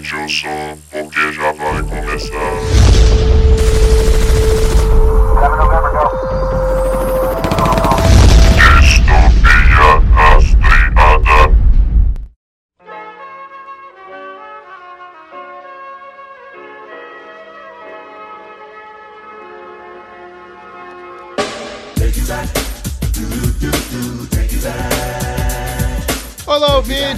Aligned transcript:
Aumente 0.00 0.14
o 0.16 0.28
som, 0.30 0.78
porque 0.90 1.30
já 1.30 1.52
vai 1.52 1.82
começar. 1.82 3.00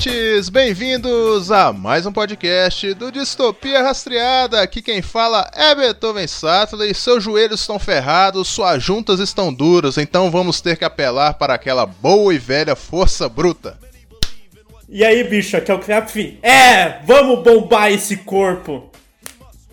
Ouvintes! 0.02 0.48
Bem-vindos 0.48 1.52
a 1.52 1.72
mais 1.72 2.06
um 2.06 2.12
podcast 2.12 2.92
do 2.94 3.12
Distopia 3.12 3.82
Rastreada. 3.82 4.60
Aqui 4.60 4.82
quem 4.82 5.00
fala 5.00 5.48
é 5.54 5.74
Beethoven 5.74 6.26
Sattler. 6.26 6.94
Seus 6.94 7.22
joelhos 7.22 7.60
estão 7.60 7.79
ferrados, 7.79 8.48
suas 8.48 8.82
juntas 8.82 9.20
estão 9.20 9.52
duras, 9.52 9.98
então 9.98 10.30
vamos 10.30 10.60
ter 10.60 10.76
que 10.76 10.84
apelar 10.84 11.34
para 11.34 11.54
aquela 11.54 11.86
boa 11.86 12.34
e 12.34 12.38
velha 12.38 12.74
força 12.74 13.29
bruta. 13.29 13.79
E 14.88 15.04
aí, 15.04 15.22
bicho, 15.24 15.57
aqui 15.57 15.70
é 15.70 15.74
o 15.74 15.79
Crapfin. 15.79 16.38
É, 16.43 17.00
vamos 17.07 17.43
bombar 17.44 17.93
esse 17.93 18.16
corpo. 18.16 18.90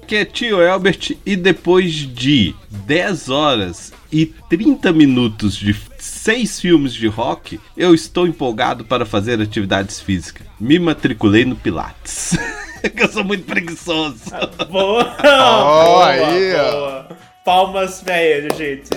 que 0.06 0.16
é 0.16 0.26
tio 0.26 0.62
Elbert 0.62 1.18
e 1.26 1.36
depois 1.36 1.94
de 1.94 2.56
10 2.70 3.30
horas 3.30 3.92
e 4.12 4.26
30 4.26 4.92
minutos 4.92 5.56
de 5.56 5.74
seis 6.04 6.60
filmes 6.60 6.94
de 6.94 7.08
rock, 7.08 7.60
eu 7.76 7.94
estou 7.94 8.28
empolgado 8.28 8.86
para 8.86 9.06
fazer 9.06 9.42
atividades 9.42 10.00
físicas. 10.00 10.46
Me 10.60 10.78
matriculei 10.80 11.46
no 11.46 11.56
Pilates. 11.56 12.38
eu 12.96 13.08
sou 13.10 13.24
muito 13.24 13.46
preguiçoso. 13.46 14.20
Boa, 14.70 15.16
Ó, 15.24 15.84
boa, 15.86 16.08
aí, 16.08 16.56
ó. 16.56 16.72
boa. 16.72 17.10
Palmas 17.46 18.02
velhas, 18.02 18.58
gente. 18.58 18.90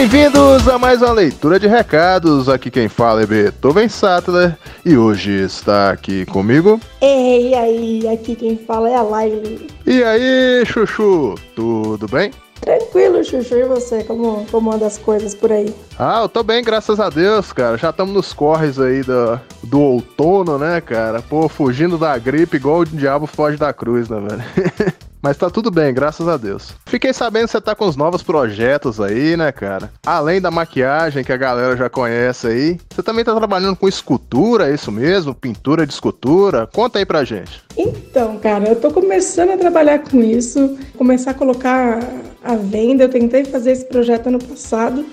Bem-vindos 0.00 0.66
a 0.66 0.78
mais 0.78 1.02
uma 1.02 1.12
leitura 1.12 1.60
de 1.60 1.68
recados. 1.68 2.48
Aqui 2.48 2.70
quem 2.70 2.88
fala 2.88 3.22
é 3.22 3.26
Beethoven 3.26 3.86
Sattler 3.86 4.56
e 4.82 4.96
hoje 4.96 5.30
está 5.30 5.90
aqui 5.90 6.24
comigo. 6.24 6.80
Ei, 7.02 7.54
aí, 7.54 8.08
aqui 8.08 8.34
quem 8.34 8.56
fala 8.56 8.88
é 8.88 8.94
a 8.94 9.02
Laile. 9.02 9.68
E 9.86 10.02
aí, 10.02 10.64
Chuchu, 10.64 11.34
tudo 11.54 12.08
bem? 12.08 12.30
Tranquilo, 12.62 13.22
Chuchu, 13.22 13.56
e 13.56 13.64
você? 13.64 14.02
Como, 14.02 14.46
como 14.50 14.72
anda 14.72 14.86
as 14.86 14.96
coisas 14.96 15.34
por 15.34 15.52
aí? 15.52 15.74
Ah, 15.98 16.20
eu 16.22 16.30
tô 16.30 16.42
bem, 16.42 16.64
graças 16.64 16.98
a 16.98 17.10
Deus, 17.10 17.52
cara. 17.52 17.76
Já 17.76 17.90
estamos 17.90 18.14
nos 18.14 18.32
corres 18.32 18.80
aí 18.80 19.02
do, 19.02 19.38
do 19.64 19.80
outono, 19.80 20.56
né, 20.56 20.80
cara? 20.80 21.20
Pô, 21.20 21.46
fugindo 21.46 21.98
da 21.98 22.16
gripe 22.16 22.56
igual 22.56 22.78
o 22.80 22.86
diabo 22.86 23.26
foge 23.26 23.58
da 23.58 23.70
cruz, 23.70 24.08
né, 24.08 24.18
velho? 24.18 24.94
Mas 25.22 25.36
tá 25.36 25.50
tudo 25.50 25.70
bem, 25.70 25.92
graças 25.92 26.26
a 26.26 26.36
Deus. 26.36 26.72
Fiquei 26.86 27.12
sabendo 27.12 27.44
que 27.44 27.52
você 27.52 27.60
tá 27.60 27.74
com 27.74 27.86
os 27.86 27.96
novos 27.96 28.22
projetos 28.22 29.00
aí, 29.00 29.36
né, 29.36 29.52
cara? 29.52 29.92
Além 30.04 30.40
da 30.40 30.50
maquiagem 30.50 31.22
que 31.22 31.32
a 31.32 31.36
galera 31.36 31.76
já 31.76 31.90
conhece 31.90 32.46
aí, 32.46 32.80
você 32.90 33.02
também 33.02 33.24
tá 33.24 33.34
trabalhando 33.34 33.76
com 33.76 33.86
escultura, 33.86 34.70
é 34.70 34.74
isso 34.74 34.90
mesmo? 34.90 35.34
Pintura 35.34 35.86
de 35.86 35.92
escultura? 35.92 36.66
Conta 36.72 36.98
aí 36.98 37.04
pra 37.04 37.22
gente. 37.24 37.62
Então, 37.76 38.38
cara, 38.38 38.68
eu 38.68 38.76
tô 38.76 38.90
começando 38.90 39.50
a 39.50 39.58
trabalhar 39.58 39.98
com 39.98 40.22
isso, 40.22 40.78
começar 40.96 41.32
a 41.32 41.34
colocar 41.34 42.00
à 42.42 42.54
venda. 42.54 43.04
Eu 43.04 43.08
tentei 43.10 43.44
fazer 43.44 43.72
esse 43.72 43.84
projeto 43.84 44.28
ano 44.28 44.38
passado 44.38 45.04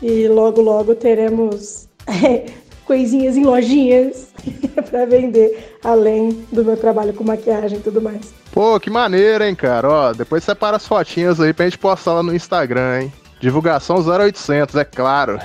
e 0.00 0.26
logo, 0.26 0.62
logo 0.62 0.94
teremos 0.94 1.86
é, 2.06 2.46
coisinhas 2.84 3.36
em 3.36 3.44
lojinhas 3.44 4.28
pra 4.90 5.06
vender, 5.06 5.76
além 5.82 6.44
do 6.52 6.64
meu 6.64 6.76
trabalho 6.76 7.12
com 7.12 7.24
maquiagem 7.24 7.78
e 7.78 7.80
tudo 7.80 8.00
mais. 8.00 8.32
Pô, 8.52 8.78
que 8.78 8.90
maneiro, 8.90 9.44
hein, 9.44 9.54
cara? 9.54 9.88
Ó, 9.88 10.12
depois 10.12 10.44
separa 10.44 10.76
as 10.76 10.86
fotinhas 10.86 11.40
aí 11.40 11.52
pra 11.52 11.64
gente 11.64 11.78
postar 11.78 12.14
lá 12.14 12.22
no 12.22 12.34
Instagram, 12.34 13.02
hein? 13.02 13.12
Divulgação 13.40 13.96
0800, 13.96 14.76
é 14.76 14.84
claro. 14.84 15.38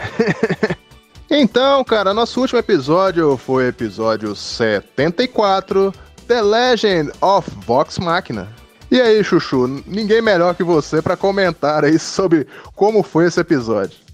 então, 1.29 1.83
cara, 1.83 2.13
nosso 2.13 2.39
último 2.39 2.59
episódio 2.59 3.35
foi 3.35 3.67
episódio 3.67 4.35
74, 4.35 5.93
The 6.27 6.41
Legend 6.41 7.11
of 7.21 7.49
Vox 7.65 7.97
Machina. 7.97 8.47
E 8.91 8.99
aí, 8.99 9.23
Chuchu, 9.23 9.83
ninguém 9.85 10.21
melhor 10.21 10.55
que 10.55 10.63
você 10.63 11.01
pra 11.01 11.15
comentar 11.15 11.85
aí 11.85 11.99
sobre 11.99 12.47
como 12.75 13.03
foi 13.03 13.27
esse 13.27 13.39
episódio. 13.39 14.08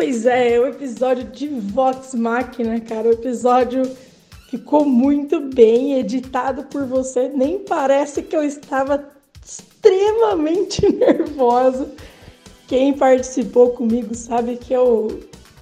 Pois 0.00 0.24
é, 0.24 0.58
o 0.58 0.66
episódio 0.66 1.24
de 1.24 1.46
Vox 1.46 2.14
Machina, 2.14 2.80
cara, 2.80 3.06
o 3.06 3.12
episódio 3.12 3.82
ficou 4.48 4.86
muito 4.86 5.38
bem 5.38 5.98
editado 5.98 6.62
por 6.64 6.86
você. 6.86 7.28
Nem 7.28 7.58
parece 7.58 8.22
que 8.22 8.34
eu 8.34 8.42
estava 8.42 9.04
extremamente 9.44 10.80
nervosa. 10.90 11.86
Quem 12.66 12.94
participou 12.94 13.72
comigo 13.72 14.14
sabe 14.14 14.56
que 14.56 14.72
eu 14.72 15.20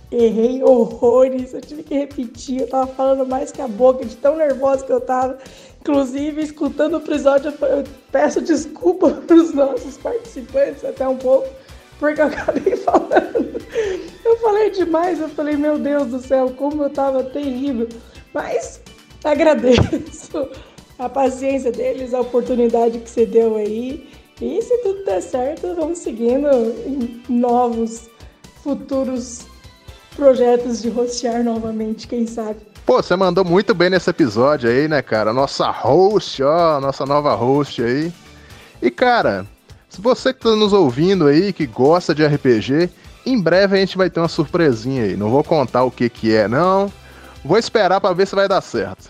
errei 0.08 0.62
horrores, 0.62 1.52
eu 1.52 1.60
tive 1.60 1.82
que 1.82 1.94
repetir, 1.94 2.60
eu 2.60 2.68
tava 2.68 2.86
falando 2.86 3.26
mais 3.26 3.50
que 3.50 3.60
a 3.60 3.66
boca 3.66 4.04
de 4.04 4.14
tão 4.14 4.36
nervosa 4.36 4.86
que 4.86 4.92
eu 4.92 5.00
tava. 5.00 5.36
Inclusive, 5.80 6.42
escutando 6.42 6.94
o 6.94 6.98
episódio, 6.98 7.52
eu 7.60 7.82
peço 8.12 8.40
desculpa 8.40 9.10
para 9.26 9.34
os 9.34 9.52
nossos 9.52 9.96
participantes 9.96 10.84
até 10.84 11.08
um 11.08 11.16
pouco, 11.16 11.48
porque 11.98 12.20
eu 12.20 12.26
acabei 12.26 12.76
falando. 12.86 13.48
Eu 14.28 14.36
falei 14.40 14.70
demais, 14.70 15.18
eu 15.18 15.28
falei, 15.30 15.56
meu 15.56 15.78
Deus 15.78 16.08
do 16.08 16.20
céu, 16.20 16.50
como 16.50 16.82
eu 16.82 16.90
tava 16.90 17.24
terrível. 17.24 17.88
Mas 18.34 18.78
agradeço 19.24 20.50
a 20.98 21.08
paciência 21.08 21.72
deles, 21.72 22.12
a 22.12 22.20
oportunidade 22.20 22.98
que 22.98 23.08
você 23.08 23.24
deu 23.24 23.56
aí. 23.56 24.06
E 24.38 24.60
se 24.60 24.76
tudo 24.82 25.02
der 25.04 25.22
certo, 25.22 25.74
vamos 25.74 26.00
seguindo 26.00 26.46
em 26.86 27.22
novos 27.26 28.10
futuros 28.62 29.46
projetos 30.14 30.82
de 30.82 30.90
rostear 30.90 31.42
novamente, 31.42 32.06
quem 32.06 32.26
sabe. 32.26 32.60
Pô, 32.84 33.02
você 33.02 33.16
mandou 33.16 33.46
muito 33.46 33.74
bem 33.74 33.88
nesse 33.88 34.10
episódio 34.10 34.68
aí, 34.68 34.86
né, 34.88 35.00
cara? 35.00 35.32
Nossa 35.32 35.70
host, 35.70 36.42
ó, 36.42 36.78
nossa 36.80 37.06
nova 37.06 37.34
host 37.34 37.82
aí. 37.82 38.12
E, 38.82 38.90
cara, 38.90 39.46
se 39.88 40.02
você 40.02 40.34
que 40.34 40.40
tá 40.40 40.54
nos 40.54 40.74
ouvindo 40.74 41.26
aí, 41.26 41.50
que 41.50 41.66
gosta 41.66 42.14
de 42.14 42.26
RPG, 42.26 42.90
em 43.30 43.40
breve 43.40 43.76
a 43.76 43.80
gente 43.80 43.96
vai 43.96 44.08
ter 44.08 44.20
uma 44.20 44.28
surpresinha 44.28 45.04
aí. 45.04 45.16
Não 45.16 45.30
vou 45.30 45.44
contar 45.44 45.84
o 45.84 45.90
que 45.90 46.08
que 46.08 46.34
é, 46.34 46.48
não. 46.48 46.92
Vou 47.44 47.58
esperar 47.58 48.00
pra 48.00 48.12
ver 48.12 48.26
se 48.26 48.34
vai 48.34 48.48
dar 48.48 48.60
certo. 48.60 49.08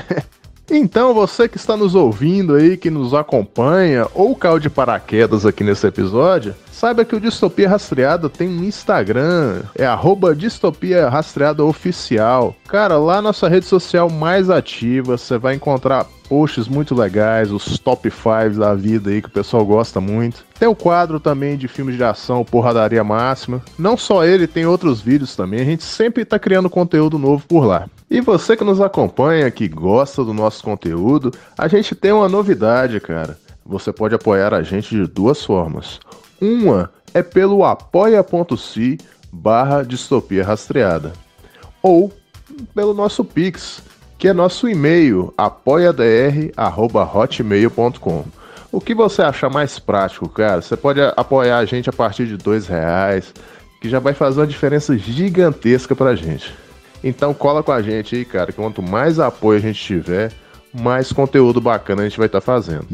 então, 0.70 1.14
você 1.14 1.48
que 1.48 1.56
está 1.56 1.76
nos 1.76 1.94
ouvindo 1.94 2.54
aí, 2.54 2.76
que 2.76 2.90
nos 2.90 3.14
acompanha, 3.14 4.06
ou 4.14 4.34
caiu 4.36 4.58
de 4.58 4.68
paraquedas 4.68 5.46
aqui 5.46 5.64
nesse 5.64 5.86
episódio, 5.86 6.54
saiba 6.74 7.04
que 7.04 7.14
o 7.14 7.20
Distopia 7.20 7.68
Rastreada 7.68 8.28
tem 8.28 8.48
um 8.48 8.64
Instagram, 8.64 9.62
é 9.76 9.86
arroba 9.86 10.34
Distopia 10.34 11.08
Oficial. 11.64 12.54
Cara, 12.66 12.98
lá 12.98 13.22
nossa 13.22 13.48
rede 13.48 13.64
social 13.64 14.10
mais 14.10 14.50
ativa, 14.50 15.16
você 15.16 15.38
vai 15.38 15.54
encontrar 15.54 16.06
posts 16.28 16.66
muito 16.66 16.94
legais, 16.94 17.52
os 17.52 17.78
top 17.78 18.10
5 18.10 18.58
da 18.58 18.74
vida 18.74 19.10
aí 19.10 19.22
que 19.22 19.28
o 19.28 19.32
pessoal 19.32 19.64
gosta 19.64 20.00
muito. 20.00 20.44
Tem 20.58 20.68
o 20.68 20.74
quadro 20.74 21.20
também 21.20 21.56
de 21.56 21.68
filmes 21.68 21.96
de 21.96 22.02
ação, 22.02 22.44
Porradaria 22.44 23.04
Máxima. 23.04 23.62
Não 23.78 23.96
só 23.96 24.24
ele, 24.24 24.46
tem 24.46 24.66
outros 24.66 25.00
vídeos 25.00 25.36
também. 25.36 25.60
A 25.60 25.64
gente 25.64 25.84
sempre 25.84 26.24
tá 26.24 26.38
criando 26.38 26.68
conteúdo 26.68 27.18
novo 27.18 27.46
por 27.46 27.64
lá. 27.64 27.88
E 28.10 28.20
você 28.20 28.56
que 28.56 28.64
nos 28.64 28.80
acompanha, 28.80 29.50
que 29.50 29.68
gosta 29.68 30.24
do 30.24 30.34
nosso 30.34 30.62
conteúdo, 30.64 31.32
a 31.56 31.68
gente 31.68 31.94
tem 31.94 32.12
uma 32.12 32.28
novidade, 32.28 32.98
cara. 33.00 33.38
Você 33.64 33.92
pode 33.92 34.14
apoiar 34.14 34.52
a 34.52 34.62
gente 34.62 34.94
de 34.94 35.06
duas 35.06 35.44
formas. 35.44 36.00
Uma 36.40 36.90
é 37.12 37.22
pelo 37.22 37.64
apoia.se 37.64 38.98
barra 39.32 39.82
distopia 39.82 40.44
rastreada. 40.44 41.12
Ou 41.82 42.12
pelo 42.74 42.94
nosso 42.94 43.24
Pix, 43.24 43.82
que 44.18 44.28
é 44.28 44.32
nosso 44.32 44.68
e-mail, 44.68 45.34
apoiadr.hotmail.com. 45.36 48.24
O 48.72 48.80
que 48.80 48.94
você 48.94 49.20
achar 49.22 49.50
mais 49.50 49.78
prático, 49.78 50.28
cara? 50.28 50.60
Você 50.60 50.76
pode 50.76 51.00
apoiar 51.16 51.58
a 51.58 51.64
gente 51.64 51.88
a 51.88 51.92
partir 51.92 52.26
de 52.26 52.36
dois 52.36 52.66
reais, 52.66 53.32
que 53.80 53.88
já 53.88 54.00
vai 54.00 54.14
fazer 54.14 54.40
uma 54.40 54.46
diferença 54.46 54.98
gigantesca 54.98 55.94
pra 55.94 56.16
gente. 56.16 56.52
Então 57.02 57.34
cola 57.34 57.62
com 57.62 57.70
a 57.70 57.82
gente 57.82 58.16
aí, 58.16 58.24
cara, 58.24 58.50
que 58.50 58.60
quanto 58.60 58.82
mais 58.82 59.20
apoio 59.20 59.58
a 59.58 59.62
gente 59.62 59.78
tiver, 59.78 60.32
mais 60.72 61.12
conteúdo 61.12 61.60
bacana 61.60 62.02
a 62.02 62.08
gente 62.08 62.18
vai 62.18 62.26
estar 62.26 62.40
fazendo. 62.40 62.88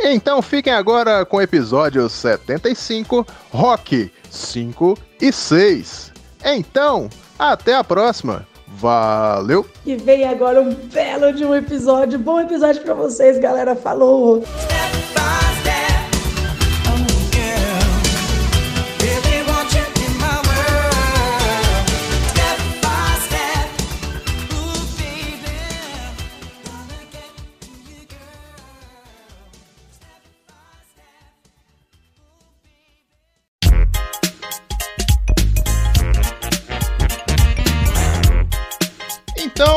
Então 0.00 0.42
fiquem 0.42 0.72
agora 0.72 1.24
com 1.24 1.38
o 1.38 1.42
episódio 1.42 2.08
75, 2.08 3.26
Rock 3.50 4.10
5 4.30 4.98
e 5.20 5.32
6. 5.32 6.12
Então, 6.44 7.08
até 7.38 7.74
a 7.74 7.82
próxima. 7.84 8.46
Valeu! 8.68 9.66
E 9.86 9.96
vem 9.96 10.24
agora 10.24 10.60
um 10.60 10.74
belo 10.74 11.32
de 11.32 11.44
um 11.44 11.54
episódio. 11.54 12.18
Bom 12.18 12.40
episódio 12.40 12.82
pra 12.82 12.94
vocês, 12.94 13.38
galera. 13.38 13.74
Falou! 13.74 14.44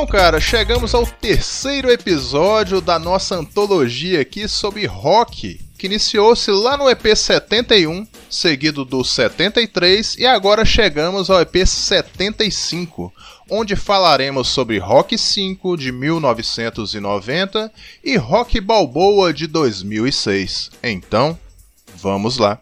Cara, 0.10 0.40
chegamos 0.40 0.96
ao 0.96 1.06
terceiro 1.06 1.92
episódio 1.92 2.82
da 2.82 2.98
nossa 2.98 3.36
antologia 3.36 4.22
aqui 4.22 4.48
sobre 4.48 4.88
rock, 4.88 5.60
que 5.78 5.86
iniciou-se 5.86 6.50
lá 6.50 6.76
no 6.76 6.90
EP 6.90 7.16
71, 7.16 8.08
seguido 8.28 8.84
do 8.84 9.04
73 9.04 10.16
e 10.18 10.26
agora 10.26 10.66
chegamos 10.66 11.30
ao 11.30 11.40
EP 11.40 11.64
75, 11.64 13.14
onde 13.52 13.76
falaremos 13.76 14.48
sobre 14.48 14.80
Rock 14.80 15.16
5 15.16 15.78
de 15.78 15.92
1990 15.92 17.72
e 18.04 18.18
Rock 18.18 18.60
Balboa 18.60 19.32
de 19.32 19.46
2006. 19.46 20.72
Então, 20.82 21.38
vamos 21.98 22.40
lá. 22.40 22.60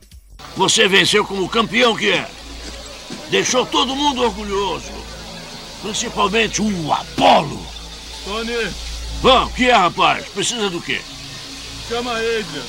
Você 0.58 0.86
venceu 0.90 1.24
como 1.24 1.48
campeão 1.48 1.96
que 1.96 2.12
é. 2.12 2.28
Deixou 3.30 3.66
todo 3.66 3.96
mundo 3.96 4.22
orgulhoso. 4.22 4.97
Principalmente 5.82 6.62
o 6.62 6.94
Apolo. 6.94 7.66
Tony, 8.24 8.74
Vã, 9.22 9.46
o 9.46 9.50
que 9.50 9.70
é, 9.70 9.74
rapaz? 9.74 10.28
Precisa 10.30 10.70
do 10.70 10.82
quê? 10.82 11.00
chama 11.88 12.12
Adrian. 12.18 12.64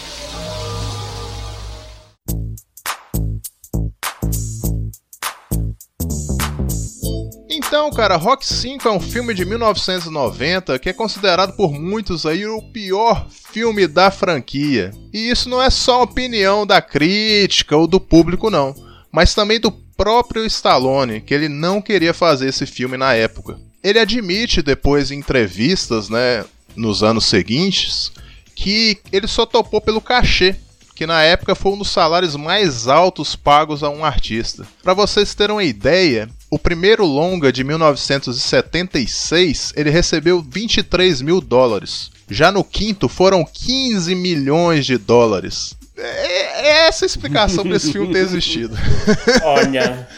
Então, 7.50 7.90
cara, 7.90 8.16
Rock 8.16 8.46
5 8.46 8.88
é 8.88 8.92
um 8.92 9.00
filme 9.00 9.34
de 9.34 9.44
1990 9.44 10.78
que 10.78 10.88
é 10.88 10.92
considerado 10.92 11.54
por 11.54 11.72
muitos 11.72 12.24
aí 12.24 12.46
o 12.46 12.62
pior 12.72 13.26
filme 13.28 13.86
da 13.86 14.10
franquia. 14.10 14.92
E 15.12 15.28
isso 15.28 15.48
não 15.48 15.60
é 15.60 15.68
só 15.68 16.02
opinião 16.02 16.64
da 16.64 16.80
crítica 16.80 17.76
ou 17.76 17.86
do 17.86 17.98
público 17.98 18.48
não, 18.48 18.74
mas 19.12 19.34
também 19.34 19.60
do 19.60 19.72
próprio 19.98 20.46
Stallone, 20.46 21.20
que 21.20 21.34
ele 21.34 21.48
não 21.48 21.82
queria 21.82 22.14
fazer 22.14 22.48
esse 22.48 22.64
filme 22.64 22.96
na 22.96 23.12
época. 23.14 23.58
Ele 23.82 23.98
admite 23.98 24.62
depois 24.62 25.10
em 25.10 25.18
entrevistas, 25.18 26.08
né, 26.08 26.44
nos 26.76 27.02
anos 27.02 27.24
seguintes, 27.24 28.12
que 28.54 28.98
ele 29.12 29.26
só 29.26 29.44
topou 29.44 29.80
pelo 29.80 30.00
cachê, 30.00 30.54
que 30.94 31.04
na 31.06 31.22
época 31.22 31.56
foi 31.56 31.72
um 31.72 31.78
dos 31.78 31.90
salários 31.90 32.36
mais 32.36 32.86
altos 32.86 33.34
pagos 33.36 33.82
a 33.82 33.90
um 33.90 34.04
artista. 34.04 34.64
Para 34.82 34.94
vocês 34.94 35.34
terem 35.34 35.56
uma 35.56 35.64
ideia, 35.64 36.28
o 36.50 36.58
primeiro 36.58 37.04
longa 37.04 37.52
de 37.52 37.62
1976 37.62 39.74
ele 39.76 39.90
recebeu 39.90 40.42
23 40.42 41.20
mil 41.22 41.40
dólares. 41.40 42.10
Já 42.30 42.52
no 42.52 42.64
quinto 42.64 43.08
foram 43.08 43.44
15 43.44 44.14
milhões 44.14 44.86
de 44.86 44.98
dólares. 44.98 45.77
É, 45.98 46.66
é 46.66 46.86
essa 46.86 47.04
a 47.04 47.06
explicação 47.06 47.64
para 47.64 47.76
esse 47.76 47.92
filme 47.92 48.12
ter 48.12 48.20
existido. 48.20 48.76
Olha, 49.42 50.08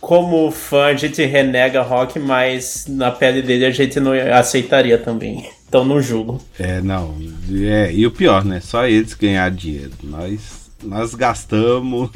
como 0.00 0.50
fã 0.50 0.86
a 0.86 0.94
gente 0.94 1.24
renega 1.24 1.82
rock, 1.82 2.18
mas 2.18 2.86
na 2.88 3.10
pele 3.10 3.42
dele 3.42 3.66
a 3.66 3.70
gente 3.70 3.98
não 3.98 4.12
aceitaria 4.12 4.96
também. 4.96 5.50
Então 5.68 5.84
não 5.84 6.00
julgo. 6.00 6.40
É, 6.58 6.80
não. 6.80 7.16
É, 7.50 7.92
e 7.92 8.06
o 8.06 8.10
pior, 8.10 8.44
né? 8.44 8.60
Só 8.60 8.86
eles 8.86 9.14
ganhar 9.14 9.50
dinheiro. 9.50 9.92
Nós, 10.02 10.70
nós 10.82 11.14
gastamos. 11.14 12.10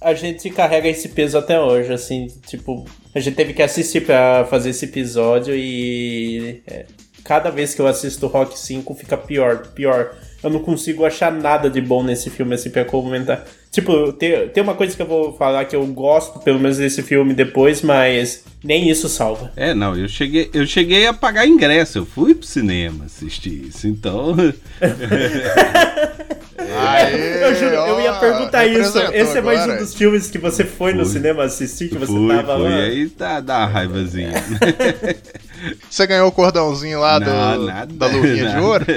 A 0.00 0.14
gente 0.14 0.48
carrega 0.50 0.88
esse 0.88 1.08
peso 1.08 1.36
até 1.36 1.60
hoje, 1.60 1.92
assim, 1.92 2.28
tipo, 2.46 2.86
a 3.14 3.18
gente 3.18 3.34
teve 3.34 3.52
que 3.52 3.62
assistir 3.62 4.02
pra 4.02 4.46
fazer 4.48 4.70
esse 4.70 4.84
episódio 4.84 5.54
e 5.54 6.62
é, 6.66 6.86
cada 7.24 7.50
vez 7.50 7.74
que 7.74 7.80
eu 7.80 7.86
assisto 7.86 8.26
Rock 8.28 8.58
5 8.58 8.94
fica 8.94 9.16
pior, 9.16 9.66
pior. 9.68 10.14
Eu 10.46 10.52
não 10.52 10.60
consigo 10.60 11.04
achar 11.04 11.32
nada 11.32 11.68
de 11.68 11.80
bom 11.80 12.02
nesse 12.02 12.30
filme, 12.30 12.54
assim, 12.54 12.70
pra 12.70 12.84
comentar. 12.84 13.44
Tipo, 13.70 14.12
tem, 14.12 14.48
tem 14.48 14.62
uma 14.62 14.74
coisa 14.74 14.96
que 14.96 15.02
eu 15.02 15.06
vou 15.06 15.36
falar 15.36 15.64
que 15.64 15.76
eu 15.76 15.84
gosto, 15.86 16.38
pelo 16.40 16.58
menos, 16.58 16.78
desse 16.78 17.02
filme 17.02 17.34
depois, 17.34 17.82
mas 17.82 18.44
nem 18.64 18.88
isso 18.88 19.08
salva. 19.08 19.52
É, 19.54 19.74
não, 19.74 19.96
eu 19.96 20.08
cheguei, 20.08 20.48
eu 20.54 20.66
cheguei 20.66 21.06
a 21.06 21.12
pagar 21.12 21.46
ingresso, 21.46 21.98
eu 21.98 22.06
fui 22.06 22.34
pro 22.34 22.46
cinema 22.46 23.04
assistir 23.04 23.66
isso, 23.68 23.86
então. 23.86 24.34
Aê, 26.58 27.44
eu 27.44 27.54
juro, 27.54 27.74
eu 27.74 28.00
ia 28.00 28.12
ó, 28.12 28.18
perguntar 28.18 28.66
isso. 28.66 28.98
Esse 29.12 29.38
é 29.38 29.40
mais 29.42 29.60
agora. 29.60 29.78
um 29.78 29.82
dos 29.82 29.94
filmes 29.94 30.30
que 30.30 30.38
você 30.38 30.64
foi 30.64 30.92
no 30.94 31.04
cinema 31.04 31.44
assistir, 31.44 31.88
que 31.88 31.98
você 31.98 32.06
fui, 32.06 32.34
tava 32.34 32.56
fui, 32.56 32.68
lá. 32.68 32.76
aí 32.76 33.08
tá, 33.10 33.40
dá 33.40 33.58
uma 33.58 33.66
raivazinha. 33.66 34.32
Você 35.88 36.06
ganhou 36.06 36.28
o 36.28 36.32
cordãozinho 36.32 37.00
lá 37.00 37.18
do, 37.18 37.30
Não, 37.30 37.64
nada, 37.64 37.94
da 37.94 38.06
luvinha 38.06 38.34
de 38.36 38.42
nada. 38.54 38.62
ouro? 38.62 38.86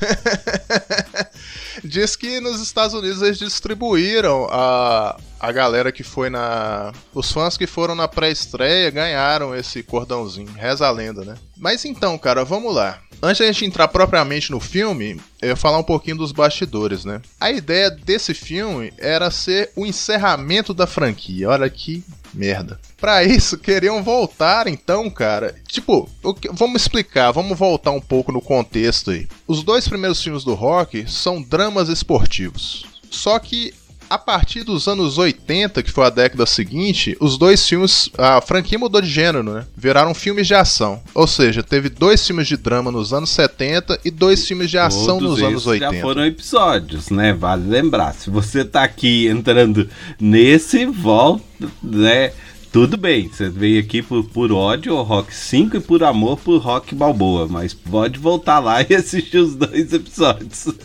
Diz 1.84 2.16
que 2.16 2.40
nos 2.40 2.60
Estados 2.60 2.94
Unidos 2.94 3.22
eles 3.22 3.38
distribuíram 3.38 4.46
a, 4.50 5.16
a 5.38 5.52
galera 5.52 5.92
que 5.92 6.02
foi 6.02 6.30
na. 6.30 6.92
Os 7.14 7.30
fãs 7.32 7.56
que 7.56 7.66
foram 7.66 7.94
na 7.94 8.08
pré-estreia 8.08 8.90
ganharam 8.90 9.54
esse 9.54 9.82
cordãozinho. 9.82 10.52
Reza 10.52 10.86
a 10.86 10.90
lenda, 10.90 11.24
né? 11.24 11.34
Mas 11.56 11.84
então, 11.84 12.18
cara, 12.18 12.44
vamos 12.44 12.74
lá. 12.74 12.98
Antes 13.22 13.38
da 13.40 13.46
gente 13.52 13.64
entrar 13.64 13.88
propriamente 13.88 14.50
no 14.50 14.58
filme, 14.60 15.20
eu 15.42 15.56
falar 15.56 15.78
um 15.78 15.82
pouquinho 15.82 16.16
dos 16.16 16.32
bastidores, 16.32 17.04
né? 17.04 17.20
A 17.38 17.50
ideia 17.50 17.90
desse 17.90 18.32
filme 18.32 18.92
era 18.96 19.30
ser 19.30 19.70
o 19.76 19.84
encerramento 19.86 20.72
da 20.72 20.86
franquia. 20.86 21.48
Olha 21.50 21.68
que 21.68 22.02
merda. 22.32 22.80
Pra 22.98 23.22
isso, 23.24 23.58
queriam 23.58 24.02
voltar 24.02 24.66
então, 24.68 25.10
cara. 25.10 25.54
Tipo, 25.68 26.08
que- 26.40 26.48
vamos 26.52 26.82
explicar, 26.82 27.30
vamos 27.32 27.58
voltar 27.58 27.90
um 27.90 28.00
pouco 28.00 28.32
no 28.32 28.40
contexto 28.40 29.10
aí. 29.10 29.28
Os 29.46 29.62
dois 29.62 29.86
primeiros 29.86 30.22
filmes 30.22 30.44
do 30.44 30.54
Rock 30.54 31.04
são 31.10 31.42
dramas 31.42 31.88
esportivos. 31.88 32.86
Só 33.10 33.38
que 33.38 33.74
a 34.10 34.18
partir 34.18 34.64
dos 34.64 34.88
anos 34.88 35.18
80, 35.18 35.84
que 35.84 35.90
foi 35.92 36.04
a 36.04 36.10
década 36.10 36.44
seguinte, 36.44 37.16
os 37.20 37.38
dois 37.38 37.66
filmes, 37.66 38.10
a 38.18 38.40
franquia 38.40 38.76
mudou 38.76 39.00
de 39.00 39.08
gênero, 39.08 39.44
né? 39.44 39.64
Viraram 39.76 40.12
filmes 40.12 40.48
de 40.48 40.54
ação. 40.54 41.00
Ou 41.14 41.28
seja, 41.28 41.62
teve 41.62 41.88
dois 41.88 42.26
filmes 42.26 42.48
de 42.48 42.56
drama 42.56 42.90
nos 42.90 43.12
anos 43.12 43.30
70 43.30 44.00
e 44.04 44.10
dois 44.10 44.44
filmes 44.46 44.68
de 44.68 44.78
ação 44.78 45.20
Todos 45.20 45.38
nos 45.38 45.42
anos 45.42 45.54
esses 45.54 45.66
80. 45.68 45.94
Já 45.94 46.00
foram 46.00 46.26
episódios, 46.26 47.08
né? 47.08 47.32
Vale 47.32 47.68
lembrar. 47.68 48.12
Se 48.14 48.30
você 48.30 48.64
tá 48.64 48.82
aqui 48.82 49.28
entrando 49.28 49.88
nesse, 50.18 50.86
volta, 50.86 51.44
né? 51.80 52.32
Tudo 52.72 52.96
bem, 52.96 53.28
você 53.28 53.48
veio 53.48 53.80
aqui 53.80 54.00
por, 54.00 54.24
por 54.24 54.52
ódio 54.52 54.96
ao 54.96 55.02
Rock 55.04 55.34
5 55.34 55.76
e 55.76 55.80
por 55.80 56.04
amor 56.04 56.38
por 56.38 56.58
Rock 56.58 56.94
Balboa, 56.94 57.48
mas 57.48 57.74
pode 57.74 58.18
voltar 58.18 58.60
lá 58.60 58.80
e 58.82 58.94
assistir 58.94 59.38
os 59.38 59.54
dois 59.54 59.92
episódios. 59.92 60.66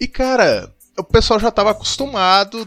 E 0.00 0.06
cara, 0.06 0.72
o 0.98 1.04
pessoal 1.04 1.38
já 1.38 1.48
estava 1.48 1.70
acostumado 1.70 2.66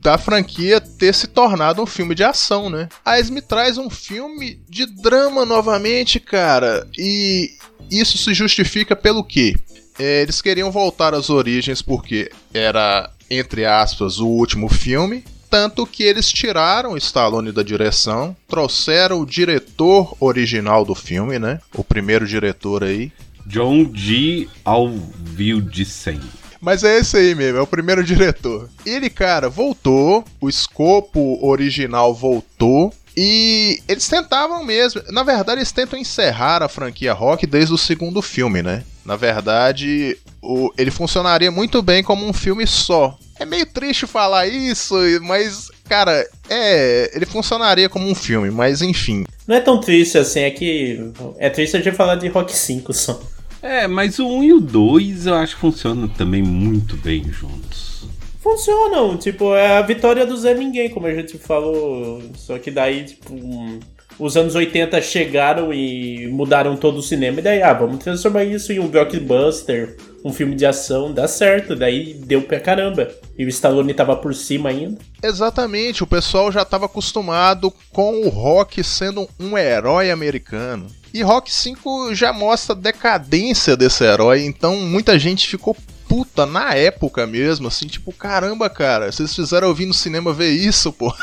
da 0.00 0.16
franquia 0.16 0.80
ter 0.80 1.12
se 1.12 1.26
tornado 1.26 1.82
um 1.82 1.86
filme 1.86 2.14
de 2.14 2.22
ação, 2.22 2.70
né? 2.70 2.88
Aí 3.04 3.22
me 3.30 3.42
traz 3.42 3.78
um 3.78 3.90
filme 3.90 4.60
de 4.68 4.86
drama 4.86 5.44
novamente, 5.44 6.20
cara. 6.20 6.86
E 6.96 7.52
isso 7.90 8.16
se 8.16 8.32
justifica 8.32 8.94
pelo 8.94 9.24
quê? 9.24 9.56
É, 9.98 10.22
eles 10.22 10.40
queriam 10.40 10.70
voltar 10.70 11.14
às 11.14 11.28
origens 11.28 11.82
porque 11.82 12.30
era, 12.54 13.10
entre 13.28 13.66
aspas, 13.66 14.18
o 14.18 14.28
último 14.28 14.68
filme. 14.68 15.24
Tanto 15.50 15.86
que 15.86 16.02
eles 16.02 16.30
tiraram 16.30 16.92
o 16.92 16.96
Stallone 16.98 17.50
da 17.50 17.62
direção, 17.62 18.36
trouxeram 18.46 19.20
o 19.20 19.26
diretor 19.26 20.14
original 20.20 20.84
do 20.84 20.94
filme, 20.94 21.38
né? 21.38 21.58
O 21.74 21.82
primeiro 21.82 22.26
diretor 22.26 22.84
aí, 22.84 23.10
John 23.46 23.90
G. 23.94 24.46
Alvildsen. 24.62 26.20
Mas 26.60 26.82
é 26.84 26.98
esse 26.98 27.16
aí 27.16 27.34
mesmo, 27.34 27.58
é 27.58 27.62
o 27.62 27.66
primeiro 27.66 28.02
diretor. 28.04 28.68
Ele, 28.84 29.08
cara, 29.08 29.48
voltou, 29.48 30.24
o 30.40 30.48
escopo 30.48 31.38
original 31.46 32.14
voltou. 32.14 32.92
E 33.16 33.80
eles 33.88 34.06
tentavam 34.06 34.64
mesmo. 34.64 35.02
Na 35.10 35.24
verdade, 35.24 35.58
eles 35.58 35.72
tentam 35.72 35.98
encerrar 35.98 36.62
a 36.62 36.68
franquia 36.68 37.12
Rock 37.12 37.46
desde 37.46 37.74
o 37.74 37.78
segundo 37.78 38.22
filme, 38.22 38.62
né? 38.62 38.84
Na 39.04 39.16
verdade, 39.16 40.16
o- 40.40 40.70
ele 40.78 40.90
funcionaria 40.92 41.50
muito 41.50 41.82
bem 41.82 42.02
como 42.02 42.24
um 42.28 42.32
filme 42.32 42.64
só. 42.66 43.18
É 43.40 43.44
meio 43.44 43.66
triste 43.66 44.06
falar 44.06 44.46
isso, 44.46 44.94
mas, 45.22 45.68
cara, 45.88 46.24
é. 46.48 47.10
Ele 47.14 47.26
funcionaria 47.26 47.88
como 47.88 48.08
um 48.08 48.14
filme, 48.14 48.50
mas 48.52 48.82
enfim. 48.82 49.24
Não 49.48 49.56
é 49.56 49.60
tão 49.60 49.80
triste 49.80 50.16
assim, 50.18 50.40
é 50.40 50.50
que. 50.52 51.10
É 51.38 51.50
triste 51.50 51.76
a 51.76 51.80
gente 51.80 51.96
falar 51.96 52.16
de 52.16 52.28
Rock 52.28 52.56
5 52.56 52.92
só. 52.92 53.20
É, 53.62 53.86
mas 53.86 54.18
o 54.18 54.26
1 54.28 54.44
e 54.44 54.52
o 54.52 54.60
2 54.60 55.26
eu 55.26 55.34
acho 55.34 55.54
que 55.56 55.60
funcionam 55.60 56.08
também 56.08 56.42
muito 56.42 56.96
bem 56.96 57.24
juntos. 57.24 58.06
funcionam. 58.40 59.16
Tipo, 59.16 59.54
é 59.54 59.78
a 59.78 59.82
vitória 59.82 60.24
do 60.26 60.36
Zé 60.36 60.54
Ninguém, 60.54 60.90
como 60.90 61.06
a 61.06 61.14
gente 61.14 61.36
falou. 61.38 62.22
Só 62.34 62.58
que 62.58 62.70
daí, 62.70 63.04
tipo, 63.04 63.34
um, 63.34 63.80
os 64.18 64.36
anos 64.36 64.54
80 64.54 65.00
chegaram 65.02 65.72
e 65.72 66.26
mudaram 66.28 66.76
todo 66.76 66.98
o 66.98 67.02
cinema. 67.02 67.40
E 67.40 67.42
daí, 67.42 67.62
ah, 67.62 67.72
vamos 67.72 67.98
transformar 67.98 68.44
isso 68.44 68.72
em 68.72 68.78
um 68.78 68.88
blockbuster, 68.88 69.96
um 70.24 70.32
filme 70.32 70.54
de 70.54 70.66
ação, 70.66 71.12
dá 71.12 71.28
certo. 71.28 71.76
Daí 71.76 72.14
deu 72.14 72.42
pra 72.42 72.60
caramba. 72.60 73.08
E 73.38 73.44
o 73.44 73.48
Stallone 73.48 73.94
tava 73.94 74.16
por 74.16 74.34
cima 74.34 74.68
ainda. 74.68 74.98
Exatamente, 75.22 76.02
o 76.02 76.06
pessoal 76.06 76.50
já 76.50 76.62
estava 76.62 76.86
acostumado 76.86 77.72
com 77.92 78.22
o 78.22 78.28
Rock 78.28 78.82
sendo 78.82 79.28
um 79.38 79.56
herói 79.56 80.10
americano. 80.10 80.86
E 81.12 81.22
Rock 81.22 81.52
5 81.52 82.14
já 82.14 82.32
mostra 82.32 82.74
a 82.74 82.78
decadência 82.78 83.76
desse 83.76 84.04
herói, 84.04 84.44
então 84.44 84.76
muita 84.76 85.18
gente 85.18 85.48
ficou 85.48 85.76
puta 86.08 86.46
na 86.46 86.74
época 86.74 87.26
mesmo, 87.26 87.68
assim, 87.68 87.86
tipo, 87.86 88.12
caramba, 88.12 88.68
cara, 88.68 89.10
vocês 89.10 89.34
fizeram 89.34 89.68
eu 89.68 89.74
vir 89.74 89.86
no 89.86 89.94
cinema 89.94 90.32
ver 90.32 90.50
isso, 90.50 90.92
pô. 90.92 91.14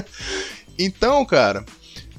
então, 0.78 1.24
cara, 1.24 1.64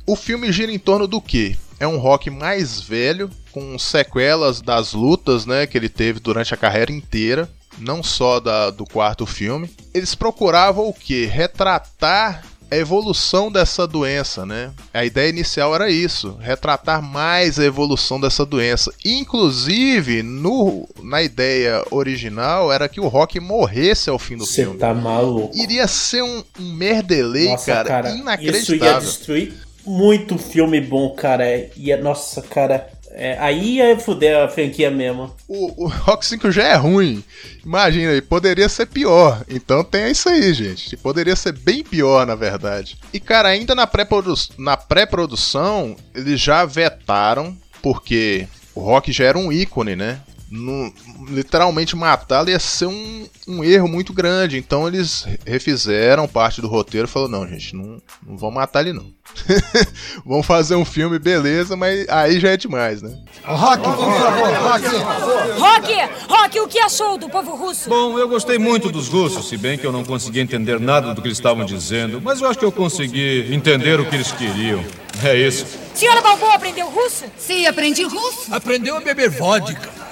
o 0.05 0.15
filme 0.15 0.51
gira 0.51 0.72
em 0.72 0.79
torno 0.79 1.08
do 1.08 1.22
quê? 1.22 1.55
É 1.83 1.87
um 1.87 1.97
rock 1.97 2.29
mais 2.29 2.79
velho, 2.79 3.29
com 3.51 3.77
sequelas 3.77 4.61
das 4.61 4.93
lutas, 4.93 5.45
né, 5.45 5.67
que 5.67 5.77
ele 5.77 5.89
teve 5.89 6.17
durante 6.17 6.53
a 6.53 6.57
carreira 6.57 6.93
inteira, 6.93 7.49
não 7.77 8.01
só 8.01 8.39
da, 8.39 8.69
do 8.69 8.85
quarto 8.85 9.25
filme. 9.25 9.69
Eles 9.93 10.15
procuravam 10.15 10.87
o 10.87 10.93
quê? 10.93 11.29
Retratar 11.29 12.41
a 12.71 12.77
evolução 12.77 13.51
dessa 13.51 13.85
doença, 13.85 14.45
né? 14.45 14.71
A 14.93 15.03
ideia 15.03 15.27
inicial 15.27 15.75
era 15.75 15.89
isso, 15.89 16.37
retratar 16.39 17.01
mais 17.01 17.59
a 17.59 17.65
evolução 17.65 18.17
dessa 18.17 18.45
doença. 18.45 18.89
Inclusive, 19.03 20.23
no, 20.23 20.87
na 21.03 21.21
ideia 21.21 21.83
original 21.91 22.71
era 22.71 22.87
que 22.87 23.01
o 23.01 23.09
Rock 23.09 23.41
morresse 23.41 24.09
ao 24.09 24.17
fim 24.17 24.37
do 24.37 24.45
Você 24.45 24.63
filme. 24.63 24.79
tá 24.79 24.93
maluco. 24.93 25.51
Iria 25.53 25.85
ser 25.85 26.23
um, 26.23 26.43
um 26.61 26.73
merdelei, 26.75 27.53
cara, 27.57 27.83
cara, 27.89 28.07
isso 28.07 28.15
ia 28.15 28.21
inacreditável. 28.21 29.01
destruir 29.01 29.73
muito 29.85 30.37
filme 30.37 30.79
bom, 30.81 31.09
cara. 31.11 31.45
Ia, 31.75 31.97
nossa, 31.97 32.41
cara. 32.41 32.87
é, 33.11 33.37
aí 33.39 33.75
ia 33.77 33.99
fuder 33.99 34.37
a 34.43 34.47
franquia 34.47 34.89
mesmo. 34.89 35.31
O, 35.47 35.85
o 35.85 35.87
Rock 35.87 36.25
5 36.25 36.51
já 36.51 36.63
é 36.63 36.75
ruim. 36.75 37.23
Imagina 37.63 38.11
aí, 38.11 38.21
poderia 38.21 38.67
ser 38.67 38.87
pior. 38.87 39.43
Então 39.47 39.83
tem 39.83 40.09
isso 40.11 40.27
aí, 40.29 40.53
gente. 40.53 40.97
Poderia 40.97 41.35
ser 41.35 41.51
bem 41.53 41.83
pior, 41.83 42.25
na 42.25 42.35
verdade. 42.35 42.97
E, 43.13 43.19
cara, 43.19 43.49
ainda 43.49 43.75
na 43.75 43.85
pré-produ- 43.85 44.33
na 44.57 44.75
pré-produção, 44.77 45.95
eles 46.15 46.39
já 46.39 46.65
vetaram, 46.65 47.55
porque 47.81 48.47
o 48.75 48.81
Rock 48.81 49.11
já 49.11 49.25
era 49.25 49.37
um 49.37 49.51
ícone, 49.51 49.95
né? 49.95 50.19
No- 50.55 50.93
literalmente 51.29 51.95
matá-lo 51.95 52.50
ia 52.50 52.60
ser 52.60 52.86
um, 52.86 53.27
um 53.48 53.63
erro 53.63 53.88
muito 53.88 54.13
grande. 54.13 54.55
Então 54.57 54.88
eles 54.88 55.25
refizeram 55.45 56.27
parte 56.27 56.62
do 56.62 56.67
roteiro 56.67 57.07
e 57.07 57.10
falaram: 57.10 57.31
não, 57.31 57.48
gente, 57.48 57.75
não, 57.75 58.00
não 58.25 58.38
vão 58.38 58.51
matar 58.51 58.81
ele, 58.81 58.93
não. 58.93 59.12
Vamos 60.24 60.45
fazer 60.45 60.75
um 60.75 60.86
filme, 60.86 61.17
beleza, 61.17 61.75
mas 61.75 62.07
aí 62.07 62.39
já 62.39 62.51
é 62.51 62.57
demais, 62.57 63.01
né? 63.01 63.17
Rock, 63.43 63.81
por 63.81 63.98
favor, 63.98 64.53
Rock. 64.53 65.60
Rock! 65.60 65.93
Rock, 66.29 66.60
o 66.60 66.67
que 66.67 66.77
achou 66.79 67.17
do 67.17 67.27
povo 67.29 67.55
russo? 67.55 67.89
Bom, 67.89 68.19
eu 68.19 68.27
gostei 68.27 68.60
muito 68.60 68.91
dos 68.91 69.07
russos, 69.07 69.50
se 69.50 69.57
bem 69.57 69.75
que 69.77 69.88
eu 69.88 69.91
não 69.91 70.03
consegui 70.03 70.39
entender 70.39 70.79
nada 70.79 71.15
do 71.15 71.22
que 71.22 71.27
eles 71.29 71.38
estavam 71.39 71.65
dizendo, 71.65 72.22
mas 72.22 72.41
eu 72.41 72.48
acho 72.48 72.60
que 72.60 72.65
eu 72.65 72.72
consegui 72.72 73.48
entender 73.51 74.00
o 74.00 74.05
que 74.07 74.15
eles 74.15 74.31
queriam. 74.31 74.83
É 75.24 75.36
isso. 75.36 75.65
Senhora 75.95 76.22
Balboa 76.22 76.53
aprendeu 76.55 76.88
russo? 76.89 77.25
Sim, 77.38 77.65
aprendi 77.65 78.03
russo. 78.03 78.53
Aprendeu 78.53 78.98
a 78.98 79.00
beber 79.01 79.29
vodka. 79.29 80.02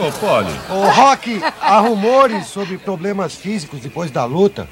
Ô, 0.00 0.10
Polly, 0.12 0.52
Ô, 0.70 0.88
Rock, 0.90 1.42
há 1.60 1.78
rumores 1.80 2.46
sobre 2.46 2.78
problemas 2.78 3.34
físicos 3.34 3.80
depois 3.80 4.10
da 4.10 4.24
luta. 4.24 4.66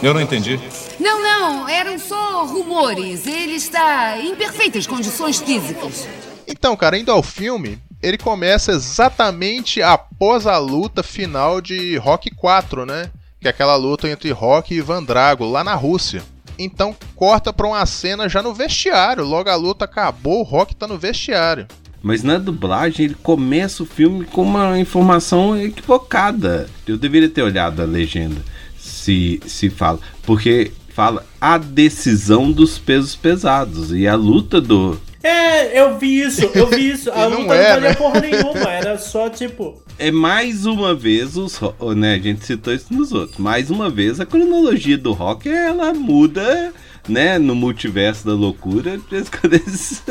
eu 0.00 0.14
não 0.14 0.20
entendi. 0.20 0.60
Não, 1.00 1.20
não, 1.20 1.68
eram 1.68 1.98
só 1.98 2.44
rumores. 2.44 3.26
Ele 3.26 3.54
está 3.54 4.16
em 4.18 4.36
perfeitas 4.36 4.86
condições 4.86 5.40
físicas. 5.40 6.06
Então, 6.46 6.76
cara, 6.76 6.96
indo 6.96 7.10
ao 7.10 7.22
filme, 7.24 7.78
ele 8.00 8.16
começa 8.16 8.70
exatamente 8.70 9.82
após 9.82 10.46
a 10.46 10.58
luta 10.58 11.02
final 11.02 11.60
de 11.60 11.96
Rock 11.96 12.30
4, 12.30 12.86
né? 12.86 13.10
Que 13.40 13.48
é 13.48 13.50
aquela 13.50 13.74
luta 13.74 14.08
entre 14.08 14.30
Rock 14.30 14.72
e 14.74 14.80
Van 14.80 15.02
Drago, 15.02 15.44
lá 15.44 15.64
na 15.64 15.74
Rússia. 15.74 16.22
Então 16.56 16.94
corta 17.16 17.52
pra 17.52 17.66
uma 17.66 17.84
cena 17.84 18.28
já 18.28 18.40
no 18.42 18.54
vestiário. 18.54 19.24
Logo 19.24 19.50
a 19.50 19.56
luta 19.56 19.86
acabou, 19.86 20.40
o 20.40 20.44
Rock 20.44 20.76
tá 20.76 20.86
no 20.86 20.96
vestiário. 20.96 21.66
Mas 22.02 22.22
na 22.22 22.36
dublagem 22.36 23.06
ele 23.06 23.16
começa 23.22 23.82
o 23.82 23.86
filme 23.86 24.24
com 24.24 24.42
uma 24.42 24.78
informação 24.78 25.56
equivocada. 25.56 26.68
Eu 26.86 26.96
deveria 26.96 27.28
ter 27.28 27.42
olhado 27.42 27.80
a 27.80 27.84
legenda. 27.84 28.42
Se, 28.76 29.40
se 29.46 29.70
fala. 29.70 30.00
Porque 30.22 30.72
fala 30.88 31.24
a 31.40 31.58
decisão 31.58 32.50
dos 32.50 32.78
pesos 32.78 33.14
pesados. 33.14 33.92
E 33.92 34.06
a 34.06 34.14
luta 34.14 34.60
do. 34.60 35.00
É, 35.22 35.80
eu 35.80 35.98
vi 35.98 36.20
isso, 36.20 36.50
eu 36.54 36.66
vi 36.66 36.90
isso. 36.90 37.10
A 37.14 37.26
E 37.26 37.30
não 37.30 37.40
luta 37.42 37.54
não, 37.54 37.54
é, 37.54 37.72
valia 37.74 37.88
né? 37.90 37.94
porra 37.94 38.20
nenhuma, 38.20 38.70
era 38.70 38.98
só 38.98 39.30
tipo. 39.30 39.80
É 39.98 40.10
mais 40.10 40.66
uma 40.66 40.94
vez 40.94 41.36
os. 41.36 41.60
Né, 41.96 42.14
a 42.14 42.18
gente 42.18 42.44
citou 42.44 42.74
isso 42.74 42.92
nos 42.92 43.12
outros. 43.12 43.38
Mais 43.38 43.70
uma 43.70 43.88
vez 43.88 44.18
a 44.18 44.26
cronologia 44.26 44.98
do 44.98 45.12
rock 45.12 45.48
ela 45.48 45.94
muda. 45.94 46.72
Né, 47.08 47.36
no 47.36 47.54
multiverso 47.54 48.24
da 48.24 48.32
loucura, 48.32 48.96
de 48.96 49.04
vez 49.10 49.26
em 49.26 49.30
quando 49.30 49.54
eles, 49.54 50.02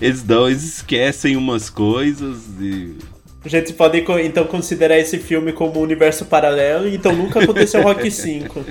eles 0.00 0.22
dão, 0.22 0.48
eles 0.48 0.64
esquecem 0.64 1.36
umas 1.36 1.68
coisas 1.68 2.38
e 2.58 2.96
A 3.44 3.48
gente 3.48 3.72
pode 3.74 4.04
então 4.24 4.44
considerar 4.46 4.98
esse 4.98 5.18
filme 5.18 5.52
como 5.52 5.78
um 5.78 5.82
universo 5.82 6.24
paralelo, 6.24 6.88
então 6.88 7.14
nunca 7.14 7.42
aconteceu 7.42 7.82
Rock 7.82 8.08
5. 8.10 8.64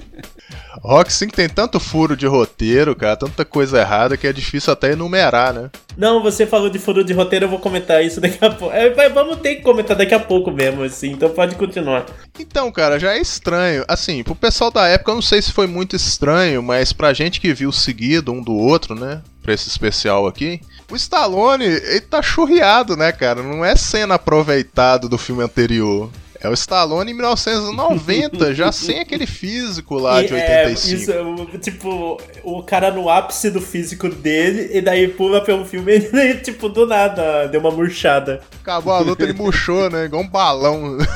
Rock 0.82 1.12
5 1.12 1.34
tem 1.34 1.50
tanto 1.50 1.80
furo 1.80 2.16
de 2.16 2.26
roteiro, 2.26 2.96
cara, 2.96 3.16
tanta 3.16 3.44
coisa 3.44 3.80
errada 3.80 4.18
que 4.18 4.28
é 4.28 4.34
difícil 4.34 4.72
até 4.74 4.92
enumerar, 4.92 5.54
né? 5.54 5.70
Não, 5.98 6.22
você 6.22 6.46
falou 6.46 6.70
de 6.70 6.80
furo 6.80 7.04
de 7.04 7.14
roteiro, 7.14 7.46
eu 7.46 7.50
vou 7.50 7.60
comentar 7.60 8.04
isso 8.04 8.22
daqui 8.22 8.44
a 8.44 8.50
pouco. 8.50 8.74
É, 8.74 9.10
vamos 9.10 9.38
ter 9.38 9.56
que 9.56 9.62
comentar 9.62 9.98
daqui 9.98 10.14
a 10.14 10.20
pouco 10.20 10.52
mesmo, 10.52 10.84
assim, 10.84 11.12
então 11.12 11.30
pode 11.30 11.56
continuar. 11.56 12.06
Então, 12.40 12.72
cara, 12.72 13.00
já 13.00 13.14
é 13.14 13.20
estranho. 13.20 13.84
Assim, 13.88 14.24
pro 14.24 14.36
pessoal 14.36 14.72
da 14.72 14.88
época, 14.88 15.12
eu 15.12 15.16
não 15.16 15.22
sei 15.22 15.42
se 15.42 15.52
foi 15.52 15.68
muito 15.68 15.96
estranho, 15.96 16.62
mas 16.62 16.94
pra 16.94 17.14
gente 17.14 17.42
que 17.42 17.54
viu 17.54 17.72
seguido 17.72 18.32
um 18.32 18.42
do 18.42 18.54
outro, 18.54 18.94
né? 18.96 19.22
Pra 19.42 19.54
esse 19.54 19.70
especial 19.70 20.28
aqui, 20.28 20.60
o 20.92 20.96
Stallone, 20.96 21.66
ele 21.66 22.02
tá 22.02 22.22
churriado, 22.22 22.96
né, 22.96 23.12
cara? 23.12 23.42
Não 23.42 23.64
é 23.64 23.76
cena 23.76 24.16
aproveitado 24.16 25.10
do 25.10 25.18
filme 25.18 25.44
anterior. 25.44 26.10
É 26.40 26.48
o 26.50 26.54
Stallone 26.54 27.12
em 27.12 27.14
1990, 27.16 28.54
já 28.56 28.72
sem 28.72 29.00
aquele 29.00 29.26
físico 29.26 29.96
lá 29.96 30.22
de 30.22 30.34
E, 30.34 30.38
é, 30.38 30.66
85. 30.68 30.96
isso, 30.96 31.12
o- 31.12 31.58
tipo, 31.58 32.22
o 32.44 32.64
cara 32.64 32.92
no 32.92 33.10
ápice 33.10 33.50
do 33.50 33.60
físico 33.62 34.08
dele, 34.10 34.70
e 34.78 34.82
daí 34.82 35.08
pula 35.08 35.44
pelo 35.44 35.66
filme 35.66 35.96
e 35.98 36.12
daí, 36.12 36.38
tipo, 36.38 36.70
do 36.70 36.86
nada, 36.86 37.48
deu 37.48 37.60
uma 37.60 37.72
murchada. 37.72 38.42
Acabou 38.62 38.94
a 38.94 39.00
luta, 39.00 39.24
ele 39.24 39.34
murchou, 39.34 39.90
né? 39.90 40.06
Igual 40.06 40.22
um 40.24 40.28
balão. 40.30 40.98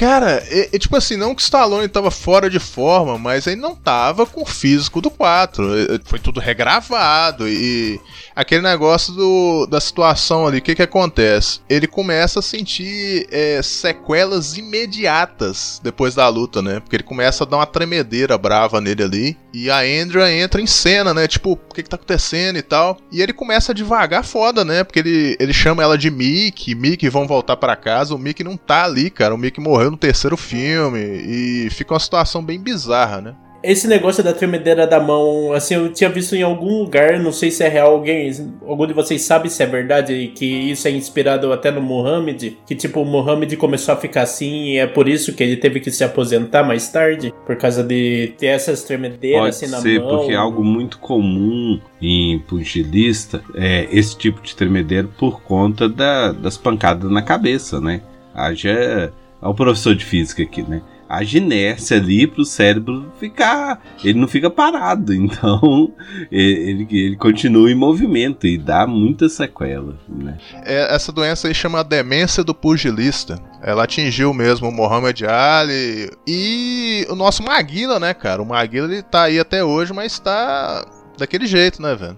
Cara, 0.00 0.42
é, 0.48 0.74
é 0.74 0.78
tipo 0.78 0.96
assim, 0.96 1.14
não 1.14 1.34
que 1.34 1.42
o 1.42 1.44
Stallone 1.44 1.86
tava 1.86 2.10
fora 2.10 2.48
de 2.48 2.58
forma, 2.58 3.18
mas 3.18 3.46
ele 3.46 3.60
não 3.60 3.76
tava 3.76 4.24
com 4.24 4.40
o 4.40 4.46
físico 4.46 4.98
do 4.98 5.10
4. 5.10 5.76
É, 5.76 5.82
é, 5.82 6.00
Foi 6.02 6.18
tudo 6.18 6.40
regravado 6.40 7.46
e 7.46 8.00
aquele 8.34 8.62
negócio 8.62 9.12
do, 9.12 9.66
da 9.66 9.78
situação 9.78 10.46
ali, 10.46 10.56
o 10.56 10.62
que 10.62 10.74
que 10.74 10.82
acontece? 10.82 11.60
Ele 11.68 11.86
começa 11.86 12.38
a 12.38 12.42
sentir 12.42 13.28
é, 13.30 13.60
sequelas 13.62 14.56
imediatas 14.56 15.78
depois 15.84 16.14
da 16.14 16.26
luta, 16.28 16.62
né? 16.62 16.80
Porque 16.80 16.96
ele 16.96 17.02
começa 17.02 17.44
a 17.44 17.46
dar 17.46 17.58
uma 17.58 17.66
tremedeira 17.66 18.38
brava 18.38 18.80
nele 18.80 19.02
ali. 19.02 19.36
E 19.52 19.70
a 19.70 19.80
Andrea 19.80 20.32
entra 20.32 20.60
em 20.60 20.66
cena, 20.66 21.12
né? 21.12 21.26
Tipo, 21.26 21.52
o 21.52 21.74
que 21.74 21.82
que 21.82 21.88
tá 21.88 21.96
acontecendo 21.96 22.56
e 22.56 22.62
tal. 22.62 22.98
E 23.10 23.20
ele 23.20 23.32
começa 23.32 23.72
a 23.72 23.74
devagar 23.74 24.24
foda, 24.24 24.64
né? 24.64 24.84
Porque 24.84 25.00
ele, 25.00 25.36
ele 25.40 25.52
chama 25.52 25.82
ela 25.82 25.98
de 25.98 26.10
Mickey, 26.10 26.74
Mickey 26.74 27.08
vão 27.08 27.26
voltar 27.26 27.56
pra 27.56 27.76
casa. 27.76 28.14
O 28.14 28.18
Mickey 28.18 28.44
não 28.44 28.56
tá 28.56 28.84
ali, 28.84 29.10
cara. 29.10 29.34
O 29.34 29.38
Mickey 29.38 29.60
morreu 29.60 29.90
no 29.90 29.96
terceiro 29.96 30.36
filme. 30.36 31.00
E 31.00 31.68
fica 31.70 31.94
uma 31.94 32.00
situação 32.00 32.42
bem 32.42 32.60
bizarra, 32.60 33.20
né? 33.20 33.34
Esse 33.62 33.86
negócio 33.86 34.24
da 34.24 34.32
tremedeira 34.32 34.86
da 34.86 34.98
mão, 34.98 35.52
assim, 35.52 35.74
eu 35.74 35.92
tinha 35.92 36.08
visto 36.08 36.34
em 36.34 36.42
algum 36.42 36.78
lugar, 36.78 37.18
não 37.20 37.30
sei 37.30 37.50
se 37.50 37.62
é 37.62 37.68
real, 37.68 37.92
alguém, 37.92 38.30
algum 38.66 38.86
de 38.86 38.94
vocês 38.94 39.20
sabe 39.20 39.50
se 39.50 39.62
é 39.62 39.66
verdade, 39.66 40.32
que 40.34 40.46
isso 40.46 40.88
é 40.88 40.90
inspirado 40.90 41.52
até 41.52 41.70
no 41.70 41.82
Muhammad, 41.82 42.42
que 42.66 42.74
tipo, 42.74 43.02
o 43.02 43.04
Muhammad 43.04 43.54
começou 43.56 43.92
a 43.92 43.98
ficar 43.98 44.22
assim 44.22 44.70
e 44.70 44.78
é 44.78 44.86
por 44.86 45.06
isso 45.06 45.34
que 45.34 45.42
ele 45.42 45.58
teve 45.58 45.78
que 45.78 45.90
se 45.90 46.02
aposentar 46.02 46.62
mais 46.62 46.88
tarde, 46.90 47.34
por 47.44 47.54
causa 47.56 47.82
de 47.84 48.32
ter 48.38 48.46
essas 48.46 48.82
tremedeiras 48.82 49.40
Pode 49.40 49.64
assim 49.64 49.66
na 49.66 49.78
ser, 49.82 50.00
mão. 50.00 50.08
porque 50.16 50.32
é 50.32 50.36
algo 50.36 50.64
muito 50.64 50.98
comum 50.98 51.78
em 52.00 52.38
pugilista, 52.38 53.42
é, 53.54 53.86
esse 53.92 54.16
tipo 54.16 54.40
de 54.40 54.56
tremedeiro 54.56 55.12
por 55.18 55.42
conta 55.42 55.86
da- 55.86 56.32
das 56.32 56.56
pancadas 56.56 57.10
na 57.10 57.20
cabeça, 57.20 57.78
né? 57.78 58.00
Haja. 58.34 59.12
Olha 59.42 59.50
o 59.50 59.54
professor 59.54 59.94
de 59.94 60.04
física 60.04 60.42
aqui, 60.42 60.62
né? 60.62 60.80
Haja 61.10 61.38
inércia 61.38 61.96
ali 61.96 62.24
pro 62.24 62.44
cérebro 62.44 63.12
ficar. 63.18 63.82
Ele 64.04 64.20
não 64.20 64.28
fica 64.28 64.48
parado, 64.48 65.12
então 65.12 65.92
ele, 66.30 66.86
ele 66.88 67.16
continua 67.16 67.68
em 67.68 67.74
movimento 67.74 68.46
e 68.46 68.56
dá 68.56 68.86
muita 68.86 69.28
sequela. 69.28 69.98
Né? 70.08 70.38
É, 70.64 70.94
essa 70.94 71.10
doença 71.10 71.48
aí 71.48 71.54
chama 71.54 71.82
demência 71.82 72.44
do 72.44 72.54
pugilista. 72.54 73.42
Ela 73.60 73.84
atingiu 73.84 74.32
mesmo 74.32 74.68
o 74.68 74.72
Muhammad 74.72 75.20
Ali 75.22 76.10
e 76.26 77.04
o 77.10 77.16
nosso 77.16 77.42
Maguila, 77.42 77.98
né, 77.98 78.14
cara? 78.14 78.40
O 78.40 78.46
Maguila 78.46 78.86
ele 78.92 79.02
tá 79.02 79.24
aí 79.24 79.40
até 79.40 79.64
hoje, 79.64 79.92
mas 79.92 80.18
tá 80.20 80.86
daquele 81.18 81.46
jeito, 81.46 81.82
né, 81.82 81.96
velho? 81.96 82.16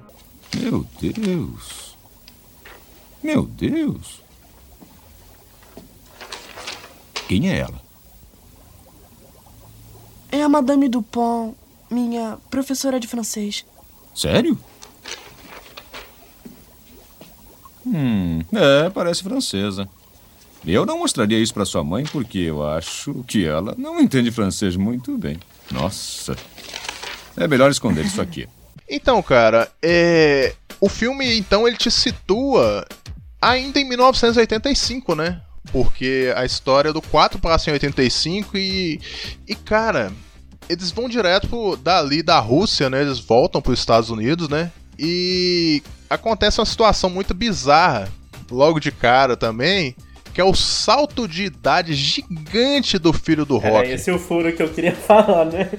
Meu 0.55 0.87
Deus. 1.01 1.97
Meu 3.23 3.47
Deus. 3.47 4.21
Quem 7.27 7.51
é 7.51 7.59
ela? 7.61 7.82
É 10.33 10.43
a 10.43 10.49
Madame 10.49 10.89
Dupont, 10.89 11.55
minha 11.91 12.39
professora 12.51 12.99
de 12.99 13.07
francês. 13.07 13.67
Sério? 14.15 14.59
Hum, 17.87 18.41
é, 18.53 18.89
parece 18.89 19.23
francesa. 19.23 19.87
Eu 20.67 20.87
não 20.87 21.01
mostraria 21.01 21.39
isso 21.39 21.53
para 21.53 21.67
sua 21.67 21.85
mãe 21.85 22.05
porque 22.05 22.39
eu 22.39 22.67
acho 22.67 23.23
que 23.27 23.45
ela 23.45 23.75
não 23.77 24.01
entende 24.01 24.31
francês 24.31 24.75
muito 24.75 25.19
bem. 25.19 25.39
Nossa. 25.71 26.35
É 27.37 27.47
melhor 27.47 27.71
esconder 27.71 28.05
isso 28.05 28.21
aqui. 28.21 28.49
Então, 28.95 29.23
cara, 29.23 29.73
é... 29.81 30.55
o 30.79 30.87
filme 30.87 31.39
então 31.39 31.67
ele 31.67 31.79
te 31.79 31.91
situa 31.91 32.87
ainda 33.41 33.81
em 33.81 33.89
1985, 33.89 35.15
né? 35.15 35.41
Porque 35.71 36.33
a 36.37 36.45
história 36.45 36.93
do 36.93 37.01
4 37.01 37.39
passa 37.39 37.71
em 37.71 37.75
85 37.75 38.57
e. 38.57 39.01
E, 39.47 39.55
cara, 39.55 40.13
eles 40.69 40.91
vão 40.91 41.09
direto 41.09 41.49
pro, 41.49 41.77
dali 41.77 42.23
da 42.23 42.39
Rússia, 42.39 42.91
né? 42.91 43.01
Eles 43.03 43.19
voltam 43.19 43.63
para 43.63 43.73
os 43.73 43.79
Estados 43.79 44.11
Unidos, 44.11 44.49
né? 44.49 44.71
E 44.99 45.83
acontece 46.11 46.61
uma 46.61 46.67
situação 46.67 47.09
muito 47.09 47.33
bizarra 47.33 48.09
logo 48.51 48.79
de 48.79 48.93
cara 48.93 49.37
também, 49.37 49.97
que 50.35 50.41
é 50.41 50.45
o 50.45 50.55
salto 50.55 51.27
de 51.27 51.45
idade 51.45 51.95
gigante 51.95 52.99
do 52.99 53.13
filho 53.13 53.45
do 53.47 53.57
Rock. 53.57 53.89
É, 53.89 53.95
esse 53.95 54.11
é 54.11 54.13
o 54.13 54.19
furo 54.19 54.53
que 54.53 54.63
eu 54.63 54.69
queria 54.69 54.95
falar, 54.97 55.47
né? 55.47 55.71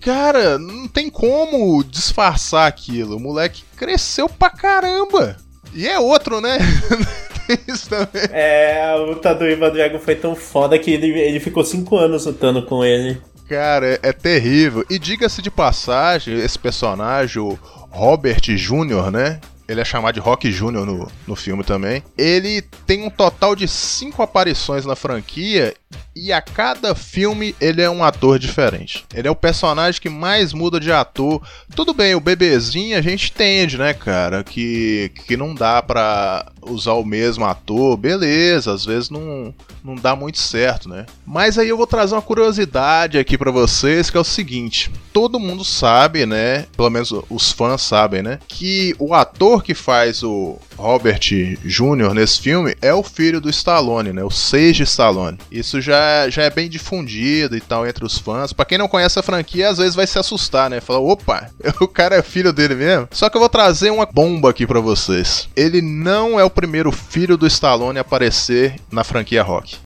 Cara, 0.00 0.58
não 0.58 0.86
tem 0.86 1.10
como 1.10 1.82
disfarçar 1.82 2.68
aquilo. 2.68 3.16
O 3.16 3.20
moleque 3.20 3.64
cresceu 3.76 4.28
pra 4.28 4.50
caramba. 4.50 5.36
E 5.74 5.86
é 5.86 5.98
outro, 5.98 6.40
né? 6.40 6.58
isso 7.68 7.88
também. 7.88 8.28
É, 8.30 8.82
a 8.82 8.96
luta 8.96 9.34
do 9.34 9.48
Ivan 9.48 9.70
Drago 9.70 9.98
foi 9.98 10.14
tão 10.14 10.34
foda 10.34 10.78
que 10.78 10.90
ele, 10.90 11.08
ele 11.18 11.40
ficou 11.40 11.64
cinco 11.64 11.96
anos 11.96 12.26
lutando 12.26 12.62
com 12.62 12.84
ele. 12.84 13.20
Cara, 13.48 13.86
é, 13.86 13.98
é 14.02 14.12
terrível. 14.12 14.84
E 14.90 14.98
diga-se 14.98 15.40
de 15.40 15.50
passagem, 15.50 16.34
esse 16.34 16.58
personagem, 16.58 17.40
o 17.40 17.58
Robert 17.90 18.40
Jr., 18.40 19.10
né? 19.12 19.40
Ele 19.68 19.80
é 19.80 19.84
chamado 19.84 20.14
de 20.14 20.20
Rock 20.20 20.50
Jr. 20.50 20.70
No, 20.70 21.08
no 21.26 21.36
filme 21.36 21.64
também. 21.64 22.02
Ele 22.16 22.62
tem 22.86 23.04
um 23.04 23.10
total 23.10 23.56
de 23.56 23.66
cinco 23.66 24.22
aparições 24.22 24.86
na 24.86 24.94
franquia 24.94 25.74
e 26.14 26.32
a 26.32 26.40
cada 26.40 26.94
filme 26.94 27.54
ele 27.60 27.82
é 27.82 27.90
um 27.90 28.02
ator 28.02 28.38
diferente. 28.38 29.04
Ele 29.14 29.28
é 29.28 29.30
o 29.30 29.36
personagem 29.36 30.00
que 30.00 30.08
mais 30.08 30.52
muda 30.54 30.80
de 30.80 30.90
ator. 30.90 31.42
Tudo 31.74 31.92
bem, 31.92 32.14
o 32.14 32.20
bebezinho 32.20 32.96
a 32.96 33.02
gente 33.02 33.30
entende, 33.30 33.76
né, 33.76 33.92
cara, 33.92 34.42
que, 34.42 35.12
que 35.26 35.36
não 35.36 35.54
dá 35.54 35.82
pra 35.82 36.50
usar 36.62 36.94
o 36.94 37.04
mesmo 37.04 37.44
ator, 37.44 37.96
beleza, 37.96 38.72
às 38.72 38.84
vezes 38.84 39.10
não, 39.10 39.54
não 39.84 39.94
dá 39.94 40.16
muito 40.16 40.38
certo, 40.38 40.88
né? 40.88 41.06
Mas 41.24 41.58
aí 41.58 41.68
eu 41.68 41.76
vou 41.76 41.86
trazer 41.86 42.14
uma 42.14 42.22
curiosidade 42.22 43.18
aqui 43.18 43.38
para 43.38 43.50
vocês, 43.50 44.10
que 44.10 44.16
é 44.16 44.20
o 44.20 44.24
seguinte: 44.24 44.90
todo 45.12 45.38
mundo 45.38 45.64
sabe, 45.64 46.26
né? 46.26 46.66
Pelo 46.76 46.90
menos 46.90 47.12
os 47.30 47.52
fãs 47.52 47.82
sabem, 47.82 48.22
né? 48.22 48.38
Que 48.48 48.94
o 48.98 49.14
ator 49.14 49.62
que 49.62 49.74
faz 49.74 50.22
o 50.22 50.58
Robert 50.76 51.20
Jr. 51.20 52.14
nesse 52.14 52.40
filme 52.40 52.76
é 52.82 52.92
o 52.92 53.02
filho 53.02 53.40
do 53.40 53.50
Stallone, 53.50 54.12
né? 54.12 54.24
O 54.24 54.30
Sage 54.30 54.82
Stallone. 54.82 55.38
Isso 55.50 55.75
já, 55.80 56.28
já 56.28 56.42
é 56.42 56.50
bem 56.50 56.68
difundido 56.68 57.56
e 57.56 57.60
tal 57.60 57.86
entre 57.86 58.04
os 58.04 58.18
fãs. 58.18 58.52
Para 58.52 58.64
quem 58.64 58.78
não 58.78 58.88
conhece 58.88 59.18
a 59.18 59.22
franquia, 59.22 59.68
às 59.68 59.78
vezes 59.78 59.94
vai 59.94 60.06
se 60.06 60.18
assustar, 60.18 60.70
né? 60.70 60.80
Falar, 60.80 61.00
opa, 61.00 61.50
o 61.80 61.88
cara 61.88 62.16
é 62.16 62.22
filho 62.22 62.52
dele 62.52 62.74
mesmo. 62.74 63.08
Só 63.10 63.28
que 63.28 63.36
eu 63.36 63.40
vou 63.40 63.48
trazer 63.48 63.90
uma 63.90 64.06
bomba 64.06 64.50
aqui 64.50 64.66
para 64.66 64.80
vocês. 64.80 65.48
Ele 65.56 65.80
não 65.80 66.38
é 66.38 66.44
o 66.44 66.50
primeiro 66.50 66.90
filho 66.92 67.36
do 67.36 67.46
Stallone 67.46 67.98
a 67.98 68.02
aparecer 68.02 68.76
na 68.90 69.04
franquia 69.04 69.42
Rock. 69.42 69.78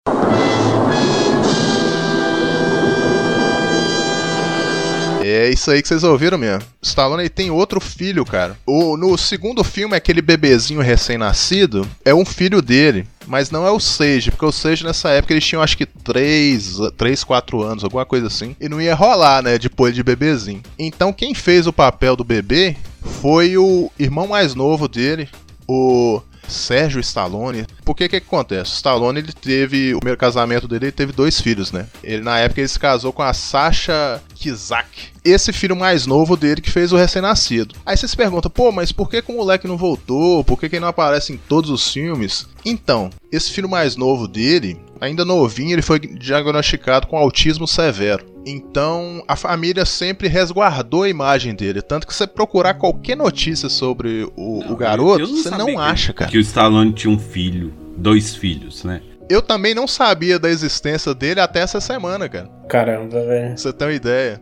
É 5.40 5.48
isso 5.48 5.70
aí 5.70 5.80
que 5.80 5.88
vocês 5.88 6.04
ouviram 6.04 6.36
mesmo. 6.36 6.62
Stallone 6.82 7.28
tem 7.30 7.50
outro 7.50 7.80
filho, 7.80 8.26
cara. 8.26 8.58
O, 8.66 8.96
no 8.96 9.16
segundo 9.16 9.64
filme, 9.64 9.96
aquele 9.96 10.20
bebezinho 10.20 10.82
recém-nascido 10.82 11.88
é 12.04 12.14
um 12.14 12.26
filho 12.26 12.60
dele. 12.60 13.06
Mas 13.26 13.50
não 13.50 13.66
é 13.66 13.70
o 13.70 13.80
Sage, 13.80 14.30
porque 14.30 14.44
o 14.44 14.52
Sage 14.52 14.84
nessa 14.84 15.10
época 15.10 15.32
eles 15.32 15.46
tinham 15.46 15.62
acho 15.62 15.78
que 15.78 15.86
3, 15.86 16.78
3 16.96 17.24
4 17.24 17.62
anos, 17.62 17.84
alguma 17.84 18.04
coisa 18.04 18.26
assim. 18.26 18.54
E 18.60 18.68
não 18.68 18.80
ia 18.80 18.94
rolar, 18.94 19.42
né? 19.42 19.56
Depois 19.56 19.94
de 19.94 20.02
bebezinho. 20.02 20.62
Então 20.78 21.12
quem 21.12 21.34
fez 21.34 21.66
o 21.66 21.72
papel 21.72 22.16
do 22.16 22.24
bebê 22.24 22.76
foi 23.20 23.56
o 23.56 23.90
irmão 23.98 24.26
mais 24.26 24.54
novo 24.54 24.88
dele, 24.88 25.28
o 25.66 26.20
Sérgio 26.50 27.00
Stallone. 27.00 27.66
Porque 27.84 28.08
que 28.08 28.20
que 28.20 28.26
acontece? 28.26 28.72
O 28.72 28.74
Stallone 28.74 29.20
ele 29.20 29.32
teve 29.32 29.94
o 29.94 29.98
primeiro 29.98 30.18
casamento 30.18 30.68
dele, 30.68 30.86
ele 30.86 30.92
teve 30.92 31.12
dois 31.12 31.40
filhos, 31.40 31.72
né? 31.72 31.86
Ele 32.02 32.22
na 32.22 32.38
época 32.38 32.60
ele 32.60 32.68
se 32.68 32.78
casou 32.78 33.12
com 33.12 33.22
a 33.22 33.32
Sasha 33.32 34.20
Kizak. 34.40 34.88
Esse 35.22 35.52
filho 35.52 35.76
mais 35.76 36.06
novo 36.06 36.34
dele 36.34 36.62
que 36.62 36.70
fez 36.70 36.92
o 36.92 36.96
recém-nascido. 36.96 37.74
Aí 37.84 37.94
você 37.94 38.08
se 38.08 38.16
pergunta, 38.16 38.48
pô, 38.48 38.72
mas 38.72 38.90
por 38.90 39.10
que, 39.10 39.20
que 39.20 39.30
o 39.30 39.36
moleque 39.36 39.68
não 39.68 39.76
voltou? 39.76 40.42
Por 40.42 40.58
que, 40.58 40.68
que 40.68 40.76
ele 40.76 40.80
não 40.80 40.88
aparece 40.88 41.32
em 41.32 41.36
todos 41.36 41.68
os 41.68 41.92
filmes? 41.92 42.48
Então, 42.64 43.10
esse 43.30 43.52
filho 43.52 43.68
mais 43.68 43.96
novo 43.96 44.26
dele, 44.26 44.80
ainda 44.98 45.24
novinho, 45.24 45.72
ele 45.72 45.82
foi 45.82 46.00
diagnosticado 46.00 47.06
com 47.06 47.18
autismo 47.18 47.68
severo. 47.68 48.24
Então, 48.46 49.22
a 49.28 49.36
família 49.36 49.84
sempre 49.84 50.26
resguardou 50.26 51.02
a 51.02 51.08
imagem 51.08 51.54
dele. 51.54 51.82
Tanto 51.82 52.06
que 52.06 52.14
você 52.14 52.26
procurar 52.26 52.74
qualquer 52.74 53.16
notícia 53.16 53.68
sobre 53.68 54.26
o, 54.36 54.60
não, 54.60 54.72
o 54.72 54.76
garoto, 54.76 55.26
você 55.26 55.50
não 55.50 55.78
acha, 55.78 56.14
cara. 56.14 56.30
Que 56.30 56.38
o 56.38 56.40
Stallone 56.40 56.92
tinha 56.92 57.12
um 57.12 57.18
filho, 57.18 57.74
dois 57.96 58.34
filhos, 58.34 58.84
né? 58.84 59.02
Eu 59.30 59.40
também 59.40 59.76
não 59.76 59.86
sabia 59.86 60.40
da 60.40 60.50
existência 60.50 61.14
dele 61.14 61.38
até 61.40 61.60
essa 61.60 61.80
semana, 61.80 62.28
cara. 62.28 62.50
Caramba, 62.68 63.24
velho. 63.24 63.56
Você 63.56 63.72
tem 63.72 63.86
uma 63.86 63.94
ideia. 63.94 64.40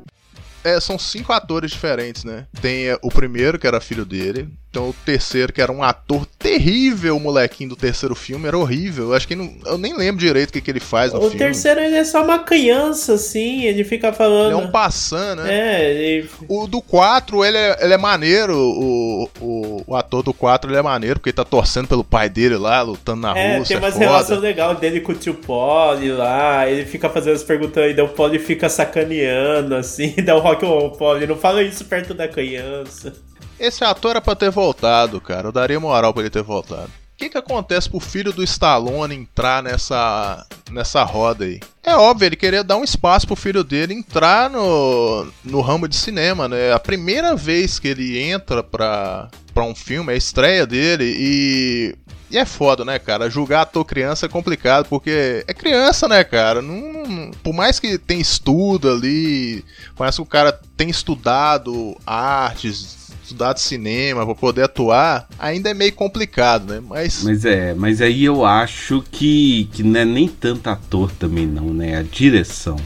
É, 0.64 0.81
são 0.81 0.98
cinco 0.98 1.31
atores 1.31 1.70
diferentes, 1.70 2.24
né? 2.24 2.46
Tem 2.62 2.88
é, 2.88 2.98
o 3.03 3.11
primeiro, 3.11 3.59
que 3.59 3.66
era 3.66 3.83
filho 3.83 4.07
dele. 4.07 4.48
Então 4.70 4.90
o 4.90 4.92
terceiro, 4.92 5.50
que 5.52 5.62
era 5.62 5.72
um 5.72 5.83
ator 5.83 6.26
terrível, 6.38 7.16
o 7.16 7.20
molequinho 7.20 7.70
do 7.70 7.76
terceiro 7.76 8.14
filme, 8.14 8.46
era 8.46 8.57
horrível. 8.57 9.07
Eu 9.07 9.14
acho 9.14 9.26
que 9.26 9.35
não, 9.35 9.50
eu 9.64 9.78
nem 9.78 9.96
lembro 9.96 10.20
direito 10.20 10.50
o 10.50 10.52
que, 10.52 10.61
que 10.61 10.70
ele 10.70 10.81
faz 10.81 11.11
no 11.11 11.18
o 11.18 11.22
filme. 11.22 11.37
O 11.37 11.38
terceiro 11.38 11.81
ele 11.81 11.96
é 11.96 12.04
só 12.04 12.22
uma 12.22 12.40
criança, 12.40 13.14
assim, 13.14 13.64
ele 13.64 13.83
fica 13.83 14.12
falando. 14.12 14.52
Ele 14.52 14.64
é 14.64 14.68
um 14.68 14.70
passando, 14.70 15.42
né? 15.42 15.83
É, 15.83 15.90
ele... 15.90 16.31
O 16.46 16.66
do 16.66 16.83
4, 16.83 17.44
ele 17.46 17.57
é, 17.57 17.78
ele 17.81 17.94
é 17.94 17.96
maneiro. 17.96 18.54
O, 18.57 19.31
o, 19.40 19.83
o 19.87 19.96
ator 19.96 20.22
do 20.22 20.35
4 20.35 20.70
ele 20.70 20.78
é 20.78 20.83
maneiro, 20.83 21.18
porque 21.18 21.31
ele 21.31 21.37
tá 21.37 21.44
torcendo 21.44 21.88
pelo 21.88 22.04
pai 22.04 22.28
dele 22.28 22.57
lá, 22.59 22.83
lutando 22.83 23.22
na 23.22 23.38
é, 23.38 23.59
Rússia. 23.59 23.81
Tem 23.81 23.88
umas 23.88 23.96
é 23.96 24.04
relações 24.04 24.40
legais 24.40 24.78
dele 24.78 25.00
com 25.00 25.12
o 25.12 25.14
tio 25.14 25.35
Polly 25.35 26.11
lá. 26.11 26.68
Ele 26.68 26.85
fica 26.85 27.09
fazendo 27.09 27.37
as 27.37 27.42
perguntas 27.42 27.90
e 27.90 27.94
daí 27.94 28.04
o 28.04 28.09
Polly 28.09 28.38
fica 28.38 28.68
sacaneando, 28.68 29.74
assim. 29.74 30.14
Daí 30.28 30.37
o 30.37 30.40
Rock, 30.40 30.64
ô, 30.64 30.90
Polly, 30.90 31.26
não 31.26 31.37
fala 31.37 31.62
isso 31.62 31.85
perto 31.87 32.12
da 32.12 32.28
criança. 32.28 33.14
Esse 33.59 33.85
ator 33.85 34.12
era 34.12 34.21
pra 34.21 34.35
ter 34.35 34.51
voltado, 34.51 35.21
cara. 35.21 35.49
Eu 35.49 35.53
daria 35.53 35.81
moral 35.81 36.12
pra 36.12 36.23
ele 36.23 36.31
ter 36.31 36.42
voltado. 36.42 36.88
O 36.88 37.18
que, 37.18 37.31
que 37.31 37.38
acontece 37.38 37.90
pro 37.90 37.99
filho 37.99 38.33
do 38.33 38.44
Stallone 38.44 39.12
entrar 39.12 39.61
nessa, 39.61 40.47
nessa 40.71 41.03
roda 41.03 41.44
aí? 41.44 41.59
É 41.83 41.97
óbvio, 41.97 42.27
ele 42.27 42.37
queria 42.37 42.62
dar 42.62 42.77
um 42.77 42.85
espaço 42.85 43.27
pro 43.27 43.35
filho 43.35 43.64
dele 43.64 43.92
entrar 43.92 44.49
no, 44.49 45.27
no 45.42 45.61
ramo 45.61 45.88
de 45.88 45.97
cinema, 45.97 46.47
né? 46.47 46.73
A 46.73 46.79
primeira 46.79 47.35
vez 47.35 47.81
que 47.81 47.88
ele 47.88 48.21
entra 48.21 48.62
pra, 48.62 49.29
pra 49.53 49.64
um 49.64 49.75
filme, 49.75 50.12
é 50.12 50.14
a 50.14 50.18
estreia 50.18 50.64
dele 50.64 51.12
e. 51.18 51.97
E 52.31 52.37
é 52.37 52.44
foda, 52.44 52.85
né, 52.85 52.99
cara? 52.99 53.31
Julgar 53.31 53.62
ator 53.62 53.87
criança 53.87 54.27
é 54.27 54.29
complicado, 54.29 54.87
porque 54.87 55.42
é 55.49 55.55
criança, 55.55 56.07
né, 56.07 56.23
cara? 56.23 56.61
Não, 56.61 56.77
não, 56.77 57.31
por 57.42 57.55
mais 57.55 57.81
que 57.81 57.97
tenha 57.97 58.21
estudo 58.21 58.90
ali, 58.90 59.64
mais 59.99 60.14
que 60.14 60.21
o 60.21 60.27
cara 60.27 60.53
tenha 60.77 60.90
estudado 60.90 61.97
artes, 62.07 62.98
estudado 63.29 63.59
cinema, 63.59 64.25
para 64.25 64.35
poder 64.35 64.62
atuar, 64.62 65.29
ainda 65.38 65.71
é 65.71 65.75
meio 65.75 65.93
complicado, 65.93 66.73
né? 66.73 66.83
Mas. 66.87 67.23
Mas 67.23 67.45
é, 67.45 67.75
mas 67.75 68.01
aí 68.01 68.25
eu 68.25 68.45
acho 68.45 69.05
que, 69.11 69.69
que 69.73 69.83
não 69.83 70.01
é 70.01 70.05
nem 70.05 70.29
tanto 70.29 70.69
ator 70.69 71.12
também, 71.12 71.47
não, 71.47 71.73
né? 71.73 71.97
A 71.97 72.03
direção. 72.03 72.77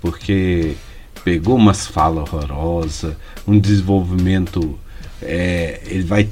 Porque 0.00 0.74
pegou 1.24 1.56
umas 1.56 1.86
falas 1.86 2.32
horrorosas, 2.32 3.16
um 3.46 3.58
desenvolvimento. 3.58 4.78
É, 5.20 5.80
ele 5.86 6.04
vai. 6.04 6.28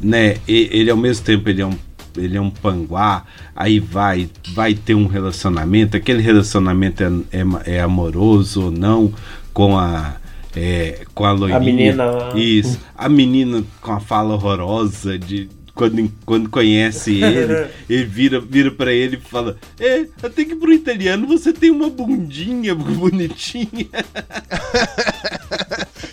né? 0.00 0.36
Ele 0.46 0.90
ao 0.90 0.96
mesmo 0.96 1.24
tempo 1.24 1.48
ele 1.48 1.62
é 1.62 1.66
um 1.66 1.76
ele 2.16 2.34
é 2.34 2.40
um 2.40 2.50
panguá, 2.50 3.24
aí 3.54 3.78
vai 3.78 4.30
vai 4.54 4.72
ter 4.74 4.94
um 4.94 5.06
relacionamento, 5.06 5.98
aquele 5.98 6.22
relacionamento 6.22 7.02
é, 7.02 7.10
é, 7.30 7.76
é 7.76 7.80
amoroso 7.80 8.64
ou 8.64 8.70
não 8.70 9.12
com 9.52 9.78
a 9.78 10.16
é, 10.56 11.04
com 11.14 11.24
a 11.24 11.32
loirinha. 11.32 11.56
A 11.56 11.60
menina. 11.60 12.04
Isso. 12.34 12.80
A 12.96 13.08
menina 13.08 13.62
com 13.80 13.92
a 13.92 14.00
fala 14.00 14.34
horrorosa 14.34 15.18
de 15.18 15.48
quando, 15.76 16.10
quando 16.24 16.48
conhece 16.48 17.22
ele, 17.22 17.68
ele 17.88 18.04
vira, 18.04 18.40
vira 18.40 18.70
para 18.70 18.92
ele 18.92 19.16
e 19.16 19.20
fala: 19.20 19.56
É, 19.78 20.06
até 20.22 20.44
que 20.44 20.56
pro 20.56 20.72
italiano 20.72 21.26
você 21.26 21.52
tem 21.52 21.70
uma 21.70 21.90
bundinha 21.90 22.74
bonitinha. 22.74 23.68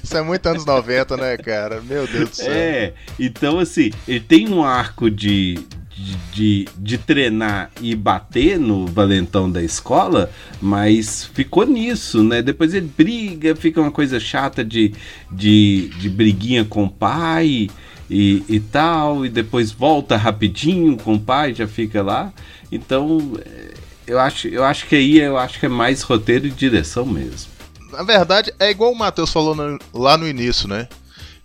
Isso 0.04 0.18
é 0.18 0.22
muito 0.22 0.46
anos 0.46 0.66
90, 0.66 1.16
né, 1.16 1.38
cara? 1.38 1.82
Meu 1.82 2.06
Deus 2.06 2.30
do 2.30 2.36
céu. 2.36 2.52
É, 2.52 2.94
então 3.18 3.58
assim, 3.58 3.90
ele 4.06 4.20
tem 4.20 4.50
um 4.50 4.64
arco 4.64 5.10
de, 5.10 5.58
de, 5.96 6.18
de, 6.34 6.68
de, 6.78 6.98
treinar 6.98 7.72
e 7.82 7.96
bater 7.96 8.60
no 8.60 8.86
valentão 8.88 9.50
da 9.50 9.62
escola, 9.62 10.30
mas 10.62 11.26
ficou 11.34 11.66
nisso, 11.66 12.24
né? 12.24 12.42
Depois 12.42 12.74
ele 12.74 12.90
briga, 12.98 13.56
fica 13.56 13.80
uma 13.80 13.92
coisa 13.92 14.20
chata 14.20 14.64
de, 14.64 14.94
de, 15.32 15.90
de 16.00 16.10
briguinha 16.10 16.66
com 16.66 16.86
o 16.86 16.90
pai 16.90 17.70
e, 18.10 18.44
e 18.50 18.60
tal, 18.60 19.26
e 19.26 19.30
depois 19.30 19.72
volta 19.72 20.18
rapidinho 20.18 20.98
com 20.98 21.14
o 21.16 21.20
pai, 21.20 21.54
já 21.54 21.68
fica 21.68 22.02
lá. 22.02 22.34
Então, 22.72 23.34
é, 23.46 23.74
eu 24.08 24.20
acho, 24.20 24.48
eu 24.48 24.64
acho 24.64 24.88
que 24.88 24.96
aí 24.96 25.20
eu 25.20 25.38
acho 25.38 25.60
que 25.60 25.66
é 25.66 25.70
mais 25.70 26.02
roteiro 26.02 26.48
e 26.48 26.52
direção 26.52 27.06
mesmo. 27.06 27.52
Na 27.92 28.04
verdade, 28.04 28.52
é 28.60 28.72
igual 28.72 28.92
o 28.92 28.98
Matheus 28.98 29.32
falou 29.32 29.54
no, 29.54 29.78
lá 29.94 30.18
no 30.18 30.28
início, 30.28 30.68
né? 30.68 30.88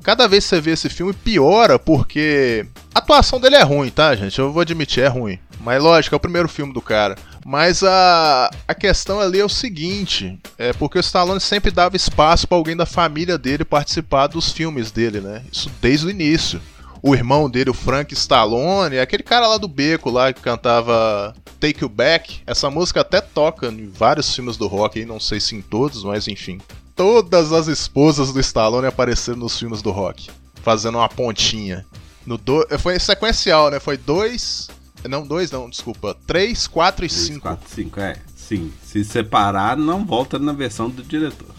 Cada 0.03 0.29
vez 0.29 0.45
que 0.45 0.51
você 0.51 0.61
vê 0.61 0.71
esse 0.73 0.89
filme, 0.89 1.13
piora 1.13 1.79
porque 1.79 2.67
a 2.95 2.99
atuação 2.99 3.41
dele 3.41 3.57
é 3.57 3.63
ruim, 3.63 3.91
tá, 3.91 4.15
gente? 4.15 4.39
Eu 4.39 4.53
vou 4.53 4.63
admitir, 4.63 5.03
é 5.03 5.09
ruim. 5.09 5.39
Mas 5.61 5.83
lógico, 5.83 6.15
é 6.15 6.17
o 6.17 6.21
primeiro 6.21 6.49
filme 6.49 6.73
do 6.73 6.81
cara. 6.81 7.17
Mas 7.45 7.83
a, 7.83 8.51
a 8.67 8.75
questão 8.75 9.21
ali 9.21 9.41
é 9.41 9.45
o 9.45 9.49
seguinte: 9.49 10.39
é 10.57 10.73
porque 10.73 10.99
o 10.99 11.01
Stallone 11.01 11.41
sempre 11.41 11.71
dava 11.71 11.97
espaço 11.97 12.47
para 12.47 12.57
alguém 12.57 12.77
da 12.77 12.87
família 12.87 13.37
dele 13.37 13.65
participar 13.65 14.29
dos 14.29 14.53
filmes 14.53 14.91
dele, 14.91 15.21
né? 15.21 15.43
Isso 15.51 15.71
desde 15.81 16.07
o 16.07 16.11
início. 16.11 16.61
O 17.01 17.15
irmão 17.15 17.49
dele, 17.49 17.71
o 17.71 17.75
Frank 17.75 18.13
Stallone, 18.13 18.99
aquele 18.99 19.23
cara 19.23 19.47
lá 19.47 19.57
do 19.57 19.69
beco 19.69 20.11
lá 20.11 20.33
que 20.33 20.41
cantava 20.41 21.33
Take 21.61 21.83
You 21.83 21.89
Back. 21.89 22.41
Essa 22.47 22.69
música 22.71 23.01
até 23.01 23.21
toca 23.21 23.69
em 23.69 23.89
vários 23.89 24.35
filmes 24.35 24.57
do 24.57 24.67
rock, 24.67 25.05
não 25.05 25.21
sei 25.21 25.41
se 25.41 25.55
em 25.55 25.63
todos, 25.63 26.03
mas 26.03 26.27
enfim. 26.27 26.59
Todas 26.99 27.53
as 27.53 27.69
esposas 27.69 28.33
do 28.33 28.41
Stallone 28.41 28.89
apareceram 28.89 29.39
nos 29.39 29.57
filmes 29.57 29.81
do 29.81 29.93
rock, 29.93 30.29
fazendo 30.65 30.99
uma 30.99 31.09
pontinha. 31.09 31.87
No 32.27 32.37
do... 32.37 32.67
Foi 32.77 32.99
sequencial, 32.99 33.71
né? 33.71 33.79
Foi 33.79 33.97
dois, 33.97 34.69
não, 35.09 35.25
dois 35.25 35.49
não, 35.53 35.71
desculpa. 35.71 36.17
Três, 36.27 36.67
quatro 36.67 37.07
e 37.07 37.09
cinco. 37.09 37.43
Quatro, 37.43 37.69
cinco, 37.73 38.01
é. 38.01 38.17
Sim. 38.35 38.73
Se 38.85 39.05
separar, 39.05 39.77
não 39.77 40.05
volta 40.05 40.41
na 40.41 40.53
versão 40.53 40.91
do 40.91 41.05
diretor. 41.05 41.55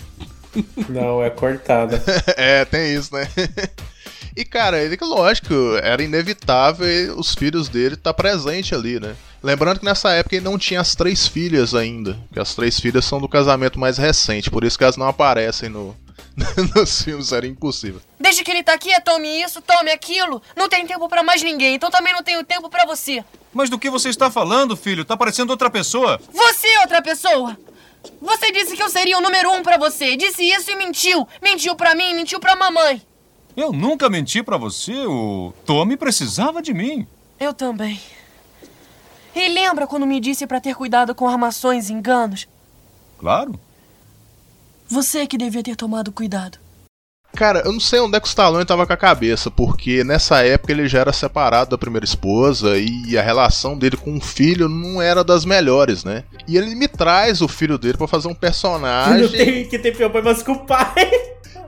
Não, 0.89 1.23
é 1.23 1.30
cortada. 1.30 2.04
é, 2.36 2.65
tem 2.65 2.93
isso, 2.93 3.15
né? 3.15 3.25
E, 4.39 4.45
cara, 4.45 4.82
ele, 4.82 4.97
lógico, 5.02 5.54
era 5.84 6.02
inevitável 6.02 7.19
os 7.19 7.36
filhos 7.36 7.67
dele 7.67 7.95
estar 7.95 8.13
tá 8.13 8.13
presente 8.13 8.73
ali, 8.73 8.97
né? 8.97 9.13
Lembrando 9.43 9.80
que 9.80 9.86
nessa 9.86 10.12
época 10.13 10.34
ele 10.38 10.45
não 10.45 10.58
tinha 10.58 10.80
as 10.80 10.95
três 10.95 11.28
filhas 11.28 11.75
ainda. 11.75 12.17
Que 12.32 12.39
as 12.39 12.56
três 12.56 12.80
filhas 12.80 13.04
são 13.04 13.19
do 13.19 13.28
casamento 13.28 13.78
mais 13.78 13.97
recente, 13.97 14.49
por 14.49 14.63
isso 14.63 14.78
que 14.78 14.86
elas 14.86 14.95
não 14.95 15.10
aparecem 15.10 15.67
no, 15.67 15.93
nos 16.73 17.02
filmes, 17.02 17.34
era 17.34 17.45
impossível. 17.45 17.99
Desde 18.17 18.41
que 18.41 18.49
ele 18.49 18.63
tá 18.63 18.75
aqui, 18.75 18.93
é 18.93 19.02
tome 19.02 19.28
isso, 19.41 19.62
tome 19.62 19.91
aquilo. 19.91 20.41
Não 20.56 20.69
tem 20.69 20.88
tempo 20.88 21.10
para 21.10 21.21
mais 21.21 21.43
ninguém, 21.43 21.75
então 21.75 21.91
também 21.91 22.13
não 22.13 22.23
tenho 22.23 22.41
tempo 22.41 22.69
para 22.69 22.86
você. 22.86 23.21
Mas 23.54 23.69
do 23.69 23.78
que 23.78 23.89
você 23.89 24.08
está 24.08 24.32
falando, 24.32 24.78
filho? 24.78 25.04
Tá 25.04 25.17
parecendo 25.17 25.52
outra 25.52 25.69
pessoa. 25.69 26.17
Você 26.32 26.65
é 26.65 26.80
outra 26.80 27.02
pessoa! 27.02 27.58
Você 28.21 28.54
disse 28.54 28.78
que 28.78 28.84
eu 28.84 28.88
seria 28.88 29.17
o 29.17 29.21
número 29.21 29.52
um 29.52 29.62
para 29.62 29.78
você. 29.78 30.15
Disse 30.15 30.43
isso 30.43 30.71
e 30.71 30.78
mentiu. 30.78 31.28
Mentiu 31.41 31.75
para 31.75 31.93
mim, 31.93 32.13
mentiu 32.13 32.39
pra 32.39 32.56
mamãe. 32.56 33.02
Eu 33.55 33.71
nunca 33.71 34.09
menti 34.09 34.41
para 34.41 34.57
você. 34.57 35.05
O 35.05 35.53
Tommy 35.65 35.97
precisava 35.97 36.62
de 36.62 36.73
mim. 36.73 37.05
Eu 37.39 37.53
também. 37.53 37.99
E 39.35 39.47
lembra 39.47 39.88
quando 39.88 40.05
me 40.05 40.19
disse 40.19 40.47
para 40.47 40.59
ter 40.59 40.75
cuidado 40.75 41.13
com 41.13 41.27
armações 41.27 41.89
e 41.89 41.93
enganos? 41.93 42.47
Claro. 43.17 43.59
Você 44.88 45.27
que 45.27 45.38
devia 45.38 45.63
ter 45.63 45.75
tomado 45.75 46.12
cuidado. 46.12 46.57
Cara, 47.35 47.62
eu 47.63 47.71
não 47.71 47.79
sei 47.79 47.99
onde 47.99 48.17
é 48.17 48.19
que 48.19 48.25
o 48.25 48.27
Stallone 48.27 48.65
tava 48.65 48.88
com 48.88 48.91
a 48.91 48.97
cabeça, 48.97 49.51
porque 49.51 50.03
nessa 50.03 50.43
época 50.43 50.73
ele 50.73 50.88
já 50.88 50.99
era 50.99 51.13
separado 51.13 51.69
da 51.69 51.77
primeira 51.77 52.03
esposa 52.03 52.75
e 52.77 53.17
a 53.17 53.21
relação 53.21 53.77
dele 53.77 53.95
com 53.95 54.17
o 54.17 54.21
filho 54.21 54.67
não 54.67 55.01
era 55.01 55.23
das 55.23 55.45
melhores, 55.45 56.03
né? 56.03 56.23
E 56.47 56.57
ele 56.57 56.73
me 56.73 56.88
traz 56.88 57.41
o 57.41 57.47
filho 57.47 57.77
dele 57.77 57.97
para 57.97 58.07
fazer 58.07 58.27
um 58.27 58.33
personagem. 58.33 59.27
Filho 59.29 59.45
tem 59.45 59.69
que 59.69 59.79
ter 59.79 59.95
problemas 59.95 60.41
com 60.41 60.53
o 60.53 60.65
pai. 60.65 61.12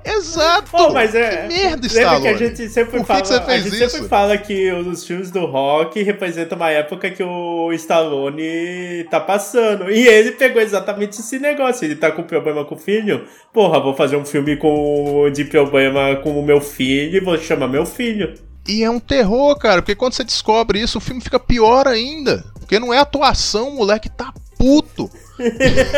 Exato! 0.04 0.70
Oh, 0.74 0.90
mas 0.92 1.14
é. 1.16 1.48
Que 1.48 1.54
merda, 1.54 1.88
Stallone. 1.88 2.22
que 2.22 2.28
a 2.28 2.38
gente 2.38 2.70
sempre 2.70 3.00
Por 3.00 3.06
fala. 3.06 3.22
que, 3.22 3.28
que 3.28 3.34
você 3.34 3.42
fez 3.46 3.62
a 3.66 3.70
gente 3.70 3.82
isso? 3.84 3.90
sempre 3.90 4.08
fala 4.10 4.38
que 4.38 4.72
os 4.72 5.06
filmes 5.06 5.32
do 5.32 5.46
rock 5.46 6.02
representam 6.02 6.58
uma 6.58 6.70
época 6.72 7.10
que 7.12 7.24
o 7.24 7.72
Stallone 7.74 9.06
tá 9.10 9.20
passando. 9.20 9.90
E 9.92 10.08
ele 10.08 10.32
pegou 10.32 10.62
exatamente 10.62 11.20
esse 11.20 11.40
negócio. 11.40 11.86
Ele 11.86 11.96
tá 11.96 12.12
com 12.12 12.24
problema 12.24 12.66
com 12.66 12.76
o 12.76 12.78
filho. 12.78 13.26
Porra, 13.54 13.80
vou 13.80 13.96
fazer 13.96 14.16
um 14.16 14.26
filme 14.26 14.58
com 14.58 15.30
de 15.34 15.46
problema 15.46 16.16
com 16.18 16.40
o 16.40 16.44
meu 16.44 16.60
filho 16.62 17.18
e 17.18 17.20
vou 17.20 17.38
chamar 17.38 17.68
meu 17.68 17.86
filho. 17.86 18.34
E 18.68 18.84
é 18.84 18.90
um 18.90 19.00
terror, 19.00 19.58
cara, 19.58 19.82
porque 19.82 19.96
quando 19.96 20.14
você 20.14 20.24
descobre 20.24 20.80
isso, 20.80 20.98
o 21.00 21.02
filme 21.02 21.20
fica 21.22 21.40
pior 21.40 21.88
ainda. 21.88 22.44
Porque 22.60 22.80
não 22.80 22.94
é 22.94 23.00
atuação, 23.00 23.70
o 23.70 23.76
moleque 23.78 24.08
tá 24.10 24.32
puto. 24.62 25.10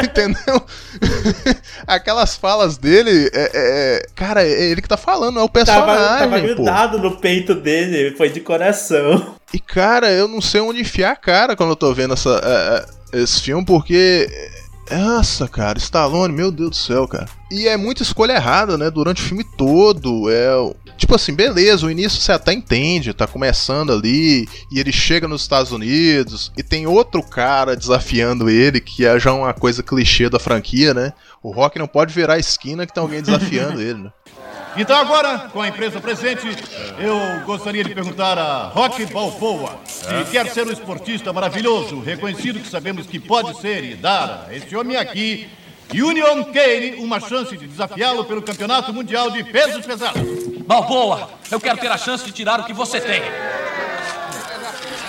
Entendeu? 0.04 0.64
Aquelas 1.86 2.36
falas 2.38 2.78
dele, 2.78 3.30
é, 3.34 3.52
é, 3.54 4.08
cara, 4.16 4.44
é 4.44 4.72
ele 4.72 4.82
que 4.82 4.88
tá 4.88 4.96
falando, 4.96 5.38
é 5.38 5.44
o 5.44 5.50
personagem. 5.50 5.96
Tava, 5.96 6.20
tava 6.20 6.40
grudado 6.40 7.00
no 7.00 7.18
peito 7.18 7.54
dele, 7.54 8.16
foi 8.16 8.30
de 8.30 8.40
coração. 8.40 9.36
E 9.54 9.60
cara, 9.60 10.10
eu 10.10 10.30
não 10.30 10.40
sei 10.40 10.62
onde 10.62 10.80
enfiar 10.80 11.12
a 11.12 11.16
cara 11.18 11.56
quando 11.58 11.72
eu 11.72 11.76
tô 11.76 11.94
vendo 11.94 12.14
essa, 12.14 12.42
é, 13.14 13.18
é, 13.18 13.22
esse 13.22 13.42
filme, 13.42 13.66
porque. 13.66 14.30
Nossa, 14.92 15.48
cara, 15.48 15.78
Stallone, 15.78 16.34
meu 16.34 16.52
Deus 16.52 16.70
do 16.70 16.76
céu, 16.76 17.08
cara. 17.08 17.28
E 17.50 17.68
é 17.68 17.78
muita 17.78 18.04
escolha 18.04 18.34
errada, 18.34 18.78
né? 18.78 18.92
Durante 18.92 19.22
o 19.22 19.26
filme 19.26 19.44
todo. 19.58 20.30
É. 20.30 20.52
Tipo 21.04 21.16
assim, 21.16 21.34
beleza, 21.34 21.86
o 21.86 21.92
início 21.92 22.22
você 22.22 22.32
até 22.32 22.54
entende, 22.54 23.14
tá 23.14 23.28
começando 23.28 23.92
ali, 23.92 24.48
e 24.72 24.80
ele 24.80 24.94
chega 24.94 25.28
nos 25.28 25.42
Estados 25.42 25.74
Unidos, 25.74 26.50
e 26.58 26.64
tem 26.64 26.88
outro 26.88 27.22
cara 27.22 27.76
desafiando 27.76 28.50
ele, 28.50 28.80
que 28.80 29.06
é 29.06 29.20
já 29.20 29.34
uma 29.34 29.54
coisa 29.54 29.84
clichê 29.84 30.30
da 30.30 30.40
franquia, 30.40 30.94
né? 30.94 31.12
O 31.44 31.52
Rock 31.52 31.78
não 31.78 31.88
pode 31.88 32.14
virar 32.14 32.36
a 32.36 32.40
esquina 32.40 32.88
que 32.88 32.94
tem 32.94 33.02
alguém 33.02 33.22
desafiando 33.22 33.82
ele, 33.82 34.04
né? 34.04 34.12
Então 34.78 34.96
agora, 34.96 35.50
com 35.52 35.62
a 35.62 35.68
empresa 35.68 36.00
presente, 36.00 36.48
eu 36.98 37.46
gostaria 37.46 37.84
de 37.84 37.94
perguntar 37.94 38.40
a 38.40 38.70
Rock 38.70 39.06
Balboa 39.06 39.78
se 39.86 40.32
quer 40.32 40.50
ser 40.50 40.66
um 40.66 40.72
esportista 40.72 41.32
maravilhoso, 41.32 42.00
reconhecido 42.00 42.60
que 42.60 42.68
sabemos 42.68 43.06
que 43.06 43.20
pode 43.20 43.60
ser 43.62 43.84
e 43.84 43.94
dar 43.94 44.48
a 44.50 44.56
esse 44.56 44.76
homem 44.76 44.98
aqui, 44.98 45.48
Union 45.92 46.46
Kane, 46.46 46.96
uma 46.98 47.20
chance 47.20 47.56
de 47.56 47.68
desafiá-lo 47.68 48.26
pelo 48.26 48.42
Campeonato 48.42 48.92
Mundial 48.92 49.30
de 49.30 49.44
Pesos 49.44 49.86
Pesados. 49.86 50.53
Balboa, 50.66 51.30
eu 51.52 51.60
quero 51.60 51.78
ter 51.78 51.92
a 51.92 51.98
chance 51.98 52.24
de 52.24 52.32
tirar 52.32 52.60
o 52.60 52.66
que 52.66 52.74
você 52.74 53.00
tem. 53.00 53.22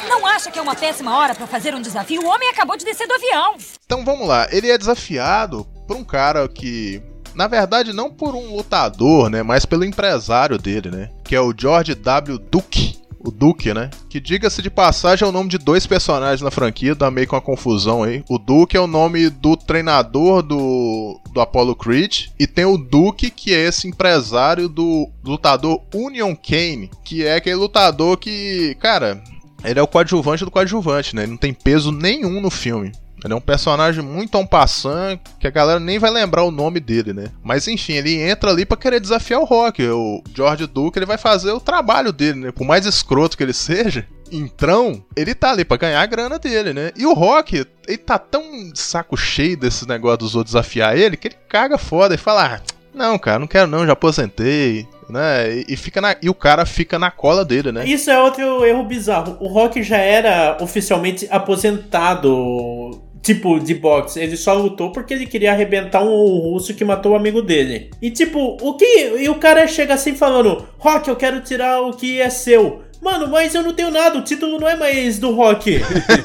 Não 0.09 0.27
acha 0.27 0.51
que 0.51 0.59
é 0.59 0.63
uma 0.63 0.75
péssima 0.75 1.17
hora 1.17 1.35
para 1.35 1.47
fazer 1.47 1.75
um 1.75 1.81
desafio? 1.81 2.23
O 2.23 2.29
homem 2.29 2.49
acabou 2.51 2.77
de 2.77 2.85
descer 2.85 3.07
do 3.07 3.15
avião. 3.15 3.57
Então 3.85 4.05
vamos 4.05 4.27
lá, 4.27 4.49
ele 4.51 4.71
é 4.71 4.77
desafiado 4.77 5.67
por 5.87 5.97
um 5.97 6.05
cara 6.05 6.49
que 6.49 7.03
na 7.35 7.49
verdade, 7.49 7.93
não 7.93 8.11
por 8.11 8.35
um 8.35 8.55
lutador, 8.55 9.29
né? 9.29 9.43
Mas 9.43 9.67
pelo 9.67 9.85
empresário 9.85 10.57
dele, 10.57 10.89
né? 10.89 11.11
Que 11.25 11.35
é 11.35 11.41
o 11.41 11.53
George 11.57 11.95
W. 11.95 12.39
Duke. 12.39 13.03
O 13.25 13.31
Duke, 13.31 13.73
né? 13.73 13.89
Que 14.11 14.21
diga-se 14.21 14.61
de 14.61 14.69
passagem 14.69 15.25
é 15.25 15.29
o 15.29 15.33
nome 15.33 15.49
de 15.49 15.57
dois 15.57 15.87
personagens 15.87 16.43
na 16.43 16.51
franquia, 16.51 16.95
dá 16.95 17.11
meio 17.11 17.27
com 17.27 17.35
uma 17.35 17.41
confusão 17.41 18.03
aí. 18.03 18.23
O 18.29 18.39
Duke 18.39 18.77
é 18.77 18.81
o 18.81 18.87
nome 18.87 19.31
do 19.31 19.57
treinador 19.57 20.43
do, 20.43 21.19
do 21.33 21.41
Apollo 21.41 21.75
Creed. 21.75 22.27
E 22.39 22.47
tem 22.47 22.67
o 22.67 22.77
Duke, 22.77 23.31
que 23.31 23.55
é 23.55 23.67
esse 23.67 23.89
empresário 23.89 24.69
do 24.69 25.09
lutador 25.25 25.81
Union 25.95 26.37
Kane, 26.37 26.91
que 27.03 27.25
é 27.25 27.37
aquele 27.37 27.57
lutador 27.57 28.19
que, 28.19 28.77
cara, 28.79 29.23
ele 29.65 29.79
é 29.81 29.83
o 29.83 29.89
coadjuvante 29.89 30.45
do 30.45 30.51
coadjuvante, 30.51 31.17
né? 31.17 31.23
Ele 31.23 31.31
não 31.33 31.39
tem 31.39 31.55
peso 31.55 31.91
nenhum 31.91 32.43
no 32.43 32.51
filme. 32.51 32.93
Ele 33.25 33.33
é 33.33 33.37
um 33.37 33.41
personagem 33.41 34.05
muito 34.05 34.37
en 34.39 34.47
passant, 34.47 35.19
que 35.41 35.47
a 35.47 35.51
galera 35.51 35.81
nem 35.81 35.99
vai 35.99 36.11
lembrar 36.11 36.45
o 36.45 36.51
nome 36.51 36.79
dele, 36.79 37.13
né? 37.13 37.29
Mas 37.43 37.67
enfim, 37.67 37.95
ele 37.95 38.21
entra 38.21 38.51
ali 38.51 38.67
para 38.67 38.77
querer 38.77 39.01
desafiar 39.01 39.41
o 39.41 39.45
Rock. 39.45 39.83
O 39.83 40.23
George 40.35 40.67
Duke, 40.67 40.99
ele 40.99 41.07
vai 41.07 41.17
fazer 41.17 41.53
o 41.53 41.61
trabalho 41.61 42.13
dele, 42.13 42.39
né? 42.39 42.53
Por 42.53 42.67
mais 42.67 42.85
escroto 42.85 43.37
que 43.37 43.43
ele 43.43 43.55
seja, 43.55 44.07
então, 44.31 45.03
ele 45.17 45.35
tá 45.35 45.51
ali 45.51 45.65
pra 45.65 45.77
ganhar 45.77 46.03
a 46.03 46.07
grana 46.07 46.39
dele, 46.39 46.73
né? 46.73 46.91
E 46.97 47.07
o 47.07 47.13
Rock, 47.13 47.65
ele 47.87 47.99
tá 47.99 48.19
tão 48.19 48.43
saco 48.75 49.17
cheio 49.17 49.57
desse 49.57 49.87
negócio 49.89 50.19
dos 50.19 50.35
outros 50.35 50.55
desafiar 50.55 50.99
ele, 50.99 51.17
que 51.17 51.29
ele 51.29 51.37
caga 51.49 51.79
foda 51.79 52.15
e 52.15 52.19
fala, 52.19 52.57
ah, 52.57 52.61
Não, 52.93 53.19
cara, 53.19 53.39
não 53.39 53.47
quero 53.47 53.69
não, 53.69 53.87
já 53.87 53.93
aposentei, 53.93 54.87
né? 55.09 55.53
E, 55.53 55.67
e 55.69 55.77
fica 55.77 56.01
na, 56.01 56.17
e 56.21 56.29
o 56.29 56.35
cara 56.35 56.65
fica 56.67 56.99
na 56.99 57.11
cola 57.11 57.45
dele, 57.45 57.73
né? 57.73 57.87
Isso 57.87 58.11
é 58.11 58.21
outro 58.21 58.65
erro 58.65 58.85
bizarro. 58.85 59.37
O 59.41 59.49
Rock 59.49 59.83
já 59.83 59.99
era 59.99 60.57
oficialmente 60.61 61.29
aposentado, 61.31 63.03
tipo, 63.25 63.59
de 63.59 63.75
boxe. 63.75 64.21
Ele 64.21 64.37
só 64.37 64.53
lutou 64.53 64.93
porque 64.93 65.15
ele 65.15 65.27
queria 65.27 65.51
arrebentar 65.51 66.05
um 66.05 66.39
russo 66.39 66.75
que 66.75 66.85
matou 66.85 67.13
o 67.13 67.17
amigo 67.17 67.41
dele. 67.43 67.91
E 68.01 68.11
tipo, 68.11 68.59
o 68.61 68.75
que. 68.75 68.85
E 69.19 69.29
o 69.29 69.37
cara 69.37 69.67
chega 69.67 69.95
assim 69.95 70.15
falando: 70.15 70.65
Rock, 70.79 71.09
eu 71.09 71.17
quero 71.17 71.41
tirar 71.41 71.81
o 71.81 71.95
que 71.95 72.21
é 72.21 72.29
seu. 72.29 72.85
Mano, 73.05 73.29
mas 73.29 73.55
eu 73.55 73.63
não 73.63 73.75
tenho 73.75 73.91
nada, 73.91 74.19
o 74.19 74.23
título 74.23 74.59
não 74.59 74.67
é 74.67 74.77
mais 74.77 75.19
do 75.19 75.31
rock. 75.31 75.79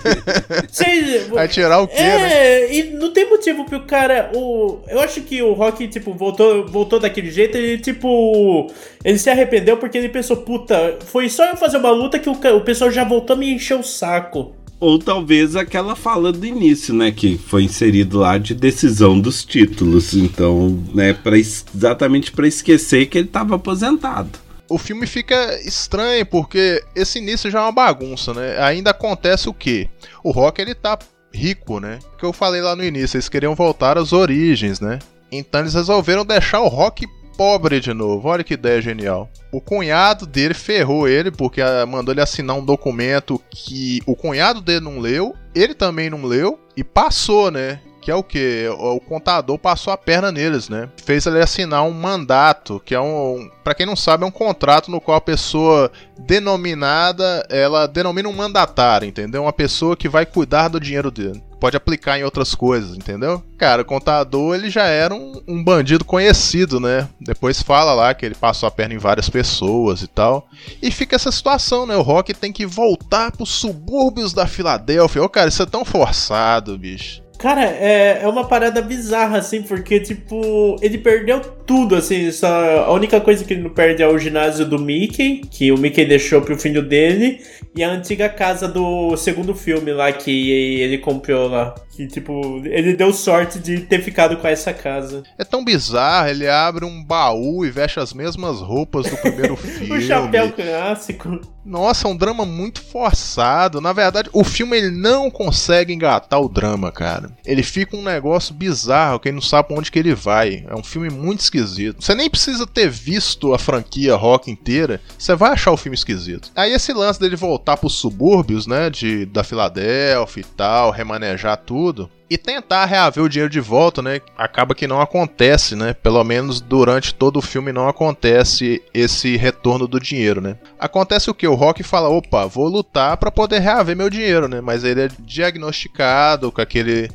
Cê, 0.72 1.26
Vai 1.30 1.46
tirar 1.46 1.82
o 1.82 1.88
quê, 1.90 1.98
é, 1.98 2.18
né? 2.18 2.74
e 2.74 2.84
não 2.92 3.12
tem 3.12 3.30
motivo 3.30 3.66
pro 3.66 3.82
cara. 3.82 4.32
O, 4.34 4.80
eu 4.88 5.02
acho 5.02 5.20
que 5.20 5.42
o 5.42 5.52
rock, 5.52 5.90
tipo, 5.90 6.14
voltou, 6.14 6.66
voltou 6.68 6.98
daquele 6.98 7.30
jeito, 7.30 7.58
ele, 7.58 7.80
tipo. 7.80 8.72
Ele 9.04 9.20
se 9.20 9.30
arrependeu 9.30 9.76
porque 9.76 9.98
ele 9.98 10.08
pensou, 10.08 10.38
puta, 10.38 10.98
foi 11.06 11.28
só 11.28 11.46
eu 11.48 11.58
fazer 11.58 11.78
uma 11.78 11.92
luta 11.92 12.18
que 12.18 12.30
o, 12.30 12.34
o 12.34 12.62
pessoal 12.62 12.90
já 12.90 13.04
voltou 13.04 13.36
a 13.36 13.40
me 13.40 13.54
encher 13.54 13.78
o 13.78 13.84
saco. 13.84 14.56
Ou 14.80 14.98
talvez 14.98 15.56
aquela 15.56 15.96
fala 15.96 16.32
do 16.32 16.46
início, 16.46 16.94
né? 16.94 17.12
Que 17.12 17.38
foi 17.38 17.64
inserido 17.64 18.20
lá 18.20 18.38
de 18.38 18.54
decisão 18.56 19.20
dos 19.20 19.44
títulos. 19.44 20.14
Então, 20.14 20.82
né, 20.94 21.16
es- 21.38 21.66
exatamente 21.76 22.32
pra 22.32 22.48
esquecer 22.48 23.08
que 23.08 23.18
ele 23.18 23.28
tava 23.28 23.56
aposentado. 23.56 24.30
o 24.72 24.78
filme 24.78 25.08
fica 25.08 25.60
estranho 25.66 26.24
porque 26.28 26.80
esse 26.96 27.18
início 27.18 27.50
já 27.50 27.58
é 27.60 27.62
uma 27.64 27.72
bagunça, 27.72 28.34
né? 28.36 28.58
Ainda 28.62 28.92
acontece 28.92 29.50
o 29.50 29.54
quê? 29.54 29.90
O 30.24 30.30
Rock 30.30 30.62
ele 30.62 30.76
tá 30.76 30.98
rico, 31.34 31.80
né? 31.80 31.98
Que 32.20 32.24
eu 32.26 32.32
falei 32.32 32.62
lá 32.62 32.76
no 32.76 32.84
início, 32.84 33.18
eles 33.18 33.28
queriam 33.28 33.56
voltar 33.56 33.98
às 33.98 34.14
origens, 34.14 34.80
né? 34.80 35.00
Então 35.32 35.62
eles 35.62 35.74
resolveram 35.74 36.24
deixar 36.24 36.60
o 36.62 36.68
Rock 36.68 37.08
pobre 37.40 37.80
de 37.80 37.94
novo. 37.94 38.28
Olha 38.28 38.44
que 38.44 38.56
ideia 38.56 38.82
genial. 38.82 39.30
O 39.50 39.62
cunhado 39.62 40.26
dele 40.26 40.54
ferrou 40.54 41.08
ele 41.08 41.32
porque 41.32 41.62
ah, 41.62 41.86
mandou 41.86 42.14
ele 42.14 42.20
assinar 42.20 42.58
um 42.58 42.66
documento 42.66 43.42
que 43.50 44.02
o 44.06 44.14
cunhado 44.14 44.60
dele 44.60 44.82
não 44.82 45.00
leu, 45.00 45.34
ele 45.56 45.74
também 45.74 46.10
não 46.10 46.26
leu 46.26 46.60
e 46.76 46.84
passou, 46.84 47.50
né? 47.50 47.80
Que 48.02 48.12
é 48.12 48.16
o 48.16 48.24
que? 48.24 48.68
O 48.78 49.00
contador 49.00 49.58
passou 49.58 49.94
a 49.94 49.98
perna 49.98 50.34
neles, 50.34 50.68
né? 50.68 50.90
Fez 51.06 51.26
ele 51.26 51.40
assinar 51.40 51.84
um 51.84 51.92
mandato, 51.92 52.82
que 52.84 52.94
é 52.94 53.00
um. 53.00 53.50
Pra 53.64 53.74
quem 53.74 53.86
não 53.86 53.96
sabe, 53.96 54.24
é 54.26 54.28
um 54.28 54.32
contrato 54.32 54.92
no 54.92 55.00
qual 55.00 55.18
a 55.18 55.22
pessoa 55.22 55.90
denominada, 56.18 57.46
ela 57.50 57.88
denomina 57.88 58.28
um 58.28 58.36
mandatário, 58.36 59.08
entendeu? 59.08 59.44
Uma 59.44 59.54
pessoa 59.54 59.96
que 59.96 60.10
vai 60.10 60.26
cuidar 60.26 60.68
do 60.68 60.80
dinheiro 60.80 61.12
dele. 61.12 61.42
Pode 61.60 61.76
aplicar 61.76 62.18
em 62.18 62.24
outras 62.24 62.56
coisas, 62.56 62.96
entendeu? 62.96 63.44
Cara, 63.58 63.82
o 63.82 63.86
contador 63.86 64.56
ele 64.56 64.70
já 64.70 64.86
era 64.86 65.14
um, 65.14 65.42
um 65.48 65.64
bandido 65.64 66.06
conhecido, 66.06 66.80
né? 66.80 67.08
Depois 67.20 67.62
fala 67.62 67.94
lá 67.94 68.14
que 68.14 68.26
ele 68.26 68.36
passou 68.36 68.68
a 68.68 68.72
perna 68.72 68.94
em 68.96 69.00
várias 69.00 69.30
pessoas 69.30 70.02
e 70.02 70.08
tal. 70.08 70.48
E 70.82 70.90
fica 70.90 71.16
essa 71.16 71.32
situação, 71.32 71.86
né? 71.86 71.96
O 71.96 72.02
Rock 72.02 72.34
tem 72.34 72.52
que 72.52 72.66
voltar 72.66 73.32
pros 73.32 73.50
subúrbios 73.50 74.34
da 74.34 74.48
Filadélfia. 74.48 75.24
Ô, 75.24 75.30
cara, 75.30 75.50
isso 75.50 75.64
é 75.64 75.66
tão 75.66 75.84
forçado, 75.84 76.78
bicho. 76.78 77.22
Cara, 77.40 77.64
é, 77.64 78.20
é 78.22 78.28
uma 78.28 78.44
parada 78.44 78.82
bizarra, 78.82 79.38
assim, 79.38 79.62
porque, 79.62 79.98
tipo, 80.02 80.76
ele 80.82 80.98
perdeu 80.98 81.40
tudo, 81.40 81.96
assim, 81.96 82.30
só, 82.32 82.48
a 82.84 82.92
única 82.92 83.22
coisa 83.22 83.46
que 83.46 83.54
ele 83.54 83.64
não 83.64 83.70
perde 83.70 84.04
é 84.04 84.08
o 84.08 84.18
ginásio 84.18 84.66
do 84.66 84.78
Mickey, 84.78 85.42
que 85.50 85.72
o 85.72 85.78
Mickey 85.78 86.04
deixou 86.04 86.42
pro 86.42 86.60
filho 86.60 86.82
dele, 86.82 87.40
e 87.74 87.82
a 87.82 87.92
antiga 87.92 88.28
casa 88.28 88.68
do 88.68 89.16
segundo 89.16 89.56
filme 89.56 89.94
lá, 89.94 90.12
que 90.12 90.52
ele 90.82 90.98
comprou 90.98 91.48
lá. 91.48 91.74
Que, 91.96 92.08
tipo, 92.08 92.62
ele 92.66 92.94
deu 92.94 93.14
sorte 93.14 93.58
de 93.58 93.82
ter 93.82 94.02
ficado 94.02 94.36
com 94.38 94.48
essa 94.48 94.74
casa. 94.74 95.24
É 95.38 95.46
tão 95.46 95.64
bizarro, 95.64 96.30
ele 96.30 96.48
abre 96.48 96.84
um 96.84 97.04
baú 97.04 97.66
e 97.66 97.72
veste 97.72 98.02
as 98.02 98.14
mesmas 98.14 98.60
roupas 98.60 99.10
do 99.10 99.16
primeiro 99.18 99.56
filme. 99.56 99.96
o 99.98 100.02
chapéu 100.02 100.52
clássico. 100.52 101.40
Nossa, 101.70 102.08
é 102.08 102.12
um 102.12 102.18
drama 102.18 102.46
muito 102.46 102.82
forçado. 102.82 103.80
Na 103.80 103.94
verdade, 103.94 104.28
o 104.34 104.44
filme 104.44 104.76
ele 104.76 104.90
não 104.90 105.30
consegue 105.30 105.94
engatar 105.94 106.42
o 106.42 106.50
drama, 106.50 106.92
cara. 106.92 107.30
Ele 107.46 107.62
fica 107.62 107.96
um 107.96 108.02
negócio 108.02 108.56
bizarro, 108.56 109.20
quem 109.20 109.32
não 109.32 109.42
sabe 109.42 109.76
onde 109.76 109.92
que 109.92 110.00
ele 110.00 110.16
vai. 110.16 110.66
É 110.68 110.76
um 110.76 110.84
filme 110.84 111.12
muito 111.12 111.42
esquisito. 111.42 112.04
Você 112.04 112.16
nem 112.16 112.28
precisa 112.28 112.66
ter 112.66 112.90
visto 112.90 113.54
a 113.54 113.60
franquia 113.60 114.16
rock 114.16 114.50
inteira, 114.50 115.00
você 115.16 115.36
vai 115.36 115.52
achar 115.52 115.72
o 115.72 115.78
filme 115.78 115.96
esquisito. 115.96 116.52
Aí 116.56 116.74
esse 116.74 116.92
lance 116.92 117.20
dele 117.20 117.36
voltar 117.36 117.78
pros 117.78 117.94
subúrbios, 117.94 118.66
né, 118.66 118.90
de 118.90 119.28
da 119.28 119.44
Filadélfia 119.44 120.42
e 120.42 120.44
tal, 120.44 120.90
remanejar 120.90 121.58
tudo, 121.58 122.10
e 122.30 122.38
tentar 122.38 122.86
reaver 122.86 123.24
o 123.24 123.30
dinheiro 123.30 123.50
de 123.52 123.60
volta, 123.60 124.02
né? 124.02 124.22
Acaba 124.38 124.76
que 124.76 124.86
não 124.88 125.02
acontece, 125.02 125.76
né? 125.76 125.94
Pelo 125.94 126.24
menos 126.24 126.62
durante 126.62 127.14
todo 127.14 127.38
o 127.38 127.42
filme 127.42 127.72
não 127.72 127.88
acontece 127.90 128.82
esse 128.94 129.36
retorno 129.36 129.88
do 129.88 130.00
dinheiro, 130.00 130.40
né? 130.40 130.58
Acontece 130.80 131.30
o 131.30 131.34
que? 131.34 131.48
O 131.48 131.56
Rock 131.56 131.82
fala: 131.84 132.08
opa, 132.10 132.46
vou 132.46 132.68
lutar 132.68 133.18
para 133.18 133.32
poder 133.32 133.60
reaver 133.60 133.96
meu 133.96 134.10
dinheiro, 134.10 134.48
né? 134.48 134.62
Mas 134.62 134.84
ele 134.84 135.02
é 135.02 135.10
diagnosticado 135.20 136.52
com 136.52 136.62
aquele, 136.62 137.10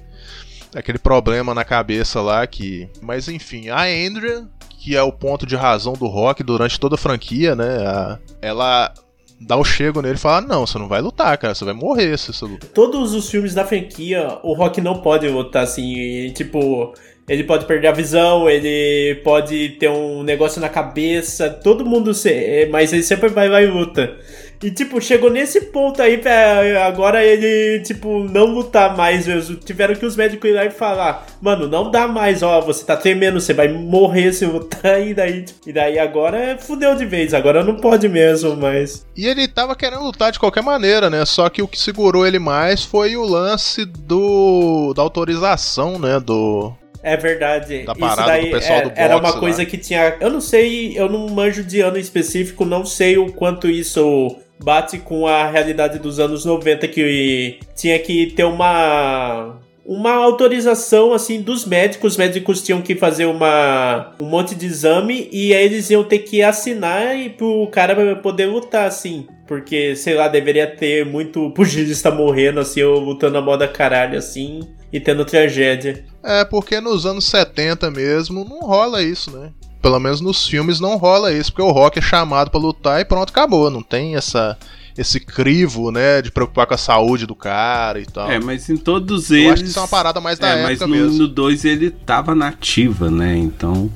aquele 0.74 0.98
problema 0.98 1.55
na 1.55 1.64
cabeça 1.64 2.20
lá 2.20 2.46
que. 2.46 2.88
Mas 3.00 3.29
enfim, 3.29 3.68
a 3.68 3.83
Andrea, 3.85 4.46
que 4.81 4.96
é 4.96 5.03
o 5.03 5.12
ponto 5.12 5.46
de 5.46 5.57
razão 5.57 5.94
do 5.94 6.07
Rock 6.07 6.42
durante 6.42 6.79
toda 6.79 6.94
a 6.96 6.98
franquia, 6.98 7.55
né? 7.55 7.87
A- 7.87 8.18
ela 8.42 8.92
dá 9.40 9.57
o 9.57 9.64
chego 9.64 10.01
nele 10.01 10.14
e 10.14 10.18
fala: 10.18 10.47
não, 10.47 10.66
você 10.66 10.79
não 10.79 10.88
vai 10.88 11.01
lutar, 11.01 11.37
cara, 11.38 11.55
você 11.55 11.64
vai 11.64 11.75
morrer 11.75 12.18
se 12.18 12.33
você 12.33 12.44
lutar. 12.44 12.70
Todos 12.70 13.14
os 13.14 13.29
filmes 13.29 13.55
da 13.55 13.64
franquia, 13.64 14.38
o 14.42 14.55
Rock 14.55 14.81
não 14.81 15.01
pode 15.01 15.29
lutar 15.29 15.64
assim, 15.64 16.31
tipo, 16.35 16.94
ele 17.29 17.44
pode 17.44 17.64
perder 17.64 17.88
a 17.88 17.92
visão, 17.92 18.49
ele 18.49 19.16
pode 19.23 19.70
ter 19.81 19.88
um 19.88 20.23
negócio 20.23 20.61
na 20.61 20.68
cabeça, 20.68 21.49
todo 21.49 21.87
mundo 21.87 22.12
se, 22.12 22.68
mas 22.70 22.92
ele 22.92 23.03
sempre 23.03 23.29
vai 23.29 23.49
e 23.49 23.66
luta. 23.66 24.16
E 24.62 24.71
tipo, 24.71 25.01
chegou 25.01 25.31
nesse 25.31 25.61
ponto 25.61 26.01
aí 26.01 26.17
pra 26.19 26.85
agora 26.87 27.23
ele, 27.23 27.81
tipo, 27.81 28.25
não 28.25 28.47
lutar 28.47 28.97
mais 28.97 29.27
mesmo. 29.27 29.57
Tiveram 29.57 29.95
que 29.95 30.07
os 30.07 30.17
médicos 30.17 30.49
ir 30.49 30.55
lá 30.55 30.64
e 30.64 30.71
falar, 30.71 31.27
mano, 31.40 31.69
não 31.69 31.90
dá 31.90 32.09
mais, 32.09 32.43
ó, 32.43 32.61
você 32.61 32.85
tá 32.85 32.97
tremendo, 32.97 33.40
você 33.40 33.53
vai 33.53 33.69
morrer 33.69 34.33
se 34.33 34.47
lutar, 34.47 35.01
e 35.07 35.12
daí, 35.12 35.45
e 35.67 35.73
daí 35.73 35.99
agora 35.99 36.57
fudeu 36.59 36.95
de 36.95 37.05
vez, 37.05 37.35
agora 37.35 37.62
não 37.62 37.77
pode 37.77 38.09
mesmo, 38.09 38.57
mas. 38.57 39.05
E 39.17 39.27
ele 39.27 39.47
tava 39.47 39.77
querendo 39.77 40.03
lutar 40.05 40.33
de 40.33 40.38
qualquer 40.38 40.62
maneira, 40.62 41.11
né? 41.11 41.25
Só 41.27 41.49
que 41.51 41.61
o 41.62 41.69
que 41.69 41.79
segurou 41.79 42.27
ele 42.27 42.38
mais 42.38 42.83
foi 42.85 43.17
o 43.17 43.25
lance 43.25 43.85
do 43.85 44.93
da 44.95 45.03
autorização, 45.03 45.99
né? 45.99 46.19
Do 46.21 46.73
É 47.03 47.17
verdade. 47.17 47.83
Da 47.85 47.93
Isso 47.93 48.01
parada 48.01 48.27
daí 48.27 48.47
do 48.47 48.51
pessoal 48.53 48.79
é- 48.79 48.83
do 48.88 48.93
era 48.95 49.19
boxe 49.19 49.33
uma 49.35 49.40
coisa 49.40 49.59
lá. 49.59 49.64
que 49.67 49.77
tinha. 49.77 50.17
Eu 50.21 50.31
não 50.31 50.40
sei, 50.40 50.99
eu 50.99 51.09
não 51.09 51.29
manjo 51.29 51.62
de 51.62 51.81
ano 51.81 51.99
específico, 51.99 52.64
não 52.64 52.87
sei 52.87 53.19
o 53.19 53.31
quanto 53.33 53.69
isso 53.69 54.37
bate 54.62 54.99
com 54.99 55.27
a 55.27 55.47
realidade 55.47 55.99
dos 55.99 56.19
anos 56.19 56.45
90, 56.45 56.88
que 56.88 57.59
tinha 57.77 57.99
que 57.99 58.27
ter 58.33 58.45
uma. 58.45 59.61
Uma 59.87 60.14
autorização 60.14 61.12
assim 61.12 61.43
dos 61.43 61.67
médicos, 61.67 62.12
os 62.12 62.17
médicos 62.17 62.62
tinham 62.62 62.81
que 62.81 62.95
fazer 62.95 63.27
uma, 63.27 64.14
um 64.19 64.25
monte 64.25 64.55
de 64.55 64.64
exame 64.64 65.29
e 65.31 65.53
aí 65.53 65.62
eles 65.62 65.90
iam 65.90 66.03
ter 66.03 66.21
que 66.21 66.43
assinar 66.43 67.14
e 67.14 67.29
pro 67.29 67.69
cara 67.71 68.17
poder 68.17 68.47
lutar 68.47 68.87
assim, 68.87 69.27
porque 69.47 69.95
sei 69.95 70.14
lá, 70.14 70.27
deveria 70.27 70.67
ter 70.67 71.05
muito 71.05 71.51
pugilista 71.53 72.11
morrendo 72.11 72.61
assim, 72.61 72.83
ou 72.83 72.99
lutando 72.99 73.37
a 73.37 73.43
moda 73.43 73.69
caralho 73.69 74.17
assim 74.17 74.61
e 74.90 74.99
tendo 74.99 75.23
tragédia. 75.23 76.03
É, 76.23 76.47
porque 76.47 76.81
nos 76.81 77.05
anos 77.05 77.27
70 77.27 77.90
mesmo 77.90 78.43
não 78.43 78.61
rola 78.61 79.03
isso, 79.03 79.31
né? 79.37 79.53
Pelo 79.85 80.01
menos 80.01 80.23
nos 80.23 80.47
filmes 80.47 80.81
não 80.81 80.97
rola 80.97 81.31
isso, 81.31 81.53
porque 81.53 81.61
o 81.61 81.70
Rock 81.70 81.99
é 81.99 82.03
chamado 82.03 82.51
pra 82.51 82.59
lutar 82.59 83.03
e 83.03 83.05
pronto, 83.05 83.29
acabou. 83.29 83.68
Não 83.68 83.83
tem 83.83 84.16
essa 84.16 84.57
esse 84.97 85.20
crivo, 85.20 85.90
né, 85.90 86.23
de 86.23 86.31
preocupar 86.31 86.66
com 86.66 86.73
a 86.73 86.79
saúde 86.79 87.27
do 87.27 87.35
cara 87.35 88.01
e 88.01 88.07
tal. 88.07 88.31
É, 88.31 88.40
mas 88.40 88.70
em 88.70 88.79
todos 88.79 89.31
Eu 89.31 89.37
eles. 89.37 89.53
acho 89.53 89.62
que 89.64 89.68
isso 89.68 89.79
é 89.79 89.83
uma 89.83 89.88
parada 89.88 90.23
mais 90.23 90.38
da 90.38 90.49
é, 90.49 90.53
época 90.53 90.68
mas 90.68 90.81
no, 90.81 90.88
mesmo. 90.88 91.18
no 91.18 91.29
2 91.29 91.66
ele 91.66 91.90
tava 91.90 92.35
nativa, 92.35 93.11
né? 93.11 93.37
Então, 93.37 93.90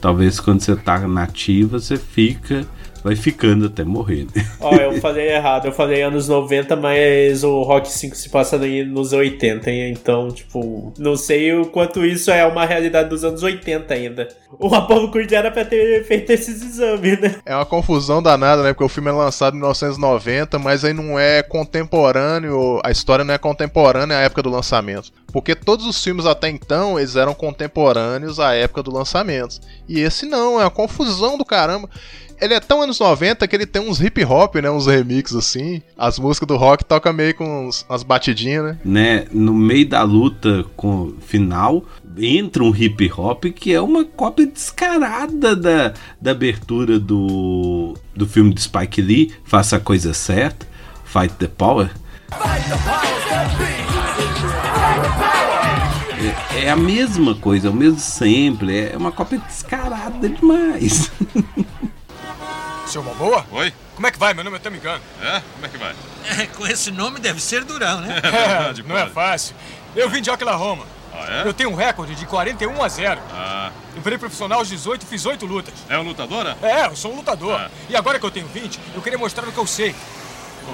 talvez 0.00 0.40
quando 0.40 0.60
você 0.60 0.74
tá 0.74 0.98
nativa, 1.06 1.78
você 1.78 1.96
fica. 1.96 2.66
Vai 3.02 3.16
ficando 3.16 3.66
até 3.66 3.84
morrer, 3.84 4.26
né? 4.34 4.46
Ó, 4.60 4.74
eu 4.74 5.00
falei 5.00 5.28
errado, 5.28 5.66
eu 5.66 5.72
falei 5.72 6.02
anos 6.02 6.28
90, 6.28 6.76
mas 6.76 7.44
o 7.44 7.62
Rock 7.62 7.90
5 7.90 8.16
se 8.16 8.28
passa 8.28 8.56
aí 8.56 8.84
nos 8.84 9.12
80, 9.12 9.70
hein? 9.70 9.90
então, 9.90 10.28
tipo, 10.30 10.92
não 10.98 11.16
sei 11.16 11.52
o 11.54 11.66
quanto 11.66 12.04
isso 12.04 12.30
é 12.30 12.44
uma 12.46 12.64
realidade 12.64 13.08
dos 13.08 13.24
anos 13.24 13.42
80 13.42 13.94
ainda. 13.94 14.28
O 14.58 14.74
Apollo 14.74 15.10
Creed 15.10 15.32
era 15.32 15.50
pra 15.50 15.64
ter 15.64 16.04
feito 16.04 16.30
esses 16.30 16.62
exames, 16.62 17.20
né? 17.20 17.36
É 17.44 17.54
uma 17.54 17.66
confusão 17.66 18.22
danada, 18.22 18.62
né? 18.62 18.72
Porque 18.72 18.84
o 18.84 18.88
filme 18.88 19.10
é 19.10 19.12
lançado 19.12 19.54
em 19.54 19.58
1990, 19.58 20.58
mas 20.58 20.84
aí 20.84 20.92
não 20.92 21.18
é 21.18 21.42
contemporâneo, 21.42 22.80
a 22.84 22.90
história 22.90 23.24
não 23.24 23.34
é 23.34 23.38
contemporânea 23.38 24.16
à 24.16 24.20
época 24.20 24.42
do 24.42 24.50
lançamento. 24.50 25.12
Porque 25.32 25.54
todos 25.54 25.86
os 25.86 26.02
filmes 26.02 26.24
até 26.24 26.48
então, 26.48 26.98
eles 26.98 27.14
eram 27.14 27.34
contemporâneos 27.34 28.40
à 28.40 28.54
época 28.54 28.82
do 28.82 28.92
lançamento. 28.92 29.60
E 29.86 30.00
esse 30.00 30.26
não, 30.26 30.60
é 30.60 30.64
uma 30.64 30.70
confusão 30.70 31.36
do 31.36 31.44
caramba. 31.44 31.88
Ele 32.40 32.54
é 32.54 32.60
tão 32.60 32.82
anos 32.82 33.00
90 33.00 33.46
que 33.48 33.56
ele 33.56 33.66
tem 33.66 33.82
uns 33.82 34.00
hip 34.00 34.24
hop, 34.24 34.56
né? 34.56 34.70
Uns 34.70 34.86
remixes 34.86 35.36
assim. 35.36 35.82
As 35.96 36.18
músicas 36.18 36.46
do 36.46 36.56
rock 36.56 36.84
tocam 36.84 37.12
meio 37.12 37.34
com 37.34 37.66
uns, 37.66 37.84
umas 37.88 38.02
batidinhas, 38.02 38.64
né? 38.64 38.78
né, 38.84 39.26
no 39.32 39.52
meio 39.52 39.88
da 39.88 40.02
luta 40.02 40.64
com 40.76 41.14
final, 41.20 41.84
entra 42.16 42.62
um 42.62 42.74
hip 42.74 43.10
hop 43.16 43.44
que 43.46 43.72
é 43.72 43.80
uma 43.80 44.04
cópia 44.04 44.46
descarada 44.46 45.56
da, 45.56 45.94
da 46.20 46.30
abertura 46.30 46.98
do, 46.98 47.94
do 48.14 48.26
filme 48.26 48.54
de 48.54 48.62
Spike 48.62 49.02
Lee, 49.02 49.32
Faça 49.44 49.76
a 49.76 49.80
Coisa 49.80 50.14
Certa, 50.14 50.66
Fight 51.04 51.34
the 51.34 51.48
Power. 51.48 51.90
É, 56.54 56.64
é 56.66 56.70
a 56.70 56.76
mesma 56.76 57.34
coisa, 57.34 57.68
é 57.68 57.70
o 57.70 57.74
mesmo 57.74 57.98
sample, 57.98 58.76
é 58.76 58.96
uma 58.96 59.12
cópia 59.12 59.38
descarada 59.38 60.28
demais. 60.28 61.10
Seu 62.88 63.02
Balboa? 63.02 63.44
Oi? 63.50 63.72
Como 63.94 64.06
é 64.06 64.10
que 64.10 64.18
vai? 64.18 64.32
Meu 64.32 64.42
nome 64.42 64.56
é 64.56 64.60
Tamigano. 64.60 65.02
É? 65.20 65.42
Como 65.52 65.66
é 65.66 65.68
que 65.68 65.76
vai? 65.76 65.94
com 66.56 66.66
esse 66.66 66.90
nome 66.90 67.20
deve 67.20 67.38
ser 67.40 67.62
durão, 67.62 68.00
né? 68.00 68.18
É, 68.24 68.30
verdade, 68.30 68.82
não 68.88 68.96
é 68.96 69.06
fácil. 69.06 69.54
Eu 69.94 70.08
vim 70.08 70.22
de 70.22 70.30
Oklahoma. 70.30 70.86
Ah, 71.12 71.42
é? 71.44 71.48
Eu 71.48 71.52
tenho 71.52 71.70
um 71.70 71.74
recorde 71.74 72.14
de 72.14 72.24
41 72.24 72.82
a 72.82 72.88
0. 72.88 73.20
Ah. 73.30 73.70
Eu 73.94 74.00
virei 74.00 74.18
profissional 74.18 74.60
aos 74.60 74.68
18 74.68 75.02
e 75.02 75.06
fiz 75.06 75.26
8 75.26 75.44
lutas. 75.44 75.74
É 75.86 75.98
um 75.98 76.02
lutadora? 76.02 76.56
É, 76.62 76.86
eu 76.86 76.96
sou 76.96 77.12
um 77.12 77.16
lutador. 77.16 77.60
E 77.90 77.96
agora 77.96 78.18
que 78.18 78.24
eu 78.24 78.30
tenho 78.30 78.46
20, 78.46 78.80
eu 78.94 79.02
queria 79.02 79.18
mostrar 79.18 79.46
o 79.46 79.52
que 79.52 79.58
eu 79.58 79.66
sei. 79.66 79.94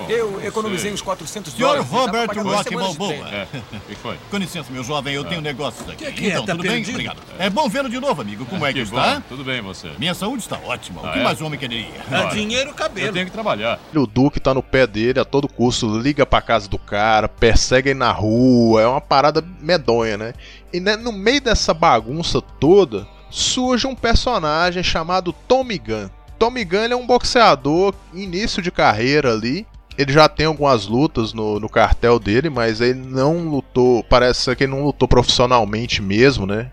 Eu 0.09 0.44
economizei 0.44 0.92
uns 0.92 1.00
400 1.02 1.52
Senhor 1.54 1.68
dólares. 1.85 1.90
dá 1.90 2.09
pra 2.24 2.42
Robert 2.42 2.44
Rock 2.57 2.74
Balboa. 2.76 3.28
É, 3.30 3.46
o 3.76 3.80
que 3.80 3.94
foi? 3.96 4.16
Com 4.30 4.37
licença, 4.37 4.72
meu 4.72 4.85
jovem, 4.85 5.14
eu 5.14 5.24
tenho 5.24 5.40
negócios 5.40 5.88
aqui. 5.88 6.04
Que 6.04 6.12
que 6.12 6.26
é? 6.26 6.28
então, 6.30 6.46
Tá 6.46 6.52
tudo 6.52 6.62
bem? 6.62 6.72
perdido? 6.72 6.90
Obrigado. 6.94 7.18
É 7.38 7.48
bom 7.50 7.68
vê-lo 7.68 7.88
de 7.88 7.98
novo, 8.00 8.20
amigo. 8.22 8.44
Como 8.46 8.64
é 8.64 8.72
que, 8.72 8.80
Que 8.80 8.85
está? 8.85 9.14
bom. 9.16 9.22
Tudo 9.28 9.44
bem, 9.44 9.61
você? 9.61 9.90
Minha 9.98 10.14
saúde 10.14 10.42
está 10.42 10.59
ótima. 10.59 11.02
O 11.02 11.07
Ah, 11.07 11.12
que 11.12 11.18
é? 11.18 11.22
mais 11.22 11.40
um 11.40 11.46
homem 11.46 11.59
quereria? 11.59 11.88
Ah, 12.11 12.24
dinheiro, 12.24 12.72
cabelo. 12.74 13.07
Eu 13.09 13.12
tenho 13.12 13.26
que 13.26 13.33
trabalhar. 13.33 13.78
O 13.94 14.07
Duke 14.07 14.40
tá 14.40 14.52
no 14.54 14.62
pé 14.62 14.87
dele 14.87 15.20
a 15.20 15.24
todo 15.24 15.48
custo, 15.48 15.98
liga 15.98 16.24
pra 16.26 16.40
casa 16.42 16.68
do 16.68 16.78
cara, 16.78 17.28
persegue 17.28 17.90
ele 17.90 17.98
na 17.98 18.12
rua, 18.12 18.83
é 18.83 18.87
uma 18.87 19.00
parada 19.00 19.44
medonha, 19.61 20.16
né? 20.16 20.35
E 20.72 20.80
né, 20.80 20.96
no 20.96 21.12
meio 21.12 21.40
dessa 21.40 21.72
bagunça 21.72 22.40
toda, 22.40 23.07
surge 23.30 23.87
um 23.87 23.94
personagem 23.94 24.83
chamado 24.83 25.33
Tommy 25.46 25.78
Gunn. 25.78 26.09
Tommy 26.38 26.64
Gunn 26.64 26.83
ele 26.85 26.92
é 26.94 26.96
um 26.96 27.07
boxeador, 27.07 27.94
início 28.12 28.61
de 28.61 28.70
carreira 28.70 29.33
ali. 29.33 29.66
Ele 29.96 30.12
já 30.12 30.28
tem 30.28 30.46
algumas 30.46 30.87
lutas 30.87 31.33
no, 31.33 31.61
no 31.61 31.68
cartel 31.68 32.18
dele, 32.18 32.50
mas 32.50 32.80
ele 32.80 32.98
não 32.98 33.48
lutou. 33.48 34.02
Parece 34.04 34.54
que 34.57 34.64
ele 34.64 34.72
não 34.72 34.85
lutou 34.85 35.07
profissionalmente 35.07 36.02
mesmo, 36.02 36.46
né? 36.46 36.70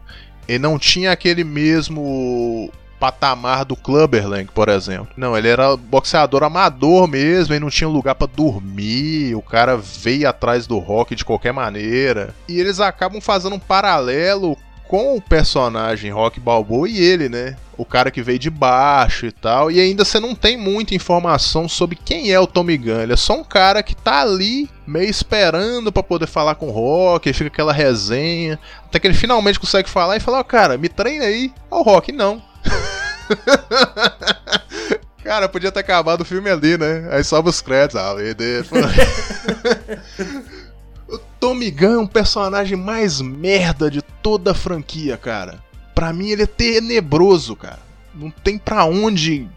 Ele 0.47 0.59
não 0.59 0.79
tinha 0.79 1.11
aquele 1.11 1.43
mesmo 1.43 2.71
patamar 3.01 3.65
do 3.65 3.75
Clubberlang, 3.75 4.45
por 4.53 4.69
exemplo. 4.69 5.07
Não, 5.17 5.35
ele 5.35 5.47
era 5.47 5.75
boxeador 5.75 6.43
amador 6.43 7.07
mesmo, 7.07 7.51
ele 7.53 7.63
não 7.63 7.69
tinha 7.71 7.87
lugar 7.87 8.13
pra 8.13 8.27
dormir, 8.27 9.33
o 9.33 9.41
cara 9.41 9.75
veio 9.75 10.29
atrás 10.29 10.67
do 10.67 10.77
rock 10.77 11.15
de 11.15 11.25
qualquer 11.25 11.51
maneira. 11.51 12.35
E 12.47 12.59
eles 12.59 12.79
acabam 12.79 13.19
fazendo 13.19 13.55
um 13.55 13.59
paralelo 13.59 14.55
com 14.91 15.15
o 15.15 15.21
personagem 15.21 16.11
Rock 16.11 16.37
Balboa 16.37 16.89
e 16.89 16.99
ele, 16.99 17.29
né? 17.29 17.55
O 17.77 17.85
cara 17.85 18.11
que 18.11 18.21
veio 18.21 18.37
de 18.37 18.49
baixo 18.49 19.25
e 19.25 19.31
tal. 19.31 19.71
E 19.71 19.79
ainda 19.79 20.03
você 20.03 20.19
não 20.19 20.35
tem 20.35 20.57
muita 20.57 20.93
informação 20.93 21.69
sobre 21.69 21.95
quem 21.95 22.29
é 22.29 22.37
o 22.37 22.45
Tommy 22.45 22.77
Gunn. 22.77 22.99
Ele 22.99 23.13
é 23.13 23.15
só 23.15 23.39
um 23.39 23.43
cara 23.43 23.81
que 23.81 23.95
tá 23.95 24.19
ali, 24.19 24.69
meio 24.85 25.09
esperando 25.09 25.93
pra 25.93 26.03
poder 26.03 26.27
falar 26.27 26.55
com 26.55 26.67
o 26.67 26.71
Rock. 26.71 27.29
Aí 27.29 27.33
fica 27.33 27.47
aquela 27.47 27.71
resenha. 27.71 28.59
Até 28.83 28.99
que 28.99 29.07
ele 29.07 29.13
finalmente 29.13 29.61
consegue 29.61 29.89
falar 29.89 30.17
e 30.17 30.19
fala: 30.19 30.39
Ó, 30.39 30.43
cara, 30.43 30.77
me 30.77 30.89
treina 30.89 31.23
aí. 31.23 31.53
Ó, 31.71 31.79
o 31.79 31.83
Rock, 31.83 32.11
não. 32.11 32.43
Cara, 35.23 35.47
podia 35.47 35.71
ter 35.71 35.79
acabado 35.79 36.21
o 36.21 36.25
filme 36.25 36.49
ali, 36.49 36.77
né? 36.77 37.07
Aí 37.11 37.23
sobe 37.23 37.47
os 37.47 37.61
créditos. 37.61 38.01
Ah, 38.01 38.15
Tommy 41.41 41.71
Gunn 41.71 41.93
é 41.93 41.97
um 41.97 42.07
personagem 42.07 42.77
mais 42.77 43.19
merda 43.19 43.89
de 43.89 43.99
toda 44.03 44.51
a 44.51 44.53
franquia, 44.53 45.17
cara. 45.17 45.59
Pra 45.95 46.13
mim 46.13 46.29
ele 46.29 46.43
é 46.43 46.45
tenebroso, 46.45 47.55
cara. 47.55 47.79
Não 48.13 48.29
tem 48.29 48.59
pra 48.59 48.85
onde. 48.85 49.49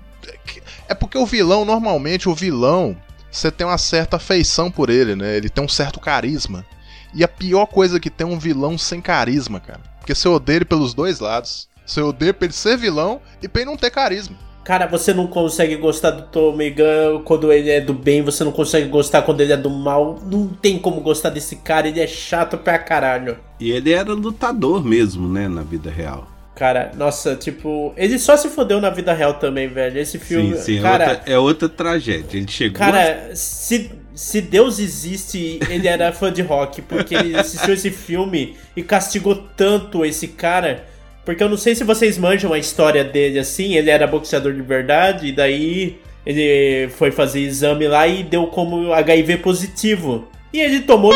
É 0.89 0.95
porque 0.95 1.19
o 1.19 1.27
vilão, 1.27 1.63
normalmente, 1.63 2.27
o 2.27 2.35
vilão, 2.35 2.97
você 3.31 3.51
tem 3.51 3.67
uma 3.67 3.77
certa 3.77 4.17
afeição 4.17 4.71
por 4.71 4.89
ele, 4.89 5.15
né? 5.15 5.37
Ele 5.37 5.51
tem 5.51 5.63
um 5.63 5.69
certo 5.69 6.01
carisma. 6.01 6.65
E 7.13 7.23
a 7.23 7.29
pior 7.29 7.67
coisa 7.67 8.01
que 8.01 8.09
tem 8.09 8.27
é 8.27 8.31
um 8.31 8.39
vilão 8.39 8.79
sem 8.79 9.03
carisma, 9.03 9.61
cara. 9.61 9.81
Porque 9.99 10.15
você 10.15 10.27
odeia 10.27 10.57
ele 10.57 10.65
pelos 10.65 10.95
dois 10.95 11.21
lados. 11.21 11.69
Você 11.85 12.01
odeia 12.01 12.33
pra 12.33 12.47
ele 12.47 12.55
ser 12.55 12.79
vilão 12.79 13.21
e 13.43 13.47
pra 13.49 13.61
ele 13.61 13.71
não 13.71 13.77
ter 13.77 13.91
carisma. 13.91 14.39
Cara, 14.65 14.87
você 14.87 15.13
não 15.13 15.27
consegue 15.27 15.77
gostar 15.77 16.11
do 16.11 16.53
Gunn 16.53 17.23
quando 17.25 17.53
ele 17.53 17.69
é 17.71 17.81
do 17.83 17.93
bem, 17.93 18.23
você 18.23 18.43
não 18.45 18.51
consegue 18.53 18.89
gostar 18.89 19.21
quando 19.23 19.43
ele 19.43 19.53
é 19.53 19.57
do 19.59 19.69
mal. 19.69 20.19
Não 20.25 20.49
tem 20.49 20.79
como 20.79 21.03
gostar 21.03 21.29
desse 21.29 21.57
cara, 21.57 21.87
ele 21.87 22.01
é 22.01 22.07
chato 22.07 22.57
pra 22.57 22.79
caralho. 22.79 23.37
E 23.61 23.71
ele 23.71 23.93
era 23.93 24.13
lutador 24.15 24.83
mesmo, 24.83 25.29
né, 25.29 25.49
na 25.49 25.63
vida 25.63 25.91
real. 25.91 26.27
Cara, 26.55 26.93
nossa, 26.97 27.35
tipo, 27.35 27.93
ele 27.97 28.19
só 28.19 28.37
se 28.37 28.49
fodeu 28.49 28.81
na 28.81 28.89
vida 28.89 29.13
real 29.13 29.35
também, 29.35 29.69
velho. 29.69 29.99
Esse 29.99 30.19
filme, 30.19 30.55
sim, 30.57 30.77
sim, 30.77 30.83
cara, 30.83 31.05
é, 31.05 31.11
outra, 31.11 31.33
é 31.33 31.39
outra 31.39 31.69
tragédia. 31.69 32.39
Ele 32.39 32.49
chegou. 32.49 32.77
a- 32.77 32.91
Cara, 32.91 33.31
se, 33.35 33.91
se 34.15 34.41
Deus 34.41 34.79
existe, 34.79 35.59
ele 35.69 35.89
era 35.89 36.13
fã 36.13 36.33
de 36.33 36.43
rock, 36.43 36.81
porque 36.81 37.15
ele 37.15 37.37
assistiu 37.37 37.75
esse 37.75 37.91
filme 37.91 38.57
e 38.77 38.83
castigou 38.85 39.35
tanto 39.57 40.05
esse 40.07 40.29
cara. 40.29 40.87
Porque 41.25 41.43
eu 41.43 41.49
não 41.49 41.57
sei 41.57 41.75
se 41.75 41.85
vocês 41.85 42.19
manjam 42.19 42.53
a 42.53 42.59
história 42.59 43.03
dele 43.03 43.39
assim, 43.39 43.75
ele 43.75 43.91
era 43.91 44.07
boxeador 44.07 44.53
de 44.53 44.63
verdade, 44.63 45.29
e 45.29 45.33
daí 45.33 45.99
ele 46.27 46.89
foi 46.91 47.11
fazer 47.11 47.41
exame 47.41 47.89
lá 47.89 48.07
e 48.07 48.23
deu 48.23 48.47
como 48.47 48.93
HIV 48.93 49.39
positivo. 49.39 50.29
E 50.53 50.61
ele 50.61 50.81
tomou. 50.81 51.13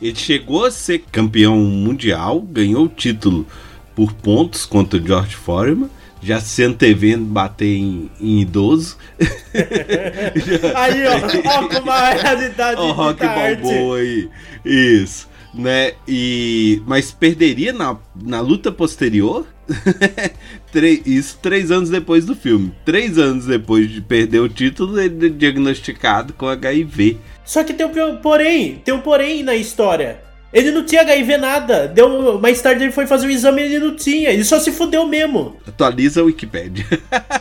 Ele 0.00 0.16
chegou 0.16 0.64
a 0.64 0.70
ser 0.70 1.04
campeão 1.10 1.56
mundial, 1.56 2.40
ganhou 2.40 2.84
o 2.84 2.88
título 2.88 3.46
por 3.94 4.12
pontos 4.12 4.66
contra 4.66 4.98
o 4.98 5.06
George 5.06 5.36
Foreman. 5.36 5.88
Já 6.24 6.38
se 6.38 6.62
antevendo 6.62 7.24
bater 7.24 7.76
em, 7.76 8.08
em 8.20 8.40
idoso. 8.40 8.96
Aí, 10.76 11.02
ó, 11.04 11.16
ó 11.48 11.68
como 11.68 11.90
a 11.90 12.10
realidade 12.14 12.80
o 12.80 12.92
Rock 12.92 13.20
da 13.20 13.30
arte. 13.30 13.62
Balboa 13.62 13.98
aí. 13.98 14.28
Isso. 14.64 15.28
Né? 15.54 15.92
E, 16.08 16.82
mas 16.86 17.10
perderia 17.10 17.72
na, 17.72 17.98
na 18.14 18.40
luta 18.40 18.72
posterior? 18.72 19.46
Isso 21.06 21.38
três 21.42 21.70
anos 21.70 21.90
depois 21.90 22.24
do 22.24 22.34
filme. 22.34 22.72
Três 22.84 23.18
anos 23.18 23.46
depois 23.46 23.90
de 23.90 24.00
perder 24.00 24.40
o 24.40 24.48
título, 24.48 24.98
ele 24.98 25.26
é 25.26 25.28
diagnosticado 25.28 26.32
com 26.32 26.46
HIV. 26.46 27.18
Só 27.44 27.62
que 27.62 27.74
tem 27.74 27.86
um 27.86 28.16
porém, 28.16 28.76
tem 28.84 28.94
um 28.94 29.00
porém 29.00 29.42
na 29.42 29.54
história. 29.54 30.20
Ele 30.52 30.70
não 30.70 30.84
tinha 30.84 31.00
HIV 31.00 31.38
nada. 31.38 31.88
Deu, 31.88 32.38
mais 32.38 32.60
tarde 32.60 32.84
ele 32.84 32.92
foi 32.92 33.06
fazer 33.06 33.26
o 33.26 33.30
exame 33.30 33.62
e 33.62 33.64
ele 33.64 33.78
não 33.78 33.96
tinha. 33.96 34.30
Ele 34.30 34.44
só 34.44 34.60
se 34.60 34.70
fudeu 34.70 35.06
mesmo. 35.06 35.56
Atualiza 35.66 36.20
a 36.20 36.24
Wikipedia. 36.24 36.86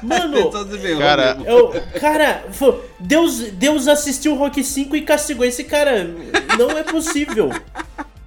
Mano, 0.02 0.50
Cara, 0.98 1.38
eu, 1.46 1.74
cara, 2.00 2.46
Deus, 3.00 3.40
Deus 3.52 3.88
assistiu 3.88 4.34
o 4.34 4.38
Rock 4.38 4.64
5 4.64 4.96
e 4.96 5.02
castigou 5.02 5.46
esse 5.46 5.64
cara. 5.64 6.10
Não 6.58 6.72
é 6.72 6.84
possível. 6.84 7.52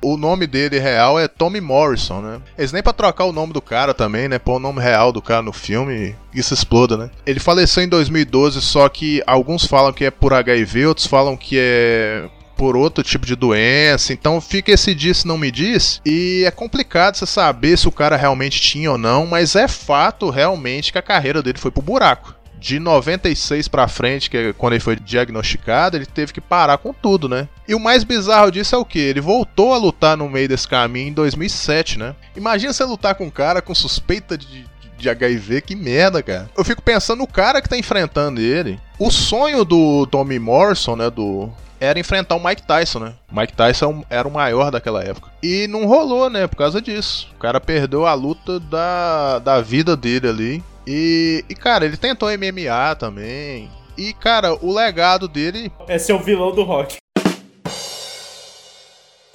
O 0.03 0.19
nome 0.19 0.47
dele 0.47 0.79
real 0.79 1.19
é 1.19 1.27
Tommy 1.27 1.63
Morrison, 1.63 2.21
né? 2.21 2.39
Eles 2.59 2.73
nem 2.73 2.83
pra 2.83 2.93
trocar 2.93 3.25
o 3.25 3.33
nome 3.33 3.55
do 3.55 3.63
cara 3.63 3.95
também, 3.95 4.29
né? 4.29 4.39
Pôr 4.39 4.57
o 4.57 4.59
nome 4.59 4.79
real 4.79 5.11
do 5.11 5.23
cara 5.23 5.41
no 5.41 5.53
filme, 5.53 6.15
isso 6.35 6.53
exploda, 6.53 6.99
né? 6.99 7.11
Ele 7.25 7.41
faleceu 7.41 7.83
em 7.83 7.89
2012, 7.89 8.61
só 8.61 8.87
que 8.91 9.23
alguns 9.27 9.65
falam 9.65 9.95
que 9.95 10.05
é 10.05 10.11
por 10.11 10.35
HIV, 10.35 10.89
outros 10.89 11.07
falam 11.07 11.39
que 11.39 11.57
é 11.59 12.29
por 12.65 12.79
outro 12.79 13.05
tipo 13.05 13.27
de 13.27 13.37
doença, 13.37 14.15
então 14.15 14.41
fica 14.41 14.73
esse 14.73 14.95
diz 14.95 15.23
não 15.23 15.37
me 15.37 15.51
diz, 15.51 16.01
e 16.03 16.45
é 16.47 16.51
complicado 16.51 17.15
você 17.15 17.27
saber 17.27 17.77
se 17.77 17.87
o 17.87 17.93
cara 17.93 18.17
realmente 18.17 18.59
tinha 18.59 18.93
ou 18.93 18.97
não, 18.97 19.27
mas 19.27 19.55
é 19.55 19.69
fato 19.69 20.31
realmente 20.31 20.91
que 20.91 20.97
a 20.97 21.03
carreira 21.03 21.43
dele 21.43 21.59
foi 21.59 21.71
pro 21.71 21.83
buraco. 21.83 22.35
De 22.59 22.79
96 22.81 23.69
pra 23.69 23.87
frente, 23.87 24.31
que 24.31 24.37
é 24.39 24.53
quando 24.55 24.73
ele 24.73 24.81
foi 24.81 24.97
diagnosticado, 24.97 25.99
ele 25.99 26.07
teve 26.07 26.33
que 26.33 26.41
parar 26.41 26.79
com 26.79 26.95
tudo, 26.95 27.29
né? 27.29 27.47
E 27.69 27.75
o 27.75 27.79
mais 27.79 28.03
bizarro 28.03 28.51
disso 28.51 28.75
é 28.75 28.79
o 28.79 28.85
que? 28.87 28.99
Ele 28.99 29.21
voltou 29.21 29.75
a 29.75 29.77
lutar 29.77 30.17
no 30.17 30.27
meio 30.31 30.49
desse 30.49 30.67
caminho 30.67 31.09
em 31.09 31.13
2007, 31.13 31.99
né? 31.99 32.17
Imagina 32.35 32.73
você 32.73 32.85
lutar 32.85 33.15
com 33.15 33.27
um 33.27 33.31
cara 33.31 33.61
com 33.61 33.75
suspeita 33.75 34.39
de, 34.39 34.65
de 34.97 35.11
HIV, 35.11 35.61
que 35.61 35.77
merda, 35.77 36.23
cara. 36.23 36.49
Eu 36.57 36.65
fico 36.65 36.81
pensando 36.81 37.19
no 37.19 37.27
cara 37.27 37.61
que 37.61 37.69
tá 37.69 37.77
enfrentando 37.77 38.41
ele. 38.41 38.81
O 38.99 39.11
sonho 39.11 39.67
do 39.67 40.07
Tommy 40.07 40.39
Morrison, 40.39 40.97
né, 40.97 41.11
do 41.11 41.53
era 41.85 41.99
enfrentar 41.99 42.35
o 42.35 42.45
Mike 42.45 42.63
Tyson, 42.63 42.99
né? 42.99 43.15
Mike 43.31 43.53
Tyson 43.53 44.05
era 44.09 44.27
o 44.27 44.33
maior 44.33 44.71
daquela 44.71 45.03
época. 45.03 45.31
E 45.43 45.67
não 45.69 45.87
rolou, 45.87 46.29
né? 46.31 46.47
Por 46.47 46.57
causa 46.57 46.81
disso. 46.81 47.29
O 47.37 47.39
cara 47.39 47.61
perdeu 47.61 48.07
a 48.07 48.15
luta 48.15 48.59
da, 48.59 49.39
da 49.39 49.61
vida 49.61 49.97
dele 49.97 50.29
ali. 50.29 50.65
E, 50.87 51.45
e, 51.49 51.55
cara, 51.55 51.85
ele 51.85 51.97
tentou 51.97 52.29
MMA 52.31 52.95
também. 52.99 53.71
E, 53.97 54.13
cara, 54.13 54.55
o 54.55 54.75
legado 54.75 55.29
dele. 55.29 55.73
É 55.87 56.13
o 56.13 56.19
vilão 56.19 56.53
do 56.53 56.63
Rock. 56.63 56.97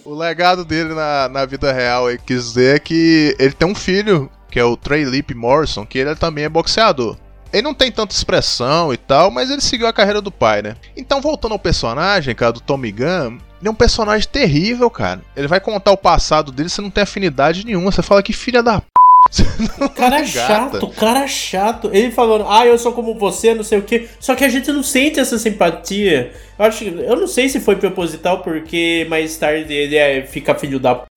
O 0.05 0.15
legado 0.15 0.65
dele 0.65 0.93
na, 0.93 1.29
na 1.29 1.45
vida 1.45 1.71
real, 1.71 2.09
ele 2.09 2.19
quis 2.25 2.45
dizer 2.45 2.79
que 2.79 3.35
ele 3.37 3.53
tem 3.53 3.67
um 3.67 3.75
filho, 3.75 4.29
que 4.49 4.59
é 4.59 4.63
o 4.63 4.75
Trey 4.75 5.03
Lip 5.03 5.33
Morrison, 5.33 5.85
que 5.85 5.99
ele 5.99 6.15
também 6.15 6.45
é 6.45 6.49
boxeador. 6.49 7.15
Ele 7.51 7.63
não 7.63 7.73
tem 7.73 7.91
tanta 7.91 8.13
expressão 8.13 8.93
e 8.93 8.97
tal, 8.97 9.31
mas 9.31 9.49
ele 9.49 9.61
seguiu 9.61 9.87
a 9.87 9.93
carreira 9.93 10.21
do 10.21 10.31
pai, 10.31 10.61
né? 10.61 10.75
Então, 10.95 11.19
voltando 11.21 11.53
ao 11.53 11.59
personagem, 11.59 12.35
cara, 12.35 12.53
do 12.53 12.61
Tommy 12.61 12.91
Gunn, 12.91 13.37
ele 13.59 13.67
é 13.67 13.71
um 13.71 13.75
personagem 13.75 14.27
terrível, 14.31 14.89
cara. 14.89 15.21
Ele 15.35 15.47
vai 15.47 15.59
contar 15.59 15.91
o 15.91 15.97
passado 15.97 16.51
dele, 16.51 16.69
você 16.69 16.81
não 16.81 16.89
tem 16.89 17.03
afinidade 17.03 17.65
nenhuma. 17.65 17.91
Você 17.91 18.01
fala 18.01 18.23
que 18.23 18.33
filha 18.33 18.63
da 18.63 18.79
p. 18.79 18.87
O 19.83 19.89
cara 19.89 20.21
é 20.21 20.25
chato, 20.25 20.85
o 20.85 20.93
cara 20.93 21.19
é 21.19 21.27
chato. 21.27 21.89
Ele 21.93 22.09
falando, 22.09 22.45
ah, 22.47 22.65
eu 22.65 22.77
sou 22.77 22.93
como 22.93 23.13
você, 23.15 23.53
não 23.53 23.63
sei 23.63 23.79
o 23.79 23.83
quê. 23.83 24.07
Só 24.19 24.33
que 24.33 24.45
a 24.45 24.49
gente 24.49 24.71
não 24.71 24.81
sente 24.81 25.19
essa 25.19 25.37
simpatia. 25.37 26.31
Eu 26.57 26.65
acho 26.65 26.79
que. 26.79 26.89
Eu 26.89 27.15
não 27.17 27.27
sei 27.27 27.49
se 27.49 27.59
foi 27.59 27.75
proposital, 27.75 28.41
porque 28.41 29.05
mais 29.09 29.35
tarde 29.37 29.73
ele 29.73 29.95
é, 29.95 30.25
fica 30.25 30.55
filho 30.55 30.79
da 30.79 30.95
p. 30.95 31.08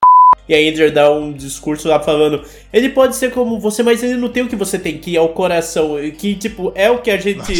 E 0.49 0.55
a 0.55 0.59
Andrew 0.59 0.91
dá 0.91 1.11
um 1.11 1.33
discurso 1.33 1.89
lá 1.89 2.01
falando: 2.01 2.43
ele 2.73 2.89
pode 2.89 3.17
ser 3.17 3.31
como 3.31 3.61
você, 3.61 3.83
mas 3.83 4.03
ele 4.03 4.17
não 4.17 4.29
tem 4.29 4.43
o 4.43 4.49
que 4.49 4.57
você 4.57 4.79
tem, 4.79 4.99
que 4.99 5.17
é 5.17 5.21
o 5.21 5.29
coração. 5.29 5.97
Que, 6.19 6.35
tipo, 6.35 6.73
é 6.75 6.91
o 6.91 6.99
que 6.99 7.11
a 7.11 7.17
gente. 7.17 7.53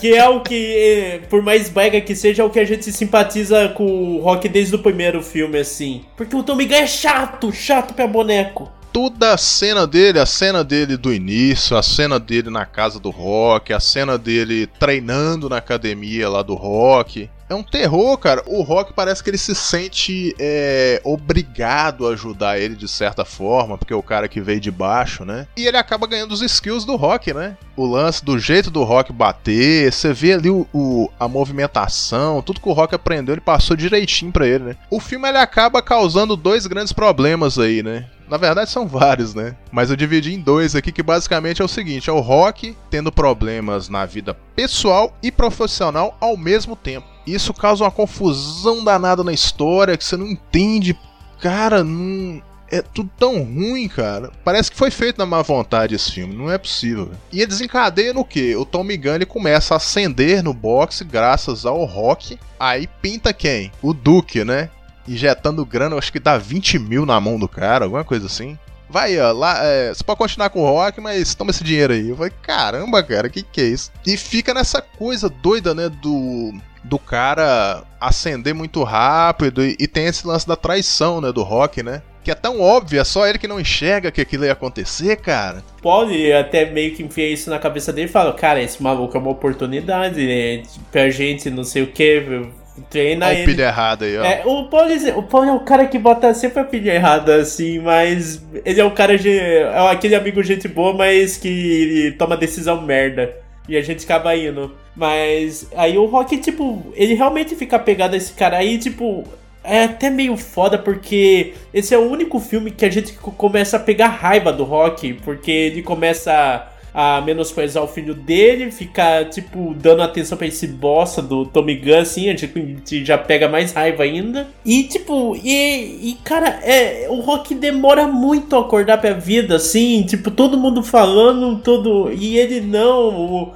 que 0.00 0.14
é 0.14 0.28
o 0.28 0.40
que, 0.40 1.22
por 1.30 1.42
mais 1.42 1.68
brega 1.68 2.00
que 2.00 2.14
seja, 2.14 2.42
é 2.42 2.44
o 2.44 2.50
que 2.50 2.60
a 2.60 2.64
gente 2.64 2.92
simpatiza 2.92 3.68
com 3.70 3.84
o 3.84 4.20
Rock 4.20 4.48
desde 4.48 4.74
o 4.74 4.78
primeiro 4.78 5.22
filme, 5.22 5.58
assim. 5.58 6.02
Porque 6.16 6.36
o 6.36 6.42
Tommy 6.42 6.66
Gunn 6.66 6.76
é 6.76 6.86
chato, 6.86 7.52
chato 7.52 7.94
pra 7.94 8.06
boneco 8.06 8.70
toda 8.96 9.34
a 9.34 9.36
cena 9.36 9.86
dele, 9.86 10.18
a 10.18 10.24
cena 10.24 10.64
dele 10.64 10.96
do 10.96 11.12
início, 11.12 11.76
a 11.76 11.82
cena 11.82 12.18
dele 12.18 12.48
na 12.48 12.64
casa 12.64 12.98
do 12.98 13.10
rock, 13.10 13.70
a 13.74 13.78
cena 13.78 14.16
dele 14.16 14.66
treinando 14.66 15.50
na 15.50 15.58
academia 15.58 16.30
lá 16.30 16.40
do 16.40 16.54
rock. 16.54 17.28
É 17.48 17.54
um 17.54 17.62
terror, 17.62 18.16
cara. 18.18 18.42
O 18.46 18.62
Rock 18.62 18.92
parece 18.92 19.22
que 19.22 19.30
ele 19.30 19.38
se 19.38 19.54
sente 19.54 20.34
é, 20.38 21.00
obrigado 21.04 22.06
a 22.06 22.10
ajudar 22.10 22.58
ele 22.58 22.74
de 22.74 22.88
certa 22.88 23.24
forma, 23.24 23.78
porque 23.78 23.92
é 23.92 23.96
o 23.96 24.02
cara 24.02 24.28
que 24.28 24.40
veio 24.40 24.60
de 24.60 24.70
baixo, 24.70 25.24
né? 25.24 25.46
E 25.56 25.66
ele 25.66 25.76
acaba 25.76 26.06
ganhando 26.06 26.32
os 26.32 26.42
skills 26.42 26.84
do 26.84 26.96
Rock, 26.96 27.32
né? 27.32 27.56
O 27.76 27.86
lance 27.86 28.24
do 28.24 28.38
jeito 28.38 28.70
do 28.70 28.82
Rock 28.82 29.12
bater, 29.12 29.92
você 29.92 30.12
vê 30.12 30.32
ali 30.32 30.50
o, 30.50 30.66
o, 30.72 31.10
a 31.20 31.28
movimentação, 31.28 32.42
tudo 32.42 32.60
que 32.60 32.68
o 32.68 32.72
Rock 32.72 32.94
aprendeu, 32.94 33.34
ele 33.34 33.40
passou 33.40 33.76
direitinho 33.76 34.32
pra 34.32 34.46
ele, 34.46 34.64
né? 34.64 34.76
O 34.90 34.98
filme 34.98 35.28
ele 35.28 35.38
acaba 35.38 35.80
causando 35.80 36.36
dois 36.36 36.66
grandes 36.66 36.92
problemas 36.92 37.58
aí, 37.58 37.82
né? 37.82 38.06
Na 38.28 38.36
verdade 38.36 38.70
são 38.70 38.88
vários, 38.88 39.34
né? 39.34 39.54
Mas 39.70 39.88
eu 39.88 39.96
dividi 39.96 40.34
em 40.34 40.40
dois 40.40 40.74
aqui 40.74 40.90
que 40.90 41.02
basicamente 41.02 41.62
é 41.62 41.64
o 41.64 41.68
seguinte: 41.68 42.10
é 42.10 42.12
o 42.12 42.18
Rock 42.18 42.76
tendo 42.90 43.12
problemas 43.12 43.88
na 43.88 44.04
vida 44.04 44.34
pessoal 44.56 45.16
e 45.22 45.30
profissional 45.30 46.16
ao 46.20 46.36
mesmo 46.36 46.74
tempo. 46.74 47.15
Isso 47.26 47.52
causa 47.52 47.84
uma 47.84 47.90
confusão 47.90 48.84
danada 48.84 49.24
na 49.24 49.32
história 49.32 49.96
que 49.96 50.04
você 50.04 50.16
não 50.16 50.26
entende. 50.26 50.96
Cara, 51.40 51.82
não. 51.82 52.42
É 52.68 52.82
tudo 52.82 53.08
tão 53.16 53.44
ruim, 53.44 53.86
cara. 53.86 54.32
Parece 54.44 54.70
que 54.70 54.76
foi 54.76 54.90
feito 54.90 55.18
na 55.18 55.26
má 55.26 55.40
vontade 55.40 55.94
esse 55.94 56.10
filme, 56.10 56.34
não 56.34 56.50
é 56.50 56.58
possível. 56.58 57.12
E 57.32 57.38
ele 57.38 57.46
desencadeia 57.46 58.12
no 58.12 58.24
que? 58.24 58.56
O 58.56 58.64
Tommy 58.64 58.96
Gunn 58.96 59.24
começa 59.28 59.74
a 59.74 59.76
ascender 59.76 60.42
no 60.42 60.52
boxe 60.52 61.04
graças 61.04 61.64
ao 61.64 61.84
rock. 61.84 62.36
Aí 62.58 62.88
pinta 63.00 63.32
quem? 63.32 63.70
O 63.80 63.92
Duke, 63.92 64.44
né? 64.44 64.68
Injetando 65.06 65.64
grana, 65.64 65.96
acho 65.96 66.10
que 66.10 66.18
dá 66.18 66.36
20 66.36 66.80
mil 66.80 67.06
na 67.06 67.20
mão 67.20 67.38
do 67.38 67.48
cara, 67.48 67.84
alguma 67.84 68.02
coisa 68.02 68.26
assim. 68.26 68.58
Vai, 68.88 69.18
ó, 69.20 69.32
lá, 69.32 69.64
é, 69.64 69.92
você 69.92 70.02
pode 70.02 70.18
continuar 70.18 70.50
com 70.50 70.62
o 70.62 70.66
rock, 70.66 71.00
mas 71.00 71.34
toma 71.34 71.50
esse 71.50 71.62
dinheiro 71.62 71.92
aí. 71.92 72.08
Eu 72.08 72.16
falei, 72.16 72.32
caramba, 72.42 73.02
cara, 73.02 73.28
que 73.28 73.42
que 73.42 73.60
é 73.60 73.64
isso? 73.64 73.92
E 74.04 74.16
fica 74.16 74.54
nessa 74.54 74.80
coisa 74.80 75.28
doida, 75.28 75.74
né, 75.74 75.88
do 75.88 76.52
do 76.86 76.98
cara 76.98 77.82
ascender 78.00 78.54
muito 78.54 78.82
rápido 78.82 79.64
e, 79.64 79.76
e, 79.78 79.88
tem 79.88 80.06
esse 80.06 80.26
lance 80.26 80.46
da 80.46 80.56
traição, 80.56 81.20
né, 81.20 81.32
do 81.32 81.42
Rock, 81.42 81.82
né? 81.82 82.02
Que 82.22 82.30
é 82.30 82.34
tão 82.34 82.60
óbvio, 82.60 83.00
é 83.00 83.04
só 83.04 83.26
ele 83.26 83.38
que 83.38 83.46
não 83.46 83.60
enxerga 83.60 84.10
que 84.10 84.20
aquilo 84.20 84.44
ia 84.44 84.52
acontecer, 84.52 85.16
cara. 85.16 85.62
Pode 85.80 86.32
até 86.32 86.68
meio 86.70 86.94
que 86.94 87.02
enfiar 87.02 87.28
isso 87.28 87.50
na 87.50 87.58
cabeça 87.58 87.92
dele 87.92 88.08
e 88.08 88.12
fala, 88.12 88.32
cara, 88.32 88.60
esse 88.60 88.82
maluco 88.82 89.16
é 89.16 89.20
uma 89.20 89.30
oportunidade, 89.30 90.26
né? 90.26 90.62
Pra 90.90 91.08
gente, 91.08 91.50
não 91.50 91.62
sei 91.62 91.82
o 91.84 91.86
que, 91.86 92.48
treina 92.90 93.26
Olha 93.26 93.34
ele. 93.34 93.44
pilha 93.44 93.64
errado 93.64 94.04
aí, 94.04 94.18
ó. 94.18 94.24
É, 94.24 94.42
o 94.44 94.64
Paul, 94.68 94.88
o 95.16 95.22
Paul 95.22 95.44
é 95.44 95.52
o 95.52 95.60
cara 95.60 95.86
que 95.86 95.98
bota 95.98 96.32
sempre 96.34 96.60
a 96.60 96.64
pilha 96.64 96.92
errada, 96.92 97.36
assim, 97.36 97.78
mas 97.78 98.44
ele 98.64 98.80
é 98.80 98.84
o 98.84 98.90
cara 98.90 99.16
de. 99.16 99.30
É 99.30 99.90
aquele 99.90 100.14
amigo 100.14 100.42
gente 100.42 100.68
boa, 100.68 100.92
mas 100.92 101.36
que 101.36 102.14
toma 102.18 102.36
decisão 102.36 102.80
merda. 102.82 103.45
E 103.68 103.76
a 103.76 103.82
gente 103.82 104.04
acaba 104.04 104.36
indo. 104.36 104.74
Mas 104.94 105.68
aí 105.76 105.98
o 105.98 106.06
Rock, 106.06 106.38
tipo, 106.38 106.92
ele 106.94 107.14
realmente 107.14 107.54
fica 107.54 107.78
pegado 107.78 108.14
a 108.14 108.16
esse 108.16 108.32
cara 108.32 108.58
aí, 108.58 108.78
tipo. 108.78 109.24
É 109.68 109.82
até 109.82 110.08
meio 110.10 110.36
foda 110.36 110.78
porque 110.78 111.54
esse 111.74 111.92
é 111.92 111.98
o 111.98 112.08
único 112.08 112.38
filme 112.38 112.70
que 112.70 112.84
a 112.84 112.90
gente 112.90 113.14
começa 113.14 113.76
a 113.76 113.80
pegar 113.80 114.06
raiva 114.06 114.52
do 114.52 114.62
Rock, 114.62 115.14
porque 115.24 115.50
ele 115.50 115.82
começa 115.82 116.70
a 116.98 117.20
menosprezar 117.20 117.84
o 117.84 117.86
filho 117.86 118.14
dele, 118.14 118.72
fica, 118.72 119.22
tipo, 119.26 119.74
dando 119.74 120.00
atenção 120.00 120.38
pra 120.38 120.46
esse 120.46 120.66
bosta 120.66 121.20
do 121.20 121.44
Tommy 121.44 121.76
Gunn, 121.76 121.98
assim, 121.98 122.30
a 122.30 122.34
gente 122.34 123.04
já 123.04 123.18
pega 123.18 123.50
mais 123.50 123.74
raiva 123.74 124.02
ainda. 124.02 124.48
E, 124.64 124.84
tipo, 124.84 125.36
e, 125.36 126.08
e 126.08 126.18
cara, 126.24 126.58
é, 126.62 127.06
o 127.10 127.20
Rock 127.20 127.54
demora 127.54 128.06
muito 128.08 128.56
a 128.56 128.60
acordar 128.60 128.96
pra 128.96 129.12
vida, 129.12 129.56
assim, 129.56 130.04
tipo, 130.04 130.30
todo 130.30 130.56
mundo 130.56 130.82
falando, 130.82 131.60
todo. 131.60 132.10
E 132.10 132.38
ele 132.38 132.62
não. 132.62 133.08
O, 133.14 133.54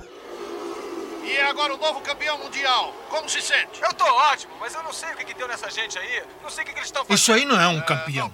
e 1.25 1.33
é 1.33 1.49
agora 1.49 1.73
o 1.73 1.79
novo 1.79 1.99
campeão 2.03 2.37
mundial. 2.37 2.93
Como 3.09 3.27
se 3.27 3.41
sente? 3.41 3.81
Eu 3.81 3.95
tô 3.95 4.05
ótimo, 4.05 4.53
mas 4.61 4.75
eu 4.75 4.83
não 4.83 4.93
sei 4.93 5.09
o 5.13 5.17
que, 5.17 5.25
que 5.25 5.35
deu 5.35 5.49
nessa 5.49 5.71
gente 5.71 5.99
aí. 5.99 6.23
Não 6.43 6.51
sei 6.51 6.63
o 6.63 6.67
que, 6.67 6.75
que 6.75 6.79
eles 6.79 6.89
estão 6.89 7.07
fazendo. 7.07 7.17
Isso 7.17 7.33
aí 7.33 7.47
não 7.47 7.59
é 7.59 7.69
um 7.69 7.81
campeão. 7.81 8.31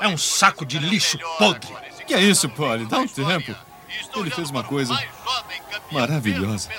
É 0.00 0.06
um 0.06 0.16
saco 0.16 0.64
de 0.64 0.78
lixo 0.78 1.18
podre. 1.38 1.74
Que 2.06 2.14
é 2.14 2.20
isso, 2.20 2.48
Polly? 2.48 2.86
Dá 2.86 3.00
um 3.00 3.08
tempo. 3.08 3.67
Ele 4.16 4.30
fez 4.30 4.50
uma 4.50 4.64
coisa 4.64 4.94
maravilhosa. 5.90 6.70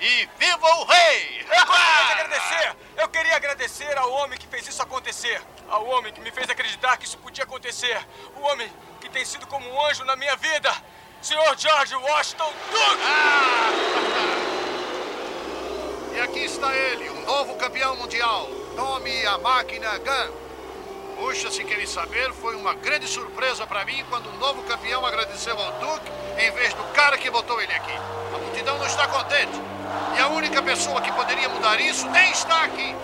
E 0.00 0.28
viva 0.38 0.66
o 0.76 0.84
rei! 0.84 1.40
Eu 1.40 1.66
gostaria 1.66 2.04
de 2.04 2.12
agradecer! 2.12 2.76
Eu 2.96 3.08
queria 3.08 3.36
agradecer 3.36 3.96
ao 3.96 4.12
homem 4.12 4.38
que 4.38 4.46
fez 4.46 4.68
isso 4.68 4.82
acontecer. 4.82 5.40
Ao 5.68 5.86
homem 5.86 6.12
que 6.12 6.20
me 6.20 6.30
fez 6.30 6.48
acreditar 6.50 6.96
que 6.98 7.06
isso 7.06 7.16
podia 7.18 7.44
acontecer. 7.44 7.98
O 8.36 8.40
homem 8.42 8.70
que 9.00 9.08
tem 9.08 9.24
sido 9.24 9.46
como 9.46 9.66
um 9.68 9.86
anjo 9.86 10.04
na 10.04 10.14
minha 10.14 10.36
vida. 10.36 10.70
Senhor 11.22 11.56
George 11.56 11.94
Washington 11.94 12.52
Duke! 12.70 13.02
Ah! 13.04 13.72
E 16.14 16.20
aqui 16.20 16.44
está 16.44 16.74
ele, 16.74 17.10
um 17.10 17.24
novo 17.24 17.56
campeão 17.56 17.96
mundial. 17.96 18.48
Nome 18.74 19.26
a 19.26 19.38
máquina 19.38 19.98
Gun. 19.98 20.46
Puxa, 21.16 21.50
se 21.50 21.64
querem 21.64 21.86
saber, 21.86 22.32
foi 22.34 22.54
uma 22.54 22.74
grande 22.74 23.08
surpresa 23.08 23.66
para 23.66 23.84
mim 23.86 24.04
quando 24.10 24.28
o 24.28 24.36
novo 24.38 24.62
campeão 24.64 25.04
agradeceu 25.04 25.58
ao 25.58 25.72
Duke 25.72 26.10
em 26.38 26.50
vez 26.52 26.74
do 26.74 26.82
cara 26.94 27.16
que 27.16 27.30
botou 27.30 27.60
ele 27.60 27.72
aqui. 27.72 27.92
A 28.34 28.38
multidão 28.38 28.78
não 28.78 28.86
está 28.86 29.06
contente. 29.08 29.60
E 30.16 30.20
a 30.20 30.28
única 30.28 30.62
pessoa 30.62 31.00
que 31.00 31.12
poderia 31.12 31.48
mudar 31.48 31.80
isso 31.80 32.08
nem 32.10 32.30
está 32.30 32.64
aqui. 32.64 32.94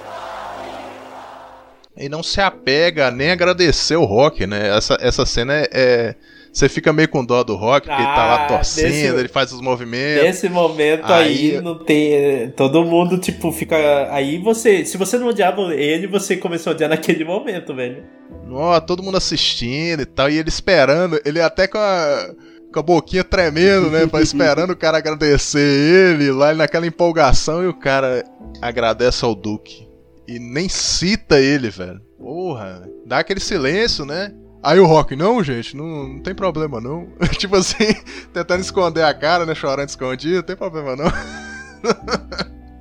E 1.96 2.08
não 2.08 2.22
se 2.22 2.40
apega 2.40 3.10
nem 3.10 3.30
agradecer 3.30 3.96
o 3.96 4.04
Rock, 4.04 4.46
né? 4.46 4.76
Essa, 4.76 4.96
essa 5.00 5.26
cena 5.26 5.54
é, 5.54 5.68
é 5.72 6.14
você 6.52 6.68
fica 6.68 6.92
meio 6.92 7.08
com 7.08 7.24
dó 7.24 7.42
do 7.42 7.56
Rock, 7.56 7.86
porque 7.86 8.02
ah, 8.02 8.04
ele 8.04 8.14
tá 8.14 8.26
lá 8.26 8.44
ah, 8.44 8.46
torcendo, 8.46 8.88
nesse, 8.88 9.06
ele 9.06 9.28
faz 9.28 9.52
os 9.52 9.62
movimentos. 9.62 10.22
Nesse 10.22 10.48
momento 10.50 11.10
aí, 11.10 11.56
aí, 11.56 11.60
não 11.62 11.78
tem. 11.78 12.50
Todo 12.50 12.84
mundo, 12.84 13.16
tipo, 13.16 13.50
fica. 13.50 13.74
Aí 14.12 14.36
você. 14.36 14.84
Se 14.84 14.98
você 14.98 15.16
não 15.16 15.28
odiava 15.28 15.74
ele, 15.74 16.06
você 16.06 16.36
começou 16.36 16.72
a 16.72 16.74
odiar 16.74 16.90
naquele 16.90 17.24
momento, 17.24 17.74
velho. 17.74 18.04
Ó, 18.50 18.78
todo 18.80 19.02
mundo 19.02 19.16
assistindo 19.16 20.02
e 20.02 20.04
tal, 20.04 20.28
e 20.28 20.36
ele 20.36 20.50
esperando, 20.50 21.18
ele 21.24 21.40
até 21.40 21.66
com 21.66 21.78
a 21.78 22.34
com 22.72 22.80
a 22.80 22.82
boquinha 22.82 23.22
tremendo, 23.22 23.90
né? 23.90 24.08
esperando 24.22 24.70
o 24.70 24.76
cara 24.76 24.98
agradecer 24.98 25.60
ele, 25.60 26.30
lá 26.32 26.54
naquela 26.54 26.86
empolgação, 26.86 27.62
e 27.62 27.68
o 27.68 27.74
cara 27.74 28.24
agradece 28.60 29.24
ao 29.24 29.34
Duque. 29.34 29.88
E 30.26 30.38
nem 30.38 30.68
cita 30.68 31.38
ele, 31.38 31.68
velho. 31.68 32.00
Porra, 32.18 32.88
dá 33.04 33.18
aquele 33.18 33.40
silêncio, 33.40 34.04
né? 34.04 34.32
Aí 34.62 34.78
o 34.78 34.86
Rock, 34.86 35.16
não, 35.16 35.42
gente, 35.42 35.76
não, 35.76 36.08
não 36.08 36.20
tem 36.20 36.34
problema 36.34 36.80
não. 36.80 37.08
tipo 37.36 37.56
assim, 37.56 37.94
tentando 38.32 38.60
esconder 38.60 39.02
a 39.02 39.12
cara, 39.12 39.44
né? 39.44 39.54
Chorando 39.54 39.88
escondido, 39.88 40.36
não 40.36 40.42
tem 40.42 40.56
problema 40.56 40.94
não. 40.94 41.12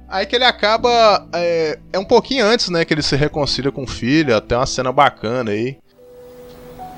Aí 0.07 0.25
que 0.25 0.35
ele 0.35 0.43
acaba. 0.43 1.27
É, 1.33 1.79
é, 1.93 1.97
um 1.97 2.05
pouquinho 2.05 2.45
antes, 2.45 2.69
né? 2.69 2.83
Que 2.83 2.93
ele 2.93 3.01
se 3.01 3.15
reconcilia 3.15 3.71
com 3.71 3.83
o 3.83 3.87
filho, 3.87 4.35
até 4.35 4.55
uma 4.55 4.65
cena 4.65 4.91
bacana 4.91 5.51
aí. 5.51 5.77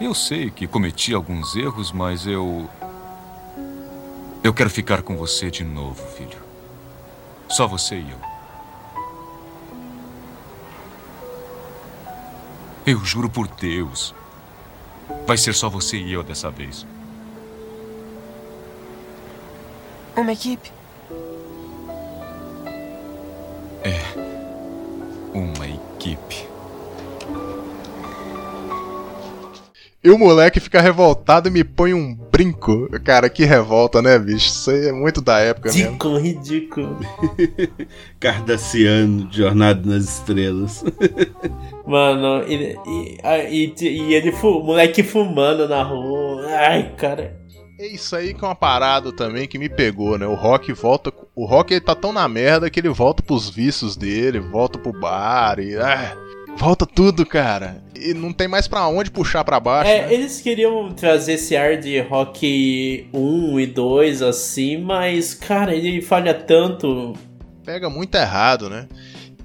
Eu 0.01 0.13
sei 0.13 0.49
que 0.49 0.67
cometi 0.67 1.13
alguns 1.13 1.55
erros, 1.55 1.91
mas 1.91 2.25
eu. 2.25 2.67
Eu 4.43 4.53
quero 4.53 4.69
ficar 4.69 5.01
com 5.01 5.15
você 5.15 5.49
de 5.49 5.63
novo, 5.63 6.05
filho. 6.17 6.37
Só 7.47 7.65
você 7.65 7.95
e 7.95 8.11
eu. 8.11 8.17
Eu 12.85 13.05
juro 13.05 13.29
por 13.29 13.47
Deus. 13.47 14.13
Vai 15.25 15.37
ser 15.37 15.53
só 15.55 15.69
você 15.69 15.95
e 15.95 16.11
eu 16.11 16.23
dessa 16.23 16.51
vez. 16.51 16.85
Uma 20.13 20.33
equipe? 20.33 20.73
É. 23.81 24.01
Uma 25.33 25.67
equipe. 25.67 26.52
E 30.03 30.09
o 30.09 30.17
moleque 30.17 30.59
fica 30.59 30.81
revoltado 30.81 31.47
e 31.47 31.51
me 31.51 31.63
põe 31.63 31.93
um 31.93 32.13
brinco. 32.13 32.89
Cara, 33.05 33.29
que 33.29 33.45
revolta, 33.45 34.01
né, 34.01 34.19
bicho? 34.19 34.47
Isso 34.47 34.69
aí 34.69 34.87
é 34.89 34.91
muito 34.91 35.21
da 35.21 35.39
época 35.39 35.69
mesmo. 35.71 35.85
Ridículo, 35.85 36.17
ridículo. 36.19 36.99
Cardassiano, 38.19 39.27
Jornada 39.31 39.81
nas 39.89 40.03
Estrelas. 40.03 40.83
Mano, 41.87 42.43
e, 42.47 42.75
e, 42.85 43.17
e, 43.49 43.87
e 43.87 44.13
ele, 44.13 44.31
fu- 44.31 44.59
o 44.59 44.63
moleque 44.63 45.03
fumando 45.03 45.67
na 45.67 45.83
rua. 45.83 46.45
Ai, 46.47 46.93
cara. 46.97 47.41
É 47.79 47.87
isso 47.87 48.15
aí 48.15 48.33
que 48.33 48.43
é 48.43 48.47
uma 48.47 48.55
parada 48.55 49.11
também 49.11 49.47
que 49.47 49.57
me 49.57 49.67
pegou, 49.67 50.17
né? 50.17 50.27
O 50.27 50.35
Rock 50.35 50.71
volta. 50.73 51.11
O 51.35 51.45
Rock 51.45 51.73
ele 51.73 51.81
tá 51.81 51.95
tão 51.95 52.13
na 52.13 52.27
merda 52.27 52.69
que 52.69 52.79
ele 52.79 52.89
volta 52.89 53.23
pros 53.23 53.49
vícios 53.49 53.97
dele, 53.97 54.39
volta 54.39 54.77
pro 54.77 54.93
bar 54.97 55.59
e. 55.59 55.75
ah, 55.75 56.15
volta 56.57 56.85
tudo, 56.85 57.25
cara. 57.25 57.83
E 57.95 58.13
não 58.13 58.33
tem 58.33 58.47
mais 58.47 58.67
pra 58.67 58.87
onde 58.87 59.11
puxar 59.11 59.43
pra 59.43 59.59
baixo. 59.59 59.89
É, 59.89 60.07
né? 60.07 60.13
eles 60.13 60.41
queriam 60.41 60.91
trazer 60.93 61.33
esse 61.33 61.55
ar 61.55 61.77
de 61.77 61.99
rock 62.01 63.07
1 63.13 63.59
e 63.59 63.65
2 63.67 64.21
assim, 64.21 64.77
mas, 64.77 65.33
cara, 65.33 65.75
ele 65.75 66.01
falha 66.01 66.33
tanto. 66.33 67.13
Pega 67.65 67.89
muito 67.89 68.15
errado, 68.15 68.69
né? 68.69 68.87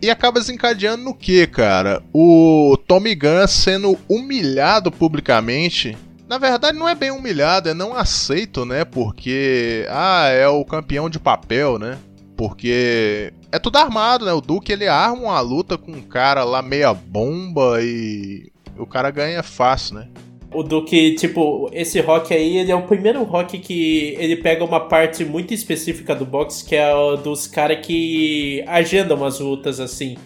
E 0.01 0.11
acaba 0.11 0.39
desencadeando 0.39 1.03
no 1.05 1.15
que, 1.15 1.47
cara? 1.47 2.03
O 2.13 2.77
Tommy 2.87 3.15
Gunn 3.15 3.47
sendo 3.49 3.99
humilhado 4.09 4.93
publicamente. 4.93 5.97
Na 6.29 6.39
verdade, 6.39 6.79
não 6.79 6.89
é 6.89 6.95
bem 6.95 7.11
humilhado, 7.11 7.69
é 7.69 7.75
não 7.75 7.97
aceito, 7.97 8.65
né? 8.65 8.85
Porque. 8.85 9.87
Ah, 9.89 10.29
é 10.29 10.47
o 10.47 10.65
campeão 10.65 11.09
de 11.09 11.19
papel, 11.19 11.79
né? 11.79 11.99
Porque. 12.39 13.33
É 13.51 13.59
tudo 13.59 13.79
armado, 13.79 14.25
né? 14.25 14.33
O 14.33 14.41
Duke 14.41 14.73
ele 14.73 14.87
arma 14.87 15.23
uma 15.23 15.41
luta 15.41 15.77
com 15.77 15.91
um 15.91 16.01
cara 16.01 16.45
lá 16.45 16.63
meia 16.63 16.95
bomba 16.95 17.83
e. 17.83 18.53
O 18.79 18.87
cara 18.87 19.11
ganha 19.11 19.43
fácil, 19.43 19.97
né? 19.97 20.09
O 20.55 20.63
Duque, 20.63 21.17
tipo, 21.17 21.69
esse 21.73 22.01
rock 22.01 22.33
aí, 22.33 22.59
ele 22.59 22.71
é 22.71 22.77
o 22.77 22.87
primeiro 22.87 23.25
rock 23.25 23.59
que 23.59 24.15
ele 24.19 24.37
pega 24.37 24.65
uma 24.65 24.79
parte 24.79 25.25
muito 25.25 25.53
específica 25.53 26.15
do 26.15 26.25
boxe, 26.25 26.65
que 26.65 26.77
é 26.77 26.95
o 26.95 27.17
dos 27.17 27.49
caras 27.49 27.85
que 27.85 28.65
agendam 28.69 29.25
as 29.25 29.41
lutas, 29.41 29.81
assim. 29.81 30.17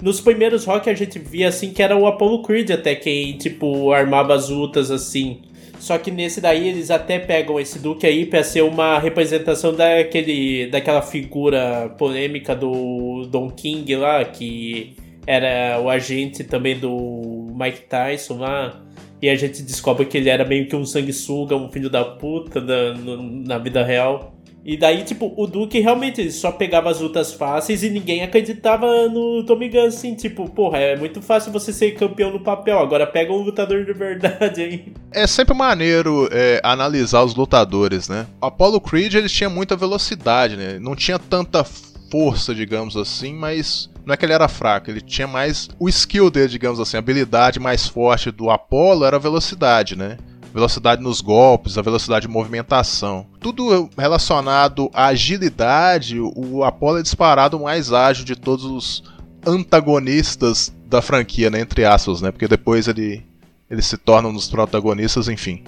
Nos 0.00 0.20
primeiros 0.20 0.66
rock 0.66 0.90
a 0.90 0.94
gente 0.94 1.18
via, 1.18 1.48
assim, 1.48 1.70
que 1.72 1.82
era 1.82 1.96
o 1.96 2.06
Apollo 2.06 2.42
Creed 2.42 2.70
até 2.70 2.94
quem, 2.94 3.38
tipo, 3.38 3.90
armava 3.92 4.34
as 4.34 4.50
lutas, 4.50 4.90
assim. 4.90 5.40
Só 5.82 5.98
que 5.98 6.12
nesse 6.12 6.40
daí 6.40 6.68
eles 6.68 6.92
até 6.92 7.18
pegam 7.18 7.58
esse 7.58 7.76
Duque 7.80 8.06
aí 8.06 8.24
pra 8.24 8.44
ser 8.44 8.62
uma 8.62 9.00
representação 9.00 9.74
daquele, 9.74 10.68
daquela 10.68 11.02
figura 11.02 11.92
polêmica 11.98 12.54
do 12.54 13.26
Don 13.28 13.50
King 13.50 13.96
lá, 13.96 14.24
que 14.24 14.94
era 15.26 15.80
o 15.80 15.90
agente 15.90 16.44
também 16.44 16.78
do 16.78 17.48
Mike 17.52 17.80
Tyson 17.88 18.38
lá. 18.38 18.80
E 19.20 19.28
a 19.28 19.34
gente 19.34 19.60
descobre 19.62 20.06
que 20.06 20.16
ele 20.18 20.28
era 20.28 20.44
meio 20.44 20.68
que 20.68 20.76
um 20.76 20.84
sanguessuga, 20.86 21.56
um 21.56 21.68
filho 21.68 21.90
da 21.90 22.04
puta 22.04 22.60
da- 22.60 22.94
na 22.94 23.58
vida 23.58 23.82
real. 23.84 24.36
E 24.64 24.76
daí, 24.76 25.02
tipo, 25.02 25.34
o 25.36 25.46
Duke 25.46 25.80
realmente 25.80 26.30
só 26.30 26.52
pegava 26.52 26.88
as 26.88 27.00
lutas 27.00 27.32
fáceis 27.32 27.82
e 27.82 27.90
ninguém 27.90 28.22
acreditava 28.22 29.08
no 29.08 29.44
Tommy 29.44 29.68
Gunn, 29.68 29.86
assim, 29.86 30.14
tipo, 30.14 30.48
porra, 30.48 30.78
é 30.78 30.96
muito 30.96 31.20
fácil 31.20 31.50
você 31.50 31.72
ser 31.72 31.92
campeão 31.92 32.30
no 32.30 32.40
papel, 32.40 32.78
agora 32.78 33.04
pega 33.04 33.32
um 33.32 33.42
lutador 33.42 33.84
de 33.84 33.92
verdade 33.92 34.62
aí. 34.62 34.92
É 35.10 35.26
sempre 35.26 35.54
maneiro 35.54 36.28
é, 36.30 36.60
analisar 36.62 37.24
os 37.24 37.34
lutadores, 37.34 38.08
né? 38.08 38.26
Apollo 38.40 38.80
Creed 38.80 39.14
ele 39.14 39.28
tinha 39.28 39.50
muita 39.50 39.74
velocidade, 39.74 40.56
né? 40.56 40.78
Não 40.78 40.94
tinha 40.94 41.18
tanta 41.18 41.64
força, 42.10 42.54
digamos 42.54 42.96
assim, 42.96 43.34
mas 43.34 43.90
não 44.04 44.14
é 44.14 44.16
que 44.16 44.24
ele 44.24 44.32
era 44.32 44.46
fraco, 44.46 44.90
ele 44.90 45.00
tinha 45.00 45.26
mais 45.26 45.70
o 45.78 45.88
skill 45.88 46.30
dele, 46.30 46.48
digamos 46.48 46.78
assim, 46.78 46.96
a 46.96 47.00
habilidade 47.00 47.58
mais 47.58 47.88
forte 47.88 48.30
do 48.30 48.50
Apollo 48.50 49.04
era 49.04 49.16
a 49.16 49.20
velocidade, 49.20 49.96
né? 49.96 50.18
Velocidade 50.52 51.02
nos 51.02 51.20
golpes, 51.20 51.78
a 51.78 51.82
velocidade 51.82 52.26
de 52.26 52.32
movimentação. 52.32 53.26
Tudo 53.40 53.88
relacionado 53.96 54.90
à 54.92 55.06
agilidade, 55.06 56.20
o 56.20 56.62
Apollo 56.62 56.98
é 56.98 57.02
disparado 57.02 57.58
mais 57.58 57.92
ágil 57.92 58.24
de 58.24 58.36
todos 58.36 58.64
os 58.64 59.02
antagonistas 59.46 60.72
da 60.86 61.00
franquia, 61.00 61.50
né? 61.50 61.60
Entre 61.60 61.84
aspas, 61.84 62.20
né? 62.20 62.30
Porque 62.30 62.46
depois 62.46 62.86
ele, 62.86 63.24
eles 63.70 63.86
se 63.86 63.96
tornam 63.96 64.30
um 64.30 64.34
dos 64.34 64.48
protagonistas, 64.48 65.28
enfim. 65.28 65.64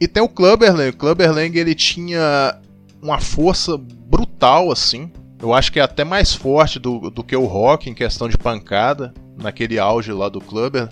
E 0.00 0.08
tem 0.08 0.22
o 0.22 0.28
Clubberlang. 0.28 0.90
O 0.90 0.96
Clubberlang 0.96 1.56
ele 1.56 1.74
tinha 1.74 2.58
uma 3.00 3.20
força 3.20 3.76
brutal, 3.78 4.70
assim. 4.70 5.10
Eu 5.40 5.54
acho 5.54 5.70
que 5.70 5.78
é 5.78 5.82
até 5.82 6.04
mais 6.04 6.34
forte 6.34 6.78
do, 6.78 7.10
do 7.10 7.22
que 7.22 7.36
o 7.36 7.44
Rock 7.44 7.88
em 7.88 7.94
questão 7.94 8.28
de 8.28 8.36
pancada, 8.36 9.14
naquele 9.36 9.78
auge 9.78 10.12
lá 10.12 10.28
do 10.28 10.40
Clubber. 10.40 10.88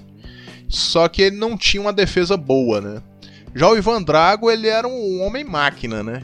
Só 0.69 1.09
que 1.09 1.23
ele 1.23 1.37
não 1.37 1.57
tinha 1.57 1.81
uma 1.81 1.93
defesa 1.93 2.37
boa, 2.37 2.81
né? 2.81 3.03
Já 3.55 3.71
o 3.71 3.77
Ivan 3.77 4.03
Drago, 4.03 4.51
ele 4.51 4.67
era 4.67 4.87
um 4.87 5.23
homem 5.23 5.45
máquina, 5.45 6.03
né? 6.03 6.23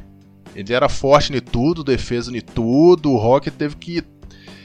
Ele 0.55 0.72
era 0.72 0.89
forte 0.89 1.33
em 1.33 1.41
tudo, 1.41 1.85
defesa 1.85 2.37
em 2.37 2.41
tudo. 2.41 3.11
O 3.11 3.16
Rock 3.16 3.51
teve 3.51 3.76
que 3.76 4.03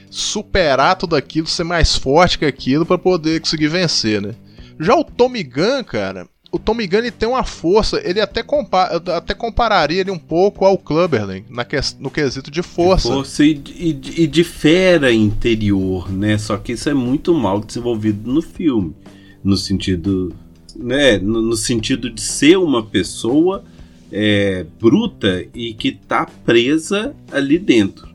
superar 0.10 0.96
tudo 0.96 1.16
aquilo, 1.16 1.48
ser 1.48 1.64
mais 1.64 1.96
forte 1.96 2.40
que 2.40 2.46
aquilo 2.46 2.86
para 2.86 2.98
poder 2.98 3.40
conseguir 3.40 3.68
vencer, 3.68 4.22
né? 4.22 4.34
Já 4.80 4.96
o 4.96 5.04
Tommy 5.04 5.44
Gunn, 5.44 5.84
cara, 5.84 6.28
o 6.52 6.58
Tommy 6.58 6.88
Gunn 6.88 7.00
ele 7.00 7.12
tem 7.12 7.28
uma 7.28 7.44
força, 7.44 8.02
ele 8.04 8.22
até, 8.22 8.42
compa 8.42 8.90
eu 8.92 9.14
até 9.14 9.34
compararia 9.34 10.02
ele 10.02 10.12
um 10.12 10.18
pouco 10.18 10.66
ao 10.66 10.78
Clubberlang 10.78 11.46
na 11.50 11.66
que 11.66 11.78
no 12.00 12.10
quesito 12.10 12.50
de 12.50 12.62
força. 12.62 13.10
Força 13.10 13.44
e, 13.44 13.62
e, 13.76 14.24
e 14.24 14.28
de 14.28 14.44
fera 14.44 15.14
interior, 15.14 16.10
né? 16.12 16.38
Só 16.38 16.58
que 16.58 16.72
isso 16.72 16.90
é 16.90 16.94
muito 16.94 17.34
mal 17.34 17.60
desenvolvido 17.60 18.32
no 18.32 18.42
filme. 18.42 18.96
No 19.44 19.58
sentido. 19.58 20.34
Né? 20.76 21.18
No, 21.18 21.42
no 21.42 21.56
sentido 21.56 22.10
de 22.10 22.22
ser 22.22 22.58
uma 22.58 22.84
pessoa 22.84 23.64
é, 24.12 24.66
bruta 24.80 25.46
e 25.54 25.74
que 25.74 25.92
tá 25.92 26.26
presa 26.46 27.16
ali 27.32 27.58
dentro, 27.58 28.08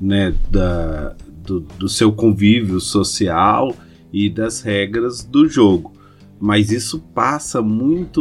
né? 0.00 0.34
Da, 0.50 1.14
do, 1.44 1.60
do 1.60 1.88
seu 1.88 2.12
convívio 2.12 2.80
social 2.80 3.74
e 4.12 4.28
das 4.28 4.60
regras 4.60 5.22
do 5.22 5.48
jogo. 5.48 5.92
Mas 6.38 6.70
isso 6.70 7.00
passa 7.14 7.62
muito 7.62 8.20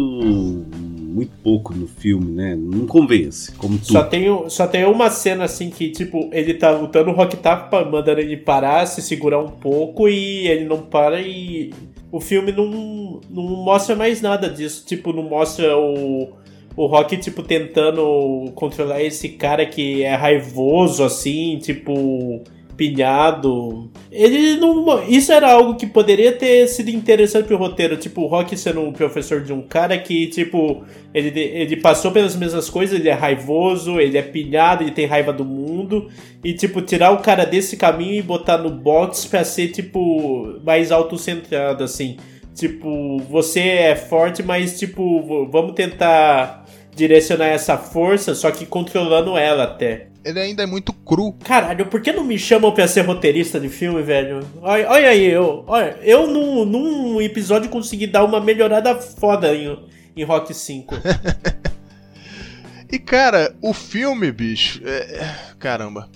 muito 1.15 1.31
pouco 1.41 1.73
no 1.73 1.87
filme, 1.87 2.31
né? 2.31 2.55
Não 2.55 2.85
convence, 2.85 3.53
como 3.53 3.77
tudo. 3.77 3.91
Só 3.91 4.03
tem, 4.03 4.49
só 4.49 4.67
tem 4.67 4.85
uma 4.85 5.09
cena 5.09 5.45
assim 5.45 5.69
que, 5.69 5.89
tipo, 5.89 6.29
ele 6.33 6.53
tá 6.53 6.71
lutando, 6.71 7.09
o 7.09 7.13
Rock 7.13 7.37
tá 7.37 7.69
mandando 7.89 8.19
ele 8.19 8.35
parar, 8.35 8.85
se 8.85 9.01
segurar 9.01 9.39
um 9.39 9.49
pouco 9.49 10.09
e 10.09 10.47
ele 10.47 10.65
não 10.65 10.81
para 10.81 11.21
e 11.21 11.73
o 12.11 12.19
filme 12.19 12.51
não, 12.51 13.21
não 13.29 13.43
mostra 13.43 13.95
mais 13.95 14.21
nada 14.21 14.49
disso. 14.49 14.85
Tipo, 14.85 15.13
não 15.13 15.23
mostra 15.23 15.77
o, 15.77 16.29
o 16.75 16.85
Rock, 16.85 17.17
tipo, 17.17 17.43
tentando 17.43 18.51
controlar 18.55 19.01
esse 19.01 19.29
cara 19.29 19.65
que 19.65 20.03
é 20.03 20.15
raivoso, 20.15 21.03
assim, 21.03 21.57
tipo, 21.59 22.41
pilhado. 22.76 23.89
Ele 24.11 24.57
não. 24.57 25.03
Isso 25.07 25.32
era 25.32 25.51
algo 25.51 25.76
que 25.76 25.86
poderia 25.86 26.32
ter 26.32 26.67
sido 26.67 26.89
interessante 26.89 27.47
pro 27.47 27.57
roteiro. 27.57 27.97
Tipo, 27.97 28.21
o 28.21 28.28
Rock 28.28 28.55
sendo 28.57 28.82
um 28.82 28.91
professor 28.91 29.41
de 29.41 29.53
um 29.53 29.61
cara 29.61 29.97
que, 29.97 30.28
tipo, 30.28 30.84
ele, 31.13 31.39
ele 31.39 31.78
passou 31.78 32.11
pelas 32.11 32.36
mesmas 32.36 32.69
coisas, 32.69 32.99
ele 32.99 33.09
é 33.09 33.13
raivoso, 33.13 33.99
ele 33.99 34.17
é 34.17 34.21
pilhado, 34.21 34.84
ele 34.84 34.91
tem 34.91 35.05
raiva 35.05 35.34
do 35.34 35.45
mundo. 35.45 36.09
E, 36.43 36.53
tipo, 36.53 36.82
tirar 36.82 37.11
o 37.11 37.19
cara 37.19 37.45
desse 37.45 37.78
caminho 37.78 38.15
e 38.15 38.21
botar 38.21 38.57
no 38.57 38.69
box 38.69 39.26
pra 39.26 39.43
ser, 39.43 39.69
tipo, 39.69 40.59
mais 40.63 40.91
autocentrado, 40.91 41.84
assim. 41.84 42.17
Tipo, 42.53 43.17
você 43.30 43.59
é 43.59 43.95
forte, 43.95 44.41
mas, 44.41 44.80
tipo, 44.80 45.45
vamos 45.51 45.73
tentar 45.73 46.64
direcionar 46.95 47.47
essa 47.47 47.77
força, 47.77 48.33
só 48.33 48.49
que 48.51 48.65
controlando 48.65 49.37
ela 49.37 49.63
até. 49.63 50.07
Ele 50.23 50.39
ainda 50.39 50.63
é 50.63 50.65
muito 50.65 50.91
cru. 50.91 51.33
Caralho, 51.43 51.85
por 51.85 52.01
que 52.01 52.11
não 52.11 52.23
me 52.23 52.37
chamam 52.39 52.71
pra 52.71 52.87
ser 52.87 53.01
roteirista 53.01 53.59
de 53.59 53.69
filme, 53.69 54.01
velho? 54.01 54.39
Olha, 54.61 54.89
olha 54.89 55.09
aí, 55.09 55.25
eu, 55.25 55.63
olha, 55.67 55.97
eu 56.01 56.25
num, 56.25 56.65
num 56.65 57.21
episódio 57.21 57.69
consegui 57.69 58.07
dar 58.07 58.23
uma 58.23 58.39
melhorada 58.39 58.95
foda 58.95 59.53
em, 59.53 59.77
em 60.17 60.23
Rock 60.23 60.53
5. 60.53 60.95
E 62.91 62.99
cara, 62.99 63.53
o 63.61 63.73
filme, 63.73 64.31
bicho, 64.31 64.79
é- 64.85 65.27
caramba, 65.59 66.07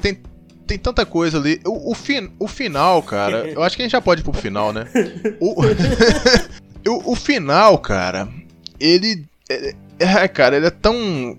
tem, 0.00 0.18
tem 0.66 0.78
tanta 0.78 1.04
coisa 1.04 1.38
ali. 1.38 1.60
O, 1.66 1.90
o, 1.90 1.94
fin, 1.94 2.30
o 2.38 2.46
final, 2.46 3.02
cara, 3.02 3.48
eu 3.50 3.62
acho 3.62 3.74
que 3.74 3.82
a 3.82 3.84
gente 3.84 3.92
já 3.92 4.00
pode 4.00 4.20
ir 4.20 4.24
pro 4.24 4.32
final, 4.32 4.72
né? 4.72 4.86
O, 5.40 5.62
o, 6.88 7.12
o 7.12 7.16
final, 7.16 7.78
cara, 7.78 8.28
ele. 8.78 9.24
É, 9.50 9.74
é, 10.00 10.26
cara, 10.26 10.56
ele 10.56 10.66
é 10.66 10.70
tão. 10.70 11.36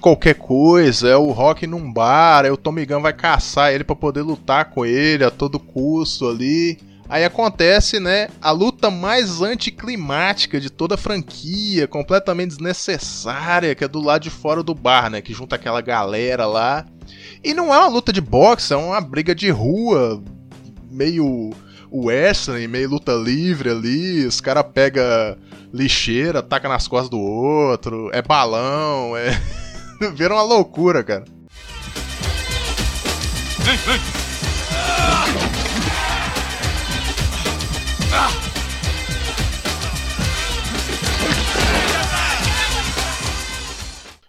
Qualquer 0.00 0.34
coisa, 0.34 1.08
é 1.08 1.16
o 1.16 1.30
Rock 1.30 1.66
num 1.66 1.90
bar, 1.90 2.44
aí 2.44 2.50
o 2.50 2.58
Tommy 2.58 2.84
Gunn 2.84 3.00
vai 3.00 3.12
caçar 3.12 3.72
ele 3.72 3.84
pra 3.84 3.96
poder 3.96 4.20
lutar 4.20 4.66
com 4.66 4.84
ele 4.84 5.24
a 5.24 5.30
todo 5.30 5.58
custo 5.58 6.28
ali. 6.28 6.78
Aí 7.08 7.24
acontece, 7.24 7.98
né, 8.00 8.28
a 8.40 8.50
luta 8.50 8.90
mais 8.90 9.40
anticlimática 9.40 10.60
de 10.60 10.70
toda 10.70 10.94
a 10.94 10.98
franquia, 10.98 11.86
completamente 11.86 12.50
desnecessária, 12.50 13.74
que 13.74 13.84
é 13.84 13.88
do 13.88 14.00
lado 14.00 14.22
de 14.22 14.30
fora 14.30 14.62
do 14.62 14.74
bar, 14.74 15.10
né, 15.10 15.20
que 15.20 15.32
junta 15.32 15.56
aquela 15.56 15.80
galera 15.80 16.46
lá. 16.46 16.84
E 17.42 17.54
não 17.54 17.74
é 17.74 17.78
uma 17.78 17.88
luta 17.88 18.12
de 18.12 18.20
boxe, 18.20 18.72
é 18.72 18.76
uma 18.76 19.00
briga 19.00 19.34
de 19.34 19.50
rua, 19.50 20.22
meio 20.90 21.50
wrestling, 21.94 22.66
meio 22.66 22.90
luta 22.90 23.12
livre 23.12 23.70
ali, 23.70 24.26
os 24.26 24.40
caras 24.40 24.64
pegam 24.74 25.04
lixeira, 25.72 26.42
taca 26.42 26.68
nas 26.68 26.88
costas 26.88 27.08
do 27.08 27.20
outro, 27.20 28.10
é 28.12 28.20
balão, 28.20 29.16
é. 29.16 29.40
Vira 30.14 30.34
uma 30.34 30.42
loucura, 30.42 31.04
cara. 31.04 31.24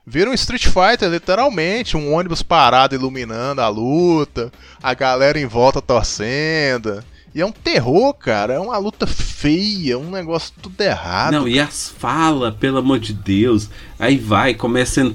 Vira 0.07 0.29
um 0.29 0.33
Street 0.33 0.67
Fighter, 0.67 1.09
literalmente, 1.09 1.97
um 1.97 2.13
ônibus 2.13 2.41
parado 2.41 2.95
iluminando 2.95 3.59
a 3.59 3.67
luta, 3.67 4.51
a 4.81 4.93
galera 4.93 5.37
em 5.39 5.45
volta 5.45 5.81
torcendo. 5.81 7.03
E 7.35 7.41
é 7.41 7.45
um 7.45 7.51
terror, 7.51 8.13
cara. 8.13 8.53
É 8.53 8.59
uma 8.59 8.77
luta 8.77 9.05
feia, 9.05 9.99
um 9.99 10.09
negócio 10.09 10.53
tudo 10.61 10.79
errado. 10.81 11.33
Não, 11.33 11.47
e 11.47 11.59
as 11.59 11.89
falas, 11.89 12.55
pelo 12.55 12.77
amor 12.77 12.97
de 12.97 13.11
Deus. 13.13 13.69
Aí 13.99 14.17
vai, 14.17 14.53
começa 14.53 15.03
a, 15.03 15.11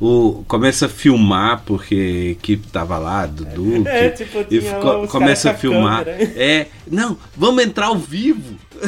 o, 0.00 0.44
começa 0.46 0.86
a 0.86 0.88
filmar, 0.88 1.62
porque 1.66 2.36
que 2.40 2.56
tava 2.56 2.96
lá, 2.96 3.26
Dudu. 3.26 3.88
É, 3.88 4.10
que- 4.10 4.24
tipo, 4.24 4.38
e 4.48 4.60
tinha 4.60 4.74
co- 4.74 5.00
os 5.02 5.10
começa 5.10 5.50
a 5.50 5.52
a 5.52 5.56
filmar. 5.56 6.04
câmera. 6.04 6.32
É, 6.36 6.68
não, 6.86 7.16
vamos 7.36 7.64
entrar 7.64 7.86
ao 7.86 7.98
vivo. 7.98 8.54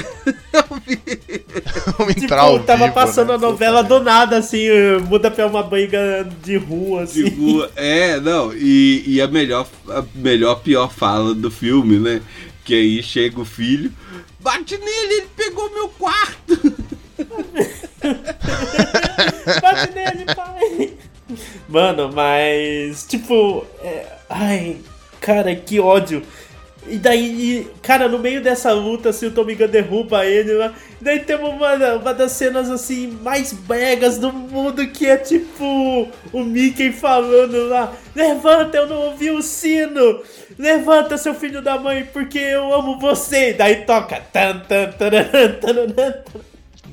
Vamos 1.98 2.14
Tipo, 2.14 2.24
entrar 2.24 2.40
ao 2.40 2.58
tava 2.60 2.84
vivo, 2.84 2.94
passando 2.94 3.28
né? 3.28 3.34
a 3.34 3.38
novela 3.38 3.82
do 3.82 4.00
nada, 4.00 4.36
assim, 4.38 4.66
eh, 4.66 4.98
muda 4.98 5.30
pra 5.30 5.46
uma 5.46 5.62
banca 5.62 6.28
de 6.44 6.56
rua, 6.56 7.02
assim. 7.02 7.24
De 7.24 7.30
rua. 7.30 7.70
É, 7.76 8.18
não, 8.20 8.52
e, 8.52 9.02
e 9.06 9.20
a 9.20 9.26
melhor, 9.28 9.66
a 9.88 10.04
melhor, 10.14 10.56
pior 10.56 10.92
fala 10.92 11.34
do 11.34 11.50
filme, 11.50 11.98
né? 11.98 12.20
Que 12.66 12.74
aí 12.74 13.02
chega 13.02 13.40
o 13.40 13.44
filho, 13.44 13.92
bate 14.40 14.76
nele, 14.76 15.14
ele 15.14 15.28
pegou 15.36 15.70
meu 15.72 15.88
quarto. 15.88 16.74
Bate 19.62 19.94
nele, 19.94 20.26
pai. 20.34 20.92
Mano, 21.68 22.10
mas. 22.12 23.06
Tipo. 23.06 23.64
é, 23.82 24.06
ai, 24.28 24.78
cara, 25.20 25.54
que 25.54 25.78
ódio. 25.80 26.22
E 26.88 26.98
daí, 26.98 27.68
cara, 27.82 28.08
no 28.08 28.18
meio 28.18 28.40
dessa 28.40 28.72
luta, 28.72 29.08
assim, 29.08 29.26
o 29.26 29.30
Gunn 29.32 29.68
derruba 29.68 30.24
ele 30.24 30.52
lá. 30.52 30.72
E 31.00 31.04
daí 31.04 31.20
tem 31.20 31.36
uma, 31.36 31.74
uma 31.96 32.14
das 32.14 32.32
cenas, 32.32 32.70
assim, 32.70 33.18
mais 33.22 33.52
bregas 33.52 34.18
do 34.18 34.32
mundo, 34.32 34.86
que 34.86 35.06
é 35.06 35.16
tipo 35.16 36.08
o 36.32 36.44
Mickey 36.44 36.92
falando 36.92 37.68
lá: 37.68 37.92
Levanta, 38.14 38.76
eu 38.76 38.86
não 38.86 38.96
ouvi 39.10 39.30
o 39.30 39.42
sino! 39.42 40.22
Levanta, 40.58 41.18
seu 41.18 41.34
filho 41.34 41.60
da 41.60 41.78
mãe, 41.78 42.06
porque 42.12 42.38
eu 42.38 42.72
amo 42.72 42.98
você! 42.98 43.50
E 43.50 43.54
daí 43.54 43.76
toca. 43.84 44.22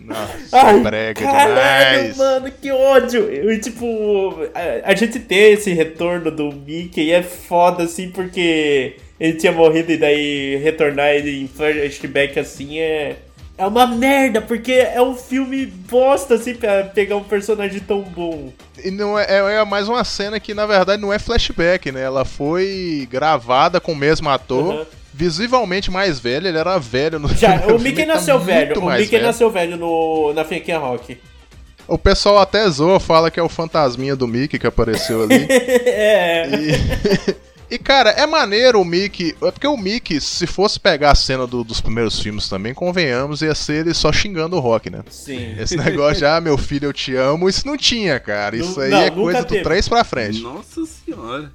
Nossa, 0.05 0.74
brega 0.80 1.22
caralho, 1.22 2.01
demais. 2.01 2.18
mano, 2.18 2.51
que 2.51 2.72
ódio! 2.72 3.51
E, 3.51 3.57
tipo, 3.59 4.38
a, 4.53 4.91
a 4.91 4.95
gente 4.95 5.18
ter 5.20 5.53
esse 5.53 5.72
retorno 5.72 6.30
do 6.30 6.51
Mickey 6.51 7.11
é 7.11 7.24
foda, 7.24 7.84
assim, 7.84 8.09
porque 8.09 8.97
ele 9.20 9.38
tinha 9.38 9.53
morrido 9.53 9.91
e 9.93 9.97
daí 9.97 10.57
retornar 10.57 11.11
ele 11.11 11.43
em 11.43 11.47
flashback 11.47 12.38
assim 12.39 12.80
é. 12.80 13.16
É 13.58 13.68
uma 13.68 13.86
merda, 13.86 14.41
porque 14.41 14.72
é 14.72 14.99
um 15.01 15.14
filme 15.16 15.66
bosta, 15.68 16.34
assim, 16.36 16.56
pra 16.56 16.86
pegar 16.86 17.16
um 17.18 17.24
personagem 17.24 17.80
tão 17.80 18.01
bom. 18.01 18.51
E 18.84 18.89
não 18.89 19.18
é, 19.18 19.26
é- 19.30 19.56
é 19.62 19.66
mais 19.66 19.88
uma 19.88 20.04
cena 20.04 20.39
que, 20.39 20.54
na 20.56 20.66
verdade, 20.66 20.99
não 21.01 21.14
é 21.14 21.20
flashback, 21.20 21.91
né? 21.91 22.01
Ela 22.01 22.26
foi 22.26 23.08
gravada 23.12 23.80
com 23.80 23.91
o 23.91 23.95
mesmo 23.95 24.28
ator, 24.28 24.74
Uhum. 24.74 24.86
visivelmente 25.14 25.91
mais 25.91 26.20
velho, 26.20 26.47
ele 26.47 26.58
era 26.58 26.80
velho 26.80 27.20
no 27.20 27.28
Já, 27.30 27.58
no 27.68 27.76
o 27.76 27.80
Mickey 27.80 27.97
filme, 27.97 28.06
tá 28.08 28.14
nasceu 28.16 28.39
velho. 28.39 28.80
O 28.80 28.89
Mickey 28.91 29.06
velho. 29.12 29.24
nasceu 29.28 29.51
velho 29.51 29.78
no, 29.78 30.34
na 30.34 30.43
franquia 30.43 30.80
Rock. 30.80 31.18
O 31.88 31.97
pessoal 31.97 32.39
até 32.39 32.68
zoa, 32.70 32.99
fala 32.99 33.30
que 33.30 33.39
é 33.39 33.43
o 33.43 33.49
fantasminha 33.49 34.16
do 34.16 34.28
Mickey 34.28 34.58
que 34.58 34.66
apareceu 34.66 35.22
ali. 35.24 35.45
é. 35.51 36.47
E, 36.49 37.36
cara, 37.78 38.09
é 38.11 38.26
maneiro 38.26 38.80
o 38.82 38.86
Mickey. 38.86 39.36
É 39.41 39.51
porque 39.51 39.67
o 39.67 39.78
Mickey, 39.78 40.19
se 40.21 40.45
fosse 40.47 40.80
pegar 40.80 41.11
a 41.11 41.15
cena 41.15 41.45
do- 41.47 41.63
dos 41.63 41.80
primeiros 41.82 42.19
filmes 42.19 42.47
também, 42.49 42.74
convenhamos, 42.74 43.41
ia 43.41 43.55
ser 43.55 43.82
ele 43.86 43.93
só 43.93 44.11
xingando 44.11 44.55
o 44.55 44.59
Rock, 44.59 44.89
né? 44.89 45.01
Sim. 45.09 45.55
Esse 45.59 45.76
negócio 45.78 46.17
de, 46.19 46.26
ah, 46.26 46.39
meu 46.41 46.57
filho, 46.57 46.86
eu 46.88 46.93
te 46.93 47.15
amo, 47.15 47.47
isso 47.49 47.65
não 47.67 47.78
tinha, 47.78 48.19
cara. 48.19 48.55
Isso 48.55 48.80
aí 48.80 48.89
não, 48.91 49.01
é 49.01 49.11
coisa 49.11 49.41
do 49.41 49.47
teve. 49.47 49.63
3 49.63 49.88
pra 49.88 50.03
frente. 50.03 50.39
Nossa 50.41 50.82
senhora. 50.86 51.51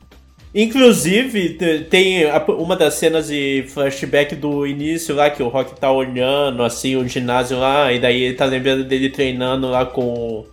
Inclusive, 0.54 1.50
te- 1.50 1.84
tem 1.90 2.24
uma 2.48 2.74
das 2.74 2.94
cenas 2.94 3.28
de 3.28 3.64
flashback 3.68 4.34
do 4.34 4.66
início 4.66 5.14
lá, 5.14 5.30
que 5.30 5.42
o 5.42 5.48
Rock 5.48 5.78
tá 5.78 5.90
olhando, 5.92 6.62
assim, 6.62 6.96
o 6.96 7.06
ginásio 7.06 7.58
lá, 7.58 7.92
e 7.92 8.00
daí 8.00 8.22
ele 8.22 8.34
tá 8.34 8.44
lembrando 8.44 8.82
dele 8.84 9.10
treinando 9.10 9.68
lá 9.70 9.84
com. 9.86 10.44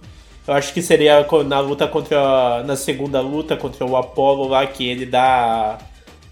Eu 0.47 0.53
acho 0.53 0.73
que 0.73 0.81
seria 0.81 1.25
na 1.47 1.59
luta 1.59 1.87
contra. 1.87 2.63
Na 2.63 2.75
segunda 2.75 3.19
luta 3.19 3.57
contra 3.57 3.85
o 3.85 3.95
Apollo 3.95 4.47
lá, 4.47 4.65
que 4.67 4.87
ele 4.87 5.05
dá 5.05 5.79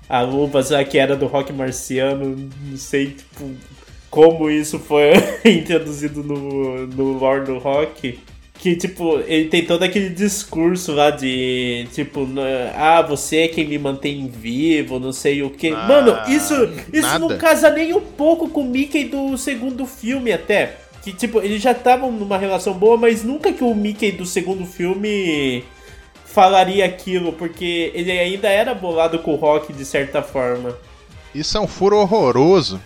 a 0.07 0.22
luvas 0.22 0.70
lá 0.70 0.84
que 0.84 0.97
era 0.97 1.16
do 1.16 1.26
Rock 1.26 1.51
Marciano. 1.51 2.49
Não 2.64 2.78
sei, 2.78 3.07
tipo, 3.11 3.49
como 4.09 4.49
isso 4.49 4.78
foi 4.78 5.14
introduzido 5.43 6.24
no, 6.24 6.86
no 6.86 7.14
lore 7.14 7.45
do 7.45 7.57
Rock. 7.57 8.20
Que, 8.59 8.76
tipo, 8.76 9.20
ele 9.28 9.49
tem 9.49 9.66
todo 9.66 9.84
aquele 9.84 10.09
discurso 10.09 10.93
lá 10.93 11.09
de, 11.09 11.86
tipo, 11.91 12.26
ah, 12.78 13.01
você 13.01 13.39
é 13.39 13.47
quem 13.49 13.68
me 13.68 13.78
mantém 13.78 14.26
vivo, 14.28 14.99
não 14.99 15.11
sei 15.11 15.43
o 15.43 15.49
que. 15.49 15.70
Ah, 15.70 15.88
Mano, 15.88 16.18
isso, 16.30 16.53
isso 16.93 17.20
não 17.20 17.38
casa 17.38 17.70
nem 17.72 17.91
um 17.93 17.99
pouco 17.99 18.47
com 18.47 18.61
o 18.61 18.70
Mickey 18.70 19.05
do 19.05 19.38
segundo 19.38 19.86
filme 19.86 20.32
até. 20.32 20.78
Que, 21.04 21.12
tipo, 21.14 21.39
eles 21.41 21.62
já 21.62 21.72
estavam 21.74 22.12
numa 22.12 22.38
relação 22.38 22.74
boa, 22.74 22.95
mas 22.95 23.24
nunca 23.24 23.51
que 23.51 23.64
o 23.64 23.76
Mickey 23.76 24.12
do 24.12 24.26
segundo 24.26 24.66
filme 24.66 25.64
falaria 26.26 26.86
aquilo, 26.86 27.34
porque 27.34 27.91
ele 27.93 28.12
ainda 28.12 28.47
era 28.47 28.74
bolado 28.74 29.20
com 29.20 29.34
o 29.34 29.36
Rock 29.36 29.74
de 29.74 29.86
certa 29.86 30.22
forma. 30.22 30.76
Isso 31.36 31.58
é 31.58 31.62
um 31.62 31.68
furo 31.68 31.97
horroroso. 31.97 32.82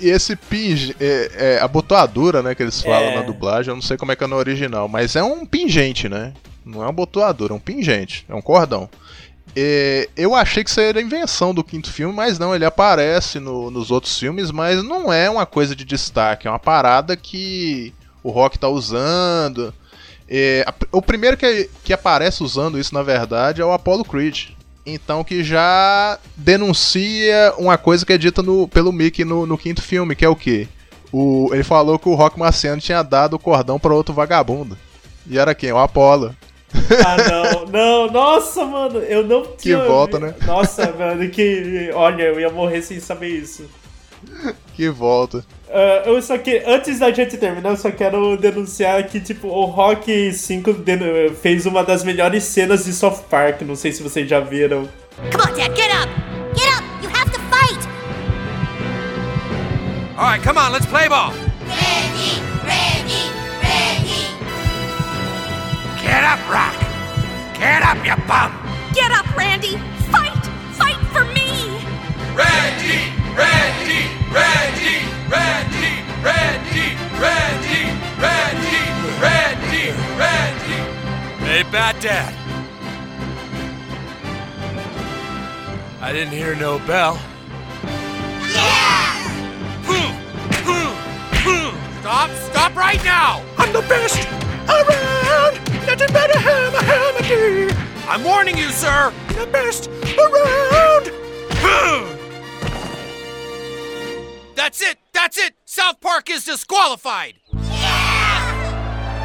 E 0.00 0.08
esse 0.08 0.34
pinge, 0.36 0.96
é, 0.98 1.30
é, 1.34 1.58
a 1.60 1.68
botoadura, 1.68 2.42
né, 2.42 2.54
que 2.54 2.62
eles 2.62 2.80
falam 2.80 3.10
É. 3.10 3.14
na 3.16 3.22
dublagem, 3.22 3.70
eu 3.70 3.74
não 3.74 3.82
sei 3.82 3.96
como 3.96 4.10
é 4.12 4.16
que 4.16 4.24
é 4.24 4.26
no 4.26 4.36
original, 4.36 4.88
mas 4.88 5.14
é 5.14 5.22
um 5.22 5.44
pingente, 5.44 6.08
né? 6.08 6.32
Não 6.64 6.80
é 6.82 6.86
uma 6.86 6.92
botoadura, 6.92 7.52
é 7.52 7.56
um 7.56 7.60
pingente, 7.60 8.24
é 8.28 8.34
um 8.34 8.40
cordão. 8.40 8.88
É, 9.56 10.08
eu 10.16 10.34
achei 10.34 10.62
que 10.62 10.80
era 10.80 11.00
invenção 11.02 11.52
do 11.52 11.64
quinto 11.64 11.90
filme, 11.90 12.14
mas 12.14 12.38
não, 12.38 12.54
ele 12.54 12.64
aparece 12.64 13.40
no- 13.40 13.70
nos 13.70 13.90
outros 13.90 14.16
filmes, 14.18 14.50
mas 14.50 14.82
não 14.82 15.12
é 15.12 15.28
uma 15.28 15.44
coisa 15.44 15.74
de 15.74 15.84
destaque, 15.84 16.46
é 16.46 16.50
uma 16.50 16.58
parada 16.58 17.16
que 17.16 17.92
o 18.22 18.30
Rock 18.30 18.58
tá 18.58 18.68
usando. 18.68 19.74
É, 20.28 20.64
a- 20.66 20.74
o 20.92 21.02
primeiro 21.02 21.36
que, 21.36 21.68
que 21.82 21.92
aparece 21.92 22.44
usando 22.44 22.78
isso, 22.78 22.94
na 22.94 23.02
verdade, 23.02 23.60
é 23.60 23.64
o 23.64 23.72
Apollo 23.72 24.04
Creed. 24.04 24.50
Então 24.86 25.22
que 25.24 25.42
já 25.44 26.18
denuncia 26.36 27.52
uma 27.58 27.76
coisa 27.76 28.06
que 28.06 28.12
é 28.12 28.18
dita 28.18 28.42
no- 28.42 28.68
pelo 28.68 28.92
Mickey 28.92 29.24
no, 29.24 29.46
no 29.46 29.58
quinto 29.58 29.82
filme, 29.82 30.14
que 30.14 30.24
é 30.24 30.28
o 30.28 30.36
quê? 30.36 30.68
O, 31.12 31.50
ele 31.52 31.64
falou 31.64 31.98
que 31.98 32.08
o 32.08 32.14
Rock 32.14 32.38
Marciano 32.38 32.80
tinha 32.80 33.02
dado 33.02 33.34
o 33.34 33.38
cordão 33.38 33.78
para 33.80 33.92
outro 33.94 34.14
vagabundo. 34.14 34.78
E 35.28 35.38
era 35.38 35.54
quem? 35.54 35.72
O 35.72 35.78
Apollo. 35.78 36.34
Ah, 37.04 37.16
não, 37.30 37.66
não, 37.66 38.10
nossa, 38.12 38.64
mano, 38.64 38.98
eu 39.00 39.24
não 39.26 39.44
tinha. 39.56 39.78
volta, 39.84 40.18
né? 40.18 40.34
Nossa, 40.46 40.92
mano, 40.92 41.28
que. 41.30 41.90
Olha, 41.94 42.22
eu 42.24 42.40
ia 42.40 42.50
morrer 42.50 42.82
sem 42.82 42.98
saber 43.00 43.28
isso. 43.28 43.64
Que 44.74 44.88
volta. 44.88 45.44
Ah, 45.68 46.02
eu 46.06 46.20
só 46.22 46.36
que 46.38 46.62
antes 46.66 46.98
da 46.98 47.10
gente 47.12 47.36
terminar, 47.36 47.70
eu 47.70 47.76
só 47.76 47.90
quero 47.90 48.36
denunciar 48.36 49.02
que, 49.06 49.20
tipo, 49.20 49.48
o 49.48 49.64
Rock 49.66 50.32
5 50.32 50.72
denu- 50.74 51.34
fez 51.40 51.64
uma 51.66 51.82
das 51.84 52.02
melhores 52.04 52.44
cenas 52.44 52.84
de 52.84 52.92
South 52.92 53.22
Park. 53.30 53.62
Não 53.62 53.76
sei 53.76 53.92
se 53.92 54.02
vocês 54.02 54.28
já 54.28 54.40
viram. 54.40 54.88
Come 55.32 55.42
on, 55.42 55.56
Dad, 55.56 55.74
get 55.76 55.90
up! 55.94 56.10
Get 56.58 56.68
up! 56.76 56.84
You 57.02 57.10
have 57.10 57.30
to 57.30 57.40
fight! 57.50 57.88
All 60.16 60.26
right, 60.26 60.40
come 60.42 60.58
on, 60.58 60.70
let's 60.72 60.86
play 60.86 61.08
ball. 61.08 61.32
Ready, 61.66 62.42
Get 66.10 66.24
up, 66.24 66.40
Rock! 66.50 66.74
Get 67.54 67.82
up, 67.84 68.04
you 68.04 68.16
bum! 68.26 68.50
Get 68.92 69.12
up, 69.12 69.36
Randy! 69.36 69.76
Fight! 70.10 70.44
Fight 70.74 70.98
for 71.14 71.24
me! 71.26 71.78
Randy! 72.34 73.14
Randy! 73.38 74.10
Randy! 74.34 75.06
Randy! 75.30 76.02
Randy! 76.20 76.86
Randy! 77.22 77.78
Randy! 78.18 78.82
Randy! 79.22 79.86
Randy! 80.18 80.78
Hey, 81.44 81.62
Bat 81.70 82.00
Dad. 82.00 82.34
I 86.00 86.12
didn't 86.12 86.32
hear 86.32 86.56
no 86.56 86.80
bell. 86.80 87.20
Yeah! 88.52 89.14
Whoo! 89.86 90.10
Who! 90.66 91.70
Stop! 92.00 92.30
Stop 92.50 92.74
right 92.74 93.02
now! 93.04 93.44
I'm 93.58 93.72
the 93.72 93.82
best 93.82 94.39
I'm 98.08 98.24
warning 98.24 98.58
you, 98.58 98.70
sir! 98.70 99.12
The 99.28 99.46
best 99.52 99.88
around. 100.18 101.12
Boom! 101.62 102.18
That's 104.56 104.82
it! 104.82 104.98
That's 105.12 105.38
it! 105.38 105.54
South 105.64 106.00
Park 106.00 106.28
is 106.28 106.44
disqualified! 106.44 107.34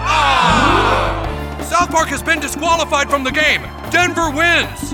Ah! 0.07 1.57
South 1.63 1.89
Park 1.89 2.09
has 2.09 2.21
been 2.21 2.39
disqualified 2.39 3.09
from 3.09 3.23
the 3.23 3.31
game! 3.31 3.63
Denver 3.89 4.29
wins! 4.29 4.93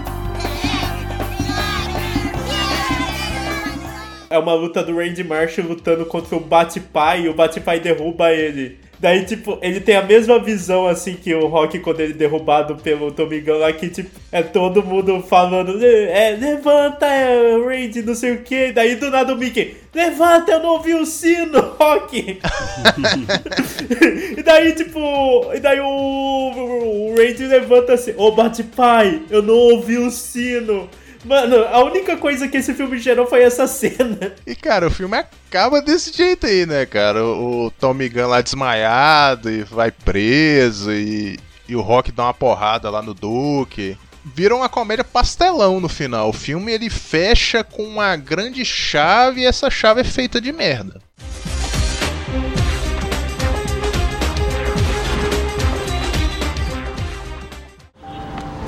É 4.29 4.39
uma 4.39 4.53
luta 4.53 4.81
do 4.81 4.95
Randy 4.95 5.25
Marsh 5.25 5.57
lutando 5.57 6.05
contra 6.05 6.37
o 6.37 6.39
Bate-Pai 6.39 7.23
e 7.23 7.29
o 7.29 7.33
Bate-Pai 7.33 7.81
derruba 7.81 8.31
ele. 8.31 8.79
Daí, 9.01 9.25
tipo, 9.25 9.57
ele 9.63 9.79
tem 9.79 9.95
a 9.95 10.03
mesma 10.03 10.37
visão, 10.37 10.85
assim, 10.85 11.15
que 11.15 11.33
o 11.33 11.47
Rock 11.47 11.79
quando 11.79 12.01
ele 12.01 12.13
é 12.13 12.15
derrubado 12.15 12.75
pelo 12.75 13.11
Gunn 13.11 13.57
lá, 13.57 13.73
que, 13.73 13.89
tipo, 13.89 14.11
é 14.31 14.43
todo 14.43 14.83
mundo 14.83 15.23
falando, 15.27 15.83
é, 15.83 16.37
levanta, 16.39 17.07
é, 17.07 17.57
Randy, 17.57 18.03
não 18.03 18.13
sei 18.13 18.33
o 18.33 18.43
que. 18.43 18.71
Daí, 18.71 18.97
do 18.97 19.09
nada, 19.09 19.33
o 19.33 19.35
Mickey, 19.35 19.75
levanta, 19.91 20.51
eu 20.51 20.59
não 20.59 20.73
ouvi 20.73 20.93
o 20.93 21.03
sino, 21.03 21.59
Rock. 21.81 22.39
e 24.37 24.43
daí, 24.43 24.73
tipo, 24.73 25.51
e 25.51 25.59
daí 25.59 25.79
o, 25.79 25.87
o 25.87 27.15
Randy 27.17 27.47
levanta 27.47 27.93
assim, 27.93 28.13
ô, 28.15 28.31
Bate-Pai, 28.33 29.23
eu 29.31 29.41
não 29.41 29.55
ouvi 29.55 29.97
o 29.97 30.11
sino. 30.11 30.87
Mano, 31.23 31.57
a 31.65 31.83
única 31.83 32.17
coisa 32.17 32.47
que 32.47 32.57
esse 32.57 32.73
filme 32.73 32.97
gerou 32.97 33.27
foi 33.27 33.43
essa 33.43 33.67
cena. 33.67 34.33
E, 34.45 34.55
cara, 34.55 34.87
o 34.87 34.91
filme 34.91 35.17
acaba 35.17 35.81
desse 35.81 36.11
jeito 36.11 36.47
aí, 36.47 36.65
né, 36.65 36.85
cara? 36.85 37.23
O, 37.23 37.65
o 37.65 37.71
Tommy 37.71 38.09
Gunn 38.09 38.27
lá 38.27 38.41
desmaiado 38.41 39.49
e 39.49 39.63
vai 39.63 39.91
preso 39.91 40.91
e, 40.91 41.39
e 41.67 41.75
o 41.75 41.81
Rock 41.81 42.11
dá 42.11 42.23
uma 42.23 42.33
porrada 42.33 42.89
lá 42.89 43.01
no 43.01 43.13
Duke. 43.13 43.97
Vira 44.23 44.55
uma 44.55 44.69
comédia 44.69 45.03
pastelão 45.03 45.79
no 45.79 45.89
final. 45.89 46.29
O 46.29 46.33
filme 46.33 46.71
ele 46.71 46.89
fecha 46.89 47.63
com 47.63 47.83
uma 47.83 48.15
grande 48.15 48.65
chave 48.65 49.41
e 49.41 49.45
essa 49.45 49.69
chave 49.69 50.01
é 50.01 50.03
feita 50.03 50.41
de 50.41 50.51
merda. 50.51 50.99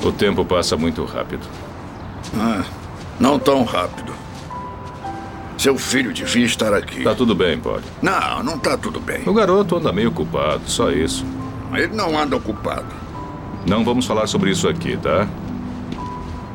O 0.04 0.12
tempo 0.12 0.44
passa 0.44 0.76
muito 0.76 1.06
rápido. 1.06 1.48
Ah, 2.36 2.64
não 3.20 3.38
tão 3.38 3.64
rápido. 3.64 4.14
Seu 5.58 5.78
filho 5.78 6.12
devia 6.12 6.46
estar 6.46 6.74
aqui. 6.74 7.04
Tá 7.04 7.16
tudo 7.16 7.34
bem, 7.36 7.60
Polly. 7.60 7.84
Não, 8.02 8.44
não 8.44 8.58
tá 8.58 8.78
tudo 8.78 9.00
bem. 9.00 9.22
O 9.26 9.34
garoto 9.34 9.78
anda 9.78 9.94
meio 9.94 10.10
ocupado, 10.10 10.64
só 10.70 10.92
isso. 10.92 11.26
Ele 11.74 11.96
não 11.96 12.18
anda 12.20 12.36
ocupado. 12.36 12.86
Não 13.68 13.84
vamos 13.84 14.06
falar 14.06 14.28
sobre 14.28 14.52
isso 14.52 14.68
aqui, 14.68 14.98
tá? 14.98 15.28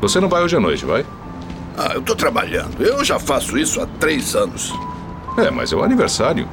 Você 0.01 0.21
não 0.21 0.29
vai 0.29 0.43
hoje 0.43 0.57
à 0.57 0.61
noite, 0.61 0.85
vai? 0.85 1.07
Ah, 1.77 1.93
eu 1.95 2.03
tô 2.03 2.15
trabalhando. 2.15 2.83
Eu 2.83 3.05
já 3.05 3.19
faço 3.19 3.57
isso 3.57 3.81
há 3.81 3.87
três 3.99 4.35
anos. 4.37 4.75
É, 5.37 5.51
mas 5.51 5.73
é 5.73 5.77
o 5.77 5.83
aniversário. 5.83 6.49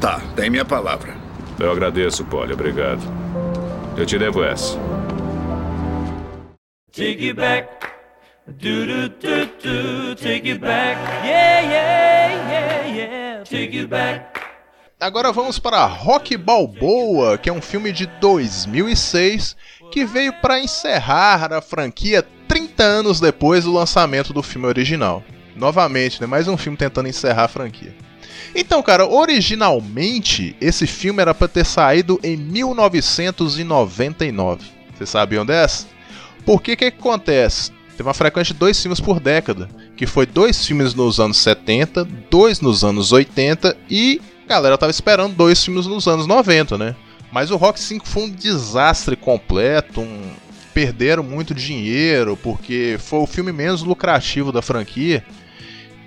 Tá, 0.00 0.20
tem 0.36 0.50
minha 0.50 0.64
palavra. 0.64 1.14
Eu 1.58 1.72
agradeço, 1.72 2.24
Polly, 2.24 2.52
obrigado. 2.52 3.00
Eu 3.96 4.04
te 4.04 4.18
devo 4.18 4.44
essa. 4.44 4.78
Take 6.96 7.28
it 7.28 7.34
back. 7.34 7.68
Do 8.46 8.86
do 8.86 9.10
do 9.10 9.46
do. 9.62 10.14
Take 10.14 10.48
it 10.48 10.58
back. 10.58 10.98
Yeah, 11.26 11.60
yeah, 11.60 12.48
yeah, 12.48 12.86
yeah. 12.86 13.44
Take 13.44 13.76
it 13.76 13.86
back. 13.86 14.40
Agora 14.98 15.30
vamos 15.30 15.58
para 15.58 15.84
Rock 15.84 16.38
Balboa, 16.38 17.36
que 17.36 17.50
é 17.50 17.52
um 17.52 17.60
filme 17.60 17.92
de 17.92 18.06
2006 18.06 19.54
que 19.92 20.06
veio 20.06 20.32
para 20.40 20.58
encerrar 20.58 21.52
a 21.52 21.60
franquia 21.60 22.26
30 22.48 22.82
anos 22.82 23.20
depois 23.20 23.64
do 23.64 23.74
lançamento 23.74 24.32
do 24.32 24.42
filme 24.42 24.66
original. 24.66 25.22
Novamente, 25.54 26.18
né, 26.18 26.26
mais 26.26 26.48
um 26.48 26.56
filme 26.56 26.78
tentando 26.78 27.10
encerrar 27.10 27.44
a 27.44 27.48
franquia. 27.48 27.94
Então, 28.54 28.82
cara, 28.82 29.06
originalmente 29.06 30.56
esse 30.62 30.86
filme 30.86 31.20
era 31.20 31.34
para 31.34 31.46
ter 31.46 31.66
saído 31.66 32.18
em 32.22 32.38
1999. 32.38 34.64
Vocês 34.94 35.10
sabiam 35.10 35.44
dessa? 35.44 35.94
Por 36.46 36.62
que 36.62 36.76
que 36.76 36.84
acontece? 36.84 37.72
Tem 37.96 38.06
uma 38.06 38.14
frequência 38.14 38.54
de 38.54 38.60
dois 38.60 38.80
filmes 38.80 39.00
por 39.00 39.18
década, 39.18 39.68
que 39.96 40.06
foi 40.06 40.26
dois 40.26 40.64
filmes 40.64 40.94
nos 40.94 41.18
anos 41.18 41.38
70, 41.38 42.04
dois 42.30 42.60
nos 42.60 42.84
anos 42.84 43.10
80 43.10 43.76
e 43.90 44.20
a 44.46 44.50
galera 44.50 44.78
tava 44.78 44.90
esperando 44.90 45.34
dois 45.34 45.64
filmes 45.64 45.86
nos 45.86 46.06
anos 46.06 46.24
90, 46.24 46.78
né? 46.78 46.94
Mas 47.32 47.50
o 47.50 47.56
Rock 47.56 47.80
5 47.80 48.06
foi 48.06 48.22
um 48.24 48.30
desastre 48.30 49.16
completo, 49.16 50.00
um... 50.00 50.30
perderam 50.72 51.24
muito 51.24 51.52
dinheiro, 51.52 52.38
porque 52.40 52.96
foi 53.00 53.18
o 53.18 53.26
filme 53.26 53.50
menos 53.50 53.82
lucrativo 53.82 54.52
da 54.52 54.62
franquia 54.62 55.24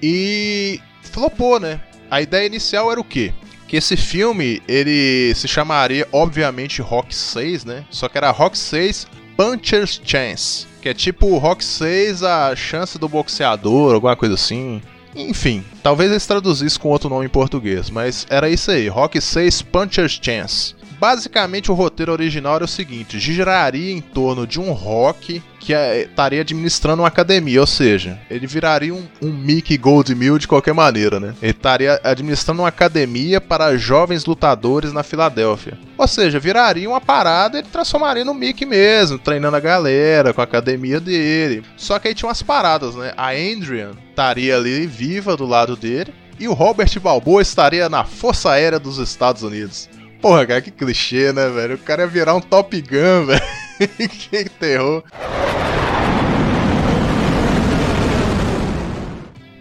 e 0.01 0.79
flopou, 1.01 1.59
né? 1.59 1.81
A 2.09 2.21
ideia 2.21 2.47
inicial 2.47 2.89
era 2.89 3.01
o 3.01 3.03
quê? 3.03 3.33
Que 3.67 3.75
esse 3.75 3.97
filme, 3.97 4.63
ele 4.69 5.33
se 5.35 5.49
chamaria, 5.49 6.07
obviamente, 6.13 6.81
Rock 6.81 7.13
6, 7.13 7.65
né? 7.65 7.83
Só 7.89 8.07
que 8.07 8.17
era 8.17 8.31
Rock 8.31 8.57
6 8.57 9.05
Puncher's 9.39 10.01
Chance, 10.03 10.67
que 10.81 10.89
é 10.89 10.93
tipo 10.93 11.37
Rock 11.37 11.63
6, 11.63 12.23
a 12.23 12.53
chance 12.57 12.99
do 12.99 13.07
boxeador, 13.07 13.93
alguma 13.93 14.13
coisa 14.13 14.35
assim. 14.35 14.81
Enfim, 15.15 15.63
talvez 15.81 16.11
eles 16.11 16.27
traduzissem 16.27 16.77
com 16.77 16.89
outro 16.89 17.09
nome 17.09 17.25
em 17.25 17.29
português, 17.29 17.89
mas 17.89 18.27
era 18.29 18.49
isso 18.49 18.69
aí, 18.69 18.89
Rock 18.89 19.21
6 19.21 19.61
Puncher's 19.61 20.19
Chance. 20.21 20.75
Basicamente 20.99 21.71
o 21.71 21.73
roteiro 21.73 22.11
original 22.11 22.55
era 22.55 22.65
o 22.65 22.67
seguinte, 22.67 23.19
giraria 23.19 23.91
em 23.91 24.01
torno 24.01 24.45
de 24.45 24.59
um 24.59 24.71
Rock 24.71 25.41
que 25.59 25.73
é, 25.73 26.01
estaria 26.01 26.41
administrando 26.41 27.01
uma 27.01 27.07
academia, 27.07 27.61
ou 27.61 27.67
seja, 27.67 28.19
ele 28.29 28.47
viraria 28.47 28.93
um, 28.93 29.05
um 29.21 29.31
Mickey 29.31 29.77
Goldmill 29.77 30.37
de 30.37 30.47
qualquer 30.47 30.73
maneira, 30.73 31.19
né? 31.19 31.35
Ele 31.41 31.51
estaria 31.51 31.99
administrando 32.03 32.61
uma 32.61 32.69
academia 32.69 33.39
para 33.39 33.77
jovens 33.77 34.25
lutadores 34.25 34.93
na 34.93 35.03
Filadélfia. 35.03 35.77
Ou 35.97 36.07
seja, 36.07 36.39
viraria 36.39 36.89
uma 36.89 37.01
parada 37.01 37.57
e 37.57 37.61
ele 37.61 37.67
transformaria 37.69 38.25
no 38.25 38.33
Mickey 38.33 38.65
mesmo, 38.65 39.19
treinando 39.19 39.57
a 39.57 39.59
galera 39.59 40.33
com 40.33 40.41
a 40.41 40.45
academia 40.45 40.99
dele. 40.99 41.63
Só 41.77 41.99
que 41.99 42.07
aí 42.07 42.15
tinha 42.15 42.27
umas 42.27 42.41
paradas, 42.41 42.95
né? 42.95 43.13
A 43.15 43.31
Andrian 43.31 43.91
estaria 44.09 44.55
ali 44.55 44.87
viva 44.87 45.37
do 45.37 45.45
lado 45.45 45.75
dele 45.75 46.13
e 46.39 46.47
o 46.47 46.53
Robert 46.53 46.99
Balboa 46.99 47.41
estaria 47.41 47.89
na 47.89 48.05
Força 48.05 48.51
Aérea 48.51 48.79
dos 48.79 48.97
Estados 48.97 49.43
Unidos. 49.43 49.89
Porra, 50.21 50.45
cara, 50.45 50.61
que 50.61 50.71
clichê, 50.71 51.31
né, 51.31 51.49
velho? 51.49 51.75
O 51.75 51.79
cara 51.79 52.03
ia 52.03 52.07
virar 52.07 52.35
um 52.35 52.41
Top 52.41 52.79
Gun, 52.81 53.25
velho. 53.27 54.09
que 54.09 54.49
terror. 54.49 55.03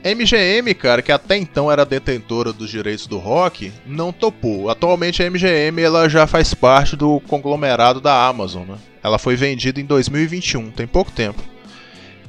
MGM, 0.05 0.75
cara, 0.75 1.03
que 1.03 1.13
até 1.13 1.37
então 1.37 1.71
era 1.71 1.85
detentora 1.85 2.53
dos 2.53 2.71
direitos 2.71 3.07
do 3.07 3.19
rock, 3.19 3.73
não 3.85 4.13
topou. 4.13 4.71
Atualmente 4.71 5.23
a 5.23 5.31
MGM 5.31 5.81
ela 5.83 6.09
já 6.09 6.27
faz 6.27 6.55
parte 6.55 6.97
do 6.97 7.21
conglomerado 7.21 8.01
da 8.01 8.27
Amazon, 8.27 8.67
né? 8.67 8.79
Ela 9.03 9.19
foi 9.19 9.37
vendida 9.37 9.81
em 9.81 9.85
2021, 9.85 10.71
tem 10.71 10.87
pouco 10.87 11.13
tempo. 11.13 11.43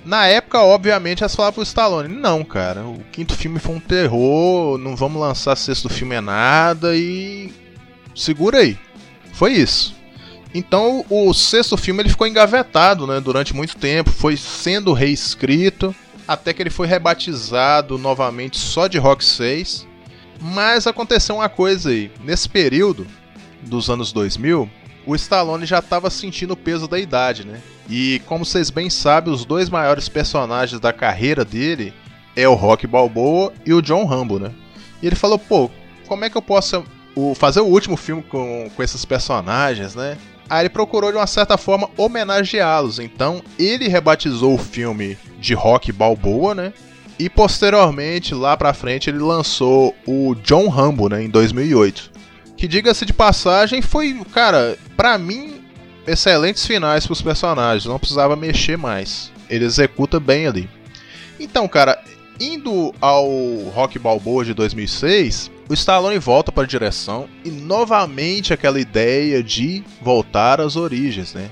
Na 0.05 0.27
época, 0.27 0.61
obviamente, 0.61 1.23
elas 1.23 1.35
falavam 1.35 1.55
pro 1.55 1.63
Stallone: 1.63 2.13
Não, 2.13 2.43
cara, 2.43 2.81
o 2.81 2.99
quinto 3.11 3.35
filme 3.35 3.59
foi 3.59 3.75
um 3.75 3.79
terror, 3.79 4.77
não 4.77 4.95
vamos 4.95 5.21
lançar 5.21 5.55
sexto 5.55 5.89
filme 5.89 6.15
é 6.15 6.21
nada 6.21 6.95
e. 6.95 7.51
Segura 8.19 8.57
aí. 8.57 8.77
Foi 9.31 9.53
isso. 9.53 9.95
Então, 10.53 11.05
o 11.09 11.33
sexto 11.33 11.77
filme 11.77 12.01
ele 12.01 12.09
ficou 12.09 12.27
engavetado 12.27 13.07
né, 13.07 13.21
durante 13.21 13.55
muito 13.55 13.77
tempo, 13.77 14.09
foi 14.09 14.35
sendo 14.35 14.91
reescrito, 14.91 15.95
até 16.27 16.53
que 16.53 16.61
ele 16.61 16.69
foi 16.69 16.85
rebatizado 16.85 17.97
novamente 17.97 18.57
só 18.57 18.87
de 18.87 18.97
Rock 18.97 19.23
6. 19.23 19.87
Mas 20.41 20.85
aconteceu 20.85 21.35
uma 21.35 21.47
coisa 21.47 21.91
aí: 21.91 22.11
nesse 22.21 22.49
período 22.49 23.07
dos 23.61 23.89
anos 23.89 24.11
2000, 24.11 24.69
o 25.05 25.15
Stallone 25.15 25.65
já 25.65 25.79
estava 25.79 26.09
sentindo 26.09 26.51
o 26.51 26.57
peso 26.57 26.89
da 26.89 26.99
idade, 26.99 27.47
né? 27.47 27.61
E 27.89 28.21
como 28.25 28.43
vocês 28.43 28.69
bem 28.69 28.89
sabem, 28.89 29.33
os 29.33 29.45
dois 29.45 29.69
maiores 29.69 30.09
personagens 30.09 30.81
da 30.81 30.91
carreira 30.91 31.45
dele 31.45 31.93
é 32.35 32.49
o 32.49 32.53
Rock 32.53 32.85
Balboa 32.85 33.53
e 33.65 33.73
o 33.73 33.81
John 33.81 34.03
Rambo, 34.03 34.39
né? 34.39 34.51
E 35.01 35.07
ele 35.07 35.15
falou: 35.15 35.39
pô, 35.39 35.71
como 36.05 36.25
é 36.25 36.29
que 36.29 36.35
eu 36.35 36.41
posso 36.41 36.83
fazer 37.35 37.61
o 37.61 37.65
último 37.65 37.97
filme 37.97 38.23
com, 38.23 38.69
com 38.75 38.83
esses 38.83 39.05
personagens, 39.05 39.95
né? 39.95 40.17
Aí 40.49 40.63
ele 40.63 40.69
procurou 40.69 41.11
de 41.11 41.17
uma 41.17 41.27
certa 41.27 41.57
forma 41.57 41.89
homenageá-los. 41.95 42.99
Então 42.99 43.41
ele 43.57 43.87
rebatizou 43.87 44.55
o 44.55 44.57
filme 44.57 45.17
de 45.39 45.53
Rock 45.53 45.91
Balboa, 45.91 46.55
né? 46.55 46.73
E 47.19 47.29
posteriormente, 47.29 48.33
lá 48.33 48.55
pra 48.55 48.73
frente, 48.73 49.09
ele 49.09 49.19
lançou 49.19 49.93
o 50.07 50.33
John 50.35 50.69
Rambo, 50.69 51.09
né, 51.09 51.21
em 51.21 51.29
2008. 51.29 52.11
Que 52.55 52.65
diga-se 52.65 53.05
de 53.05 53.11
passagem, 53.11 53.81
foi, 53.81 54.21
cara, 54.33 54.77
pra 54.95 55.17
mim, 55.17 55.61
excelentes 56.07 56.65
finais 56.65 57.05
pros 57.05 57.21
personagens, 57.21 57.85
não 57.85 57.99
precisava 57.99 58.37
mexer 58.37 58.77
mais. 58.77 59.31
Ele 59.49 59.65
executa 59.65 60.17
bem 60.17 60.47
ali. 60.47 60.69
Então, 61.37 61.67
cara, 61.67 62.01
indo 62.39 62.93
ao 63.01 63.27
Rock 63.73 63.99
Balboa 63.99 64.45
de 64.45 64.53
2006, 64.53 65.51
o 65.67 65.73
Stallone 65.73 66.17
volta 66.17 66.51
para 66.51 66.63
a 66.63 66.67
direção 66.67 67.27
e 67.43 67.49
novamente 67.49 68.53
aquela 68.53 68.79
ideia 68.79 69.43
de 69.43 69.83
voltar 70.01 70.61
às 70.61 70.75
origens, 70.75 71.33
né? 71.33 71.49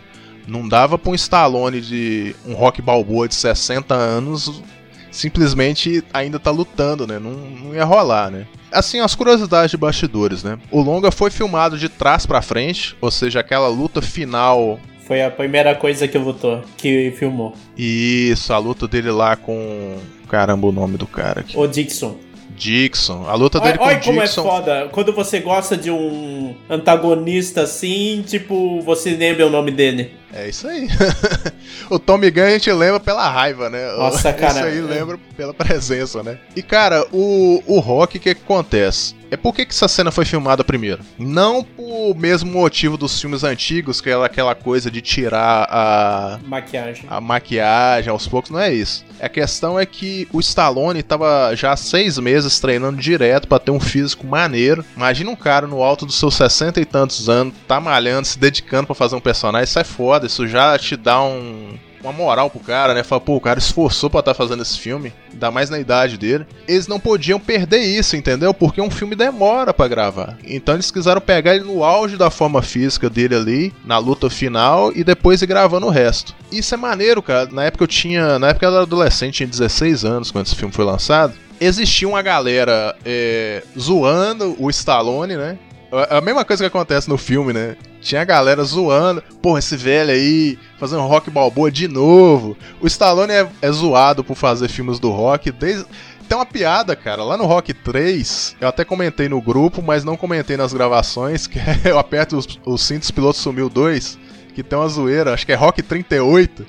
Não 0.48 0.68
dava 0.68 0.98
para 0.98 1.12
um 1.12 1.16
Stallone 1.16 1.82
de 1.82 2.36
um 2.46 2.54
Rock 2.54 2.82
Balboa 2.82 3.28
de 3.28 3.36
60 3.36 3.94
anos 3.94 4.64
simplesmente 5.12 6.04
ainda 6.14 6.40
tá 6.40 6.52
lutando, 6.52 7.08
né? 7.08 7.20
Não, 7.20 7.32
não 7.32 7.76
ia 7.76 7.84
rolar, 7.84 8.30
né? 8.30 8.46
Assim, 8.72 9.00
as 9.00 9.16
curiosidades 9.16 9.72
de 9.72 9.78
bastidores, 9.78 10.44
né? 10.44 10.60
O 10.70 10.82
longa 10.82 11.12
foi 11.12 11.32
filmado 11.32 11.78
de 11.78 11.90
trás 11.90 12.26
para 12.26 12.42
frente, 12.42 12.96
ou 13.02 13.10
seja, 13.10 13.40
aquela 13.40 13.68
luta 13.68 14.02
final 14.02 14.80
Foi 15.06 15.22
a 15.24 15.32
primeira 15.32 15.74
coisa 15.74 16.08
que 16.08 16.18
lutou, 16.18 16.62
que 16.78 17.12
filmou. 17.18 17.56
Isso, 17.78 18.54
a 18.54 18.58
luta 18.58 18.88
dele 18.88 19.10
lá 19.10 19.36
com. 19.36 19.98
Caramba, 20.30 20.67
o 20.67 20.71
nome 20.71 20.97
do 20.97 21.07
cara 21.07 21.41
aqui. 21.41 21.57
O 21.57 21.67
Dixon. 21.67 22.17
Dixon. 22.55 23.25
A 23.28 23.36
luta 23.36 23.59
Olha, 23.59 23.65
dele 23.67 23.78
com 23.78 23.84
o 23.84 23.88
olha 23.88 23.99
como 23.99 24.21
é 24.21 24.25
Dixon. 24.25 24.43
foda. 24.43 24.89
Quando 24.91 25.13
você 25.13 25.39
gosta 25.39 25.78
de 25.78 25.91
um 25.91 26.55
antagonista 26.69 27.61
assim, 27.61 28.23
tipo, 28.25 28.82
você 28.82 29.11
lembra 29.11 29.45
o 29.45 29.49
nome 29.49 29.71
dele. 29.71 30.11
É 30.34 30.49
isso 30.49 30.67
aí. 30.67 30.88
o 31.89 31.99
Tommy 31.99 32.32
Gunn 32.32 32.43
a 32.45 32.49
gente 32.51 32.71
lembra 32.71 32.99
pela 32.99 33.30
raiva, 33.30 33.69
né? 33.69 33.91
Nossa, 33.97 34.32
cara. 34.34 34.53
Isso 34.53 34.63
aí 34.63 34.82
lembra 34.82 35.17
pela 35.36 35.53
presença, 35.53 36.23
né? 36.23 36.38
E 36.55 36.61
cara, 36.61 37.05
o, 37.11 37.63
o 37.65 37.80
Rock, 37.80 38.17
o 38.17 38.19
que, 38.19 38.34
que 38.34 38.41
acontece? 38.43 39.15
É 39.30 39.36
por 39.36 39.53
que, 39.53 39.65
que 39.65 39.73
essa 39.73 39.88
cena 39.88 40.09
foi 40.09 40.23
filmada 40.23 40.63
primeiro? 40.63 41.03
Não 41.19 41.61
por 41.61 42.15
mesmo 42.15 42.49
motivo 42.49 42.97
dos 42.97 43.19
filmes 43.19 43.43
antigos, 43.43 43.99
que 43.99 44.09
é 44.09 44.13
aquela 44.13 44.55
coisa 44.55 44.89
de 44.89 45.01
tirar 45.01 45.67
a, 45.69 46.39
Maquiagem. 46.45 47.05
a 47.09 47.19
maquiagem 47.19 48.09
aos 48.09 48.25
poucos, 48.25 48.51
não 48.51 48.59
é 48.59 48.73
isso. 48.73 49.05
A 49.19 49.28
questão 49.28 49.78
é 49.78 49.86
que 49.86 50.28
o 50.32 50.39
Stallone 50.39 51.03
tava 51.03 51.53
já 51.55 51.73
há 51.73 51.78
seis 51.78 52.17
meses 52.17 52.59
treinando 52.59 53.01
direto 53.01 53.47
pra 53.47 53.59
ter 53.59 53.71
um 53.71 53.80
físico 53.80 54.25
maneiro. 54.25 54.86
Imagina 54.95 55.30
um 55.30 55.36
cara 55.36 55.67
no 55.67 55.84
alto 55.84 56.05
dos 56.05 56.17
seus 56.17 56.36
60 56.36 56.80
e 56.80 56.86
tantos 56.86 57.28
anos, 57.28 57.53
tá 57.67 57.82
malhando, 57.82 58.28
se 58.28 58.39
dedicando 58.39 58.86
pra 58.86 58.95
fazer 58.95 59.15
um 59.15 59.19
personagem, 59.19 59.65
isso 59.65 59.80
é 59.80 59.84
foda, 59.84 60.28
isso 60.28 60.47
já 60.47 60.78
te 60.80 60.95
dá 60.95 61.21
um, 61.21 61.66
uma 62.02 62.12
moral 62.12 62.50
pro 62.50 62.60
cara, 62.60 62.93
né? 62.93 63.04
Fala, 63.04 63.22
pô, 63.22 63.36
o 63.36 63.41
cara 63.41 63.60
esforçou 63.60 64.10
pra 64.10 64.20
estar 64.20 64.34
fazendo 64.34 64.62
esse 64.62 64.78
filme, 64.78 65.14
ainda 65.32 65.52
mais 65.52 65.70
na 65.70 65.80
idade 65.80 66.18
dele. 66.18 66.45
Eles 66.68 66.88
não 66.88 67.00
podiam 67.00 67.39
perder 67.39 67.80
isso, 67.80 68.16
entendeu? 68.16 68.54
Porque 68.54 68.82
um 68.82 68.89
filme 68.89 69.16
demora 69.16 69.74
pra 69.74 69.88
gravar. 69.88 70.38
Então 70.43 70.76
eles 70.76 70.91
quiseram 70.91 71.22
pegar 71.22 71.56
ele 71.56 71.66
no 71.66 71.84
auge 71.84 72.18
da 72.18 72.30
forma 72.30 72.62
física 72.62 73.10
dele 73.10 73.36
ali, 73.36 73.74
na 73.86 73.98
luta 73.98 74.30
final, 74.30 74.91
e 74.95 75.04
depois 75.04 75.41
ir 75.41 75.48
gravando 75.48 75.88
o 75.88 75.91
resto. 75.91 76.36
Isso 76.52 76.74
é 76.74 76.78
maneiro, 76.78 77.22
cara. 77.22 77.50
Na 77.52 77.64
época 77.66 77.84
eu 77.84 77.88
tinha. 77.88 78.39
Na 78.39 78.50
época 78.50 78.66
eu 78.66 78.72
era 78.72 78.82
adolescente, 78.84 79.36
tinha 79.36 79.48
16 79.48 80.06
anos 80.06 80.32
quando 80.32 80.45
esse 80.45 80.56
filme 80.56 80.74
foi 80.74 80.86
lançado. 80.86 81.34
Existia 81.60 82.08
uma 82.08 82.22
galera 82.22 82.95
é, 83.04 83.64
zoando 83.78 84.56
o 84.60 84.70
Stallone, 84.70 85.36
né? 85.36 85.58
A 85.91 86.18
a 86.18 86.22
mesma 86.22 86.45
coisa 86.45 86.64
que 86.64 86.68
acontece 86.68 87.10
no 87.10 87.18
filme, 87.18 87.54
né? 87.54 87.76
Tinha 88.08 88.22
a 88.22 88.24
galera 88.26 88.64
zoando, 88.64 89.22
porra, 89.41 89.60
esse 89.60 89.76
velho 89.76 90.12
aí 90.12 90.58
fazendo 90.80 91.01
rock 91.01 91.30
balboa 91.30 91.70
de 91.70 91.89
novo. 91.89 92.55
O 92.80 92.88
Stallone 92.88 93.34
é, 93.34 93.45
é 93.62 93.70
zoado 93.70 94.24
por 94.24 94.38
fazer 94.38 94.70
filmes 94.70 94.97
do 94.97 95.12
rock 95.12 95.51
desde. 95.51 95.86
Tem 96.26 96.38
uma 96.38 96.45
piada, 96.45 96.95
cara, 96.95 97.22
lá 97.26 97.36
no 97.36 97.45
Rock 97.45 97.74
3, 97.74 98.55
eu 98.62 98.68
até 98.70 98.86
comentei 98.86 99.28
no 99.28 99.41
grupo, 99.41 99.82
mas 99.82 100.05
não 100.05 100.16
comentei 100.16 100.55
nas 100.55 100.74
gravações, 100.74 101.47
que 101.47 101.60
é, 101.60 101.80
eu 101.91 101.99
aperto 101.99 102.38
os, 102.38 102.47
os 102.66 102.82
cintos 102.82 103.12
piloto 103.12 103.39
sumiu 103.39 103.70
2, 103.70 104.18
que 104.55 104.64
tem 104.64 104.80
uma 104.80 104.88
zoeira, 104.88 105.34
acho 105.34 105.45
que 105.45 105.51
é 105.51 105.55
Rock 105.55 105.82
38. 105.82 106.66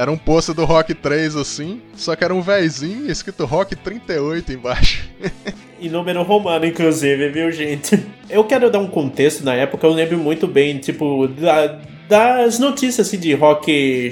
Era 0.00 0.10
um 0.10 0.16
pôster 0.16 0.54
do 0.54 0.64
Rock 0.64 0.94
3 0.94 1.36
assim, 1.36 1.78
só 1.94 2.16
que 2.16 2.24
era 2.24 2.34
um 2.34 2.40
véizinho 2.40 3.10
escrito 3.10 3.44
Rock 3.44 3.76
38 3.76 4.50
embaixo. 4.50 5.06
E 5.78 5.90
número 5.90 6.22
romano, 6.22 6.64
inclusive, 6.64 7.28
viu, 7.28 7.52
gente? 7.52 8.02
Eu 8.30 8.42
quero 8.44 8.70
dar 8.70 8.78
um 8.78 8.86
contexto 8.86 9.44
na 9.44 9.54
época, 9.54 9.86
eu 9.86 9.92
lembro 9.92 10.16
muito 10.16 10.46
bem, 10.46 10.78
tipo, 10.78 11.28
da- 11.28 11.78
das 12.08 12.58
notícias 12.58 13.06
assim, 13.06 13.18
de 13.18 13.34
rock 13.34 14.10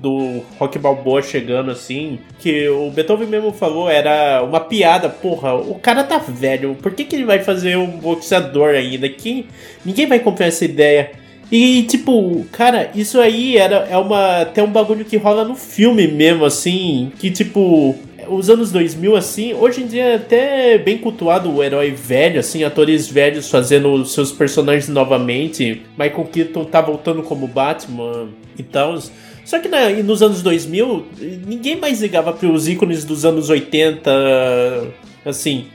do 0.00 0.42
rock 0.58 0.78
balboa 0.78 1.20
chegando 1.20 1.70
assim, 1.70 2.18
que 2.38 2.66
o 2.70 2.90
Beethoven 2.90 3.28
mesmo 3.28 3.52
falou, 3.52 3.90
era 3.90 4.42
uma 4.42 4.58
piada, 4.60 5.10
porra, 5.10 5.54
o 5.54 5.74
cara 5.74 6.02
tá 6.02 6.16
velho, 6.16 6.74
por 6.76 6.92
que, 6.94 7.04
que 7.04 7.14
ele 7.14 7.26
vai 7.26 7.40
fazer 7.40 7.76
um 7.76 7.86
boxeador 7.98 8.70
ainda? 8.74 9.06
Que 9.08 9.46
ninguém 9.84 10.06
vai 10.06 10.18
comprar 10.18 10.46
essa 10.46 10.64
ideia. 10.64 11.12
E 11.50 11.84
tipo, 11.84 12.44
cara, 12.50 12.90
isso 12.94 13.20
aí 13.20 13.56
era 13.56 13.86
é 13.90 13.96
uma 13.96 14.42
até 14.42 14.62
um 14.62 14.70
bagulho 14.70 15.04
que 15.04 15.16
rola 15.16 15.44
no 15.44 15.54
filme 15.54 16.08
mesmo 16.08 16.44
assim, 16.44 17.12
que 17.20 17.30
tipo, 17.30 17.94
os 18.28 18.50
anos 18.50 18.72
2000 18.72 19.14
assim, 19.14 19.54
hoje 19.54 19.82
em 19.82 19.86
dia 19.86 20.02
é 20.04 20.14
até 20.16 20.76
bem 20.78 20.98
cultuado 20.98 21.48
o 21.54 21.62
herói 21.62 21.92
velho 21.92 22.40
assim, 22.40 22.64
atores 22.64 23.06
velhos 23.08 23.48
fazendo 23.48 24.04
seus 24.04 24.32
personagens 24.32 24.88
novamente. 24.88 25.82
Michael 25.96 26.24
Keaton 26.32 26.64
tá 26.64 26.80
voltando 26.80 27.22
como 27.22 27.46
Batman 27.46 28.28
e 28.58 28.64
tal. 28.64 28.98
Só 29.44 29.60
que 29.60 29.68
na- 29.68 29.90
nos 29.90 30.22
anos 30.22 30.42
2000, 30.42 31.06
ninguém 31.46 31.76
mais 31.76 32.02
ligava 32.02 32.32
pros 32.32 32.66
ícones 32.66 33.04
dos 33.04 33.24
anos 33.24 33.48
80, 33.48 34.10
assim. 35.26 35.66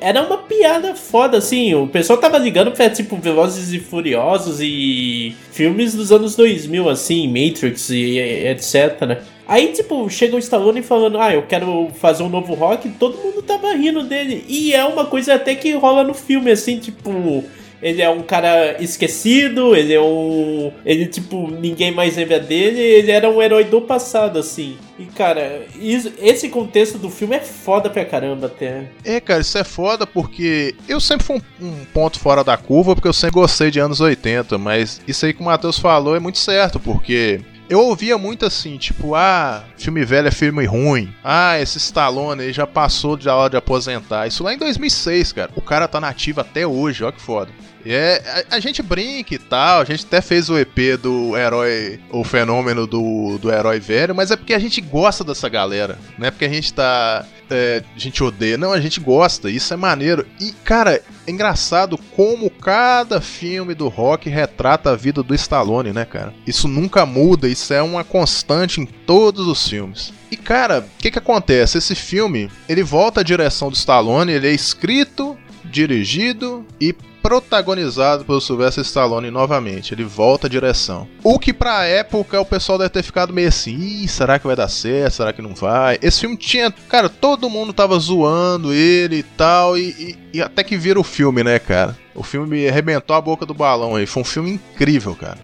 Era 0.00 0.22
uma 0.22 0.38
piada 0.38 0.94
foda, 0.94 1.38
assim. 1.38 1.74
O 1.74 1.86
pessoal 1.86 2.18
tava 2.18 2.38
ligando 2.38 2.70
pra, 2.70 2.90
tipo, 2.90 3.16
Velozes 3.16 3.72
e 3.72 3.80
Furiosos 3.80 4.60
e 4.60 5.34
filmes 5.50 5.94
dos 5.94 6.12
anos 6.12 6.36
2000, 6.36 6.88
assim, 6.88 7.26
Matrix 7.26 7.90
e 7.90 8.18
etc, 8.18 9.00
né? 9.06 9.18
Aí, 9.46 9.68
tipo, 9.72 10.08
chega 10.08 10.36
o 10.36 10.38
Stallone 10.38 10.82
falando, 10.82 11.18
ah, 11.18 11.34
eu 11.34 11.42
quero 11.42 11.90
fazer 12.00 12.22
um 12.22 12.28
novo 12.28 12.54
rock, 12.54 12.88
todo 12.90 13.18
mundo 13.18 13.42
tava 13.42 13.72
rindo 13.74 14.04
dele. 14.04 14.44
E 14.48 14.72
é 14.72 14.84
uma 14.84 15.06
coisa 15.06 15.34
até 15.34 15.54
que 15.54 15.72
rola 15.72 16.04
no 16.04 16.14
filme, 16.14 16.50
assim, 16.50 16.78
tipo... 16.78 17.44
Ele 17.82 18.00
é 18.00 18.08
um 18.08 18.22
cara 18.22 18.76
esquecido, 18.80 19.74
ele 19.74 19.92
é 19.92 20.00
um. 20.00 20.72
Ele, 20.86 21.06
tipo, 21.06 21.50
ninguém 21.50 21.90
mais 21.92 22.16
lembra 22.16 22.38
dele, 22.38 22.78
ele 22.80 23.10
era 23.10 23.28
um 23.28 23.42
herói 23.42 23.64
do 23.64 23.80
passado, 23.82 24.38
assim. 24.38 24.76
E, 24.98 25.04
cara, 25.06 25.62
isso- 25.80 26.12
esse 26.20 26.48
contexto 26.48 26.96
do 26.96 27.10
filme 27.10 27.34
é 27.36 27.40
foda 27.40 27.90
pra 27.90 28.04
caramba 28.04 28.46
até. 28.46 28.84
É, 29.04 29.18
cara, 29.20 29.40
isso 29.40 29.58
é 29.58 29.64
foda 29.64 30.06
porque 30.06 30.74
eu 30.88 31.00
sempre 31.00 31.26
fui 31.26 31.42
um, 31.60 31.66
um 31.66 31.84
ponto 31.92 32.20
fora 32.20 32.44
da 32.44 32.56
curva, 32.56 32.94
porque 32.94 33.08
eu 33.08 33.12
sempre 33.12 33.34
gostei 33.34 33.70
de 33.70 33.80
anos 33.80 34.00
80, 34.00 34.56
mas 34.58 35.00
isso 35.08 35.26
aí 35.26 35.32
que 35.32 35.40
o 35.40 35.44
Matheus 35.44 35.78
falou 35.78 36.14
é 36.14 36.20
muito 36.20 36.38
certo, 36.38 36.78
porque 36.78 37.40
eu 37.68 37.80
ouvia 37.80 38.16
muito 38.18 38.44
assim, 38.46 38.76
tipo, 38.76 39.14
ah, 39.16 39.64
filme 39.76 40.04
velho 40.04 40.28
é 40.28 40.30
filme 40.30 40.64
ruim. 40.66 41.12
Ah, 41.24 41.58
esse 41.58 41.78
Stallone 41.78 42.42
aí 42.42 42.52
já 42.52 42.66
passou 42.66 43.16
de 43.16 43.28
hora 43.28 43.50
de 43.50 43.56
aposentar. 43.56 44.26
Isso 44.28 44.44
lá 44.44 44.54
em 44.54 44.58
2006, 44.58 45.32
cara. 45.32 45.50
O 45.56 45.60
cara 45.60 45.88
tá 45.88 45.98
nativo 46.00 46.40
até 46.40 46.64
hoje, 46.66 47.02
ó 47.02 47.10
que 47.10 47.20
foda. 47.20 47.50
É, 47.84 48.44
a, 48.50 48.56
a 48.56 48.60
gente 48.60 48.82
brinca 48.82 49.34
e 49.34 49.38
tal, 49.38 49.80
a 49.80 49.84
gente 49.84 50.04
até 50.04 50.20
fez 50.20 50.48
o 50.48 50.58
EP 50.58 50.96
do 51.00 51.36
herói, 51.36 52.00
o 52.10 52.22
fenômeno 52.24 52.86
do, 52.86 53.38
do 53.38 53.52
herói 53.52 53.80
velho, 53.80 54.14
mas 54.14 54.30
é 54.30 54.36
porque 54.36 54.54
a 54.54 54.58
gente 54.58 54.80
gosta 54.80 55.24
dessa 55.24 55.48
galera, 55.48 55.98
não 56.18 56.26
é 56.26 56.30
porque 56.30 56.44
a 56.44 56.48
gente 56.48 56.72
tá. 56.72 57.24
é, 57.50 57.82
a 57.94 57.98
gente 57.98 58.22
odeia, 58.22 58.56
não, 58.56 58.72
a 58.72 58.80
gente 58.80 59.00
gosta, 59.00 59.50
isso 59.50 59.72
é 59.74 59.76
maneiro. 59.76 60.26
E, 60.40 60.52
cara, 60.64 61.02
é 61.26 61.30
engraçado 61.30 61.98
como 62.16 62.50
cada 62.50 63.20
filme 63.20 63.74
do 63.74 63.88
rock 63.88 64.28
retrata 64.28 64.90
a 64.90 64.96
vida 64.96 65.22
do 65.22 65.34
Stallone, 65.34 65.92
né, 65.92 66.04
cara? 66.04 66.32
Isso 66.46 66.68
nunca 66.68 67.04
muda, 67.04 67.48
isso 67.48 67.72
é 67.74 67.82
uma 67.82 68.04
constante 68.04 68.80
em 68.80 68.86
todos 68.86 69.46
os 69.46 69.68
filmes. 69.68 70.12
E 70.30 70.36
cara, 70.36 70.80
o 70.80 70.98
que 70.98 71.10
que 71.10 71.18
acontece? 71.18 71.76
Esse 71.76 71.94
filme, 71.94 72.50
ele 72.68 72.82
volta 72.82 73.20
à 73.20 73.22
direção 73.22 73.68
do 73.68 73.76
Stallone, 73.76 74.32
ele 74.32 74.48
é 74.48 74.52
escrito, 74.52 75.36
dirigido 75.64 76.66
e 76.80 76.94
protagonizado 77.22 78.24
pelo 78.24 78.40
Sylvester 78.40 78.82
Stallone 78.84 79.30
novamente. 79.30 79.94
Ele 79.94 80.04
volta 80.04 80.46
à 80.46 80.50
direção. 80.50 81.06
O 81.22 81.38
que 81.38 81.52
pra 81.52 81.84
época 81.84 82.40
o 82.40 82.44
pessoal 82.44 82.76
deve 82.78 82.90
ter 82.90 83.02
ficado 83.02 83.32
meio 83.32 83.48
assim: 83.48 84.06
será 84.06 84.38
que 84.38 84.46
vai 84.46 84.56
dar 84.56 84.68
certo? 84.68 85.14
Será 85.14 85.32
que 85.32 85.40
não 85.40 85.54
vai? 85.54 85.98
Esse 86.02 86.20
filme 86.20 86.36
tinha. 86.36 86.70
Cara, 86.88 87.08
todo 87.08 87.48
mundo 87.48 87.72
tava 87.72 87.98
zoando 87.98 88.72
ele 88.72 89.16
e 89.18 89.22
tal. 89.22 89.78
E, 89.78 89.90
e- 89.90 90.18
e 90.38 90.42
até 90.42 90.64
que 90.64 90.76
vira 90.76 90.98
o 90.98 91.04
filme, 91.04 91.44
né, 91.44 91.58
cara? 91.58 91.96
O 92.14 92.22
filme 92.22 92.68
arrebentou 92.68 93.14
a 93.14 93.20
boca 93.20 93.46
do 93.46 93.54
balão 93.54 93.94
aí. 93.96 94.06
Foi 94.06 94.22
um 94.22 94.24
filme 94.24 94.50
incrível, 94.52 95.14
cara. 95.14 95.38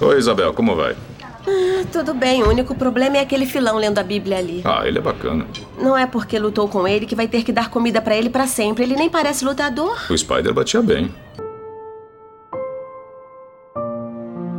Oi, 0.00 0.18
Isabel, 0.18 0.52
como 0.52 0.74
vai? 0.76 0.94
Ah, 1.46 1.84
tudo 1.92 2.12
bem, 2.12 2.42
o 2.42 2.48
único 2.48 2.74
problema 2.74 3.16
é 3.18 3.20
aquele 3.20 3.46
filão 3.46 3.76
lendo 3.76 3.98
a 3.98 4.02
Bíblia 4.02 4.38
ali. 4.38 4.62
Ah, 4.64 4.82
ele 4.86 4.98
é 4.98 5.00
bacana. 5.00 5.46
Não 5.78 5.96
é 5.96 6.06
porque 6.06 6.38
lutou 6.38 6.68
com 6.68 6.86
ele 6.86 7.06
que 7.06 7.14
vai 7.14 7.28
ter 7.28 7.44
que 7.44 7.52
dar 7.52 7.70
comida 7.70 8.00
pra 8.02 8.16
ele 8.16 8.28
pra 8.28 8.46
sempre. 8.46 8.82
Ele 8.84 8.96
nem 8.96 9.08
parece 9.08 9.44
lutador. 9.44 9.96
O 10.10 10.16
Spider 10.16 10.52
batia 10.52 10.82
bem. 10.82 11.12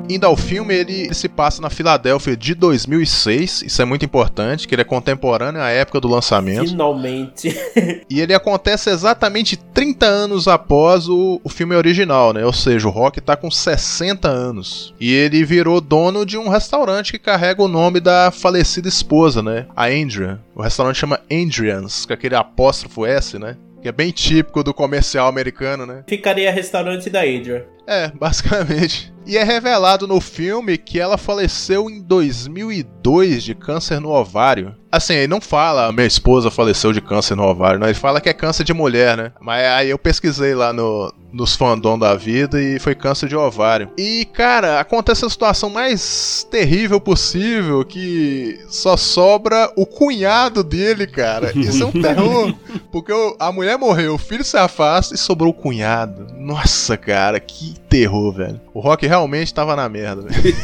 Indo 0.09 0.25
ao 0.25 0.37
filme, 0.37 0.73
ele, 0.73 1.01
ele 1.01 1.13
se 1.13 1.27
passa 1.27 1.61
na 1.61 1.69
Filadélfia 1.69 2.35
de 2.35 2.53
2006. 2.53 3.63
Isso 3.63 3.81
é 3.81 3.85
muito 3.85 4.05
importante, 4.05 4.67
que 4.67 4.73
ele 4.73 4.81
é 4.81 4.85
contemporâneo 4.85 5.61
à 5.61 5.69
época 5.69 5.99
do 5.99 6.07
lançamento. 6.07 6.69
Finalmente. 6.69 7.55
E 8.09 8.21
ele 8.21 8.33
acontece 8.33 8.89
exatamente 8.89 9.57
30 9.57 10.05
anos 10.05 10.47
após 10.47 11.09
o, 11.09 11.41
o 11.43 11.49
filme 11.49 11.75
original, 11.75 12.31
né? 12.31 12.45
Ou 12.45 12.53
seja, 12.53 12.87
o 12.87 12.91
Rock 12.91 13.19
tá 13.19 13.35
com 13.35 13.51
60 13.51 14.27
anos. 14.27 14.93
E 14.99 15.13
ele 15.13 15.43
virou 15.43 15.81
dono 15.81 16.25
de 16.25 16.37
um 16.37 16.47
restaurante 16.47 17.11
que 17.11 17.19
carrega 17.19 17.61
o 17.61 17.67
nome 17.67 17.99
da 17.99 18.31
falecida 18.31 18.87
esposa, 18.87 19.41
né? 19.41 19.65
A 19.75 19.87
Andrea. 19.87 20.39
O 20.55 20.61
restaurante 20.61 20.97
chama 20.97 21.19
Andrians, 21.31 22.05
com 22.05 22.13
aquele 22.13 22.35
apóstrofo 22.35 23.05
S, 23.05 23.37
né? 23.37 23.57
Que 23.81 23.89
é 23.89 23.91
bem 23.91 24.11
típico 24.11 24.63
do 24.63 24.73
comercial 24.73 25.27
americano, 25.27 25.85
né? 25.85 26.03
Ficaria 26.07 26.51
restaurante 26.51 27.09
da 27.09 27.21
Adria. 27.21 27.67
É, 27.87 28.11
basicamente. 28.11 29.13
E 29.27 29.37
é 29.37 29.43
revelado 29.43 30.07
no 30.07 30.21
filme 30.21 30.77
que 30.77 30.99
ela 30.99 31.17
faleceu 31.17 31.89
em 31.89 32.01
2002 32.01 33.43
de 33.43 33.53
câncer 33.53 33.99
no 33.99 34.09
ovário. 34.09 34.73
Assim, 34.89 35.15
ele 35.15 35.27
não 35.27 35.41
fala 35.41 35.91
minha 35.91 36.07
esposa 36.07 36.49
faleceu 36.49 36.93
de 36.93 37.01
câncer 37.01 37.35
no 37.35 37.43
ovário, 37.43 37.77
não. 37.77 37.87
Ele 37.87 37.93
fala 37.93 38.21
que 38.21 38.29
é 38.29 38.33
câncer 38.33 38.63
de 38.63 38.73
mulher, 38.73 39.17
né? 39.17 39.33
Mas 39.41 39.65
aí 39.65 39.89
eu 39.89 39.99
pesquisei 39.99 40.55
lá 40.55 40.71
no, 40.71 41.13
nos 41.33 41.55
fandom 41.55 41.99
da 41.99 42.15
vida 42.15 42.61
e 42.61 42.79
foi 42.79 42.95
câncer 42.95 43.27
de 43.27 43.35
ovário. 43.35 43.91
E, 43.97 44.25
cara, 44.33 44.79
acontece 44.79 45.25
a 45.25 45.29
situação 45.29 45.69
mais 45.69 46.47
terrível 46.49 47.01
possível 47.01 47.83
que 47.83 48.57
só 48.69 48.95
sobra 48.95 49.71
o 49.75 49.85
cunhado 49.85 50.63
dele, 50.63 51.05
cara. 51.05 51.51
Isso 51.53 51.83
é 51.83 51.85
um 51.85 51.91
terror. 51.91 52.53
Porque 52.91 53.11
a 53.39 53.51
mulher 53.51 53.77
morreu, 53.77 54.15
o 54.15 54.17
filho 54.17 54.43
se 54.43 54.57
afasta 54.57 55.13
e 55.13 55.17
sobrou 55.17 55.51
o 55.51 55.53
cunhado. 55.53 56.27
Nossa, 56.33 56.95
cara, 56.95 57.39
que 57.41 57.75
terror, 57.77 58.31
velho. 58.33 58.59
O 58.73 58.79
Rock 58.79 59.05
realmente 59.05 59.53
tava 59.53 59.75
na 59.75 59.87
merda, 59.87 60.23
velho. 60.23 60.55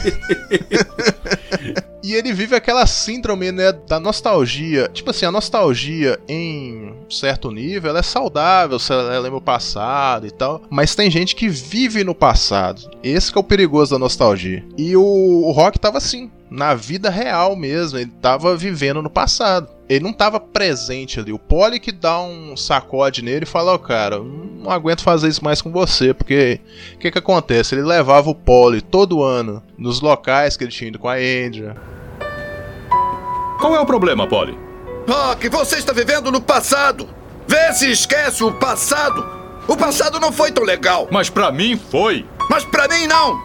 E 2.03 2.13
ele 2.15 2.33
vive 2.33 2.53
aquela 2.53 2.85
síndrome, 2.85 3.49
né, 3.49 3.71
da 3.71 3.97
nostalgia. 3.97 4.89
Tipo 4.91 5.11
assim, 5.11 5.25
a 5.25 5.31
nostalgia 5.31 6.19
em 6.27 6.92
certo 7.13 7.51
nível, 7.51 7.89
ela 7.89 7.99
é 7.99 8.03
saudável, 8.03 8.77
se 8.79 8.91
ela 8.91 9.19
lembra 9.19 9.37
o 9.37 9.41
passado 9.41 10.27
e 10.27 10.31
tal. 10.31 10.63
Mas 10.69 10.95
tem 10.95 11.09
gente 11.09 11.35
que 11.35 11.47
vive 11.47 12.03
no 12.03 12.15
passado. 12.15 12.89
Esse 13.03 13.31
que 13.31 13.37
é 13.37 13.41
o 13.41 13.43
perigoso 13.43 13.91
da 13.91 13.99
nostalgia. 13.99 14.63
E 14.77 14.95
o, 14.95 15.03
o 15.03 15.51
Rock 15.51 15.79
tava 15.79 15.97
assim, 15.97 16.29
na 16.49 16.75
vida 16.75 17.09
real 17.09 17.55
mesmo. 17.55 17.97
Ele 17.97 18.11
tava 18.21 18.55
vivendo 18.55 19.01
no 19.01 19.09
passado. 19.09 19.67
Ele 19.89 20.03
não 20.03 20.13
tava 20.13 20.39
presente 20.39 21.19
ali. 21.19 21.33
O 21.33 21.39
Polly 21.39 21.79
que 21.79 21.91
dá 21.91 22.21
um 22.21 22.55
sacode 22.55 23.21
nele 23.21 23.43
e 23.43 23.47
fala, 23.47 23.73
ó, 23.73 23.77
cara, 23.77 24.19
não 24.19 24.71
aguento 24.71 25.01
fazer 25.01 25.27
isso 25.27 25.43
mais 25.43 25.61
com 25.61 25.71
você, 25.71 26.13
porque 26.13 26.61
o 26.95 26.97
que 26.99 27.11
que 27.11 27.17
acontece? 27.17 27.75
Ele 27.75 27.83
levava 27.83 28.29
o 28.29 28.35
Polly 28.35 28.81
todo 28.81 29.23
ano 29.23 29.61
nos 29.77 29.99
locais 29.99 30.55
que 30.55 30.63
ele 30.63 30.71
tinha 30.71 30.87
ido 30.87 30.99
com 30.99 31.09
a 31.09 31.15
Andrea. 31.15 31.75
Qual 33.59 33.75
é 33.75 33.79
o 33.79 33.85
problema, 33.85 34.27
Polly? 34.27 34.62
Rock, 35.07 35.49
você 35.49 35.77
está 35.77 35.91
vivendo 35.91 36.31
no 36.31 36.41
passado. 36.41 37.09
Vê 37.47 37.73
se 37.73 37.91
esquece 37.91 38.43
o 38.43 38.51
passado. 38.53 39.25
O 39.67 39.75
passado 39.75 40.19
não 40.19 40.31
foi 40.31 40.51
tão 40.51 40.63
legal. 40.63 41.07
Mas 41.11 41.29
pra 41.29 41.51
mim 41.51 41.77
foi. 41.77 42.25
Mas 42.49 42.63
pra 42.63 42.87
mim 42.87 43.07
não. 43.07 43.39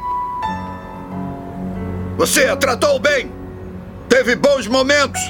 Você 2.16 2.44
a 2.44 2.56
tratou 2.56 2.98
bem. 2.98 3.30
Teve 4.08 4.36
bons 4.36 4.66
momentos. 4.66 5.20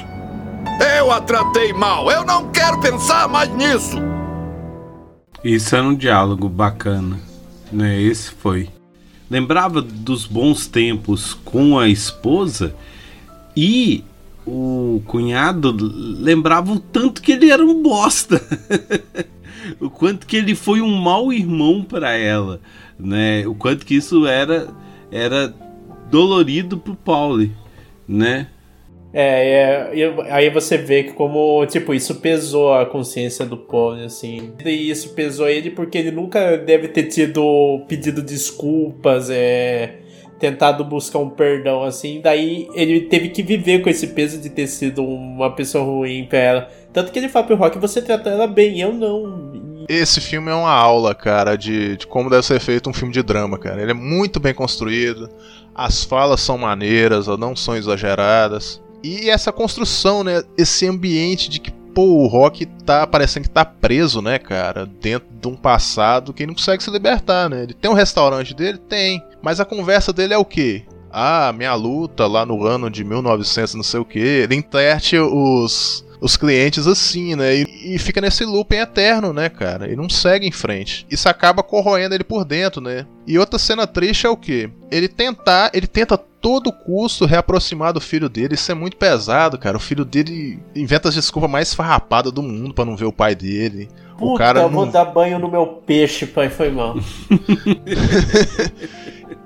Eu 0.97 1.11
a 1.11 1.19
tratei 1.19 1.73
mal. 1.73 2.09
Eu 2.11 2.23
não 2.23 2.51
quero 2.51 2.79
pensar 2.79 3.27
mais 3.27 3.49
nisso. 3.49 3.97
Isso 5.43 5.75
era 5.75 5.85
um 5.85 5.95
diálogo 5.95 6.49
bacana, 6.49 7.19
né? 7.71 7.99
Esse 8.01 8.31
foi. 8.31 8.69
Lembrava 9.29 9.81
dos 9.81 10.25
bons 10.25 10.67
tempos 10.67 11.33
com 11.45 11.77
a 11.77 11.87
esposa 11.87 12.75
e 13.55 14.03
o 14.49 15.01
cunhado 15.05 15.75
lembrava 16.19 16.71
o 16.71 16.79
tanto 16.79 17.21
que 17.21 17.31
ele 17.31 17.51
era 17.51 17.63
um 17.63 17.81
bosta. 17.81 18.41
o 19.79 19.89
quanto 19.89 20.25
que 20.25 20.37
ele 20.37 20.55
foi 20.55 20.81
um 20.81 20.95
mau 20.95 21.31
irmão 21.31 21.83
para 21.83 22.15
ela, 22.15 22.59
né? 22.99 23.47
O 23.47 23.53
quanto 23.53 23.85
que 23.85 23.95
isso 23.95 24.25
era 24.25 24.67
era 25.11 25.53
dolorido 26.09 26.77
pro 26.77 26.95
Pauli, 26.95 27.51
né? 28.07 28.47
É, 29.11 29.89
é, 29.91 30.31
aí 30.31 30.49
você 30.51 30.77
vê 30.77 31.03
que 31.03 31.13
como, 31.13 31.65
tipo, 31.65 31.95
isso 31.95 32.15
pesou 32.15 32.73
a 32.73 32.85
consciência 32.85 33.43
do 33.43 33.57
Paul, 33.57 33.93
assim. 34.03 34.53
E 34.63 34.89
isso 34.89 35.13
pesou 35.15 35.49
ele 35.49 35.71
porque 35.71 35.97
ele 35.97 36.11
nunca 36.11 36.57
deve 36.57 36.87
ter 36.89 37.03
tido 37.05 37.83
pedido 37.87 38.21
desculpas, 38.21 39.29
é, 39.31 39.95
tentado 40.39 40.83
buscar 40.83 41.19
um 41.19 41.29
perdão, 41.29 41.83
assim. 41.83 42.21
Daí 42.21 42.67
ele 42.73 43.01
teve 43.01 43.29
que 43.29 43.43
viver 43.43 43.81
com 43.81 43.89
esse 43.89 44.07
peso 44.07 44.39
de 44.39 44.49
ter 44.49 44.67
sido 44.67 45.03
uma 45.03 45.53
pessoa 45.53 45.83
ruim 45.83 46.25
pra 46.25 46.39
ela. 46.39 46.69
Tanto 46.91 47.11
que 47.11 47.19
ele 47.19 47.29
fala 47.29 47.45
pro 47.45 47.55
Rock, 47.55 47.77
você 47.77 48.01
tratou 48.01 48.31
ela 48.31 48.47
bem, 48.47 48.79
eu 48.79 48.93
não. 48.93 49.85
Esse 49.87 50.21
filme 50.21 50.49
é 50.49 50.53
uma 50.53 50.71
aula, 50.71 51.13
cara, 51.13 51.55
de, 51.55 51.97
de 51.97 52.07
como 52.07 52.29
deve 52.29 52.45
ser 52.45 52.59
feito 52.59 52.89
um 52.89 52.93
filme 52.93 53.13
de 53.13 53.21
drama, 53.21 53.57
cara. 53.57 53.81
Ele 53.81 53.91
é 53.91 53.95
muito 53.95 54.39
bem 54.39 54.53
construído, 54.53 55.29
as 55.75 56.03
falas 56.03 56.41
são 56.41 56.57
maneiras, 56.57 57.27
não 57.27 57.55
são 57.55 57.75
exageradas. 57.75 58.81
E 59.03 59.29
essa 59.29 59.51
construção, 59.51 60.23
né? 60.23 60.43
Esse 60.57 60.85
ambiente 60.85 61.49
de 61.49 61.59
que, 61.59 61.71
o 61.99 62.27
Rock 62.27 62.65
tá 62.65 63.05
parecendo 63.05 63.47
que 63.47 63.53
tá 63.53 63.63
preso, 63.65 64.21
né, 64.21 64.39
cara? 64.39 64.85
Dentro 64.85 65.27
de 65.39 65.47
um 65.47 65.55
passado 65.55 66.33
que 66.33 66.43
ele 66.43 66.47
não 66.47 66.55
consegue 66.55 66.83
se 66.83 66.91
libertar, 66.91 67.49
né? 67.49 67.63
Ele 67.63 67.73
tem 67.73 67.89
um 67.89 67.95
restaurante 67.95 68.53
dele? 68.53 68.77
Tem. 68.77 69.23
Mas 69.41 69.59
a 69.59 69.65
conversa 69.65 70.11
dele 70.11 70.33
é 70.33 70.37
o 70.37 70.45
quê? 70.45 70.83
Ah, 71.11 71.51
minha 71.55 71.73
luta 71.73 72.27
lá 72.27 72.45
no 72.45 72.65
ano 72.65 72.89
de 72.89 73.03
1900, 73.03 73.75
não 73.75 73.83
sei 73.83 73.99
o 73.99 74.05
que. 74.05 74.19
Ele 74.19 74.55
interte 74.55 75.17
os, 75.17 76.05
os 76.21 76.37
clientes 76.37 76.85
assim, 76.85 77.35
né? 77.35 77.55
E, 77.55 77.95
e 77.95 77.99
fica 77.99 78.21
nesse 78.21 78.45
looping 78.45 78.77
eterno, 78.77 79.33
né, 79.33 79.49
cara? 79.49 79.85
Ele 79.85 79.95
não 79.95 80.09
segue 80.09 80.47
em 80.47 80.51
frente. 80.51 81.05
Isso 81.09 81.27
acaba 81.27 81.63
corroendo 81.63 82.13
ele 82.13 82.23
por 82.23 82.45
dentro, 82.45 82.81
né? 82.81 83.05
E 83.25 83.39
outra 83.39 83.57
cena 83.57 83.87
triste 83.87 84.25
é 84.25 84.29
o 84.29 84.37
quê? 84.37 84.69
Ele 84.91 85.07
tentar, 85.07 85.71
ele 85.73 85.87
tenta 85.87 86.19
todo 86.41 86.71
custo 86.71 87.25
reaproximar 87.25 87.93
do 87.93 88.01
filho 88.01 88.29
dele. 88.29 88.55
Isso 88.55 88.71
é 88.71 88.75
muito 88.75 88.97
pesado, 88.97 89.57
cara. 89.57 89.77
O 89.77 89.79
filho 89.79 90.05
dele 90.05 90.59
inventa 90.75 91.09
as 91.09 91.15
desculpas 91.15 91.49
mais 91.49 91.73
farrapadas 91.73 92.31
do 92.31 92.41
mundo 92.41 92.73
para 92.73 92.85
não 92.85 92.95
ver 92.95 93.05
o 93.05 93.13
pai 93.13 93.35
dele. 93.35 93.89
Puta, 94.17 94.33
o 94.33 94.37
cara 94.37 94.59
eu 94.59 94.63
não... 94.63 94.71
vou 94.71 94.85
dar 94.85 95.05
banho 95.05 95.39
no 95.39 95.49
meu 95.49 95.65
peixe, 95.67 96.25
pai, 96.25 96.49
foi 96.49 96.69
mal. 96.71 96.95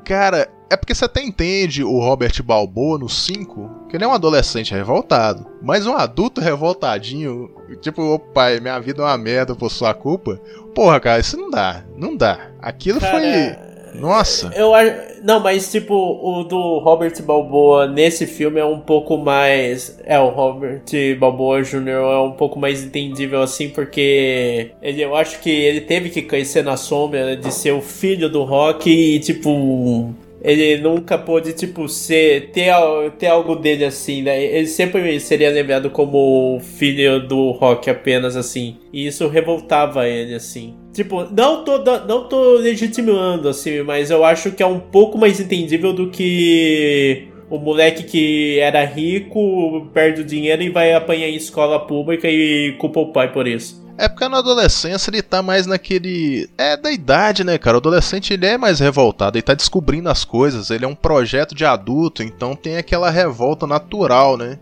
Cara, 0.03 0.49
é 0.69 0.75
porque 0.75 0.93
você 0.93 1.05
até 1.05 1.21
entende 1.23 1.83
o 1.83 1.99
Robert 1.99 2.41
Balboa 2.43 2.97
no 2.97 3.07
5, 3.07 3.87
que 3.87 3.95
ele 3.95 4.03
é 4.03 4.07
um 4.07 4.13
adolescente 4.13 4.73
revoltado. 4.73 5.45
Mas 5.61 5.85
um 5.85 5.95
adulto 5.95 6.41
revoltadinho, 6.41 7.51
tipo, 7.79 8.01
ô 8.01 8.19
pai, 8.19 8.59
minha 8.59 8.79
vida 8.79 9.01
é 9.01 9.05
uma 9.05 9.17
merda 9.17 9.55
por 9.55 9.69
sua 9.69 9.93
culpa. 9.93 10.41
Porra, 10.73 10.99
cara, 10.99 11.19
isso 11.19 11.37
não 11.37 11.49
dá. 11.49 11.83
Não 11.95 12.17
dá. 12.17 12.49
Aquilo 12.59 12.99
Cara, 12.99 13.19
foi. 13.19 13.72
Nossa. 13.93 14.51
Eu 14.55 14.73
acho. 14.73 14.93
Não, 15.23 15.39
mas 15.39 15.71
tipo, 15.71 15.93
o 15.93 16.43
do 16.43 16.79
Robert 16.79 17.13
Balboa 17.23 17.87
nesse 17.87 18.25
filme 18.25 18.59
é 18.59 18.65
um 18.65 18.79
pouco 18.79 19.17
mais. 19.17 19.99
É, 20.05 20.19
o 20.19 20.29
Robert 20.29 20.81
Balboa 21.19 21.63
Jr. 21.63 21.89
é 21.89 22.19
um 22.19 22.31
pouco 22.31 22.59
mais 22.59 22.83
entendível 22.83 23.41
assim, 23.41 23.69
porque 23.69 24.71
ele, 24.81 25.01
eu 25.01 25.15
acho 25.15 25.39
que 25.39 25.49
ele 25.49 25.81
teve 25.81 26.09
que 26.09 26.21
conhecer 26.21 26.63
na 26.63 26.77
sombra 26.77 27.35
de 27.35 27.53
ser 27.53 27.71
o 27.71 27.81
filho 27.81 28.29
do 28.29 28.43
Rock 28.43 28.89
e, 28.89 29.19
tipo. 29.19 30.13
Ele 30.43 30.81
nunca 30.81 31.17
pôde, 31.17 31.53
tipo, 31.53 31.87
ser, 31.87 32.51
ter, 32.51 32.73
ter 33.17 33.27
algo 33.27 33.55
dele 33.55 33.85
assim, 33.85 34.21
né? 34.21 34.43
Ele 34.43 34.67
sempre 34.67 35.19
seria 35.21 35.49
lembrado 35.49 35.89
como 35.89 36.59
filho 36.59 37.25
do 37.25 37.51
Rock 37.51 37.89
apenas, 37.89 38.35
assim. 38.35 38.77
E 38.91 39.07
isso 39.07 39.27
revoltava 39.27 40.07
ele, 40.07 40.35
assim. 40.35 40.75
Tipo, 40.91 41.23
não 41.31 41.63
tô, 41.63 41.77
não 42.05 42.27
tô 42.27 42.57
legitimando, 42.57 43.47
assim, 43.47 43.81
mas 43.81 44.11
eu 44.11 44.23
acho 44.25 44.51
que 44.51 44.61
é 44.61 44.67
um 44.67 44.79
pouco 44.79 45.17
mais 45.17 45.39
entendível 45.39 45.93
do 45.93 46.09
que 46.09 47.27
o 47.49 47.57
moleque 47.57 48.03
que 48.03 48.59
era 48.59 48.83
rico, 48.83 49.87
perde 49.93 50.21
o 50.21 50.25
dinheiro 50.25 50.61
e 50.61 50.69
vai 50.69 50.93
apanhar 50.93 51.27
em 51.27 51.35
escola 51.35 51.79
pública 51.79 52.27
e 52.29 52.75
culpa 52.79 52.99
o 52.99 53.11
pai 53.11 53.31
por 53.31 53.47
isso. 53.47 53.82
É 53.97 54.07
porque 54.07 54.27
na 54.27 54.39
adolescência 54.39 55.09
ele 55.11 55.21
tá 55.21 55.41
mais 55.41 55.67
naquele. 55.67 56.49
É 56.57 56.75
da 56.75 56.91
idade, 56.91 57.43
né, 57.43 57.57
cara? 57.57 57.77
O 57.77 57.79
adolescente 57.79 58.33
ele 58.33 58.45
é 58.45 58.57
mais 58.57 58.79
revoltado, 58.79 59.37
ele 59.37 59.43
tá 59.43 59.53
descobrindo 59.53 60.09
as 60.09 60.25
coisas, 60.25 60.69
ele 60.71 60.85
é 60.85 60.87
um 60.87 60.95
projeto 60.95 61.53
de 61.53 61.63
adulto, 61.63 62.23
então 62.23 62.55
tem 62.55 62.77
aquela 62.77 63.09
revolta 63.09 63.67
natural, 63.67 64.35
né? 64.35 64.57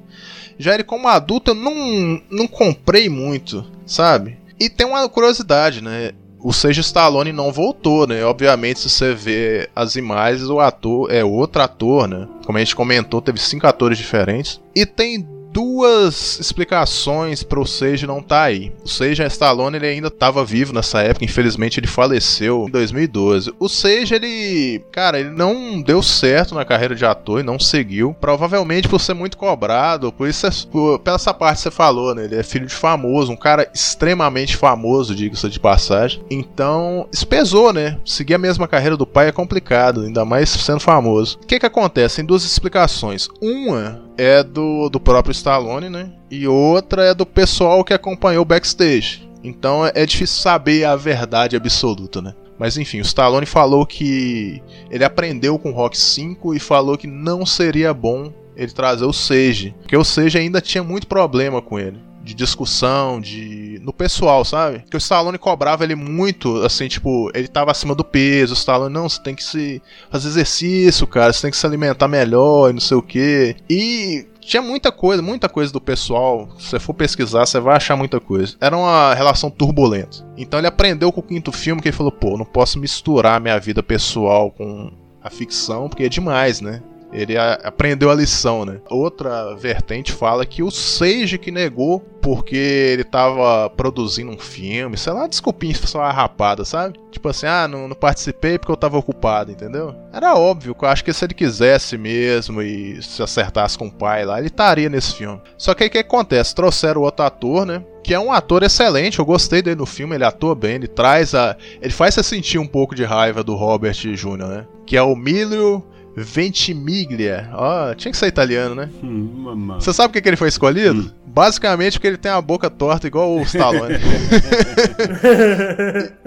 Já 0.58 0.74
ele, 0.74 0.84
como 0.84 1.08
adulto, 1.08 1.52
eu 1.52 1.56
não, 1.56 2.22
não 2.30 2.48
comprei 2.48 3.10
muito, 3.10 3.66
sabe? 3.86 4.38
E 4.60 4.70
tem 4.70 4.86
uma 4.86 5.08
curiosidade, 5.10 5.82
né? 5.82 6.12
O 6.38 6.52
Sage 6.52 6.82
Stallone 6.82 7.32
não 7.32 7.52
voltou, 7.52 8.06
né? 8.06 8.24
Obviamente, 8.26 8.80
se 8.80 8.90
você 8.90 9.14
vê 9.14 9.70
as 9.76 9.96
imagens, 9.96 10.50
o 10.50 10.60
ator 10.60 11.12
é 11.12 11.24
outro 11.24 11.62
ator, 11.62 12.08
né? 12.08 12.28
Como 12.46 12.58
a 12.58 12.62
gente 12.62 12.76
comentou, 12.76 13.22
teve 13.22 13.40
cinco 13.40 13.66
atores 13.66 13.98
diferentes. 13.98 14.60
E 14.76 14.86
tem 14.86 15.28
duas 15.52 16.40
explicações 16.40 17.44
para 17.44 17.60
o 17.60 17.66
Sage 17.66 18.08
não 18.08 18.20
estar 18.20 18.44
aí. 18.44 18.72
O 18.84 18.88
Sage 18.88 19.24
Stallone 19.24 19.78
ele 19.78 19.88
ainda 19.88 20.08
estava 20.08 20.44
vivo 20.44 20.74
nessa 20.74 21.02
época, 21.02 21.26
infelizmente 21.26 21.80
ele 21.80 21.88
faleceu 21.88 22.66
em 22.68 22.72
2012. 22.72 23.54
O 23.60 23.68
Sage 23.68 24.16
ele, 24.16 24.84
cara, 24.92 25.20
ele 25.20 25.30
não 25.30 25.82
deu 25.82 26.02
certo 26.02 26.56
na 26.56 26.66
carreira 26.66 26.96
de 26.96 27.06
ator 27.06 27.40
e 27.40 27.44
não 27.44 27.60
seguiu, 27.60 28.16
provavelmente 28.20 28.88
por 28.88 29.00
ser 29.00 29.14
muito 29.14 29.38
cobrado, 29.38 30.12
por 30.12 30.28
isso 30.28 30.48
é, 30.48 30.50
por, 30.72 31.00
pela 31.00 31.18
essa 31.22 31.34
parte 31.34 31.58
que 31.58 31.64
você 31.64 31.72
falou, 31.72 32.16
né? 32.16 32.24
Ele 32.26 32.36
é 32.36 32.44
filho 32.44 32.66
de 32.66 32.74
famoso, 32.74 33.32
um 33.32 33.38
cara 33.38 33.70
extremamente 33.74 34.58
famoso, 34.58 35.14
diga-se 35.14 35.50
de 35.50 35.60
passagem. 35.60 36.24
Então, 36.30 37.08
isso 37.12 37.28
pesou, 37.28 37.72
né? 37.72 38.00
Seguir 38.06 38.36
a 38.36 38.40
mesma 38.40 38.68
carreira 38.68 38.98
do 38.98 39.06
pai 39.06 39.28
é 39.28 39.32
complicado, 39.32 40.02
ainda 40.02 40.26
mais 40.26 40.50
sendo 40.50 40.80
famoso. 40.80 41.38
O 41.44 41.46
que 41.46 41.60
que 41.60 41.66
acontece? 41.66 42.18
Tem 42.18 42.26
duas 42.26 42.44
explicações. 42.44 43.28
Uma 43.42 44.02
é 44.22 44.44
do, 44.44 44.88
do 44.88 45.00
próprio 45.00 45.32
Stallone, 45.32 45.90
né? 45.90 46.12
E 46.30 46.48
outra 46.48 47.06
é 47.06 47.14
do 47.14 47.26
pessoal 47.26 47.84
que 47.84 47.92
acompanhou 47.92 48.44
o 48.44 48.46
backstage. 48.46 49.28
Então 49.44 49.84
é, 49.84 49.92
é 49.96 50.06
difícil 50.06 50.40
saber 50.40 50.86
a 50.86 50.96
verdade 50.96 51.56
absoluta, 51.56 52.22
né? 52.22 52.36
Mas 52.60 52.78
enfim, 52.78 53.00
o 53.00 53.02
Stallone 53.02 53.48
falou 53.48 53.84
que 53.84 54.62
ele 54.92 55.04
aprendeu 55.04 55.58
com 55.58 55.72
o 55.72 55.74
Rock 55.74 55.98
5 55.98 56.54
e 56.54 56.60
falou 56.60 57.00
que 57.00 57.08
não 57.08 57.48
seria 57.48 57.96
bom 57.96 58.32
ele 58.56 58.72
trazer 58.72 59.06
o 59.06 59.14
Sage, 59.14 59.74
porque 59.82 59.98
o 59.98 60.04
Sage 60.04 60.38
ainda 60.38 60.62
tinha 60.62 60.84
muito 60.84 61.08
problema 61.08 61.60
com 61.60 61.80
ele 61.80 62.11
de 62.24 62.34
discussão, 62.34 63.20
de. 63.20 63.80
no 63.84 63.92
pessoal, 63.92 64.46
sabe? 64.46 64.84
Que 64.90 64.96
o 64.96 65.00
Stallone 65.00 65.38
cobrava 65.38 65.84
ele 65.84 65.96
muito, 65.96 66.58
assim, 66.64 66.88
tipo, 66.88 67.32
ele 67.34 67.48
tava 67.48 67.72
acima 67.72 67.96
do 67.96 68.04
peso, 68.04 68.54
o 68.54 68.58
Stallone, 68.58 68.94
não, 68.94 69.10
você 69.10 69.22
tem 69.22 69.36
que 69.36 69.44
se 69.44 69.82
fazer 70.10 70.28
exercício, 70.28 71.08
cara, 71.08 71.34
você 71.34 71.42
tem 71.42 71.52
que 71.52 71.58
se 71.58 71.66
alimentar 71.66 72.08
melhor 72.08 72.70
e 72.70 72.74
não 72.74 72.80
sei 72.80 72.98
o 72.98 73.02
que. 73.02 73.56
E 73.70 74.28
tinha 74.40 74.62
muita 74.62 74.92
coisa, 74.92 75.22
muita 75.22 75.48
coisa 75.48 75.72
do 75.72 75.80
pessoal. 75.80 76.50
Se 76.58 76.70
você 76.70 76.80
for 76.80 76.94
pesquisar, 76.94 77.46
você 77.46 77.60
vai 77.60 77.76
achar 77.76 77.96
muita 77.96 78.20
coisa. 78.20 78.56
Era 78.60 78.76
uma 78.76 79.14
relação 79.14 79.50
turbulenta. 79.50 80.26
Então 80.38 80.60
ele 80.60 80.68
aprendeu 80.68 81.12
com 81.12 81.22
o 81.22 81.24
quinto 81.24 81.52
filme 81.52 81.82
que 81.82 81.88
ele 81.88 81.96
falou: 81.96 82.12
pô, 82.12 82.38
não 82.38 82.46
posso 82.46 82.80
misturar 82.80 83.40
minha 83.40 83.60
vida 83.60 83.82
pessoal 83.82 84.52
com 84.52 84.92
a 85.24 85.30
ficção, 85.30 85.88
porque 85.88 86.04
é 86.04 86.10
demais, 86.10 86.62
né? 86.62 86.82
Ele 87.12 87.38
a, 87.38 87.54
aprendeu 87.64 88.10
a 88.10 88.16
lição, 88.16 88.66
né? 88.66 88.80
Outra 88.90 89.56
vertente 89.56 90.12
fala 90.12 90.46
que 90.46 90.64
o 90.64 90.72
Seiji 90.72 91.38
que 91.38 91.52
negou 91.52 92.00
porque 92.22 92.56
ele 92.56 93.04
tava 93.04 93.70
produzindo 93.72 94.32
um 94.32 94.38
filme, 94.38 94.96
sei 94.98 95.12
lá, 95.12 95.28
desculpinha 95.28 95.74
só 95.76 96.08
rapada, 96.10 96.64
sabe? 96.64 97.00
Tipo 97.10 97.30
assim, 97.30 97.48
ah, 97.48 97.68
não, 97.68 97.88
não, 97.88 97.96
participei 97.96 98.58
porque 98.58 98.72
eu 98.72 98.78
tava 98.78 98.98
ocupado, 98.98 99.52
entendeu? 99.52 99.96
Era 100.14 100.36
óbvio 100.36 100.76
eu 100.80 100.88
acho 100.88 101.04
que 101.04 101.14
se 101.14 101.26
ele 101.26 101.34
quisesse 101.34 101.98
mesmo 101.98 102.62
e 102.62 103.02
se 103.02 103.22
acertasse 103.22 103.78
com 103.78 103.88
o 103.88 103.92
pai 103.92 104.26
lá, 104.26 104.38
ele 104.38 104.48
estaria 104.48 104.90
nesse 104.90 105.16
filme. 105.16 105.42
Só 105.58 105.74
que 105.74 105.84
aí 105.84 105.90
o 105.90 105.92
que 105.92 105.98
acontece? 105.98 106.56
Trouxeram 106.56 107.02
outro 107.02 107.26
ator, 107.26 107.66
né? 107.66 107.84
Que 108.04 108.14
é 108.14 108.20
um 108.20 108.32
ator 108.32 108.64
excelente, 108.64 109.20
eu 109.20 109.26
gostei 109.26 109.62
dele 109.62 109.76
no 109.76 109.86
filme, 109.86 110.16
ele 110.16 110.24
atua 110.24 110.56
bem, 110.56 110.76
ele 110.76 110.88
traz 110.88 111.36
a. 111.36 111.56
Ele 111.82 111.94
faz 111.94 112.16
você 112.16 112.24
sentir 112.24 112.58
um 112.58 112.66
pouco 112.66 112.96
de 112.96 113.04
raiva 113.04 113.44
do 113.44 113.56
Robert 113.56 113.94
Jr., 113.94 114.38
né? 114.38 114.68
Que 114.86 114.98
é 114.98 115.02
o 115.04 115.16
Milio 115.16 115.84
Ventimiglia. 116.16 117.50
Ó, 117.54 117.92
oh, 117.92 117.96
tinha 117.96 118.12
que 118.12 118.18
ser 118.18 118.28
italiano, 118.28 118.76
né? 118.76 118.90
Hum, 119.04 119.76
Você 119.80 119.94
sabe 119.94 120.14
por 120.14 120.22
que, 120.22 120.28
ele 120.28 120.36
foi 120.36 120.50
escolhido? 120.50 121.02
Hum. 121.02 121.12
Basicamente 121.26 121.94
porque 121.94 122.08
ele 122.08 122.18
tem 122.18 122.32
a 122.32 122.42
boca 122.42 122.70
torta 122.70 123.08
igual 123.08 123.38
o 123.38 123.42
Stallone. 123.44 123.96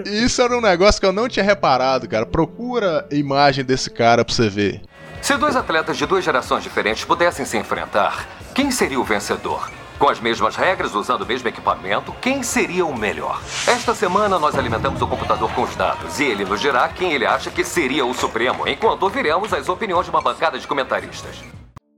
Isso 0.03 0.41
era 0.41 0.57
um 0.57 0.61
negócio 0.61 0.99
que 0.99 1.05
eu 1.05 1.13
não 1.13 1.29
tinha 1.29 1.45
reparado, 1.45 2.07
cara. 2.07 2.25
Procura 2.25 3.07
a 3.11 3.15
imagem 3.15 3.63
desse 3.63 3.91
cara 3.91 4.25
pra 4.25 4.33
você 4.33 4.49
ver. 4.49 4.81
Se 5.21 5.37
dois 5.37 5.55
atletas 5.55 5.97
de 5.97 6.05
duas 6.07 6.23
gerações 6.23 6.63
diferentes 6.63 7.03
pudessem 7.03 7.45
se 7.45 7.57
enfrentar, 7.57 8.27
quem 8.53 8.71
seria 8.71 8.99
o 8.99 9.03
vencedor? 9.03 9.69
Com 9.97 10.09
as 10.09 10.19
mesmas 10.19 10.57
regras, 10.57 10.93
usando 10.93 11.21
o 11.21 11.25
mesmo 11.25 11.47
equipamento, 11.47 12.13
quem 12.21 12.43
seria 12.43 12.85
o 12.85 12.97
melhor? 12.97 13.41
Esta 13.65 13.95
semana 13.95 14.37
nós 14.37 14.55
alimentamos 14.55 15.01
o 15.01 15.07
computador 15.07 15.49
com 15.53 15.63
os 15.63 15.73
dados 15.75 16.19
e 16.19 16.25
ele 16.25 16.43
nos 16.43 16.59
dirá 16.59 16.89
quem 16.89 17.13
ele 17.13 17.25
acha 17.25 17.49
que 17.49 17.63
seria 17.63 18.05
o 18.05 18.13
Supremo, 18.13 18.67
enquanto 18.67 19.03
ouviremos 19.03 19.53
as 19.53 19.69
opiniões 19.69 20.05
de 20.05 20.09
uma 20.09 20.21
bancada 20.21 20.59
de 20.59 20.67
comentaristas. 20.67 21.37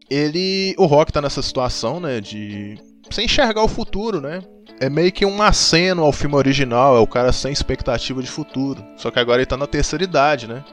Ele. 0.09 0.75
O 0.77 0.85
Rock 0.85 1.11
tá 1.11 1.21
nessa 1.21 1.41
situação, 1.41 1.99
né? 1.99 2.21
De. 2.21 2.79
sem 3.09 3.25
enxergar 3.25 3.63
o 3.63 3.67
futuro, 3.67 4.21
né? 4.21 4.43
É 4.79 4.89
meio 4.89 5.11
que 5.11 5.25
um 5.25 5.41
aceno 5.41 6.03
ao 6.03 6.11
filme 6.11 6.35
original, 6.35 6.95
é 6.95 6.99
o 6.99 7.07
cara 7.07 7.33
sem 7.33 7.51
expectativa 7.51 8.21
de 8.21 8.29
futuro. 8.29 8.83
Só 8.95 9.09
que 9.09 9.19
agora 9.19 9.39
ele 9.39 9.47
tá 9.47 9.57
na 9.57 9.65
terceira 9.65 10.03
idade, 10.03 10.47
né? 10.47 10.63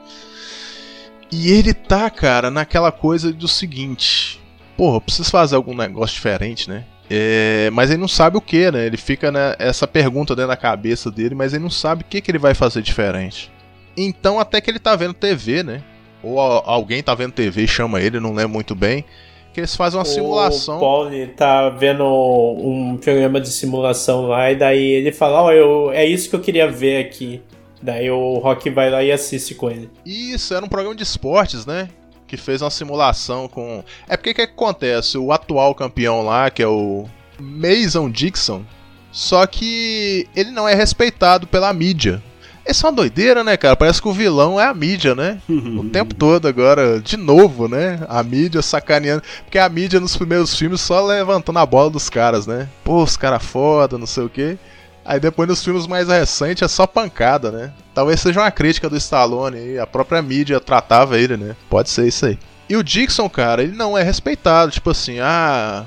E 1.33 1.51
ele 1.51 1.73
tá, 1.73 2.11
cara, 2.11 2.51
naquela 2.51 2.93
coisa 2.93 3.33
do 3.33 3.49
seguinte: 3.49 4.41
porra, 4.77 5.01
preciso 5.01 5.31
fazer 5.31 5.57
algum 5.57 5.75
negócio 5.75 6.15
diferente, 6.15 6.69
né? 6.69 6.85
É, 7.11 7.71
mas 7.73 7.91
ele 7.91 8.01
não 8.01 8.09
sabe 8.09 8.37
o 8.37 8.41
que, 8.41 8.71
né? 8.71 8.87
Ele 8.87 8.97
fica 8.97 9.31
né, 9.31 9.55
essa 9.59 9.87
pergunta 9.87 10.35
dentro 10.35 10.49
da 10.49 10.57
cabeça 10.57 11.11
dele, 11.11 11.35
mas 11.35 11.53
ele 11.53 11.63
não 11.63 11.71
sabe 11.71 12.03
o 12.03 12.07
que, 12.07 12.21
que 12.21 12.31
ele 12.31 12.39
vai 12.39 12.55
fazer 12.55 12.83
diferente. 12.83 13.53
Então, 13.97 14.41
até 14.41 14.61
que 14.61 14.71
ele 14.71 14.79
tá 14.79 14.97
vendo 14.97 15.15
TV, 15.15 15.63
né? 15.63 15.83
Ou 16.23 16.41
alguém 16.41 17.03
tá 17.03 17.15
vendo 17.15 17.33
TV 17.33 17.65
e 17.65 17.69
chama 17.69 18.01
ele, 18.01 18.19
não 18.19 18.33
lembro 18.33 18.55
muito 18.55 18.75
bem. 18.75 19.05
Que 19.53 19.61
eles 19.61 19.77
fazem 19.77 19.99
uma 19.99 20.05
o 20.05 20.09
simulação. 20.09 20.79
O 20.79 20.81
Paul 20.81 21.11
tá 21.37 21.69
vendo 21.69 22.05
um 22.05 22.97
programa 22.97 23.41
de 23.41 23.49
simulação 23.51 24.27
lá, 24.27 24.51
e 24.51 24.57
daí 24.57 24.83
ele 24.83 25.13
fala: 25.13 25.43
Ó, 25.43 25.47
oh, 25.47 25.53
eu, 25.53 25.93
é 25.93 26.05
isso 26.05 26.29
que 26.29 26.35
eu 26.35 26.41
queria 26.41 26.69
ver 26.69 27.05
aqui. 27.05 27.41
Daí 27.81 28.11
o 28.11 28.39
Rock 28.39 28.69
vai 28.71 28.91
lá 28.91 29.05
e 29.05 29.13
assiste 29.13 29.55
com 29.55 29.71
ele. 29.71 29.91
Isso, 30.05 30.55
era 30.55 30.65
um 30.65 30.69
programa 30.69 30.97
de 30.97 31.05
esportes, 31.05 31.67
né? 31.67 31.89
Que 32.37 32.43
fez 32.43 32.63
uma 32.63 32.71
simulação 32.71 33.49
com. 33.49 33.85
É 34.09 34.17
porque 34.17 34.31
o 34.31 34.35
que 34.35 34.43
acontece? 34.43 35.17
O 35.19 35.33
atual 35.33 35.75
campeão 35.75 36.23
lá, 36.23 36.51
que 36.51 36.63
é 36.63 36.67
o 36.67 37.07
Mason 37.39 38.11
Dixon, 38.11 38.65
só 39.11 39.47
que 39.47 40.29
ele 40.35 40.51
não 40.51 40.69
é 40.69 40.75
respeitado 40.75 41.47
pela 41.47 41.73
mídia. 41.73 42.23
Essa 42.65 42.87
é 42.87 42.91
uma 42.91 42.97
doideira, 42.97 43.45
né, 43.45 43.59
cara? 43.59 43.77
Parece 43.77 44.01
que 44.01 44.09
o 44.09 44.13
vilão 44.13 44.59
é 44.59 44.65
a 44.65 44.73
mídia, 44.73 45.15
né? 45.15 45.39
o 45.49 45.85
tempo 45.91 46.15
todo 46.15 46.49
agora, 46.49 46.99
de 46.99 47.17
novo, 47.17 47.69
né? 47.69 48.01
A 48.09 48.23
mídia 48.23 48.63
sacaneando. 48.63 49.23
Porque 49.45 49.59
a 49.59 49.69
mídia 49.69 50.01
nos 50.01 50.17
primeiros 50.17 50.57
filmes 50.57 50.81
só 50.81 51.05
levantando 51.05 51.59
a 51.59 51.67
bola 51.67 51.91
dos 51.91 52.09
caras, 52.09 52.47
né? 52.47 52.67
Pô, 52.83 53.03
os 53.03 53.19
caras 53.19 53.45
foda, 53.45 53.99
não 53.99 54.07
sei 54.07 54.25
o 54.25 54.31
quê. 54.31 54.57
Aí 55.05 55.21
depois 55.21 55.49
nos 55.49 55.63
filmes 55.63 55.87
mais 55.87 56.09
recentes 56.09 56.63
é 56.63 56.69
só 56.69 56.87
pancada, 56.87 57.51
né? 57.53 57.73
Talvez 57.93 58.21
seja 58.21 58.41
uma 58.41 58.51
crítica 58.51 58.89
do 58.89 58.97
Stallone 58.97 59.75
e 59.75 59.79
a 59.79 59.87
própria 59.87 60.23
mídia 60.23 60.59
tratava 60.61 61.19
ele, 61.19 61.37
né? 61.37 61.55
Pode 61.69 61.91
ser 61.91 62.09
isso 62.09 62.27
aí. 62.27 62.39
E 62.69 62.77
o 62.77 62.83
Dixon, 62.83 63.29
cara, 63.29 63.63
ele 63.63 63.77
não 63.77 63.99
é 63.99 64.03
respeitado, 64.03 64.73
tipo 64.73 64.91
assim, 64.91 65.21
ah, 65.21 65.85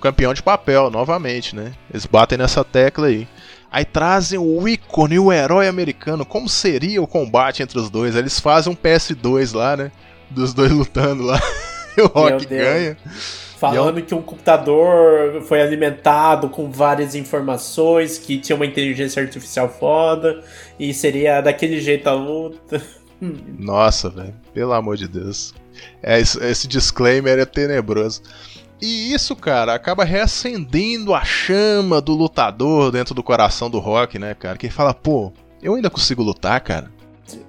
campeão 0.00 0.32
de 0.32 0.42
papel, 0.42 0.90
novamente, 0.90 1.56
né? 1.56 1.72
Eles 1.90 2.06
batem 2.06 2.38
nessa 2.38 2.62
tecla 2.62 3.08
aí. 3.08 3.26
Aí 3.70 3.84
trazem 3.84 4.38
o 4.38 4.68
ícone, 4.68 5.18
o 5.18 5.32
herói 5.32 5.66
americano. 5.66 6.26
Como 6.26 6.48
seria 6.48 7.02
o 7.02 7.06
combate 7.06 7.62
entre 7.62 7.78
os 7.78 7.88
dois? 7.88 8.14
Eles 8.14 8.38
fazem 8.38 8.72
um 8.72 8.76
PS2 8.76 9.56
lá, 9.56 9.76
né? 9.76 9.90
Dos 10.30 10.52
dois 10.52 10.70
lutando 10.70 11.22
lá. 11.22 11.40
e 11.96 12.02
o 12.02 12.06
Rock 12.06 12.46
ganha. 12.46 12.96
Falando 13.62 13.98
um... 13.98 14.02
que 14.02 14.12
um 14.12 14.20
computador 14.20 15.40
foi 15.42 15.62
alimentado 15.62 16.48
com 16.48 16.68
várias 16.68 17.14
informações, 17.14 18.18
que 18.18 18.36
tinha 18.36 18.56
uma 18.56 18.66
inteligência 18.66 19.22
artificial 19.22 19.68
foda, 19.68 20.42
e 20.80 20.92
seria 20.92 21.40
daquele 21.40 21.80
jeito 21.80 22.08
a 22.08 22.12
luta. 22.12 22.82
Nossa, 23.56 24.10
velho, 24.10 24.34
pelo 24.52 24.72
amor 24.72 24.96
de 24.96 25.06
Deus. 25.06 25.54
É, 26.02 26.18
esse, 26.18 26.66
disclaimer 26.66 27.38
é 27.38 27.44
tenebroso. 27.44 28.22
E 28.80 29.14
isso, 29.14 29.36
cara, 29.36 29.74
acaba 29.74 30.02
reacendendo 30.02 31.14
a 31.14 31.24
chama 31.24 32.00
do 32.00 32.14
lutador 32.14 32.90
dentro 32.90 33.14
do 33.14 33.22
coração 33.22 33.70
do 33.70 33.78
Rock, 33.78 34.18
né, 34.18 34.34
cara? 34.34 34.58
Que 34.58 34.68
fala, 34.68 34.92
pô, 34.92 35.32
eu 35.62 35.76
ainda 35.76 35.88
consigo 35.88 36.20
lutar, 36.20 36.60
cara. 36.62 36.90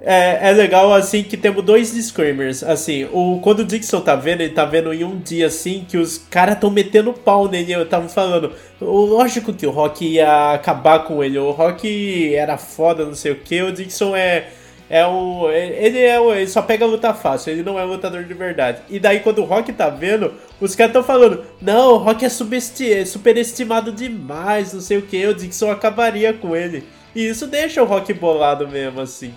É, 0.01 0.49
é 0.49 0.51
legal, 0.51 0.93
assim, 0.93 1.23
que 1.23 1.35
temos 1.35 1.63
dois 1.63 1.93
disclaimers. 1.93 2.63
Assim, 2.63 3.05
o, 3.11 3.39
quando 3.41 3.59
o 3.59 3.65
Dixon 3.65 4.01
tá 4.01 4.15
vendo, 4.15 4.41
ele 4.41 4.53
tá 4.53 4.65
vendo 4.65 4.93
em 4.93 5.03
um 5.03 5.17
dia, 5.19 5.47
assim, 5.47 5.85
que 5.87 5.97
os 5.97 6.17
caras 6.17 6.59
tão 6.59 6.69
metendo 6.69 7.13
pau 7.13 7.47
nele. 7.47 7.71
Eu 7.71 7.87
tava 7.87 8.07
falando, 8.07 8.51
lógico 8.79 9.53
que 9.53 9.65
o 9.65 9.71
Rock 9.71 10.05
ia 10.05 10.53
acabar 10.53 10.99
com 10.99 11.23
ele. 11.23 11.37
O 11.37 11.51
Rock 11.51 12.33
era 12.35 12.57
foda, 12.57 13.05
não 13.05 13.15
sei 13.15 13.31
o 13.31 13.39
que. 13.39 13.61
O 13.61 13.71
Dixon 13.71 14.15
é. 14.15 14.49
É 14.89 15.07
o. 15.07 15.49
Ele, 15.49 15.97
é 15.99 16.19
ele 16.19 16.47
só 16.47 16.61
pega 16.61 16.85
luta 16.85 17.13
fácil, 17.13 17.51
ele 17.51 17.63
não 17.63 17.79
é 17.79 17.83
lutador 17.83 18.25
de 18.25 18.33
verdade. 18.33 18.81
E 18.89 18.99
daí, 18.99 19.21
quando 19.21 19.39
o 19.39 19.45
Rock 19.45 19.71
tá 19.73 19.89
vendo, 19.89 20.33
os 20.61 20.75
caras 20.75 20.93
tão 20.93 21.03
falando: 21.03 21.43
Não, 21.59 21.93
o 21.93 21.97
Rock 21.97 22.23
é, 22.23 22.27
é 22.27 23.05
superestimado 23.05 23.91
demais, 23.91 24.73
não 24.73 24.81
sei 24.81 24.97
o 24.97 25.01
que. 25.01 25.25
O 25.25 25.33
Dixon 25.33 25.71
acabaria 25.71 26.33
com 26.33 26.55
ele. 26.55 26.83
E 27.15 27.27
isso 27.27 27.47
deixa 27.47 27.81
o 27.81 27.85
Rock 27.85 28.13
bolado 28.13 28.67
mesmo, 28.67 29.01
assim. 29.01 29.33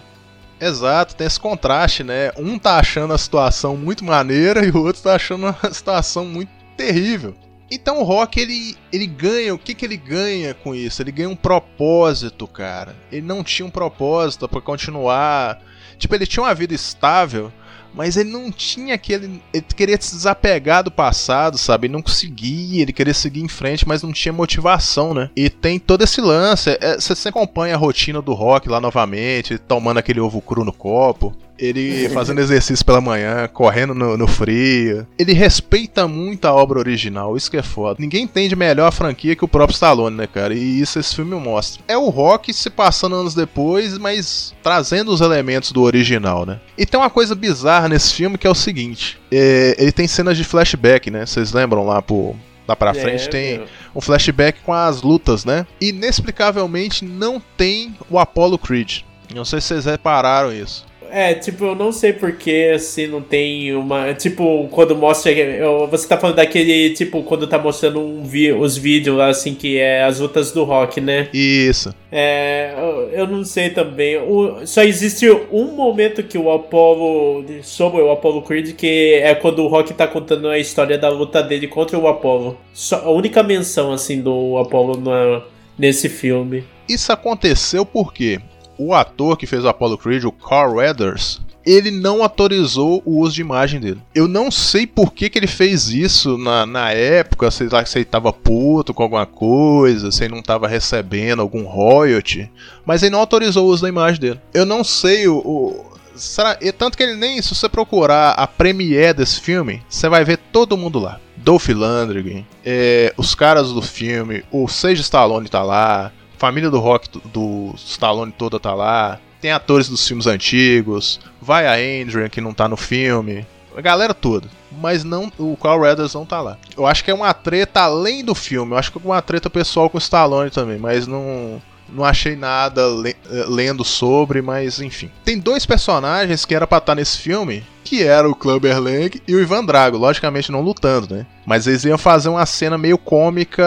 Exato, 0.61 1.14
tem 1.14 1.26
esse 1.26 1.38
contraste, 1.38 2.02
né? 2.02 2.32
Um 2.36 2.59
tá 2.59 2.78
achando 2.78 3.12
a 3.12 3.18
situação 3.18 3.76
muito 3.76 4.04
maneira 4.04 4.64
e 4.64 4.70
o 4.70 4.82
outro 4.82 5.02
tá 5.02 5.14
achando 5.14 5.46
a 5.46 5.54
situação 5.70 6.24
muito 6.24 6.50
terrível. 6.76 7.34
Então 7.70 7.98
o 7.98 8.04
Rock 8.04 8.40
ele, 8.40 8.76
ele 8.92 9.07
ganha, 9.07 9.54
o 9.54 9.59
que 9.59 9.74
que 9.74 9.84
ele 9.84 9.96
ganha 9.96 10.54
com 10.54 10.74
isso? 10.74 11.02
Ele 11.02 11.12
ganha 11.12 11.28
um 11.28 11.36
propósito, 11.36 12.46
cara. 12.46 12.94
Ele 13.11 13.26
não 13.26 13.42
tinha 13.42 13.66
um 13.66 13.70
propósito 13.70 14.48
para 14.48 14.61
continuar. 14.61 15.61
Tipo, 15.98 16.14
ele 16.14 16.26
tinha 16.26 16.44
uma 16.44 16.54
vida 16.54 16.74
estável, 16.74 17.52
mas 17.97 18.16
ele 18.16 18.30
não 18.30 18.53
tinha 18.53 18.94
aquele. 18.94 19.40
Ele 19.53 19.64
queria 19.74 20.01
se 20.01 20.14
desapegar 20.14 20.84
do 20.84 20.90
passado, 20.90 21.57
sabe? 21.57 21.86
Ele 21.86 21.94
não 21.94 22.02
conseguia, 22.02 22.82
ele 22.82 22.93
queria 22.93 23.14
seguir 23.14 23.40
em 23.40 23.48
frente, 23.48 23.89
mas 23.89 24.02
não 24.02 24.12
tinha 24.12 24.32
motivação, 24.32 25.14
né? 25.14 25.31
E 25.35 25.48
tem 25.48 25.78
todo 25.78 26.05
esse 26.05 26.20
lance. 26.20 26.77
É, 26.81 26.97
você 27.01 27.28
acompanha 27.28 27.74
a 27.74 27.78
rotina 27.78 28.20
do 28.20 28.35
rock 28.35 28.68
lá 28.68 28.81
novamente, 28.81 29.59
tomando 29.59 29.98
aquele 29.98 30.20
ovo 30.20 30.43
cru 30.43 30.64
no 30.64 30.73
copo 30.73 31.35
ele 31.59 32.09
fazendo 32.11 32.41
exercício 32.41 32.85
pela 32.85 33.01
manhã, 33.01 33.49
correndo 33.49 33.95
no, 33.95 34.16
no, 34.16 34.27
frio. 34.27 35.07
Ele 35.19 35.33
respeita 35.33 36.07
muito 36.07 36.45
a 36.47 36.53
obra 36.53 36.78
original, 36.78 37.37
isso 37.37 37.51
que 37.51 37.57
é 37.57 37.62
foda. 37.62 37.97
Ninguém 37.99 38.24
entende 38.24 38.55
melhor 38.55 38.89
a 38.89 38.93
franquia 38.93 39.35
que 39.35 39.45
o 39.45 39.49
próprio 39.49 39.74
Stallone, 39.74 40.16
né, 40.16 40.27
cara? 40.27 40.55
E 40.55 40.81
isso 40.81 40.99
esse 40.99 41.15
filme 41.15 41.35
mostra. 41.37 41.83
É 41.89 41.97
o 41.97 42.09
rock 42.09 42.53
se 42.53 42.70
passando 42.70 43.16
anos 43.16 43.35
depois, 43.35 43.99
mas 43.99 44.55
trazendo 44.62 45.11
os 45.11 45.20
elementos 45.20 45.73
do 45.73 45.83
original, 45.83 46.45
né? 46.45 46.61
E 46.77 46.85
tem 46.85 46.99
uma 46.99 47.11
coisa 47.11 47.35
bizarra 47.35 47.89
nesse 47.89 48.12
filme 48.15 48.39
que 48.39 48.47
é 48.47 48.51
o 48.51 48.55
seguinte: 48.55 49.19
é, 49.31 49.77
ele 49.78 49.93
tem 49.93 50.07
cenas 50.07 50.37
de 50.37 50.45
flashback, 50.45 51.11
né? 51.11 51.24
Vocês 51.24 51.53
lembram 51.53 51.85
lá 51.87 52.03
pro, 52.03 52.35
lá 52.66 52.77
pra 52.77 52.91
é, 52.91 52.95
frente 52.95 53.28
tem 53.28 53.59
meu. 53.59 53.66
um 53.95 54.01
flashback 54.01 54.61
com 54.61 54.73
as 54.73 55.03
lutas, 55.03 55.45
né? 55.45 55.66
Inexplicavelmente 55.81 57.05
não 57.05 57.41
tem 57.57 57.95
o 58.11 58.19
Apollo 58.19 58.59
Creed. 58.59 59.03
Não 59.35 59.45
sei 59.45 59.61
se 59.61 59.69
vocês 59.69 59.85
repararam 59.87 60.53
isso. 60.53 60.85
É, 61.11 61.35
tipo, 61.35 61.65
eu 61.65 61.74
não 61.74 61.93
sei 61.93 62.12
porque 62.12 62.73
assim 62.74 63.07
não 63.07 63.20
tem 63.20 63.74
uma. 63.74 64.12
Tipo, 64.15 64.69
quando 64.70 64.95
mostra. 64.97 65.31
eu- 65.33 65.87
Você 65.89 66.07
tá 66.09 66.16
falando 66.16 66.37
daquele. 66.37 66.91
Tipo, 66.91 67.23
quando 67.23 67.47
tá 67.47 67.59
mostrando 67.59 68.01
um 68.01 68.23
vi, 68.24 68.53
os 68.53 68.77
vídeos 68.77 69.16
lá, 69.16 69.28
assim, 69.28 69.55
que 69.55 69.78
é 69.78 70.03
as 70.05 70.20
lutas 70.20 70.53
do 70.53 70.65
rock, 70.65 71.01
né? 71.01 71.28
Isso. 71.33 71.95
É. 72.12 72.73
Eu, 72.77 73.11
eu 73.20 73.27
não 73.27 73.45
sei 73.45 73.70
também. 73.70 74.16
O- 74.19 74.66
só 74.66 74.83
existe 74.83 75.28
um 75.53 75.73
momento 75.74 76.23
que 76.23 76.37
o 76.39 76.51
Apollo. 76.51 77.45
Sobre 77.62 78.01
o 78.03 78.11
Apollo 78.11 78.43
Creed, 78.43 78.74
que 78.74 79.15
é 79.23 79.35
quando 79.35 79.61
o 79.62 79.69
Rock 79.69 79.93
tá 79.95 80.07
contando 80.07 80.49
a 80.49 80.59
história 80.59 80.97
da 80.99 81.09
luta 81.09 81.43
dele 81.43 81.66
contra 81.69 81.99
o 81.99 82.07
Apollo. 82.09 82.59
Só, 82.73 82.97
a 83.05 83.11
única 83.11 83.43
menção, 83.43 83.93
assim, 83.93 84.20
do 84.20 84.57
Apollo 84.59 85.01
na, 85.01 85.43
nesse 85.78 86.09
filme. 86.09 86.65
Isso 86.89 87.11
aconteceu 87.12 87.85
porque 87.85 88.39
o 88.78 88.94
ator 88.94 89.36
que 89.36 89.47
fez 89.47 89.65
o 89.65 89.69
Apollo 89.69 89.98
Creed, 89.98 90.24
o 90.24 90.32
Carl 90.32 90.74
Weathers, 90.77 91.40
ele 91.65 91.90
não 91.90 92.23
autorizou 92.23 93.03
o 93.05 93.19
uso 93.20 93.35
de 93.35 93.40
imagem 93.40 93.81
dele. 93.81 94.01
Eu 94.15 94.28
não 94.28 94.51
sei 94.53 94.86
por 94.86 95.12
que, 95.12 95.28
que 95.28 95.36
ele 95.39 95.48
fez 95.48 95.89
isso 95.89 96.39
na, 96.39 96.65
na 96.65 96.93
época, 96.93 97.51
sei 97.51 97.69
lá 97.69 97.85
se 97.85 97.98
ele 97.98 98.05
tava 98.05 98.32
puto 98.32 98.94
com 98.94 99.03
alguma 99.03 99.27
coisa, 99.27 100.12
se 100.12 100.24
ele 100.24 100.35
não 100.35 100.43
tava 100.43 100.69
recebendo 100.69 101.43
algum 101.43 101.65
royalty, 101.65 102.48
mas 102.85 103.03
ele 103.03 103.11
não 103.11 103.19
autorizou 103.19 103.66
o 103.66 103.70
uso 103.70 103.82
da 103.82 103.89
imagem 103.89 104.20
dele. 104.20 104.40
Eu 104.55 104.65
não 104.65 104.85
sei 104.85 105.27
o. 105.27 105.39
o- 105.39 105.97
será, 106.15 106.57
tanto 106.78 106.97
que 106.97 107.03
ele 107.03 107.16
nem. 107.16 107.43
Se 107.43 107.53
você 107.55 107.69
procurar 107.69 108.31
a 108.32 108.47
premiere 108.47 109.15
desse 109.15 109.40
filme, 109.40 109.82
você 109.89 110.09
vai 110.09 110.24
ver 110.24 110.39
todo 110.53 110.77
mundo 110.77 110.98
lá. 111.01 111.19
Dolph 111.36 111.69
Lundgren, 111.69 112.47
é, 112.65 113.12
os 113.16 113.35
caras 113.35 113.73
do 113.73 113.82
filme, 113.82 114.43
o 114.51 114.66
Sage 114.69 115.01
Stallone 115.03 115.48
tá 115.48 115.62
lá, 115.62 116.11
família 116.38 116.70
do 116.70 116.78
rock 116.78 117.08
do, 117.24 117.72
Stallone 117.76 118.32
toda 118.32 118.58
tá 118.60 118.74
lá, 118.74 119.18
tem 119.40 119.52
atores 119.52 119.88
dos 119.88 120.06
filmes 120.06 120.26
antigos, 120.26 121.20
vai 121.40 121.66
a 121.66 121.74
Andrea 122.02 122.28
que 122.28 122.40
não 122.40 122.52
tá 122.54 122.68
no 122.68 122.76
filme, 122.76 123.46
a 123.76 123.80
galera 123.80 124.14
toda. 124.14 124.48
Mas 124.78 125.04
não, 125.04 125.32
o 125.38 125.56
Carl 125.56 125.80
Weathers 125.80 126.12
não 126.14 126.26
tá 126.26 126.40
lá. 126.40 126.58
Eu 126.76 126.86
acho 126.86 127.02
que 127.02 127.10
é 127.10 127.14
uma 127.14 127.32
treta 127.32 127.80
além 127.82 128.22
do 128.24 128.34
filme, 128.34 128.72
eu 128.72 128.78
acho 128.78 128.92
que 128.92 128.98
é 128.98 129.00
uma 129.04 129.22
treta 129.22 129.48
pessoal 129.48 129.88
com 129.88 129.96
o 129.96 130.00
Stallone 130.00 130.50
também, 130.50 130.78
mas 130.78 131.06
não. 131.06 131.60
Não 131.88 132.04
achei 132.04 132.34
nada 132.34 132.84
le- 132.88 133.14
eh, 133.30 133.44
lendo 133.46 133.84
sobre, 133.84 134.42
mas 134.42 134.80
enfim. 134.80 135.08
Tem 135.24 135.38
dois 135.38 135.64
personagens 135.64 136.44
que 136.44 136.52
era 136.52 136.66
pra 136.66 136.78
estar 136.78 136.96
nesse 136.96 137.16
filme, 137.18 137.64
que 137.84 138.02
era 138.02 138.28
o 138.28 138.34
Clubber 138.34 138.80
Lang 138.82 139.22
e 139.24 139.32
o 139.36 139.40
Ivan 139.40 139.64
Drago, 139.64 139.96
logicamente 139.96 140.50
não 140.50 140.60
lutando, 140.62 141.14
né? 141.14 141.24
Mas 141.46 141.68
eles 141.68 141.84
iam 141.84 141.96
fazer 141.96 142.28
uma 142.28 142.44
cena 142.44 142.76
meio 142.76 142.98
cômica 142.98 143.64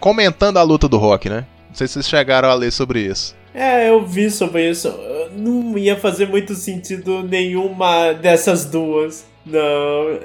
comentando 0.00 0.56
a 0.56 0.62
luta 0.62 0.88
do 0.88 0.96
Rock, 0.96 1.28
né? 1.28 1.44
Não 1.76 1.78
sei 1.78 1.88
se 1.88 1.92
vocês 1.92 2.08
chegaram 2.08 2.48
a 2.48 2.54
ler 2.54 2.72
sobre 2.72 3.00
isso. 3.00 3.36
É, 3.52 3.90
eu 3.90 4.02
vi 4.02 4.30
sobre 4.30 4.70
isso. 4.70 4.90
Não 5.36 5.76
ia 5.76 5.94
fazer 5.94 6.26
muito 6.26 6.54
sentido 6.54 7.22
nenhuma 7.22 8.14
dessas 8.14 8.64
duas. 8.64 9.26
Não, 9.44 9.60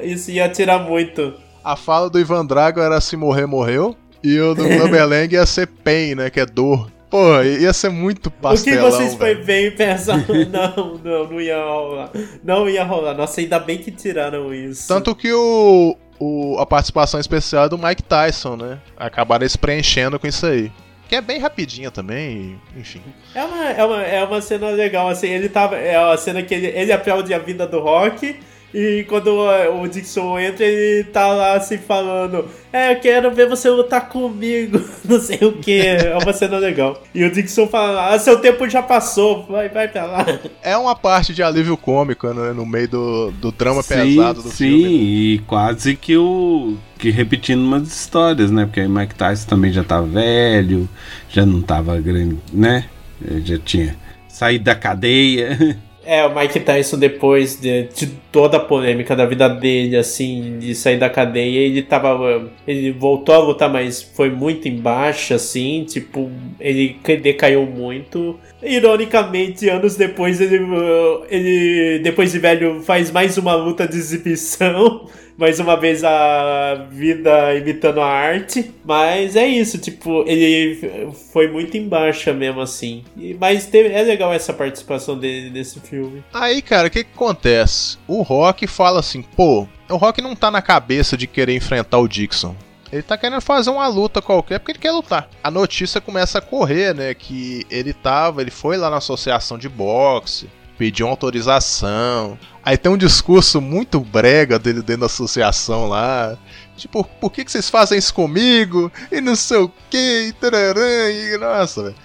isso 0.02 0.32
ia 0.32 0.48
tirar 0.48 0.80
muito. 0.80 1.34
A 1.61 1.76
fala 1.76 2.10
do 2.10 2.18
Ivan 2.18 2.45
Drago 2.45 2.80
era 2.80 3.02
se 3.02 3.18
morrer, 3.18 3.45
morreu. 3.48 3.98
E 4.23 4.40
o 4.40 4.53
do 4.56 4.64
Clubber 4.78 5.06
Lang 5.06 5.34
ia 5.36 5.45
ser 5.45 5.68
pain, 5.68 6.15
né? 6.15 6.30
Que 6.30 6.40
é 6.40 6.45
dor. 6.45 6.90
Pô, 7.10 7.41
ia 7.41 7.73
ser 7.73 7.90
muito 7.90 8.28
o 8.28 8.32
que 8.32 8.38
pastelão, 8.41 8.90
vocês 8.90 9.14
foi 9.15 9.36
bem 9.36 9.72
pensar? 9.72 10.23
Não, 10.49 10.95
não, 11.03 11.28
não 11.32 11.41
ia 11.41 11.61
rolar. 11.61 12.11
Não 12.41 12.69
ia 12.69 12.86
rolar. 12.86 13.14
Nossa, 13.14 13.41
ainda 13.41 13.60
bem 13.60 13.78
que 13.78 13.91
tiraram 13.91 14.53
isso. 14.53 14.88
Tanto 14.88 15.14
que 15.14 15.34
o, 15.34 15.98
o- 16.18 16.57
a 16.60 16.65
participação 16.65 17.19
especial 17.19 17.65
é 17.65 17.69
do 17.69 17.78
Mike 17.78 18.03
Tyson, 18.03 18.56
né? 18.56 18.80
Acabaram 18.95 19.48
se 19.49 19.57
preenchendo 19.57 20.18
com 20.18 20.26
isso 20.26 20.45
aí. 20.45 20.72
Que 21.11 21.17
é 21.17 21.21
bem 21.21 21.39
rapidinha 21.39 21.91
também, 21.91 22.57
enfim. 22.73 23.01
É 23.35 23.43
uma, 23.43 23.69
é, 23.69 23.83
uma, 23.83 24.01
é 24.01 24.23
uma 24.23 24.41
cena 24.41 24.69
legal, 24.69 25.09
assim, 25.09 25.27
ele 25.27 25.49
tava. 25.49 25.75
É 25.75 25.99
uma 25.99 26.15
cena 26.15 26.41
que 26.41 26.53
ele, 26.53 26.67
ele 26.67 26.93
aplaude 26.93 27.33
a 27.33 27.38
vida 27.38 27.67
do 27.67 27.81
rock. 27.81 28.39
E 28.73 29.06
quando 29.07 29.27
o 29.30 29.88
Dixon 29.88 30.39
entra, 30.39 30.65
ele 30.65 31.03
tá 31.06 31.27
lá 31.27 31.56
assim 31.56 31.77
falando: 31.77 32.45
É, 32.72 32.93
eu 32.93 32.99
quero 32.99 33.31
ver 33.31 33.48
você 33.48 33.69
lutar 33.69 34.07
comigo, 34.07 34.81
não 35.03 35.19
sei 35.19 35.39
o 35.41 35.53
que. 35.53 35.81
É 35.81 36.18
uma 36.18 36.31
cena 36.31 36.57
legal. 36.57 37.02
E 37.14 37.23
o 37.23 37.31
Dixon 37.31 37.68
fala: 37.68 38.14
Ah, 38.14 38.19
seu 38.19 38.39
tempo 38.39 38.68
já 38.69 38.81
passou, 38.81 39.45
vai, 39.48 39.68
vai 39.68 39.88
pra 39.88 40.06
lá. 40.06 40.26
É 40.64 40.77
uma 40.77 40.95
parte 40.95 41.34
de 41.34 41.41
alívio 41.41 41.76
cômico, 41.76 42.27
né? 42.34 42.53
No 42.53 42.65
meio 42.65 42.88
do, 42.88 43.31
do 43.31 43.52
drama 43.52 43.81
sim, 43.81 43.95
pesado 43.95 44.41
do 44.43 44.49
sim, 44.49 44.56
filme. 44.69 45.34
e 45.35 45.39
quase 45.39 45.95
que 45.95 46.15
o. 46.15 46.77
que 46.98 47.10
repetindo 47.10 47.61
umas 47.61 47.88
histórias, 47.88 48.52
né? 48.52 48.65
Porque 48.65 48.80
aí 48.80 48.88
Mike 48.88 49.15
Tyson 49.15 49.48
também 49.49 49.73
já 49.73 49.84
tava 49.84 50.06
velho, 50.06 50.88
já 51.30 51.45
não 51.45 51.61
tava 51.61 51.99
grande, 51.99 52.38
né? 52.53 52.85
Ele 53.23 53.45
Já 53.45 53.57
tinha 53.57 53.95
saído 54.30 54.65
da 54.65 54.76
cadeia. 54.76 55.77
É, 56.03 56.26
o 56.26 56.34
Mike 56.34 56.60
Tyson, 56.60 56.98
depois 56.98 57.60
de, 57.60 57.84
de 57.84 58.07
toda 58.32 58.57
a 58.57 58.60
polêmica 58.60 59.15
da 59.15 59.26
vida 59.26 59.48
dele, 59.48 59.95
assim, 59.95 60.57
de 60.57 60.73
sair 60.73 60.98
da 60.98 61.10
cadeia, 61.10 61.60
ele 61.60 61.84
tava. 61.84 62.49
Ele 62.68 62.91
voltou 62.91 63.36
a 63.36 63.40
lutar, 63.40 63.72
mas 63.72 64.02
foi 64.02 64.30
muito 64.30 64.68
embaixo, 64.68 65.34
assim, 65.34 65.86
tipo, 65.88 66.32
ele 66.60 66.98
decaiu 67.22 67.65
muito. 67.65 68.40
Ironicamente, 68.61 69.69
anos 69.69 69.95
depois, 69.95 70.39
ele, 70.41 70.59
uh, 70.59 71.25
ele 71.29 71.99
depois 71.99 72.31
de 72.31 72.39
velho, 72.39 72.81
faz 72.81 73.11
mais 73.11 73.38
uma 73.38 73.55
luta 73.55 73.88
de 73.88 73.97
exibição. 73.97 75.07
Mais 75.38 75.59
uma 75.59 75.75
vez 75.75 76.03
a 76.03 76.85
vida 76.91 77.55
imitando 77.55 77.99
a 77.99 78.05
arte. 78.05 78.69
Mas 78.85 79.35
é 79.35 79.47
isso, 79.47 79.79
tipo, 79.79 80.23
ele 80.27 81.09
foi 81.33 81.47
muito 81.47 81.75
em 81.75 81.88
baixa 81.88 82.31
mesmo, 82.31 82.61
assim. 82.61 83.03
Mas 83.39 83.65
teve- 83.65 83.89
é 83.91 84.03
legal 84.03 84.31
essa 84.31 84.53
participação 84.53 85.17
dele 85.17 85.49
nesse 85.49 85.79
filme. 85.79 86.21
Aí, 86.31 86.61
cara, 86.61 86.89
o 86.89 86.91
que, 86.91 87.03
que 87.03 87.09
acontece? 87.15 87.97
O 88.07 88.21
Rock 88.21 88.67
fala 88.67 88.99
assim, 88.99 89.23
pô, 89.23 89.67
o 89.89 89.95
Rock 89.95 90.21
não 90.21 90.35
tá 90.35 90.51
na 90.51 90.61
cabeça 90.61 91.17
de 91.17 91.25
querer 91.25 91.55
enfrentar 91.55 91.97
o 91.97 92.07
Dixon. 92.07 92.55
Ele 92.91 93.01
tá 93.01 93.18
querendo 93.18 93.41
fazer 93.41 93.69
uma 93.69 93.88
luta 93.88 94.22
qualquer 94.22 94.59
porque 94.59 94.73
ele 94.73 94.80
quer 94.80 94.91
lutar. 94.91 95.30
A 95.41 95.49
notícia 95.49 96.01
começa 96.01 96.39
a 96.39 96.41
correr, 96.41 96.93
né? 96.93 97.13
Que 97.13 97.65
ele 97.69 97.93
tava, 97.93 98.41
ele 98.41 98.51
foi 98.51 98.76
lá 98.76 98.89
na 98.89 98.97
associação 98.97 99.57
de 99.57 99.69
boxe, 99.69 100.49
pediu 100.77 101.05
uma 101.05 101.13
autorização. 101.13 102.38
Aí 102.63 102.77
tem 102.77 102.91
um 102.91 102.97
discurso 102.97 103.61
muito 103.61 103.99
brega 103.99 104.59
dele 104.59 104.81
dentro 104.81 105.01
da 105.01 105.05
associação 105.05 105.88
lá. 105.88 106.38
Tipo, 106.76 107.03
por 107.03 107.31
que, 107.31 107.45
que 107.45 107.51
vocês 107.51 107.69
fazem 107.69 107.97
isso 107.97 108.13
comigo? 108.13 108.91
E 109.11 109.22
não 109.22 109.35
sei 109.35 109.57
o 109.59 109.72
que, 109.89 110.27
e 110.27 110.34
tararã, 110.34 111.11
e 111.11 111.38
nossa, 111.38 111.84
velho. 111.84 111.95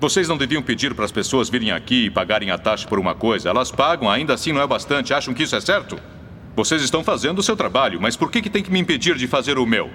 Vocês 0.00 0.28
não 0.28 0.36
deviam 0.36 0.62
pedir 0.62 0.94
para 0.94 1.04
as 1.04 1.12
pessoas 1.12 1.48
virem 1.48 1.70
aqui 1.70 2.06
e 2.06 2.10
pagarem 2.10 2.50
a 2.50 2.58
taxa 2.58 2.88
por 2.88 2.98
uma 2.98 3.14
coisa. 3.14 3.48
Elas 3.48 3.70
pagam, 3.70 4.10
ainda 4.10 4.34
assim 4.34 4.52
não 4.52 4.60
é 4.60 4.66
bastante. 4.66 5.14
Acham 5.14 5.32
que 5.32 5.44
isso 5.44 5.54
é 5.54 5.60
certo? 5.60 5.98
Vocês 6.56 6.82
estão 6.82 7.02
fazendo 7.02 7.38
o 7.38 7.42
seu 7.42 7.56
trabalho, 7.56 8.00
mas 8.00 8.16
por 8.16 8.30
que, 8.30 8.42
que 8.42 8.50
tem 8.50 8.62
que 8.62 8.70
me 8.70 8.78
impedir 8.78 9.16
de 9.16 9.26
fazer 9.26 9.58
o 9.58 9.66
meu? 9.66 9.90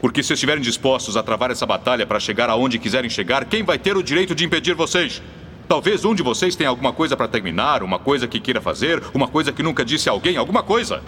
Porque 0.00 0.22
se 0.22 0.32
estiverem 0.32 0.62
dispostos 0.62 1.16
a 1.16 1.22
travar 1.22 1.50
essa 1.50 1.66
batalha 1.66 2.06
para 2.06 2.20
chegar 2.20 2.48
aonde 2.48 2.78
quiserem 2.78 3.10
chegar, 3.10 3.44
quem 3.44 3.62
vai 3.62 3.78
ter 3.78 3.96
o 3.96 4.02
direito 4.02 4.34
de 4.34 4.44
impedir 4.44 4.74
vocês? 4.74 5.20
Talvez 5.68 6.04
um 6.04 6.14
de 6.14 6.22
vocês 6.22 6.56
tenha 6.56 6.70
alguma 6.70 6.92
coisa 6.92 7.16
para 7.16 7.28
terminar, 7.28 7.82
uma 7.82 7.98
coisa 7.98 8.26
que 8.26 8.40
queira 8.40 8.60
fazer, 8.60 9.02
uma 9.12 9.28
coisa 9.28 9.52
que 9.52 9.62
nunca 9.62 9.84
disse 9.84 10.08
a 10.08 10.12
alguém, 10.12 10.36
alguma 10.36 10.62
coisa. 10.62 11.02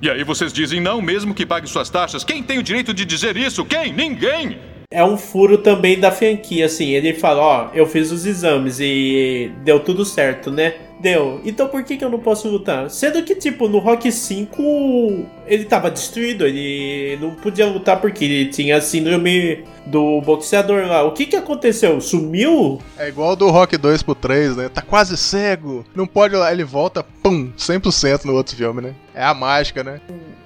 E 0.00 0.08
aí 0.08 0.24
vocês 0.24 0.52
dizem 0.52 0.80
não, 0.80 1.02
mesmo 1.02 1.34
que 1.34 1.44
pague 1.44 1.66
suas 1.66 1.90
taxas. 1.90 2.24
Quem 2.24 2.42
tem 2.42 2.58
o 2.58 2.62
direito 2.62 2.94
de 2.94 3.04
dizer 3.04 3.36
isso? 3.36 3.64
Quem? 3.64 3.92
Ninguém! 3.92 4.58
É 4.92 5.04
um 5.04 5.16
furo 5.16 5.56
também 5.56 6.00
da 6.00 6.10
franquia, 6.10 6.66
assim. 6.66 6.88
Ele 6.88 7.14
fala, 7.14 7.40
ó, 7.40 7.68
eu 7.72 7.86
fiz 7.86 8.10
os 8.10 8.26
exames 8.26 8.80
e 8.80 9.52
deu 9.62 9.78
tudo 9.78 10.04
certo, 10.04 10.50
né? 10.50 10.74
Deu. 10.98 11.40
Então 11.44 11.68
por 11.68 11.84
que, 11.84 11.96
que 11.96 12.04
eu 12.04 12.10
não 12.10 12.18
posso 12.18 12.48
lutar? 12.48 12.90
Sendo 12.90 13.22
que, 13.22 13.36
tipo, 13.36 13.68
no 13.68 13.78
Rock 13.78 14.10
5 14.10 14.60
ele 15.46 15.64
tava 15.66 15.92
destruído, 15.92 16.44
ele 16.44 17.16
não 17.20 17.36
podia 17.36 17.66
lutar 17.66 18.00
porque 18.00 18.24
ele 18.24 18.46
tinha 18.46 18.78
a 18.78 18.80
síndrome 18.80 19.62
do 19.86 20.20
boxeador 20.22 20.84
lá. 20.88 21.04
O 21.04 21.12
que 21.12 21.26
que 21.26 21.36
aconteceu? 21.36 22.00
Sumiu? 22.00 22.80
É 22.98 23.06
igual 23.06 23.36
do 23.36 23.48
Rock 23.48 23.76
2 23.76 24.02
pro 24.02 24.16
3, 24.16 24.56
né? 24.56 24.68
Tá 24.68 24.82
quase 24.82 25.16
cego. 25.16 25.84
Não 25.94 26.04
pode 26.04 26.34
lá, 26.34 26.50
ele 26.50 26.64
volta, 26.64 27.04
pum, 27.22 27.52
100% 27.56 28.24
no 28.24 28.34
outro 28.34 28.56
filme, 28.56 28.82
né? 28.82 28.94
É 29.14 29.22
a 29.22 29.34
mágica, 29.34 29.84
né? 29.84 30.00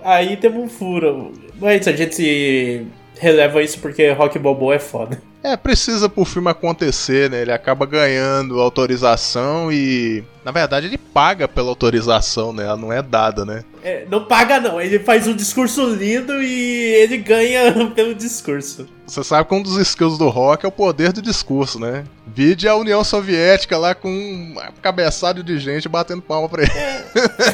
Aí 0.05 0.37
temos 0.37 0.65
um 0.65 0.69
furo. 0.69 1.33
Mas 1.59 1.89
a 1.89 1.93
gente 1.93 2.87
releva 3.19 3.63
isso 3.63 3.79
porque 3.79 4.11
Rock 4.13 4.39
Balboa 4.39 4.75
é 4.75 4.79
foda. 4.79 5.21
É, 5.43 5.57
precisa 5.57 6.09
pro 6.09 6.25
filme 6.25 6.49
acontecer, 6.49 7.29
né? 7.31 7.43
Ele 7.43 7.53
acaba 7.53 7.85
ganhando 7.85 8.61
autorização 8.61 9.71
e. 9.71 10.25
Na 10.43 10.51
verdade, 10.51 10.87
ele 10.87 10.97
paga 10.97 11.47
pela 11.47 11.69
autorização, 11.69 12.53
né? 12.53 12.65
Ela 12.65 12.77
não 12.77 12.93
é 12.93 13.03
dada, 13.03 13.45
né? 13.45 13.63
É, 13.85 14.07
não 14.11 14.25
paga 14.25 14.59
não, 14.59 14.81
ele 14.81 14.99
faz 14.99 15.27
um 15.27 15.35
discurso 15.37 15.95
lindo 15.95 16.43
e 16.43 16.95
ele 17.03 17.19
ganha 17.19 17.71
pelo 17.95 18.15
discurso. 18.15 18.89
Você 19.07 19.23
sabe 19.23 19.47
que 19.47 19.55
um 19.55 19.63
dos 19.63 19.77
skills 19.77 20.17
do 20.17 20.31
rock 20.31 20.65
é 20.65 20.69
o 20.69 20.73
poder 20.73 21.13
do 21.13 21.21
discurso, 21.21 21.79
né? 21.79 22.05
Vide 22.27 22.67
a 22.67 22.75
União 22.75 23.05
Soviética 23.05 23.77
lá 23.77 23.95
com 23.95 24.09
um 24.09 24.57
cabeçado 24.81 25.45
de 25.45 25.59
gente 25.59 25.87
batendo 25.87 26.23
palma 26.23 26.49
pra 26.49 26.63
ele. 26.63 26.73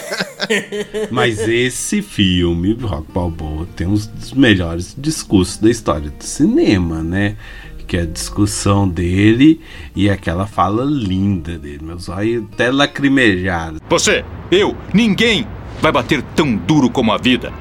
Mas 1.11 1.41
esse 1.41 2.01
filme, 2.01 2.75
Rock 2.75 3.11
Balboa, 3.11 3.67
tem 3.75 3.89
um 3.89 3.95
dos 3.95 4.33
melhores 4.33 4.95
discursos 4.97 5.57
da 5.57 5.69
história 5.69 6.11
do 6.11 6.23
cinema, 6.23 7.03
né? 7.03 7.37
que 7.89 7.97
é 7.97 8.03
a 8.03 8.07
discussão 8.07 8.89
dele 8.89 9.61
e 9.97 10.09
aquela 10.09 10.47
fala 10.47 10.85
linda 10.85 11.59
dele. 11.59 11.81
Meus 11.83 12.09
olhos 12.09 12.45
até 12.53 12.71
lacrimejaram. 12.71 13.79
Você, 13.89 14.25
eu, 14.49 14.77
ninguém 14.95 15.45
vai 15.81 15.91
bater 15.91 16.23
tão 16.35 16.55
duro 16.55 16.91
como 16.91 17.13
a 17.13 17.19
vida. 17.19 17.53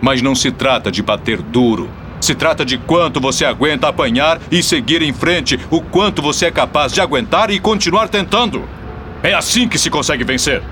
Mas 0.00 0.22
não 0.22 0.34
se 0.34 0.50
trata 0.50 0.90
de 0.90 1.02
bater 1.02 1.40
duro. 1.40 1.88
Se 2.20 2.34
trata 2.34 2.64
de 2.64 2.78
quanto 2.78 3.20
você 3.20 3.44
aguenta 3.44 3.88
apanhar 3.88 4.40
e 4.50 4.62
seguir 4.62 5.02
em 5.02 5.12
frente, 5.12 5.60
o 5.70 5.80
quanto 5.80 6.22
você 6.22 6.46
é 6.46 6.50
capaz 6.50 6.92
de 6.92 7.00
aguentar 7.00 7.50
e 7.50 7.60
continuar 7.60 8.08
tentando. 8.08 8.64
É 9.22 9.34
assim 9.34 9.68
que 9.68 9.78
se 9.78 9.90
consegue 9.90 10.24
vencer. 10.24 10.62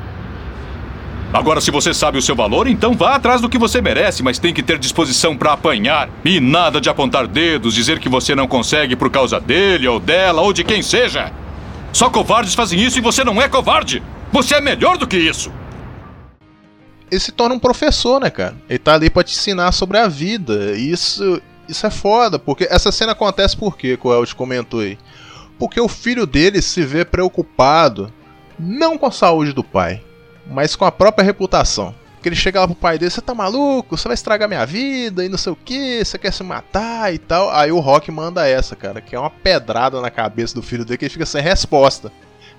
Agora, 1.33 1.61
se 1.61 1.73
você 1.73 1.93
sabe 1.93 2.17
o 2.17 2.23
seu 2.23 2.37
valor, 2.37 2.69
então 2.69 2.95
vá 2.95 3.17
atrás 3.17 3.41
do 3.41 3.49
que 3.49 3.59
você 3.59 3.83
merece, 3.83 4.23
mas 4.23 4.39
tem 4.39 4.55
que 4.55 4.63
ter 4.63 4.79
disposição 4.79 5.37
para 5.37 5.53
apanhar. 5.53 6.09
E 6.25 6.39
nada 6.39 6.81
de 6.81 6.89
apontar 6.89 7.27
dedos, 7.27 7.75
dizer 7.75 7.99
que 7.99 8.09
você 8.09 8.37
não 8.37 8.47
consegue 8.47 8.95
por 8.95 9.11
causa 9.11 9.41
dele 9.41 9.89
ou 9.89 9.99
dela 9.99 10.43
ou 10.43 10.53
de 10.53 10.63
quem 10.63 10.81
seja. 10.81 11.33
Só 11.93 12.09
covardes 12.09 12.55
fazem 12.55 12.81
isso 12.81 12.99
e 12.99 13.03
você 13.03 13.25
não 13.25 13.43
é 13.43 13.49
covarde. 13.49 14.01
Você 14.33 14.55
é 14.55 14.61
melhor 14.61 14.97
do 14.97 15.09
que 15.09 15.17
isso. 15.17 15.51
Ele 17.11 17.21
se 17.21 17.33
torna 17.33 17.55
um 17.55 17.59
professor, 17.59 18.21
né, 18.21 18.31
cara? 18.31 18.57
Ele 18.69 18.79
tá 18.79 18.95
ali 18.95 19.11
pra 19.11 19.23
te 19.23 19.35
ensinar 19.35 19.73
sobre 19.73 19.99
a 19.99 20.09
vida. 20.09 20.77
E 20.77 20.91
isso, 20.91 21.41
isso 21.69 21.87
é 21.87 21.91
foda, 21.91 22.39
porque 22.39 22.67
essa 22.71 22.91
cena 22.91 23.13
acontece 23.13 23.57
por 23.57 23.77
quê, 23.77 23.97
que 23.97 24.07
o 24.07 24.13
Eld 24.13 24.35
comentou 24.35 24.81
aí? 24.81 24.99
Porque 25.59 25.81
o 25.81 25.89
filho 25.89 26.27
dele 26.27 26.61
se 26.61 26.83
vê 26.83 27.05
preocupado 27.05 28.13
não 28.59 28.99
com 28.99 29.07
a 29.07 29.13
saúde 29.13 29.53
do 29.53 29.65
pai, 29.65 30.03
mas 30.47 30.77
com 30.77 30.85
a 30.85 30.93
própria 30.93 31.25
reputação. 31.25 31.95
Porque 32.15 32.31
ele 32.31 32.37
chega 32.37 32.61
lá 32.61 32.67
pro 32.67 32.75
pai 32.75 32.99
dele, 32.99 33.11
você 33.11 33.21
tá 33.21 33.35
maluco? 33.35 33.99
Você 33.99 34.09
vai 34.09 34.15
estragar 34.15 34.49
minha 34.49 34.65
vida 34.65 35.25
e 35.25 35.29
não 35.29 35.37
sei 35.37 35.53
o 35.53 35.57
que, 35.57 36.03
você 36.03 36.17
quer 36.17 36.33
se 36.33 36.43
matar 36.43 37.13
e 37.13 37.19
tal. 37.19 37.51
Aí 37.51 37.71
o 37.71 37.81
Rock 37.81 38.11
manda 38.11 38.49
essa, 38.49 38.75
cara, 38.75 39.03
que 39.03 39.15
é 39.15 39.21
uma 39.21 39.29
pedrada 39.29 40.01
na 40.01 40.11
cabeça 40.11 40.55
do 40.55 40.63
filho 40.63 40.87
dele 40.87 40.97
que 40.97 41.05
ele 41.05 41.13
fica 41.13 41.27
sem 41.27 41.43
resposta. 41.43 42.11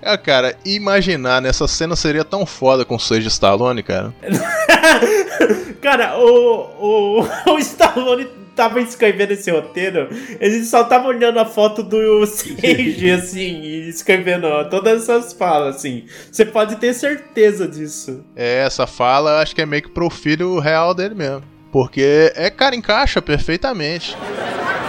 É, 0.01 0.15
cara, 0.17 0.55
imaginar 0.65 1.41
nessa 1.41 1.67
cena 1.67 1.95
seria 1.95 2.23
tão 2.23 2.45
foda 2.45 2.85
com 2.85 2.95
o 2.95 2.99
Sage 2.99 3.27
Stallone, 3.27 3.81
cara. 3.81 4.13
Cara, 5.81 6.17
o, 6.17 7.19
o, 7.19 7.27
o 7.53 7.59
Stallone 7.59 8.27
tava 8.55 8.79
escrevendo 8.79 9.31
esse 9.31 9.51
roteiro, 9.51 10.07
ele 10.39 10.63
só 10.63 10.83
tava 10.83 11.07
olhando 11.07 11.39
a 11.39 11.45
foto 11.45 11.83
do 11.83 12.25
Sage, 12.25 13.11
assim, 13.11 13.61
e 13.61 13.89
escrevendo 13.89 14.47
ó, 14.47 14.63
todas 14.63 15.03
essas 15.03 15.33
falas, 15.33 15.75
assim. 15.75 16.05
Você 16.31 16.45
pode 16.45 16.77
ter 16.77 16.93
certeza 16.93 17.67
disso. 17.67 18.23
É, 18.35 18.63
essa 18.65 18.87
fala 18.87 19.41
acho 19.41 19.53
que 19.53 19.61
é 19.61 19.65
meio 19.65 19.83
que 19.83 19.89
pro 19.89 20.09
filho 20.09 20.59
real 20.59 20.93
dele 20.93 21.13
mesmo. 21.13 21.43
Porque 21.71 22.31
é, 22.35 22.49
cara, 22.49 22.75
encaixa 22.75 23.21
perfeitamente. 23.21 24.17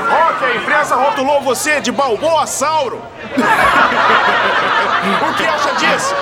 Ok, 0.07 0.49
a 0.49 0.57
imprensa 0.57 0.95
rotulou 0.95 1.41
você 1.43 1.81
de 1.81 1.91
Balboa-sauro. 1.91 3.03
o 5.23 5.35
que 5.35 5.45
acha 5.45 5.73
disso? 5.75 6.15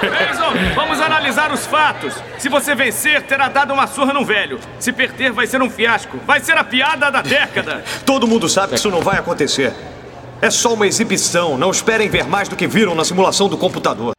Benson, 0.00 0.74
vamos 0.74 1.00
analisar 1.00 1.52
os 1.52 1.66
fatos. 1.66 2.14
Se 2.38 2.48
você 2.48 2.74
vencer, 2.74 3.22
terá 3.22 3.48
dado 3.48 3.72
uma 3.72 3.86
surra 3.86 4.12
no 4.12 4.24
velho. 4.24 4.58
Se 4.78 4.92
perder, 4.92 5.32
vai 5.32 5.46
ser 5.46 5.62
um 5.62 5.70
fiasco. 5.70 6.18
Vai 6.26 6.40
ser 6.40 6.56
a 6.56 6.64
piada 6.64 7.10
da 7.10 7.22
década. 7.22 7.84
Todo 8.04 8.26
mundo 8.26 8.48
sabe 8.48 8.70
que 8.70 8.74
isso 8.76 8.90
não 8.90 9.00
vai 9.00 9.18
acontecer. 9.18 9.72
É 10.40 10.50
só 10.50 10.74
uma 10.74 10.86
exibição. 10.86 11.56
Não 11.56 11.70
esperem 11.70 12.08
ver 12.08 12.26
mais 12.26 12.48
do 12.48 12.56
que 12.56 12.66
viram 12.66 12.94
na 12.94 13.04
simulação 13.04 13.48
do 13.48 13.56
computador. 13.56 14.12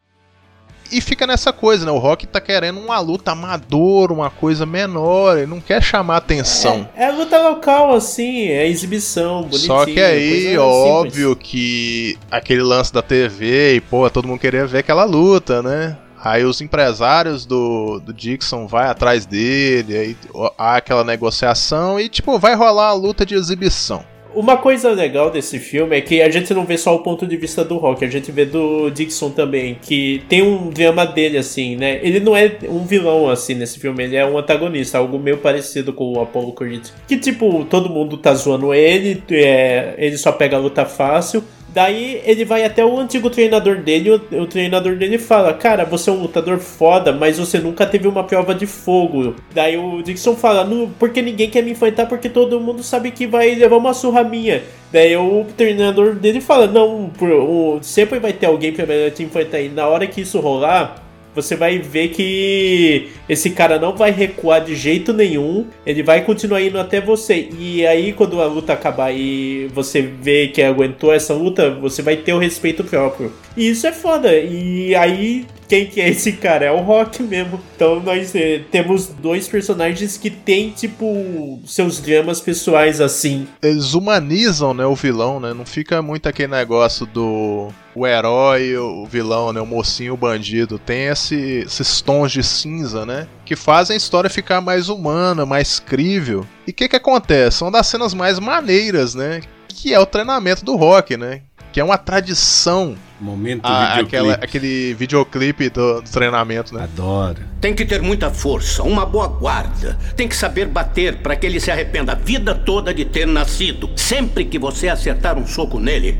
E 0.94 1.00
fica 1.00 1.26
nessa 1.26 1.52
coisa, 1.52 1.84
né? 1.84 1.90
O 1.90 1.98
Rock 1.98 2.24
tá 2.24 2.40
querendo 2.40 2.78
uma 2.78 3.00
luta 3.00 3.32
amadora, 3.32 4.12
uma 4.12 4.30
coisa 4.30 4.64
menor, 4.64 5.36
ele 5.36 5.48
não 5.48 5.60
quer 5.60 5.82
chamar 5.82 6.18
atenção. 6.18 6.88
É, 6.94 7.06
é 7.06 7.10
luta 7.10 7.36
local, 7.36 7.92
assim, 7.92 8.46
é 8.46 8.68
exibição, 8.68 9.42
bonitinho. 9.42 9.66
Só 9.66 9.84
que 9.84 10.00
aí, 10.00 10.56
óbvio 10.56 11.34
que 11.34 12.16
aquele 12.30 12.62
lance 12.62 12.92
da 12.92 13.02
TV 13.02 13.74
e, 13.74 13.80
pô, 13.80 14.08
todo 14.08 14.28
mundo 14.28 14.38
queria 14.38 14.68
ver 14.68 14.78
aquela 14.78 15.02
luta, 15.02 15.60
né? 15.60 15.96
Aí 16.22 16.44
os 16.44 16.60
empresários 16.60 17.44
do, 17.44 17.98
do 17.98 18.14
Dixon 18.14 18.68
vai 18.68 18.86
atrás 18.88 19.26
dele, 19.26 19.98
aí 19.98 20.16
há 20.56 20.76
aquela 20.76 21.02
negociação 21.02 21.98
e, 21.98 22.08
tipo, 22.08 22.38
vai 22.38 22.54
rolar 22.54 22.90
a 22.90 22.92
luta 22.92 23.26
de 23.26 23.34
exibição. 23.34 24.04
Uma 24.34 24.56
coisa 24.56 24.90
legal 24.90 25.30
desse 25.30 25.58
filme 25.60 25.96
é 25.96 26.00
que 26.00 26.20
a 26.20 26.28
gente 26.28 26.52
não 26.52 26.64
vê 26.64 26.76
só 26.76 26.94
o 26.94 26.98
ponto 26.98 27.26
de 27.26 27.36
vista 27.36 27.64
do 27.64 27.76
Rock, 27.76 28.04
a 28.04 28.10
gente 28.10 28.32
vê 28.32 28.44
do 28.44 28.90
Dixon 28.90 29.30
também, 29.30 29.78
que 29.80 30.22
tem 30.28 30.42
um 30.42 30.70
drama 30.70 31.06
dele, 31.06 31.38
assim, 31.38 31.76
né? 31.76 32.00
Ele 32.02 32.18
não 32.18 32.36
é 32.36 32.56
um 32.68 32.84
vilão, 32.84 33.30
assim, 33.30 33.54
nesse 33.54 33.78
filme, 33.78 34.02
ele 34.02 34.16
é 34.16 34.26
um 34.26 34.36
antagonista, 34.36 34.98
algo 34.98 35.18
meio 35.18 35.38
parecido 35.38 35.92
com 35.92 36.12
o 36.12 36.20
Apollo 36.20 36.52
Creed. 36.52 36.88
Que, 37.06 37.16
tipo, 37.16 37.64
todo 37.66 37.88
mundo 37.88 38.16
tá 38.16 38.34
zoando 38.34 38.74
ele, 38.74 39.22
é, 39.30 39.94
ele 39.98 40.18
só 40.18 40.32
pega 40.32 40.56
a 40.56 40.60
luta 40.60 40.84
fácil, 40.84 41.44
Daí 41.74 42.22
ele 42.24 42.44
vai 42.44 42.64
até 42.64 42.84
o 42.84 42.96
antigo 42.96 43.28
treinador 43.28 43.78
dele, 43.78 44.08
o, 44.08 44.42
o, 44.42 44.46
treinador 44.46 44.94
dele 44.94 45.18
fala: 45.18 45.52
Cara, 45.52 45.84
você 45.84 46.08
é 46.08 46.12
um 46.12 46.22
lutador 46.22 46.60
foda, 46.60 47.12
mas 47.12 47.36
você 47.36 47.58
nunca 47.58 47.84
teve 47.84 48.06
uma 48.06 48.22
prova 48.22 48.54
de 48.54 48.64
fogo. 48.64 49.34
Daí 49.52 49.76
o 49.76 50.00
Dixon 50.00 50.36
fala: 50.36 50.64
Porque 51.00 51.20
ninguém 51.20 51.50
quer 51.50 51.64
me 51.64 51.72
enfrentar, 51.72 52.06
porque 52.06 52.28
todo 52.28 52.60
mundo 52.60 52.80
sabe 52.84 53.10
que 53.10 53.26
vai 53.26 53.56
levar 53.56 53.76
uma 53.76 53.92
surra 53.92 54.22
minha. 54.22 54.62
Daí 54.92 55.16
o 55.16 55.44
treinador 55.56 56.14
dele 56.14 56.40
fala: 56.40 56.68
Não, 56.68 57.10
por, 57.18 57.28
o, 57.28 57.80
sempre 57.82 58.20
vai 58.20 58.32
ter 58.32 58.46
alguém 58.46 58.72
pra 58.72 58.86
te 59.10 59.24
enfrentar. 59.24 59.60
E 59.60 59.68
na 59.68 59.88
hora 59.88 60.06
que 60.06 60.20
isso 60.20 60.38
rolar, 60.38 61.03
você 61.34 61.56
vai 61.56 61.78
ver 61.78 62.08
que 62.08 63.08
esse 63.28 63.50
cara 63.50 63.78
não 63.78 63.96
vai 63.96 64.10
recuar 64.10 64.64
de 64.64 64.74
jeito 64.74 65.12
nenhum, 65.12 65.66
ele 65.84 66.02
vai 66.02 66.22
continuar 66.22 66.62
indo 66.62 66.78
até 66.78 67.00
você. 67.00 67.48
E 67.58 67.86
aí, 67.86 68.12
quando 68.12 68.40
a 68.40 68.46
luta 68.46 68.72
acabar 68.72 69.12
e 69.12 69.68
você 69.74 70.02
vê 70.02 70.48
que 70.48 70.62
aguentou 70.62 71.12
essa 71.12 71.34
luta, 71.34 71.70
você 71.70 72.02
vai 72.02 72.16
ter 72.16 72.32
o 72.32 72.38
respeito 72.38 72.84
próprio. 72.84 73.32
E 73.56 73.68
isso 73.68 73.86
é 73.86 73.92
foda. 73.92 74.32
E 74.34 74.94
aí, 74.94 75.46
quem 75.68 75.86
que 75.86 76.00
é 76.00 76.08
esse 76.08 76.32
cara? 76.32 76.66
É 76.66 76.70
o 76.70 76.80
Rock 76.80 77.22
mesmo. 77.22 77.60
Então 77.74 78.00
nós 78.00 78.34
eh, 78.34 78.62
temos 78.70 79.06
dois 79.06 79.48
personagens 79.48 80.16
que 80.16 80.30
têm, 80.30 80.70
tipo, 80.70 81.60
seus 81.66 82.00
dramas 82.00 82.40
pessoais 82.40 83.00
assim. 83.00 83.46
Eles 83.62 83.94
humanizam, 83.94 84.74
né, 84.74 84.86
o 84.86 84.94
vilão, 84.94 85.40
né? 85.40 85.52
Não 85.54 85.66
fica 85.66 86.02
muito 86.02 86.28
aquele 86.28 86.52
negócio 86.52 87.06
do 87.06 87.72
o 87.94 88.06
herói, 88.06 88.76
o 88.76 89.06
vilão, 89.06 89.52
né, 89.52 89.60
o 89.60 89.66
mocinho, 89.66 90.14
o 90.14 90.16
bandido. 90.16 90.78
Tem 90.78 91.04
esse, 91.04 91.36
esses 91.36 92.00
tons 92.00 92.32
de 92.32 92.42
cinza, 92.42 93.06
né? 93.06 93.28
Que 93.44 93.54
fazem 93.54 93.94
a 93.94 93.96
história 93.96 94.28
ficar 94.28 94.60
mais 94.60 94.88
humana, 94.88 95.46
mais 95.46 95.78
crível. 95.78 96.44
E 96.66 96.70
o 96.70 96.74
que 96.74 96.88
que 96.88 96.96
acontece? 96.96 97.62
Uma 97.62 97.70
das 97.70 97.86
cenas 97.86 98.12
mais 98.12 98.38
maneiras, 98.38 99.14
né? 99.14 99.40
Que 99.68 99.94
é 99.94 100.00
o 100.00 100.06
treinamento 100.06 100.64
do 100.64 100.76
Rock, 100.76 101.16
né? 101.16 101.42
Que 101.74 101.80
é 101.80 101.84
uma 101.84 101.98
tradição 101.98 102.94
Momento 103.20 103.62
ah, 103.64 103.96
videoclipe. 103.96 104.16
aquela, 104.16 104.34
aquele 104.34 104.94
videoclipe 104.94 105.68
do, 105.70 106.02
do 106.02 106.08
treinamento, 106.08 106.72
né? 106.72 106.84
Adoro. 106.84 107.42
Tem 107.60 107.74
que 107.74 107.84
ter 107.84 108.00
muita 108.00 108.30
força, 108.30 108.84
uma 108.84 109.04
boa 109.04 109.26
guarda. 109.26 109.98
Tem 110.14 110.28
que 110.28 110.36
saber 110.36 110.68
bater 110.68 111.16
para 111.16 111.34
que 111.34 111.44
ele 111.44 111.58
se 111.58 111.72
arrependa 111.72 112.12
a 112.12 112.14
vida 112.14 112.54
toda 112.54 112.94
de 112.94 113.04
ter 113.04 113.26
nascido. 113.26 113.90
Sempre 113.96 114.44
que 114.44 114.56
você 114.56 114.88
acertar 114.88 115.36
um 115.36 115.48
soco 115.48 115.80
nele, 115.80 116.16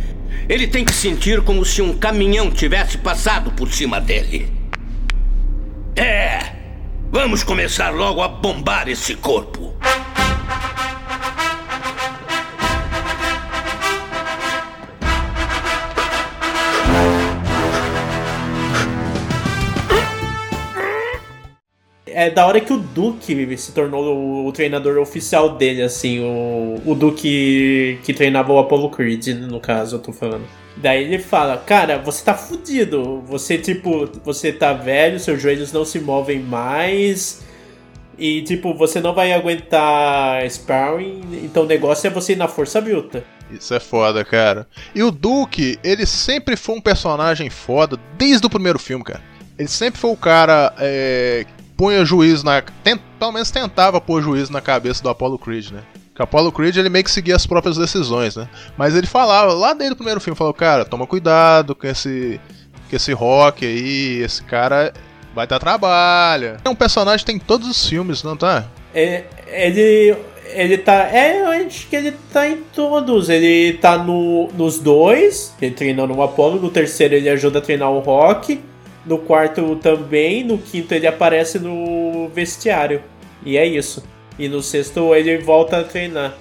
ele 0.48 0.66
tem 0.66 0.84
que 0.84 0.92
sentir 0.92 1.40
como 1.42 1.64
se 1.64 1.80
um 1.80 1.96
caminhão 1.96 2.50
tivesse 2.50 2.98
passado 2.98 3.52
por 3.52 3.70
cima 3.70 4.00
dele. 4.00 4.52
É! 5.94 6.52
Vamos 7.12 7.44
começar 7.44 7.90
logo 7.90 8.20
a 8.20 8.26
bombar 8.26 8.88
esse 8.88 9.14
corpo. 9.14 9.72
É 22.14 22.30
da 22.30 22.46
hora 22.46 22.60
que 22.60 22.72
o 22.72 22.78
Duke 22.78 23.56
se 23.58 23.72
tornou 23.72 24.16
o, 24.16 24.46
o 24.46 24.52
treinador 24.52 24.98
oficial 24.98 25.56
dele, 25.56 25.82
assim, 25.82 26.20
o, 26.20 26.80
o 26.86 26.94
Duke 26.94 27.98
que 28.04 28.14
treinava 28.14 28.52
o 28.52 28.58
Apollo 28.58 28.90
Creed, 28.90 29.28
no 29.28 29.60
caso, 29.60 29.96
eu 29.96 30.00
tô 30.00 30.12
falando. 30.12 30.44
Daí 30.76 31.04
ele 31.04 31.18
fala, 31.18 31.56
cara, 31.56 31.98
você 31.98 32.24
tá 32.24 32.34
fudido. 32.34 33.22
Você, 33.26 33.58
tipo, 33.58 34.08
você 34.24 34.52
tá 34.52 34.72
velho, 34.72 35.20
seus 35.20 35.40
joelhos 35.40 35.72
não 35.72 35.84
se 35.84 36.00
movem 36.00 36.40
mais. 36.40 37.42
E, 38.18 38.42
tipo, 38.42 38.74
você 38.74 39.00
não 39.00 39.14
vai 39.14 39.32
aguentar 39.32 40.48
sparring. 40.50 41.22
Então 41.44 41.64
o 41.64 41.66
negócio 41.66 42.06
é 42.06 42.10
você 42.10 42.32
ir 42.32 42.36
na 42.36 42.48
força 42.48 42.80
bruta. 42.80 43.24
Isso 43.50 43.74
é 43.74 43.80
foda, 43.80 44.24
cara. 44.24 44.66
E 44.94 45.02
o 45.02 45.10
Duke, 45.10 45.78
ele 45.84 46.06
sempre 46.06 46.56
foi 46.56 46.76
um 46.76 46.80
personagem 46.80 47.50
foda 47.50 47.98
desde 48.16 48.46
o 48.46 48.50
primeiro 48.50 48.78
filme, 48.78 49.04
cara. 49.04 49.22
Ele 49.56 49.68
sempre 49.68 50.00
foi 50.00 50.10
o 50.10 50.16
cara 50.16 50.74
é, 50.78 51.46
punha 51.76 52.04
juízo 52.04 52.44
na. 52.44 52.62
Tent, 52.62 53.00
pelo 53.18 53.32
menos 53.32 53.50
tentava 53.50 54.00
pôr 54.00 54.22
juízo 54.22 54.52
na 54.52 54.60
cabeça 54.60 55.02
do 55.02 55.08
Apollo 55.08 55.38
Creed, 55.38 55.70
né? 55.70 55.82
Porque 56.08 56.22
o 56.22 56.24
Apollo 56.24 56.52
Creed 56.52 56.76
ele 56.76 56.88
meio 56.88 57.04
que 57.04 57.10
seguia 57.10 57.34
as 57.34 57.46
próprias 57.46 57.76
decisões, 57.76 58.36
né? 58.36 58.48
Mas 58.76 58.94
ele 58.94 59.06
falava, 59.06 59.52
lá 59.52 59.72
desde 59.72 59.94
o 59.94 59.96
primeiro 59.96 60.20
filme, 60.20 60.36
falou, 60.36 60.54
cara, 60.54 60.84
toma 60.84 61.06
cuidado 61.06 61.74
com 61.74 61.86
esse. 61.86 62.40
com 62.88 62.94
esse 62.96 63.12
rock 63.12 63.66
aí, 63.66 64.22
esse 64.22 64.42
cara 64.44 64.92
vai 65.34 65.46
dar 65.46 65.58
trabalho. 65.58 66.56
É 66.64 66.68
um 66.68 66.74
personagem 66.74 67.18
que 67.18 67.26
tem 67.26 67.36
em 67.36 67.40
todos 67.40 67.68
os 67.68 67.88
filmes, 67.88 68.22
não 68.22 68.36
tá? 68.36 68.64
É, 68.94 69.24
ele, 69.48 70.16
Ele 70.52 70.78
tá. 70.78 71.08
É, 71.10 71.42
eu 71.42 71.66
acho 71.66 71.88
que 71.88 71.96
ele 71.96 72.12
tá 72.32 72.48
em 72.48 72.58
todos. 72.72 73.28
Ele 73.28 73.76
tá 73.78 73.98
no, 73.98 74.48
nos 74.56 74.78
dois, 74.78 75.52
ele 75.60 75.74
treinando 75.74 76.14
o 76.14 76.22
Apollo. 76.22 76.60
No 76.60 76.70
terceiro, 76.70 77.14
ele 77.14 77.28
ajuda 77.28 77.58
a 77.58 77.62
treinar 77.62 77.90
o 77.90 77.98
Rock. 77.98 78.60
No 79.04 79.18
quarto 79.18 79.76
também. 79.76 80.44
No 80.44 80.58
quinto, 80.58 80.94
ele 80.94 81.06
aparece 81.06 81.58
no 81.58 82.28
vestiário. 82.28 83.02
E 83.44 83.56
é 83.56 83.66
isso. 83.66 84.02
E 84.38 84.48
no 84.48 84.62
sexto, 84.62 85.14
ele 85.14 85.38
volta 85.38 85.78
a 85.78 85.84
treinar. 85.84 86.34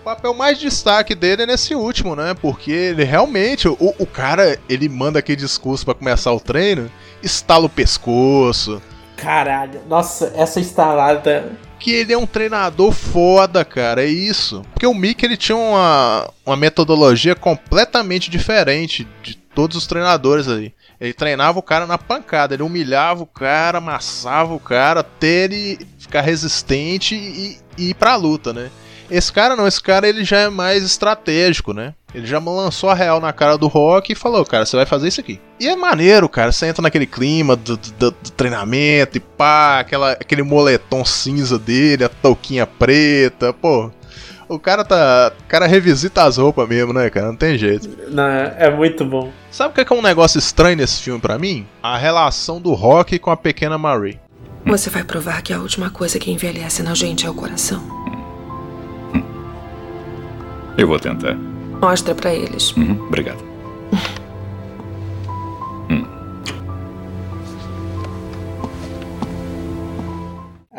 O 0.00 0.04
papel 0.04 0.34
mais 0.34 0.58
destaque 0.58 1.14
dele 1.14 1.42
é 1.42 1.46
nesse 1.46 1.74
último, 1.74 2.16
né? 2.16 2.34
Porque 2.34 2.70
ele 2.70 3.04
realmente, 3.04 3.68
o, 3.68 3.76
o 3.98 4.06
cara, 4.06 4.58
ele 4.68 4.88
manda 4.88 5.18
aquele 5.18 5.36
discurso 5.36 5.84
para 5.84 5.94
começar 5.94 6.32
o 6.32 6.40
treino, 6.40 6.90
estala 7.22 7.66
o 7.66 7.70
pescoço. 7.70 8.80
Caralho, 9.16 9.80
nossa, 9.88 10.32
essa 10.36 10.60
instalada. 10.60 11.52
Que 11.78 11.90
ele 11.92 12.12
é 12.12 12.18
um 12.18 12.26
treinador 12.26 12.92
foda, 12.92 13.64
cara, 13.64 14.02
é 14.02 14.06
isso. 14.06 14.62
Porque 14.72 14.86
o 14.86 14.94
Mickey 14.94 15.26
ele 15.26 15.36
tinha 15.36 15.56
uma, 15.56 16.30
uma 16.46 16.56
metodologia 16.56 17.34
completamente 17.34 18.30
diferente 18.30 19.06
de 19.22 19.36
todos 19.36 19.76
os 19.76 19.86
treinadores 19.86 20.48
aí. 20.48 20.72
Ele 21.00 21.12
treinava 21.12 21.58
o 21.58 21.62
cara 21.62 21.86
na 21.86 21.96
pancada, 21.96 22.54
ele 22.54 22.62
humilhava 22.62 23.22
o 23.22 23.26
cara, 23.26 23.78
amassava 23.78 24.52
o 24.52 24.60
cara 24.60 25.00
até 25.00 25.44
ele 25.44 25.78
ficar 25.98 26.22
resistente 26.22 27.14
e, 27.14 27.58
e 27.76 27.90
ir 27.90 27.94
pra 27.94 28.16
luta, 28.16 28.52
né? 28.52 28.70
Esse 29.10 29.32
cara 29.32 29.56
não, 29.56 29.66
esse 29.66 29.80
cara 29.80 30.08
ele 30.08 30.22
já 30.22 30.38
é 30.38 30.48
mais 30.50 30.82
estratégico, 30.82 31.72
né? 31.72 31.94
Ele 32.14 32.26
já 32.26 32.38
lançou 32.38 32.90
a 32.90 32.94
real 32.94 33.20
na 33.20 33.32
cara 33.32 33.56
do 33.56 33.66
Rock 33.66 34.12
e 34.12 34.16
falou, 34.16 34.44
cara, 34.44 34.66
você 34.66 34.76
vai 34.76 34.86
fazer 34.86 35.08
isso 35.08 35.20
aqui. 35.20 35.40
E 35.60 35.68
é 35.68 35.76
maneiro, 35.76 36.28
cara, 36.28 36.52
você 36.52 36.66
entra 36.66 36.82
naquele 36.82 37.06
clima 37.06 37.54
do, 37.54 37.76
do, 37.76 38.10
do 38.10 38.30
treinamento 38.36 39.16
e 39.16 39.20
pá, 39.20 39.80
aquela, 39.80 40.12
aquele 40.12 40.42
moletom 40.42 41.04
cinza 41.04 41.58
dele, 41.58 42.04
a 42.04 42.08
touquinha 42.08 42.66
preta, 42.66 43.52
pô. 43.52 43.90
O 44.48 44.58
cara 44.58 44.84
tá. 44.84 45.32
O 45.38 45.44
cara 45.48 45.66
revisita 45.66 46.22
as 46.22 46.38
roupas 46.38 46.66
mesmo, 46.68 46.92
né, 46.92 47.10
cara? 47.10 47.26
Não 47.26 47.36
tem 47.36 47.58
jeito. 47.58 47.88
Não, 48.08 48.24
é 48.24 48.70
muito 48.74 49.04
bom. 49.04 49.30
Sabe 49.50 49.70
o 49.70 49.74
que 49.74 49.80
é, 49.82 49.84
que 49.84 49.92
é 49.92 49.96
um 49.96 50.02
negócio 50.02 50.38
estranho 50.38 50.76
nesse 50.76 51.02
filme 51.02 51.20
para 51.20 51.38
mim? 51.38 51.66
A 51.82 51.98
relação 51.98 52.60
do 52.60 52.72
Rock 52.72 53.18
com 53.18 53.30
a 53.30 53.36
pequena 53.36 53.76
Marie. 53.76 54.18
Você 54.64 54.90
vai 54.90 55.04
provar 55.04 55.42
que 55.42 55.52
a 55.52 55.58
última 55.60 55.90
coisa 55.90 56.18
que 56.18 56.30
envelhece 56.30 56.82
na 56.82 56.94
gente 56.94 57.26
é 57.26 57.30
o 57.30 57.34
coração. 57.34 57.82
Eu 60.76 60.86
vou 60.86 60.98
tentar. 60.98 61.36
Mostra 61.80 62.14
pra 62.14 62.32
eles. 62.32 62.72
Uhum, 62.76 63.06
obrigado. 63.06 63.47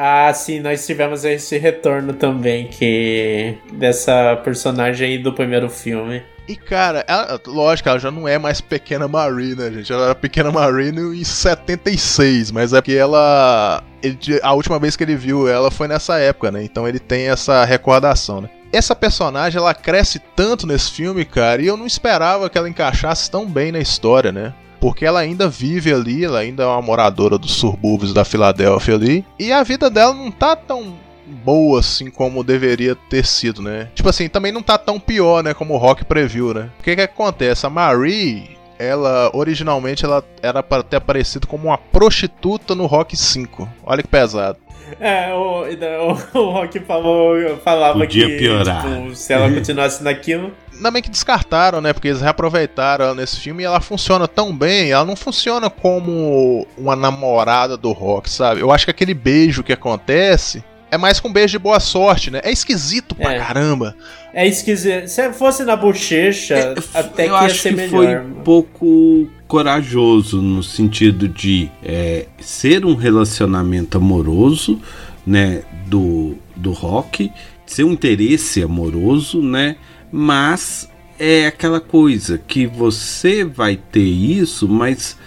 Ah, 0.01 0.33
sim, 0.33 0.61
nós 0.61 0.85
tivemos 0.87 1.25
esse 1.25 1.57
retorno 1.57 2.13
também, 2.13 2.67
que. 2.67 3.57
dessa 3.73 4.37
personagem 4.37 5.05
aí 5.05 5.17
do 5.17 5.33
primeiro 5.33 5.69
filme. 5.69 6.23
E 6.47 6.55
cara, 6.55 7.03
ela, 7.05 7.37
lógico, 7.45 7.89
ela 7.89 7.99
já 7.99 8.09
não 8.09 8.25
é 8.25 8.39
mais 8.39 8.61
pequena 8.61 9.09
Marie, 9.09 9.55
né, 9.55 9.69
gente? 9.69 9.91
Ela 9.91 10.05
era 10.05 10.15
pequena 10.15 10.53
Marie 10.53 10.91
em 10.91 11.23
76, 11.25 12.49
mas 12.49 12.71
é 12.71 12.79
porque 12.79 12.93
ela. 12.93 13.83
Ele, 14.01 14.17
a 14.41 14.53
última 14.53 14.79
vez 14.79 14.95
que 14.95 15.03
ele 15.03 15.17
viu 15.17 15.49
ela 15.49 15.69
foi 15.69 15.89
nessa 15.89 16.17
época, 16.17 16.49
né? 16.49 16.63
Então 16.63 16.87
ele 16.87 16.99
tem 16.99 17.27
essa 17.27 17.65
recordação, 17.65 18.39
né? 18.39 18.49
Essa 18.71 18.95
personagem 18.95 19.59
ela 19.59 19.73
cresce 19.73 20.17
tanto 20.33 20.65
nesse 20.65 20.91
filme, 20.91 21.25
cara, 21.25 21.61
e 21.61 21.67
eu 21.67 21.75
não 21.75 21.85
esperava 21.85 22.49
que 22.49 22.57
ela 22.57 22.69
encaixasse 22.69 23.29
tão 23.29 23.45
bem 23.45 23.73
na 23.73 23.79
história, 23.79 24.31
né? 24.31 24.53
Porque 24.79 25.05
ela 25.05 25.19
ainda 25.19 25.49
vive 25.49 25.93
ali, 25.93 26.23
ela 26.23 26.39
ainda 26.39 26.63
é 26.63 26.65
uma 26.65 26.81
moradora 26.81 27.37
dos 27.37 27.51
subúrbios 27.51 28.13
da 28.13 28.23
Filadélfia 28.23 28.95
ali, 28.95 29.25
e 29.37 29.51
a 29.51 29.63
vida 29.63 29.89
dela 29.89 30.13
não 30.13 30.31
tá 30.31 30.55
tão 30.55 30.95
boa 31.43 31.79
assim 31.79 32.09
como 32.09 32.43
deveria 32.43 32.95
ter 32.95 33.25
sido, 33.25 33.61
né? 33.61 33.89
Tipo 33.93 34.09
assim, 34.09 34.27
também 34.27 34.51
não 34.51 34.63
tá 34.63 34.77
tão 34.77 34.99
pior, 34.99 35.43
né, 35.43 35.53
como 35.53 35.73
o 35.73 35.77
Rock 35.77 36.03
previu, 36.05 36.53
né? 36.53 36.69
O 36.79 36.83
que 36.83 36.95
que 36.95 37.01
acontece? 37.01 37.65
A 37.65 37.69
Marie, 37.69 38.57
ela 38.79 39.29
originalmente 39.33 40.05
ela 40.05 40.23
era 40.41 40.63
para 40.63 40.81
ter 40.81 40.95
aparecido 40.95 41.45
como 41.45 41.67
uma 41.67 41.77
prostituta 41.77 42.73
no 42.73 42.85
Rock 42.85 43.15
5. 43.15 43.67
Olha 43.85 44.01
que 44.01 44.07
pesado. 44.07 44.57
É, 44.99 45.33
o, 45.33 45.65
o, 45.65 46.39
o 46.39 46.51
Rock 46.51 46.79
falou, 46.81 47.57
falava 47.63 47.99
Podia 47.99 48.27
que 48.27 48.37
piorar. 48.37 48.81
tipo, 48.81 49.15
se 49.15 49.33
ela 49.33 49.51
continuasse 49.51 50.03
naquilo. 50.03 50.51
Ainda 50.73 50.91
bem 50.91 51.01
que 51.01 51.09
descartaram, 51.09 51.81
né? 51.81 51.91
Porque 51.91 52.07
eles 52.07 52.21
reaproveitaram 52.21 53.05
ela 53.05 53.15
nesse 53.15 53.37
filme 53.37 53.63
e 53.63 53.65
ela 53.65 53.81
funciona 53.81 54.27
tão 54.27 54.55
bem. 54.55 54.91
Ela 54.91 55.03
não 55.05 55.15
funciona 55.15 55.69
como 55.69 56.65
uma 56.77 56.95
namorada 56.95 57.75
do 57.75 57.91
Rock, 57.91 58.29
sabe? 58.29 58.61
Eu 58.61 58.71
acho 58.71 58.85
que 58.85 58.91
aquele 58.91 59.13
beijo 59.13 59.63
que 59.63 59.73
acontece 59.73 60.63
é 60.91 60.97
mais 60.97 61.19
com 61.19 61.27
um 61.27 61.33
beijo 61.33 61.51
de 61.51 61.59
boa 61.59 61.79
sorte, 61.79 62.31
né? 62.31 62.39
É 62.43 62.51
esquisito 62.51 63.13
pra 63.13 63.37
caramba. 63.37 63.95
É 64.33 64.47
esquisito. 64.47 65.07
Se 65.07 65.33
fosse 65.33 65.63
na 65.63 65.75
bochecha, 65.75 66.75
até 66.93 67.25
que 67.25 67.31
ia 67.31 67.49
ser 67.49 67.69
que 67.69 67.75
melhor. 67.75 67.89
foi 67.89 68.19
um 68.19 68.43
pouco 68.43 69.29
corajoso 69.47 70.41
no 70.41 70.61
sentido 70.61 71.27
de 71.27 71.69
é, 71.83 72.27
ser 72.39 72.85
um 72.85 72.93
relacionamento 72.93 73.97
amoroso, 73.97 74.79
né, 75.25 75.63
do, 75.87 76.35
do 76.55 76.71
rock, 76.71 77.31
ser 77.65 77.83
um 77.83 77.91
interesse 77.91 78.61
amoroso, 78.61 79.41
né, 79.41 79.75
mas 80.11 80.89
é 81.17 81.47
aquela 81.47 81.81
coisa 81.81 82.37
que 82.37 82.65
você 82.65 83.43
vai 83.43 83.75
ter 83.75 83.99
isso, 83.99 84.67
mas 84.67 85.17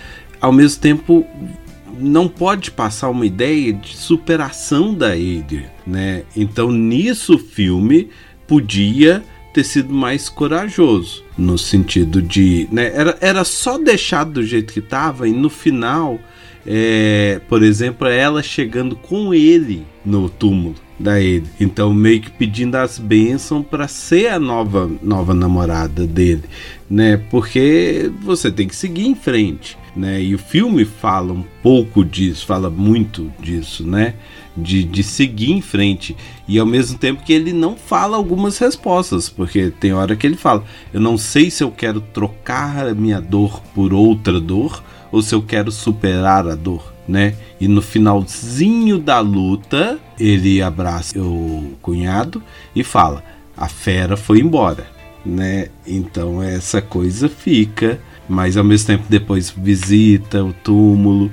ao 0.40 0.52
mesmo 0.52 0.80
tempo 0.80 1.26
não 1.98 2.26
pode 2.26 2.70
passar 2.70 3.10
uma 3.10 3.26
ideia 3.26 3.72
de 3.72 3.96
superação 3.96 4.94
da 4.94 5.12
Adrian, 5.12 5.70
né? 5.86 6.22
Então 6.34 6.70
nisso 6.72 7.34
o 7.34 7.38
filme 7.38 8.08
podia 8.46 9.22
ter 9.52 9.64
sido 9.64 9.92
mais 9.92 10.28
corajoso 10.28 11.22
no 11.36 11.58
sentido 11.58 12.22
de, 12.22 12.68
né? 12.72 12.90
Era, 12.94 13.18
era 13.20 13.44
só 13.44 13.78
deixar 13.78 14.24
do 14.24 14.42
jeito 14.42 14.72
que 14.72 14.80
tava 14.80 15.28
e 15.28 15.32
no 15.32 15.50
final, 15.50 16.18
é, 16.66 17.40
por 17.48 17.62
exemplo, 17.62 18.06
ela 18.06 18.42
chegando 18.42 18.96
com 18.96 19.34
ele 19.34 19.84
no 20.04 20.28
túmulo 20.28 20.74
da 20.98 21.20
ele. 21.20 21.46
Então 21.60 21.92
meio 21.92 22.20
que 22.20 22.30
pedindo 22.30 22.76
as 22.76 22.98
bênçãos 22.98 23.66
para 23.66 23.88
ser 23.88 24.28
a 24.28 24.38
nova 24.38 24.90
nova 25.02 25.34
namorada 25.34 26.06
dele, 26.06 26.44
né? 26.88 27.16
Porque 27.30 28.10
você 28.22 28.50
tem 28.50 28.68
que 28.68 28.76
seguir 28.76 29.06
em 29.06 29.14
frente, 29.14 29.76
né? 29.94 30.22
E 30.22 30.34
o 30.34 30.38
filme 30.38 30.84
fala 30.84 31.32
um 31.32 31.44
pouco 31.62 32.04
disso, 32.04 32.46
fala 32.46 32.70
muito 32.70 33.30
disso, 33.40 33.86
né? 33.86 34.14
De, 34.54 34.84
de 34.84 35.02
seguir 35.02 35.50
em 35.50 35.62
frente 35.62 36.14
e 36.46 36.58
ao 36.58 36.66
mesmo 36.66 36.98
tempo 36.98 37.22
que 37.22 37.32
ele 37.32 37.54
não 37.54 37.74
fala 37.74 38.18
algumas 38.18 38.58
respostas, 38.58 39.26
porque 39.26 39.70
tem 39.70 39.94
hora 39.94 40.14
que 40.14 40.26
ele 40.26 40.36
fala: 40.36 40.62
Eu 40.92 41.00
não 41.00 41.16
sei 41.16 41.50
se 41.50 41.64
eu 41.64 41.70
quero 41.70 42.02
trocar 42.02 42.86
a 42.86 42.94
minha 42.94 43.18
dor 43.18 43.62
por 43.74 43.94
outra 43.94 44.38
dor 44.38 44.82
ou 45.10 45.22
se 45.22 45.34
eu 45.34 45.42
quero 45.42 45.70
superar 45.70 46.48
a 46.48 46.54
dor, 46.54 46.92
né? 47.06 47.34
E 47.60 47.68
no 47.68 47.82
finalzinho 47.82 48.98
da 48.98 49.20
luta, 49.20 49.98
ele 50.18 50.62
abraça 50.62 51.18
o 51.18 51.72
cunhado 51.82 52.42
e 52.74 52.82
fala: 52.82 53.22
A 53.56 53.68
fera 53.68 54.16
foi 54.16 54.40
embora, 54.40 54.86
né? 55.24 55.68
Então 55.86 56.42
essa 56.42 56.80
coisa 56.80 57.28
fica, 57.28 58.00
mas 58.28 58.56
ao 58.56 58.64
mesmo 58.64 58.86
tempo 58.86 59.04
depois 59.08 59.50
visita 59.50 60.42
o 60.42 60.52
túmulo, 60.52 61.30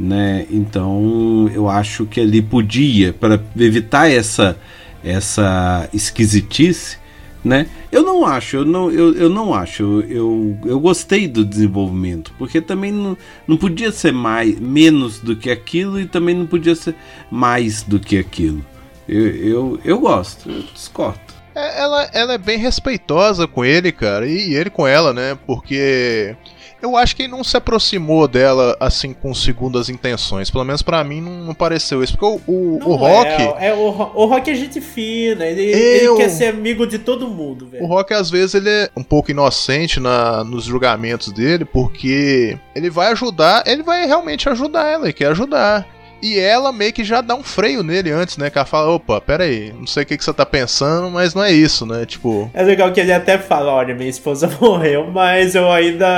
né? 0.00 0.46
Então 0.50 1.50
eu 1.54 1.68
acho 1.68 2.06
que 2.06 2.20
ali 2.20 2.40
podia 2.40 3.12
para 3.12 3.38
evitar 3.56 4.10
essa 4.10 4.56
essa 5.04 5.88
esquisitice, 5.92 6.98
né? 7.44 7.66
Eu 7.90 8.02
não 8.02 8.26
acho, 8.26 8.56
eu 8.56 8.64
não, 8.66 8.90
eu, 8.90 9.14
eu 9.14 9.28
não 9.30 9.54
acho, 9.54 9.82
eu, 10.08 10.58
eu, 10.64 10.78
gostei 10.78 11.26
do 11.26 11.42
desenvolvimento, 11.42 12.34
porque 12.38 12.60
também 12.60 12.92
não, 12.92 13.16
não 13.48 13.56
podia 13.56 13.90
ser 13.90 14.12
mais 14.12 14.60
menos 14.60 15.18
do 15.18 15.34
que 15.34 15.50
aquilo 15.50 15.98
e 15.98 16.06
também 16.06 16.34
não 16.34 16.46
podia 16.46 16.74
ser 16.74 16.94
mais 17.30 17.82
do 17.82 17.98
que 17.98 18.18
aquilo. 18.18 18.64
Eu, 19.08 19.26
eu, 19.26 19.80
eu 19.84 19.98
gosto, 19.98 20.50
eu 20.50 20.62
discordo. 20.74 21.18
É, 21.54 21.80
ela, 21.80 22.10
ela 22.12 22.34
é 22.34 22.38
bem 22.38 22.58
respeitosa 22.58 23.46
com 23.46 23.64
ele, 23.64 23.90
cara, 23.90 24.26
e 24.26 24.54
ele 24.54 24.68
com 24.68 24.86
ela, 24.86 25.14
né? 25.14 25.36
Porque 25.46 26.36
eu 26.82 26.96
acho 26.96 27.14
que 27.14 27.22
ele 27.24 27.32
não 27.32 27.44
se 27.44 27.56
aproximou 27.56 28.26
dela 28.26 28.76
assim 28.80 29.12
com 29.12 29.34
segundas 29.34 29.88
intenções. 29.88 30.50
Pelo 30.50 30.64
menos 30.64 30.82
pra 30.82 31.02
mim 31.04 31.20
não, 31.20 31.32
não 31.44 31.54
pareceu 31.54 32.02
isso. 32.02 32.16
Porque 32.16 32.40
o, 32.46 32.52
o, 32.52 32.78
o 32.90 32.94
Rock. 32.96 33.28
É, 33.58 33.68
é, 33.68 33.74
o, 33.74 33.86
o 33.88 34.26
Rock 34.26 34.50
é 34.50 34.54
gente 34.54 34.80
fina, 34.80 35.44
ele, 35.46 35.70
Eu- 35.72 36.14
ele 36.14 36.22
quer 36.22 36.28
ser 36.30 36.46
amigo 36.46 36.86
de 36.86 36.98
todo 36.98 37.28
mundo, 37.28 37.66
velho. 37.66 37.84
O 37.84 37.86
Rock, 37.86 38.12
às 38.14 38.30
vezes, 38.30 38.54
ele 38.54 38.68
é 38.70 38.90
um 38.96 39.02
pouco 39.02 39.30
inocente 39.30 40.00
na, 40.00 40.42
nos 40.44 40.64
julgamentos 40.64 41.32
dele, 41.32 41.64
porque 41.64 42.58
ele 42.74 42.90
vai 42.90 43.12
ajudar, 43.12 43.62
ele 43.66 43.82
vai 43.82 44.06
realmente 44.06 44.48
ajudar 44.48 44.86
ela, 44.86 45.04
ele 45.04 45.12
quer 45.12 45.26
ajudar. 45.28 45.86
E 46.22 46.38
ela 46.38 46.72
meio 46.72 46.92
que 46.92 47.02
já 47.02 47.20
dá 47.20 47.34
um 47.34 47.42
freio 47.42 47.82
nele 47.82 48.10
antes, 48.10 48.36
né? 48.36 48.50
Que 48.50 48.58
ela 48.58 48.66
fala, 48.66 48.90
opa, 48.90 49.20
pera 49.20 49.44
aí, 49.44 49.72
não 49.72 49.86
sei 49.86 50.02
o 50.02 50.06
que, 50.06 50.16
que 50.16 50.24
você 50.24 50.32
tá 50.32 50.44
pensando, 50.44 51.10
mas 51.10 51.34
não 51.34 51.42
é 51.42 51.52
isso, 51.52 51.86
né? 51.86 52.04
Tipo. 52.04 52.50
É 52.52 52.62
legal 52.62 52.92
que 52.92 53.00
ele 53.00 53.12
até 53.12 53.38
fala, 53.38 53.72
olha, 53.72 53.94
minha 53.94 54.10
esposa 54.10 54.50
morreu, 54.60 55.10
mas 55.10 55.54
eu 55.54 55.70
ainda 55.70 56.08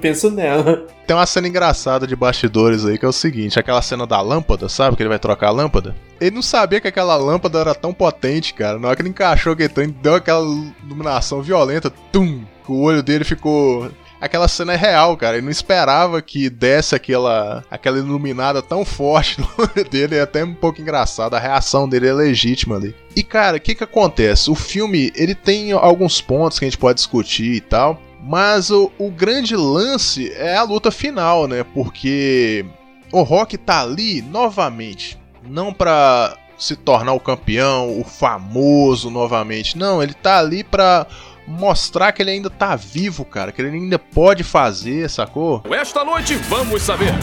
penso 0.00 0.30
nela. 0.30 0.86
Tem 1.06 1.16
uma 1.16 1.24
cena 1.24 1.48
engraçada 1.48 2.06
de 2.06 2.14
bastidores 2.14 2.84
aí 2.84 2.98
que 2.98 3.04
é 3.04 3.08
o 3.08 3.12
seguinte: 3.12 3.58
aquela 3.58 3.80
cena 3.80 4.06
da 4.06 4.20
lâmpada, 4.20 4.68
sabe? 4.68 4.94
Que 4.94 5.02
ele 5.02 5.08
vai 5.08 5.18
trocar 5.18 5.48
a 5.48 5.52
lâmpada. 5.52 5.96
Ele 6.20 6.34
não 6.34 6.42
sabia 6.42 6.80
que 6.80 6.88
aquela 6.88 7.16
lâmpada 7.16 7.58
era 7.60 7.74
tão 7.74 7.94
potente, 7.94 8.52
cara. 8.52 8.78
Na 8.78 8.88
hora 8.88 8.96
que 8.96 9.02
ele 9.02 9.08
encaixou 9.08 9.56
que 9.56 9.62
ele 9.62 9.94
deu 10.02 10.16
aquela 10.16 10.44
iluminação 10.84 11.40
violenta, 11.40 11.90
tum! 12.12 12.42
O 12.68 12.82
olho 12.82 13.02
dele 13.02 13.24
ficou 13.24 13.90
aquela 14.20 14.48
cena 14.48 14.74
é 14.74 14.76
real, 14.76 15.16
cara. 15.16 15.36
Ele 15.36 15.44
não 15.44 15.50
esperava 15.50 16.20
que 16.20 16.50
desse 16.50 16.94
aquela, 16.94 17.64
aquela 17.70 17.98
iluminada 17.98 18.62
tão 18.62 18.84
forte 18.84 19.40
no 19.40 19.48
olho 19.58 19.88
dele. 19.88 20.16
É 20.16 20.22
até 20.22 20.44
um 20.44 20.54
pouco 20.54 20.80
engraçado. 20.80 21.34
A 21.34 21.38
reação 21.38 21.88
dele 21.88 22.08
é 22.08 22.12
legítima 22.12 22.76
ali. 22.76 22.94
E, 23.14 23.22
cara, 23.22 23.56
o 23.56 23.60
que 23.60 23.74
que 23.74 23.84
acontece? 23.84 24.50
O 24.50 24.54
filme, 24.54 25.12
ele 25.14 25.34
tem 25.34 25.72
alguns 25.72 26.20
pontos 26.20 26.58
que 26.58 26.64
a 26.64 26.68
gente 26.68 26.78
pode 26.78 26.96
discutir 26.96 27.54
e 27.54 27.60
tal. 27.60 28.00
Mas 28.22 28.70
o, 28.70 28.90
o 28.98 29.10
grande 29.10 29.56
lance 29.56 30.32
é 30.32 30.56
a 30.56 30.62
luta 30.62 30.90
final, 30.90 31.46
né? 31.46 31.64
Porque 31.74 32.64
o 33.12 33.22
Rock 33.22 33.56
tá 33.56 33.82
ali 33.82 34.20
novamente. 34.22 35.18
Não 35.48 35.72
pra 35.72 36.36
se 36.58 36.74
tornar 36.74 37.12
o 37.12 37.20
campeão, 37.20 37.98
o 37.98 38.04
famoso 38.04 39.10
novamente. 39.10 39.78
Não, 39.78 40.02
ele 40.02 40.12
tá 40.12 40.38
ali 40.38 40.64
pra 40.64 41.06
mostrar 41.48 42.12
que 42.12 42.20
ele 42.22 42.30
ainda 42.30 42.50
tá 42.50 42.76
vivo, 42.76 43.24
cara, 43.24 43.50
que 43.50 43.62
ele 43.62 43.70
ainda 43.70 43.98
pode 43.98 44.44
fazer, 44.44 45.08
sacou? 45.08 45.62
Esta 45.70 46.04
noite 46.04 46.34
vamos 46.34 46.82
saber. 46.82 47.14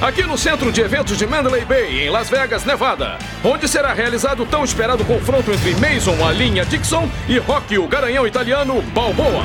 Aqui 0.00 0.22
no 0.22 0.36
centro 0.36 0.70
de 0.70 0.80
eventos 0.80 1.16
de 1.16 1.26
Mandalay 1.26 1.64
Bay, 1.64 2.06
em 2.06 2.10
Las 2.10 2.28
Vegas, 2.28 2.64
Nevada, 2.64 3.18
onde 3.42 3.66
será 3.66 3.92
realizado 3.92 4.42
o 4.42 4.46
tão 4.46 4.62
esperado 4.64 5.04
confronto 5.04 5.50
entre 5.50 5.74
Mason, 5.74 6.24
a 6.26 6.32
linha 6.32 6.64
Dixon, 6.64 7.08
e 7.28 7.38
Rocky, 7.38 7.78
o 7.78 7.88
garanhão 7.88 8.26
italiano 8.26 8.82
Balboa. 8.94 9.44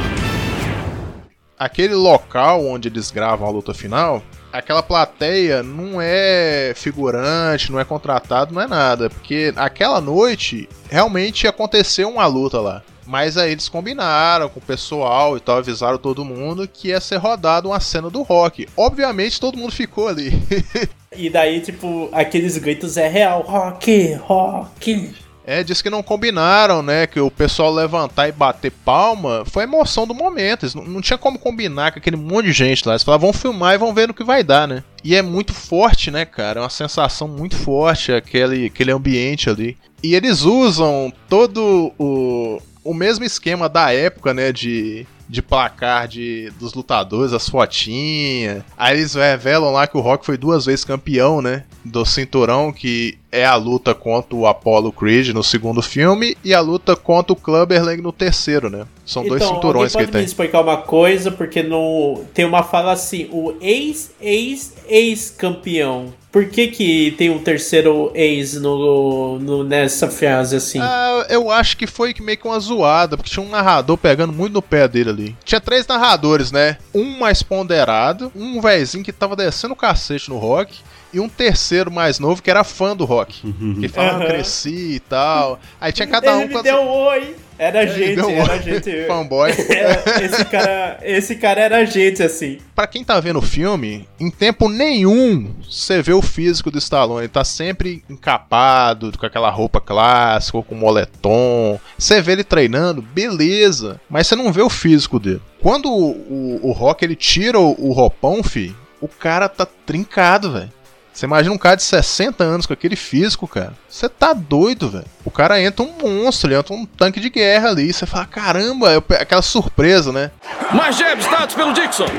Aquele 1.57 1.95
local 1.95 2.65
onde 2.65 2.89
eles 2.89 3.11
gravam 3.11 3.47
a 3.47 3.51
luta 3.51 3.73
final, 3.73 4.21
aquela 4.51 4.83
plateia 4.83 5.63
não 5.63 5.99
é 6.01 6.73
figurante, 6.75 7.71
não 7.71 7.79
é 7.79 7.85
contratado, 7.85 8.53
não 8.53 8.61
é 8.61 8.67
nada, 8.67 9.09
porque 9.09 9.53
aquela 9.55 10.01
noite 10.01 10.67
realmente 10.89 11.47
aconteceu 11.47 12.09
uma 12.09 12.25
luta 12.25 12.59
lá. 12.59 12.83
Mas 13.05 13.37
aí 13.37 13.51
eles 13.51 13.69
combinaram 13.69 14.49
com 14.49 14.59
o 14.59 14.63
pessoal 14.63 15.37
e 15.37 15.39
tal, 15.39 15.57
avisaram 15.57 15.97
todo 15.97 16.25
mundo 16.25 16.67
que 16.67 16.89
ia 16.89 16.99
ser 16.99 17.17
rodado 17.17 17.69
uma 17.69 17.79
cena 17.79 18.09
do 18.09 18.23
rock. 18.23 18.67
Obviamente 18.75 19.39
todo 19.39 19.57
mundo 19.57 19.71
ficou 19.71 20.07
ali. 20.07 20.31
e 21.15 21.29
daí, 21.29 21.61
tipo, 21.61 22.09
aqueles 22.11 22.57
gritos 22.57 22.97
é 22.97 23.07
real: 23.07 23.41
rock, 23.41 24.13
rock. 24.15 25.13
É, 25.47 25.63
diz 25.63 25.79
que 25.79 25.91
não 25.91 26.01
combinaram, 26.01 26.81
né? 26.81 27.05
Que 27.05 27.19
o 27.19 27.29
pessoal 27.29 27.71
levantar 27.71 28.27
e 28.27 28.31
bater 28.31 28.71
palma 28.71 29.43
foi 29.45 29.63
a 29.63 29.67
emoção 29.67 30.07
do 30.07 30.15
momento. 30.15 30.63
Eles 30.63 30.73
não, 30.73 30.83
não 30.83 31.01
tinha 31.01 31.19
como 31.19 31.37
combinar 31.37 31.91
com 31.91 31.99
aquele 31.99 32.15
monte 32.15 32.47
de 32.47 32.51
gente 32.51 32.87
lá. 32.87 32.93
Eles 32.93 33.03
falaram, 33.03 33.21
vamos 33.21 33.37
filmar 33.37 33.75
e 33.75 33.77
vão 33.77 33.93
ver 33.93 34.07
no 34.07 34.13
que 34.13 34.23
vai 34.23 34.43
dar, 34.43 34.67
né? 34.67 34.83
E 35.03 35.13
é 35.15 35.21
muito 35.21 35.53
forte, 35.53 36.09
né, 36.09 36.25
cara? 36.25 36.59
É 36.59 36.63
uma 36.63 36.69
sensação 36.69 37.27
muito 37.27 37.55
forte 37.55 38.11
aquele, 38.11 38.65
aquele 38.65 38.91
ambiente 38.91 39.47
ali. 39.47 39.77
E 40.01 40.15
eles 40.15 40.41
usam 40.41 41.13
todo 41.29 41.93
o, 41.99 42.59
o 42.85 42.93
mesmo 42.93 43.25
esquema 43.25 43.67
da 43.67 43.91
época, 43.91 44.33
né? 44.33 44.53
De, 44.53 45.05
de 45.27 45.41
placar 45.41 46.07
de, 46.07 46.51
dos 46.59 46.73
lutadores, 46.73 47.33
as 47.33 47.49
fotinhas. 47.49 48.63
Aí 48.77 48.95
eles 48.95 49.15
revelam 49.15 49.71
lá 49.71 49.87
que 49.87 49.97
o 49.97 50.01
Rock 50.01 50.25
foi 50.25 50.37
duas 50.37 50.65
vezes 50.65 50.85
campeão, 50.85 51.41
né? 51.41 51.63
Do 51.83 52.05
cinturão, 52.05 52.71
que 52.71 53.17
é 53.31 53.43
a 53.43 53.55
luta 53.55 53.93
contra 53.93 54.35
o 54.35 54.45
Apollo 54.47 54.91
Creed 54.91 55.29
no 55.29 55.43
segundo 55.43 55.81
filme 55.81 56.37
e 56.43 56.53
a 56.53 56.61
luta 56.61 56.95
contra 56.95 57.33
o 57.33 57.35
Clubber 57.35 57.83
Lang 57.83 58.01
no 58.01 58.11
terceiro, 58.11 58.69
né? 58.69 58.85
São 59.05 59.23
então, 59.23 59.37
dois 59.37 59.49
cinturões 59.49 59.95
que 59.95 60.01
ele 60.01 60.11
tem. 60.11 60.21
me 60.21 60.27
explicar 60.27 60.61
uma 60.61 60.77
coisa, 60.77 61.31
porque 61.31 61.61
no, 61.63 62.23
tem 62.33 62.45
uma 62.45 62.63
fala 62.63 62.93
assim, 62.93 63.27
o 63.31 63.55
ex, 63.59 64.11
ex, 64.21 64.73
ex-campeão. 64.87 66.13
Por 66.35 66.49
que 66.49 66.67
que 66.67 67.15
tem 67.17 67.29
um 67.29 67.39
terceiro 67.39 68.11
ex 68.13 68.55
no, 68.55 69.39
no, 69.39 69.63
nessa 69.63 70.09
frase 70.09 70.57
assim? 70.57 70.79
Ah, 70.81 71.25
eu 71.29 71.49
acho 71.49 71.77
que 71.77 71.87
foi 71.87 72.13
meio 72.19 72.37
que 72.37 72.45
uma 72.45 72.59
zoada, 72.59 73.15
porque 73.15 73.29
tinha 73.29 73.45
um 73.45 73.47
narrador 73.47 73.95
pegando 73.95 74.33
muito 74.33 74.51
no 74.51 74.61
pé 74.61 74.85
dele 74.85 75.09
ali. 75.09 75.37
Tinha 75.45 75.61
três 75.61 75.87
narradores, 75.87 76.51
né? 76.51 76.77
Um 76.93 77.17
mais 77.17 77.41
ponderado, 77.41 78.33
um 78.35 78.59
vezinho 78.59 79.01
que 79.01 79.13
tava 79.13 79.33
descendo 79.33 79.75
o 79.75 79.77
cacete 79.77 80.29
no 80.29 80.37
rock 80.37 80.77
e 81.15 81.19
um 81.19 81.29
terceiro 81.29 81.89
mais 81.91 82.19
novo 82.19 82.41
que 82.41 82.49
era 82.51 82.63
fã 82.63 82.95
do 82.95 83.05
rock. 83.05 83.41
Que 83.79 83.87
falava, 83.87 84.17
Aham. 84.19 84.27
cresci 84.27 84.95
e 84.95 84.99
tal. 84.99 85.59
Aí 85.79 85.91
tinha 85.91 86.07
cada 86.07 86.31
Ele 86.35 86.43
um 86.43 86.47
me 86.47 86.53
com 86.53 86.59
a- 86.59 86.61
deu 86.61 86.81
um 86.81 86.89
oi. 86.89 87.35
Era 87.57 87.87
gente, 87.87 88.19
um 88.19 88.29
era 88.31 88.51
oi. 88.53 88.61
gente. 88.61 88.91
Fanboy. 89.07 89.49
É, 89.51 90.25
esse 90.25 90.43
cara, 90.45 90.99
esse 91.03 91.35
cara 91.37 91.61
era 91.61 91.85
gente 91.85 92.21
assim. 92.21 92.57
Pra 92.75 92.85
quem 92.85 93.01
tá 93.01 93.17
vendo 93.21 93.39
o 93.39 93.41
filme, 93.41 94.05
em 94.19 94.29
tempo 94.29 94.67
nenhum 94.67 95.55
você 95.63 96.01
vê 96.01 96.11
o 96.11 96.21
físico 96.21 96.69
do 96.69 96.77
Stallone. 96.77 97.21
Ele 97.21 97.27
tá 97.29 97.45
sempre 97.45 98.03
encapado, 98.09 99.17
com 99.17 99.25
aquela 99.25 99.49
roupa 99.49 99.79
clássica, 99.79 100.57
ou 100.57 100.63
com 100.63 100.75
moletom. 100.75 101.79
Você 101.97 102.21
vê 102.21 102.33
ele 102.33 102.43
treinando, 102.43 103.01
beleza. 103.01 104.01
Mas 104.09 104.27
você 104.27 104.35
não 104.35 104.51
vê 104.51 104.61
o 104.61 104.69
físico 104.69 105.17
dele. 105.17 105.41
Quando 105.61 105.89
o, 105.89 106.11
o, 106.11 106.59
o 106.63 106.71
Rock 106.73 107.05
ele 107.05 107.15
tira 107.15 107.57
o, 107.57 107.73
o 107.79 107.93
roupão, 107.93 108.43
fi, 108.43 108.75
o 108.99 109.07
cara 109.07 109.47
tá 109.47 109.65
trincado, 109.85 110.51
velho. 110.51 110.69
Você 111.15 111.25
imagina 111.25 111.55
um 111.55 111.57
cara 111.57 111.77
de 111.77 111.83
60 111.83 112.43
anos 112.43 112.65
com 112.65 112.73
aquele 112.73 112.97
físico, 112.97 113.47
cara. 113.47 113.71
Você 113.87 114.09
tá 114.09 114.33
doido, 114.33 114.89
velho. 114.89 115.05
O 115.23 115.31
cara 115.31 115.61
entra 115.61 115.81
um 115.81 115.93
monstro, 115.93 116.49
ele 116.49 116.59
entra 116.59 116.73
um 116.73 116.85
tanque 116.85 117.21
de 117.21 117.29
guerra 117.29 117.69
ali. 117.69 117.93
Você 117.93 118.05
fala, 118.05 118.25
caramba, 118.25 118.91
é 118.91 119.21
aquela 119.21 119.41
surpresa, 119.41 120.11
né? 120.11 120.29
Mais 120.73 120.97
jabs 120.97 121.25
dados 121.27 121.55
pelo 121.55 121.71
Dixon. 121.71 122.09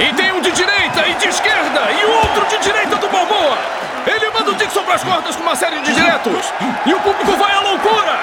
E 0.00 0.14
tem 0.14 0.30
um 0.30 0.40
de 0.40 0.52
direita 0.52 1.08
e 1.08 1.14
de 1.14 1.26
esquerda. 1.26 1.80
E 1.90 2.04
outro 2.04 2.56
de 2.56 2.62
direita 2.62 2.94
do 2.94 3.08
Balboa. 3.08 3.58
Ele 4.06 4.30
manda 4.30 4.52
o 4.52 4.54
Dixon 4.54 4.84
pras 4.84 5.02
cordas 5.02 5.34
com 5.34 5.42
uma 5.42 5.56
série 5.56 5.80
de 5.82 5.92
diretos. 5.92 6.52
E 6.86 6.94
o 6.94 7.00
público 7.00 7.32
vai 7.36 7.52
à 7.52 7.60
loucura. 7.62 8.18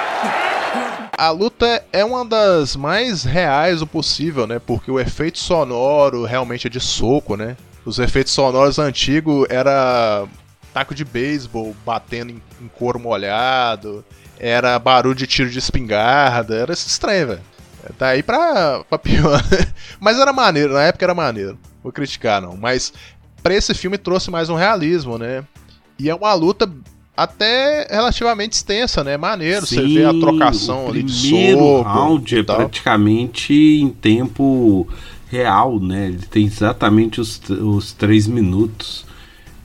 A 1.18 1.28
luta 1.28 1.84
é 1.92 2.02
uma 2.02 2.24
das 2.24 2.76
mais 2.76 3.24
reais 3.24 3.82
o 3.82 3.86
possível, 3.86 4.46
né? 4.46 4.58
Porque 4.58 4.90
o 4.90 4.98
efeito 4.98 5.38
sonoro 5.38 6.24
realmente 6.24 6.66
é 6.66 6.70
de 6.70 6.80
soco, 6.80 7.36
né? 7.36 7.58
Os 7.84 7.98
efeitos 7.98 8.32
sonoros 8.32 8.78
antigos 8.78 9.46
era 9.50 10.26
taco 10.72 10.94
de 10.94 11.04
beisebol 11.04 11.74
batendo 11.84 12.30
em, 12.30 12.42
em 12.60 12.68
couro 12.68 12.98
molhado, 12.98 14.04
era 14.38 14.78
barulho 14.78 15.14
de 15.14 15.26
tiro 15.26 15.50
de 15.50 15.58
espingarda, 15.58 16.54
era 16.54 16.72
estranho, 16.72 17.28
velho. 17.28 17.42
Daí 17.98 18.22
pra, 18.22 18.84
pra 18.88 18.98
pior. 18.98 19.42
Mas 20.00 20.18
era 20.18 20.32
maneiro, 20.32 20.72
na 20.72 20.82
época 20.82 21.04
era 21.04 21.14
maneiro. 21.14 21.58
Vou 21.82 21.92
criticar, 21.92 22.40
não. 22.40 22.56
Mas 22.56 22.92
pra 23.42 23.54
esse 23.54 23.74
filme 23.74 23.98
trouxe 23.98 24.30
mais 24.30 24.48
um 24.48 24.54
realismo, 24.54 25.18
né? 25.18 25.44
E 25.98 26.08
é 26.08 26.14
uma 26.14 26.32
luta 26.34 26.70
até 27.16 27.86
relativamente 27.90 28.54
extensa, 28.54 29.04
né? 29.04 29.16
Maneiro, 29.16 29.66
você 29.66 29.82
vê 29.82 30.04
a 30.04 30.12
trocação 30.12 30.86
o 30.86 30.88
ali 30.88 31.02
de 31.02 31.12
soco. 31.12 31.82
round 31.82 32.38
é 32.38 32.42
praticamente 32.42 33.52
em 33.52 33.90
tempo 33.90 34.88
real, 35.32 35.80
né? 35.80 36.06
Ele 36.08 36.26
tem 36.30 36.44
exatamente 36.44 37.20
os, 37.20 37.40
os 37.48 37.92
três 37.92 38.26
minutos. 38.26 39.04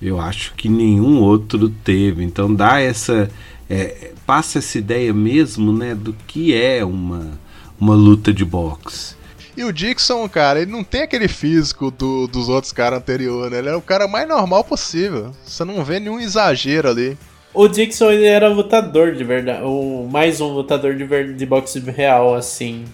Eu 0.02 0.20
acho 0.20 0.54
que 0.56 0.70
nenhum 0.70 1.22
outro 1.22 1.70
teve. 1.70 2.24
Então 2.24 2.54
dá 2.54 2.80
essa. 2.80 3.30
é, 3.70 4.12
passa 4.26 4.60
essa 4.60 4.78
ideia 4.78 5.14
mesmo, 5.14 5.74
né? 5.74 5.94
Do 5.94 6.14
que 6.26 6.54
é 6.54 6.84
uma, 6.86 7.38
uma 7.80 7.94
luta 7.96 8.32
de 8.34 8.46
boxe. 8.46 9.16
E 9.58 9.64
o 9.64 9.74
Dixon, 9.74 10.30
cara, 10.30 10.62
ele 10.62 10.72
não 10.72 10.84
tem 10.84 11.02
aquele 11.02 11.28
físico 11.28 11.90
do- 11.90 12.28
dos 12.28 12.48
outros 12.48 12.72
caras 12.72 13.00
anteriores, 13.00 13.52
né? 13.52 13.58
Ele 13.58 13.70
é 13.70 13.76
o 13.76 13.82
cara 13.82 14.08
mais 14.08 14.28
normal 14.28 14.64
possível. 14.64 15.34
Você 15.44 15.66
não 15.66 15.84
vê 15.84 16.00
nenhum 16.00 16.20
exagero 16.20 16.90
ali. 16.90 17.18
O 17.58 17.68
Dixon 17.68 18.12
ele 18.12 18.26
era 18.26 18.48
lutador 18.50 19.14
de 19.14 19.24
verdade, 19.24 19.64
o 19.64 20.08
mais 20.12 20.40
um 20.40 20.50
lutador 20.50 20.96
de, 20.96 21.04
ver- 21.04 21.34
de 21.34 21.46
boxe 21.46 21.80
real, 21.80 22.36
assim, 22.36 22.86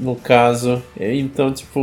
no 0.00 0.16
caso. 0.16 0.82
Então, 0.98 1.52
tipo, 1.52 1.80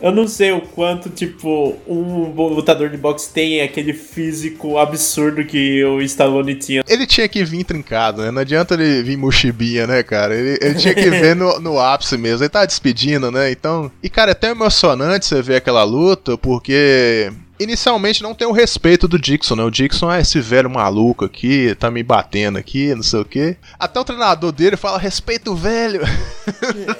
eu 0.00 0.12
não 0.12 0.28
sei 0.28 0.52
o 0.52 0.60
quanto, 0.60 1.10
tipo, 1.10 1.74
um 1.88 2.30
lutador 2.30 2.88
de 2.88 2.96
boxe 2.96 3.32
tem 3.32 3.60
aquele 3.60 3.92
físico 3.92 4.78
absurdo 4.78 5.44
que 5.44 5.84
o 5.84 6.00
Stallone 6.02 6.54
tinha. 6.54 6.84
Ele 6.88 7.04
tinha 7.04 7.26
que 7.28 7.42
vir 7.42 7.64
trincado, 7.64 8.22
né? 8.22 8.30
Não 8.30 8.40
adianta 8.42 8.74
ele 8.74 9.02
vir 9.02 9.16
mochibinha, 9.16 9.84
né, 9.88 10.04
cara? 10.04 10.36
Ele, 10.36 10.56
ele 10.62 10.74
tinha 10.76 10.94
que 10.94 11.10
ver 11.10 11.34
no, 11.34 11.58
no 11.58 11.80
ápice 11.80 12.16
mesmo. 12.16 12.44
Ele 12.44 12.48
tá 12.48 12.64
despedindo, 12.64 13.32
né? 13.32 13.50
Então. 13.50 13.90
E, 14.00 14.08
cara, 14.08 14.30
é 14.30 14.32
até 14.32 14.50
emocionante 14.50 15.26
você 15.26 15.42
ver 15.42 15.56
aquela 15.56 15.82
luta, 15.82 16.38
porque 16.38 17.32
inicialmente 17.60 18.22
não 18.22 18.34
tem 18.34 18.46
o 18.46 18.52
respeito 18.52 19.06
do 19.08 19.18
Dixon, 19.18 19.56
né? 19.56 19.62
O 19.64 19.70
Dixon, 19.70 20.08
ah, 20.08 20.20
esse 20.20 20.40
velho 20.40 20.70
maluco 20.70 21.24
aqui, 21.24 21.74
tá 21.78 21.90
me 21.90 22.02
batendo 22.02 22.58
aqui, 22.58 22.94
não 22.94 23.02
sei 23.02 23.20
o 23.20 23.24
quê. 23.24 23.56
Até 23.78 23.98
o 24.00 24.04
treinador 24.04 24.52
dele 24.52 24.76
fala, 24.76 24.98
respeita 24.98 25.50
o 25.50 25.56
velho. 25.56 26.00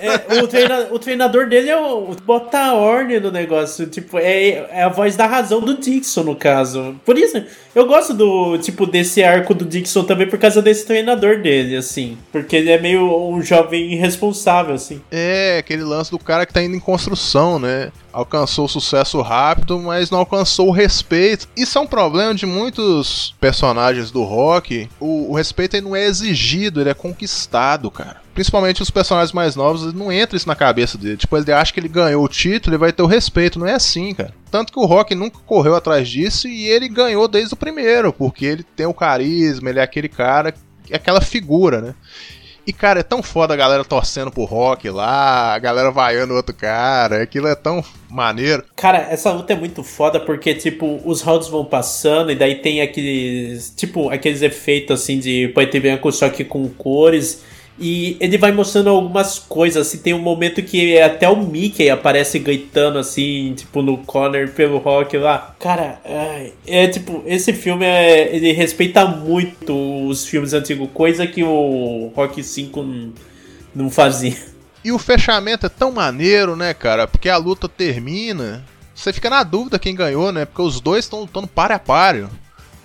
É, 0.01 0.43
o, 0.43 0.47
treina- 0.47 0.89
o 0.93 0.99
treinador 0.99 1.49
dele 1.49 1.71
é 1.71 1.77
o 1.77 2.15
botar 2.25 2.75
ordem 2.75 3.19
no 3.19 3.31
negócio. 3.31 3.87
Tipo, 3.87 4.19
é, 4.19 4.67
é 4.71 4.83
a 4.83 4.89
voz 4.89 5.17
da 5.17 5.27
razão 5.27 5.61
do 5.61 5.79
Dixon, 5.79 6.23
no 6.23 6.37
caso. 6.37 6.95
Por 7.05 7.17
isso, 7.19 7.43
eu 7.75 7.87
gosto 7.87 8.13
do, 8.15 8.59
tipo, 8.59 8.87
desse 8.87 9.23
arco 9.23 9.55
do 9.55 9.65
Dixon 9.65 10.05
também 10.05 10.29
por 10.29 10.39
causa 10.39 10.61
desse 10.61 10.87
treinador 10.87 11.41
dele, 11.41 11.77
assim. 11.77 12.19
Porque 12.31 12.57
ele 12.57 12.71
é 12.71 12.79
meio 12.81 13.29
um 13.31 13.43
jovem 13.43 13.93
irresponsável, 13.93 14.75
assim. 14.75 15.01
É, 15.11 15.59
aquele 15.59 15.83
lance 15.83 16.11
do 16.11 16.19
cara 16.19 16.45
que 16.47 16.53
tá 16.53 16.63
indo 16.63 16.77
em 16.77 16.81
construção, 16.81 17.59
né? 17.59 17.91
Alcançou 18.19 18.67
sucesso 18.67 19.23
rápido, 19.23 19.79
mas 19.79 20.11
não 20.11 20.19
alcançou 20.19 20.67
o 20.67 20.73
respeito. 20.73 21.49
Isso 21.57 21.79
é 21.79 21.81
um 21.81 21.87
problema 21.87 22.35
de 22.35 22.47
muitos 22.47 23.33
personagens 23.41 24.11
do 24.11 24.25
rock. 24.25 24.89
O, 24.99 25.31
o 25.31 25.37
respeito 25.37 25.81
não 25.81 25.95
é 25.95 26.05
exigido, 26.05 26.81
ele 26.81 26.91
é 26.91 26.95
conquistado, 26.95 27.89
cara. 27.93 28.21
Principalmente 28.35 28.83
os 28.83 28.91
personagens 28.91 29.31
mais 29.31 29.55
novos, 29.55 29.95
não 29.95 30.11
entra 30.11 30.37
isso 30.37 30.49
na 30.49 30.57
cabeça 30.57 30.99
dele. 30.99 31.17
Tipo, 31.17 31.37
ele 31.37 31.53
acha 31.53 31.73
que 31.73 31.79
ele 31.79 31.87
ganhou 31.87 32.25
o 32.25 32.29
título, 32.29 32.75
ele 32.75 32.81
vai 32.81 32.93
ter 32.93 33.03
o 33.03 33.07
respeito. 33.07 33.57
Não 33.57 33.69
é 33.69 33.75
assim, 33.75 34.13
cara. 34.13 34.35
Tanto 34.51 34.73
que 34.73 34.81
o 34.81 34.85
Rock 34.85 35.15
nunca 35.15 35.39
correu 35.47 35.77
atrás 35.77 36.09
disso 36.09 36.49
e 36.49 36.67
ele 36.67 36.89
ganhou 36.89 37.29
desde 37.29 37.55
o 37.55 37.57
primeiro, 37.57 38.13
porque 38.13 38.45
ele 38.45 38.65
tem 38.65 38.87
o 38.87 38.95
carisma, 38.95 39.71
ele 39.71 39.79
é 39.79 39.83
aquele 39.83 40.09
cara, 40.09 40.53
é 40.91 40.97
aquela 40.97 41.21
figura, 41.21 41.81
né? 41.81 41.95
E, 42.69 42.73
cara, 42.75 43.01
é 43.01 43.03
tão 43.03 43.23
foda 43.23 43.55
a 43.55 43.57
galera 43.57 43.83
torcendo 43.83 44.31
pro 44.31 44.45
rock 44.45 44.91
lá, 44.91 45.55
a 45.55 45.59
galera 45.59 45.91
vaiando 45.91 46.35
o 46.35 46.37
outro 46.37 46.55
cara, 46.55 47.23
aquilo 47.23 47.49
é 47.49 47.55
tão 47.55 47.83
maneiro. 48.11 48.63
Cara, 48.77 48.99
essa 49.11 49.33
luta 49.33 49.55
é 49.55 49.57
muito 49.57 49.83
foda 49.83 50.21
porque, 50.21 50.55
tipo, 50.55 51.01
os 51.03 51.23
rounds 51.23 51.49
vão 51.49 51.65
passando 51.65 52.31
e 52.31 52.35
daí 52.35 52.57
tem 52.57 52.83
aqueles, 52.83 53.73
tipo, 53.75 54.11
aqueles 54.11 54.43
efeitos, 54.43 55.01
assim, 55.01 55.19
de 55.19 55.49
preto 55.55 55.79
e 55.79 56.13
só 56.13 56.29
que 56.29 56.45
com 56.45 56.69
cores. 56.69 57.43
E 57.81 58.17
ele 58.19 58.37
vai 58.37 58.51
mostrando 58.51 58.91
algumas 58.91 59.39
coisas, 59.39 59.87
assim, 59.87 59.99
tem 59.99 60.13
um 60.13 60.19
momento 60.19 60.63
que 60.63 60.99
até 61.01 61.29
o 61.29 61.37
Mickey 61.37 61.89
aparece 61.89 62.39
gritando, 62.39 62.99
assim, 62.99 63.55
tipo, 63.57 63.83
no 63.83 63.99
corner 63.99 64.53
pelo 64.53 64.79
rock 64.79 65.17
lá. 65.17 65.55
Cara, 65.61 66.01
ai, 66.05 66.53
é 66.67 66.89
tipo, 66.89 67.23
esse 67.25 67.53
filme, 67.53 67.85
é, 67.85 68.35
ele 68.35 68.53
respeita 68.53 69.07
muito 69.07 70.09
os 70.09 70.27
filmes 70.27 70.53
antigos, 70.53 70.89
coisa 70.93 71.27
que 71.27 71.45
o 71.45 72.11
Rock 72.17 72.43
5 72.43 72.85
não, 73.75 73.91
fazia. 73.91 74.37
E 74.85 74.91
o 74.91 74.99
fechamento 74.99 75.67
é 75.67 75.69
tão 75.69 75.93
maneiro, 75.93 76.57
né, 76.57 76.75
cara? 76.75 77.07
Porque 77.07 77.29
a 77.29 77.37
luta 77.37 77.69
termina, 77.69 78.65
você 78.95 79.13
fica 79.13 79.31
na 79.31 79.43
dúvida 79.45 79.79
quem 79.79 79.95
ganhou, 79.95 80.33
né? 80.33 80.45
Porque 80.45 80.63
os 80.63 80.81
dois 80.81 81.05
estão 81.05 81.21
lutando 81.21 81.47
páreo 81.47 81.77
a 81.77 81.79
páreo. 81.79 82.31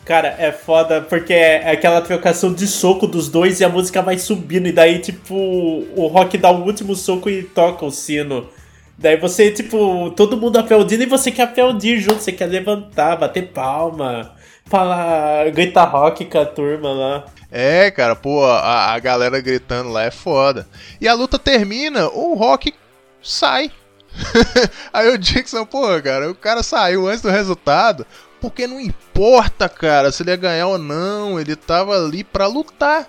Cara, 0.06 0.36
é 0.38 0.52
foda 0.52 1.02
porque 1.02 1.34
é 1.34 1.72
aquela 1.72 2.02
trocação 2.02 2.54
de 2.54 2.68
soco 2.68 3.08
dos 3.08 3.30
dois 3.30 3.60
e 3.60 3.66
a 3.66 3.70
música 3.70 4.02
vai 4.02 4.18
subindo. 4.20 4.68
E 4.68 4.72
daí, 4.72 5.00
tipo, 5.00 5.34
o 5.34 6.08
Rock 6.08 6.38
dá 6.38 6.52
o 6.52 6.64
último 6.66 6.96
soco 6.96 7.30
e 7.30 7.44
toca 7.44 7.86
o 7.86 7.92
sino. 7.92 8.50
Daí 8.98 9.18
você, 9.18 9.52
tipo, 9.52 10.12
todo 10.12 10.38
mundo 10.38 10.58
aplaudindo 10.58 11.04
e 11.04 11.08
você 11.08 11.32
quer 11.32 11.44
aplaudir 11.44 12.00
junto, 12.00 12.22
você 12.22 12.32
quer 12.32 12.46
levantar, 12.46 13.16
bater 13.18 13.48
palma, 13.48 14.34
falar, 14.66 15.50
gritar 15.52 15.86
rock 15.86 16.26
com 16.26 16.38
a 16.38 16.46
turma 16.46 16.92
lá. 16.92 17.26
É, 17.52 17.92
cara, 17.92 18.16
pô, 18.16 18.46
a, 18.46 18.94
a 18.94 19.00
galera 19.00 19.40
gritando 19.40 19.90
lá 19.90 20.04
é 20.04 20.12
foda. 20.12 20.68
E 21.00 21.08
a 21.08 21.14
luta 21.14 21.38
termina, 21.38 22.08
o 22.10 22.34
Rock 22.34 22.74
sai. 23.22 23.72
Aí 24.92 25.10
o 25.10 25.18
Dixon, 25.18 25.66
pô, 25.66 26.02
cara, 26.02 26.30
o 26.32 26.36
cara 26.36 26.64
saiu 26.64 27.08
antes 27.08 27.22
do 27.22 27.30
resultado, 27.30 28.06
porque 28.44 28.68
não 28.68 28.78
importa, 28.78 29.70
cara, 29.70 30.12
se 30.12 30.22
ele 30.22 30.32
ia 30.32 30.36
ganhar 30.36 30.68
ou 30.68 30.78
não, 30.78 31.40
ele 31.40 31.56
tava 31.56 31.96
ali 31.96 32.26
pra 32.26 32.46
lutar. 32.46 33.08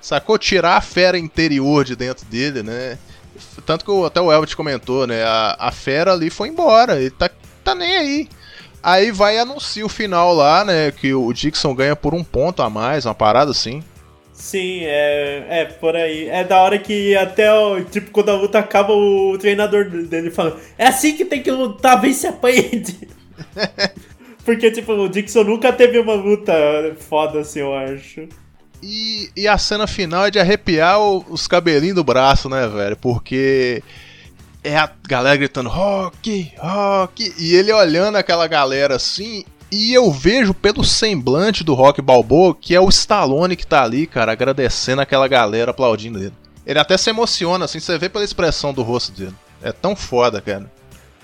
Sacou? 0.00 0.38
Tirar 0.38 0.78
a 0.78 0.80
fera 0.80 1.18
interior 1.18 1.84
de 1.84 1.94
dentro 1.94 2.24
dele, 2.24 2.62
né? 2.62 2.96
Tanto 3.66 3.84
que 3.84 4.06
até 4.06 4.22
o 4.22 4.32
Elbert 4.32 4.56
comentou, 4.56 5.06
né? 5.06 5.22
A, 5.22 5.54
a 5.58 5.70
fera 5.70 6.14
ali 6.14 6.30
foi 6.30 6.48
embora, 6.48 6.98
ele 6.98 7.10
tá, 7.10 7.28
tá 7.62 7.74
nem 7.74 7.94
aí. 7.94 8.28
Aí 8.82 9.12
vai 9.12 9.36
e 9.36 9.40
anuncia 9.40 9.84
o 9.84 9.88
final 9.90 10.32
lá, 10.32 10.64
né? 10.64 10.90
Que 10.90 11.12
o 11.12 11.30
Dixon 11.30 11.74
ganha 11.74 11.94
por 11.94 12.14
um 12.14 12.24
ponto 12.24 12.62
a 12.62 12.70
mais, 12.70 13.04
uma 13.04 13.14
parada 13.14 13.50
assim. 13.50 13.84
Sim, 14.32 14.84
é, 14.84 15.44
é 15.50 15.64
por 15.66 15.94
aí. 15.94 16.26
É 16.30 16.42
da 16.42 16.58
hora 16.58 16.78
que 16.78 17.14
até, 17.14 17.52
o, 17.52 17.84
tipo, 17.84 18.10
quando 18.12 18.30
a 18.30 18.36
luta 18.36 18.58
acaba, 18.58 18.94
o 18.94 19.36
treinador 19.38 19.90
dele 19.90 20.30
fala: 20.30 20.58
É 20.78 20.86
assim 20.86 21.14
que 21.14 21.26
tem 21.26 21.42
que 21.42 21.50
lutar, 21.50 22.00
vem 22.00 22.14
se 22.14 22.26
apanhe. 22.26 22.82
Porque, 24.44 24.70
tipo, 24.70 24.92
o 24.92 25.08
Dixon 25.08 25.44
nunca 25.44 25.72
teve 25.72 25.98
uma 25.98 26.14
luta 26.14 26.52
foda 26.98 27.40
assim, 27.40 27.60
eu 27.60 27.74
acho. 27.74 28.28
E, 28.82 29.30
e 29.36 29.46
a 29.46 29.58
cena 29.58 29.86
final 29.86 30.26
é 30.26 30.30
de 30.30 30.38
arrepiar 30.38 30.98
os 31.00 31.46
cabelinhos 31.46 31.96
do 31.96 32.04
braço, 32.04 32.48
né, 32.48 32.66
velho? 32.66 32.96
Porque 32.96 33.82
é 34.64 34.76
a 34.76 34.90
galera 35.06 35.36
gritando 35.36 35.68
rock, 35.68 36.52
rock, 36.58 37.34
e 37.38 37.54
ele 37.54 37.72
olhando 37.72 38.16
aquela 38.16 38.46
galera 38.46 38.96
assim. 38.96 39.44
E 39.70 39.94
eu 39.94 40.10
vejo 40.10 40.52
pelo 40.52 40.82
semblante 40.82 41.62
do 41.62 41.74
Rock 41.74 42.02
Balboa 42.02 42.56
que 42.60 42.74
é 42.74 42.80
o 42.80 42.88
Stallone 42.88 43.54
que 43.54 43.66
tá 43.66 43.84
ali, 43.84 44.04
cara, 44.04 44.32
agradecendo 44.32 45.00
aquela 45.00 45.28
galera 45.28 45.70
aplaudindo 45.70 46.18
ele. 46.18 46.32
Ele 46.66 46.78
até 46.78 46.96
se 46.96 47.08
emociona, 47.10 47.66
assim, 47.66 47.78
você 47.78 47.96
vê 47.96 48.08
pela 48.08 48.24
expressão 48.24 48.72
do 48.72 48.82
rosto 48.82 49.12
dele. 49.12 49.34
É 49.62 49.70
tão 49.70 49.94
foda, 49.94 50.40
cara. 50.40 50.70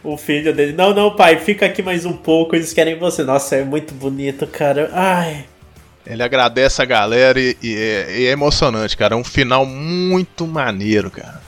O 0.07 0.17
filho 0.17 0.55
dele: 0.55 0.73
Não, 0.73 0.95
não, 0.95 1.17
pai, 1.17 1.37
fica 1.41 1.67
aqui 1.67 1.83
mais 1.83 2.05
um 2.05 2.13
pouco, 2.13 2.55
eles 2.55 2.73
querem 2.73 2.97
você. 2.97 3.25
Nossa, 3.25 3.57
é 3.57 3.65
muito 3.65 3.93
bonito, 3.93 4.47
cara. 4.47 4.89
Ai. 4.93 5.45
Ele 6.07 6.23
agradece 6.23 6.81
a 6.81 6.85
galera 6.85 7.41
e, 7.41 7.57
e 7.61 7.75
é, 7.75 8.21
e 8.21 8.27
é 8.27 8.31
emocionante, 8.31 8.97
cara. 8.97 9.15
É 9.15 9.19
um 9.19 9.25
final 9.25 9.67
muito 9.67 10.47
maneiro, 10.47 11.11
cara. 11.11 11.43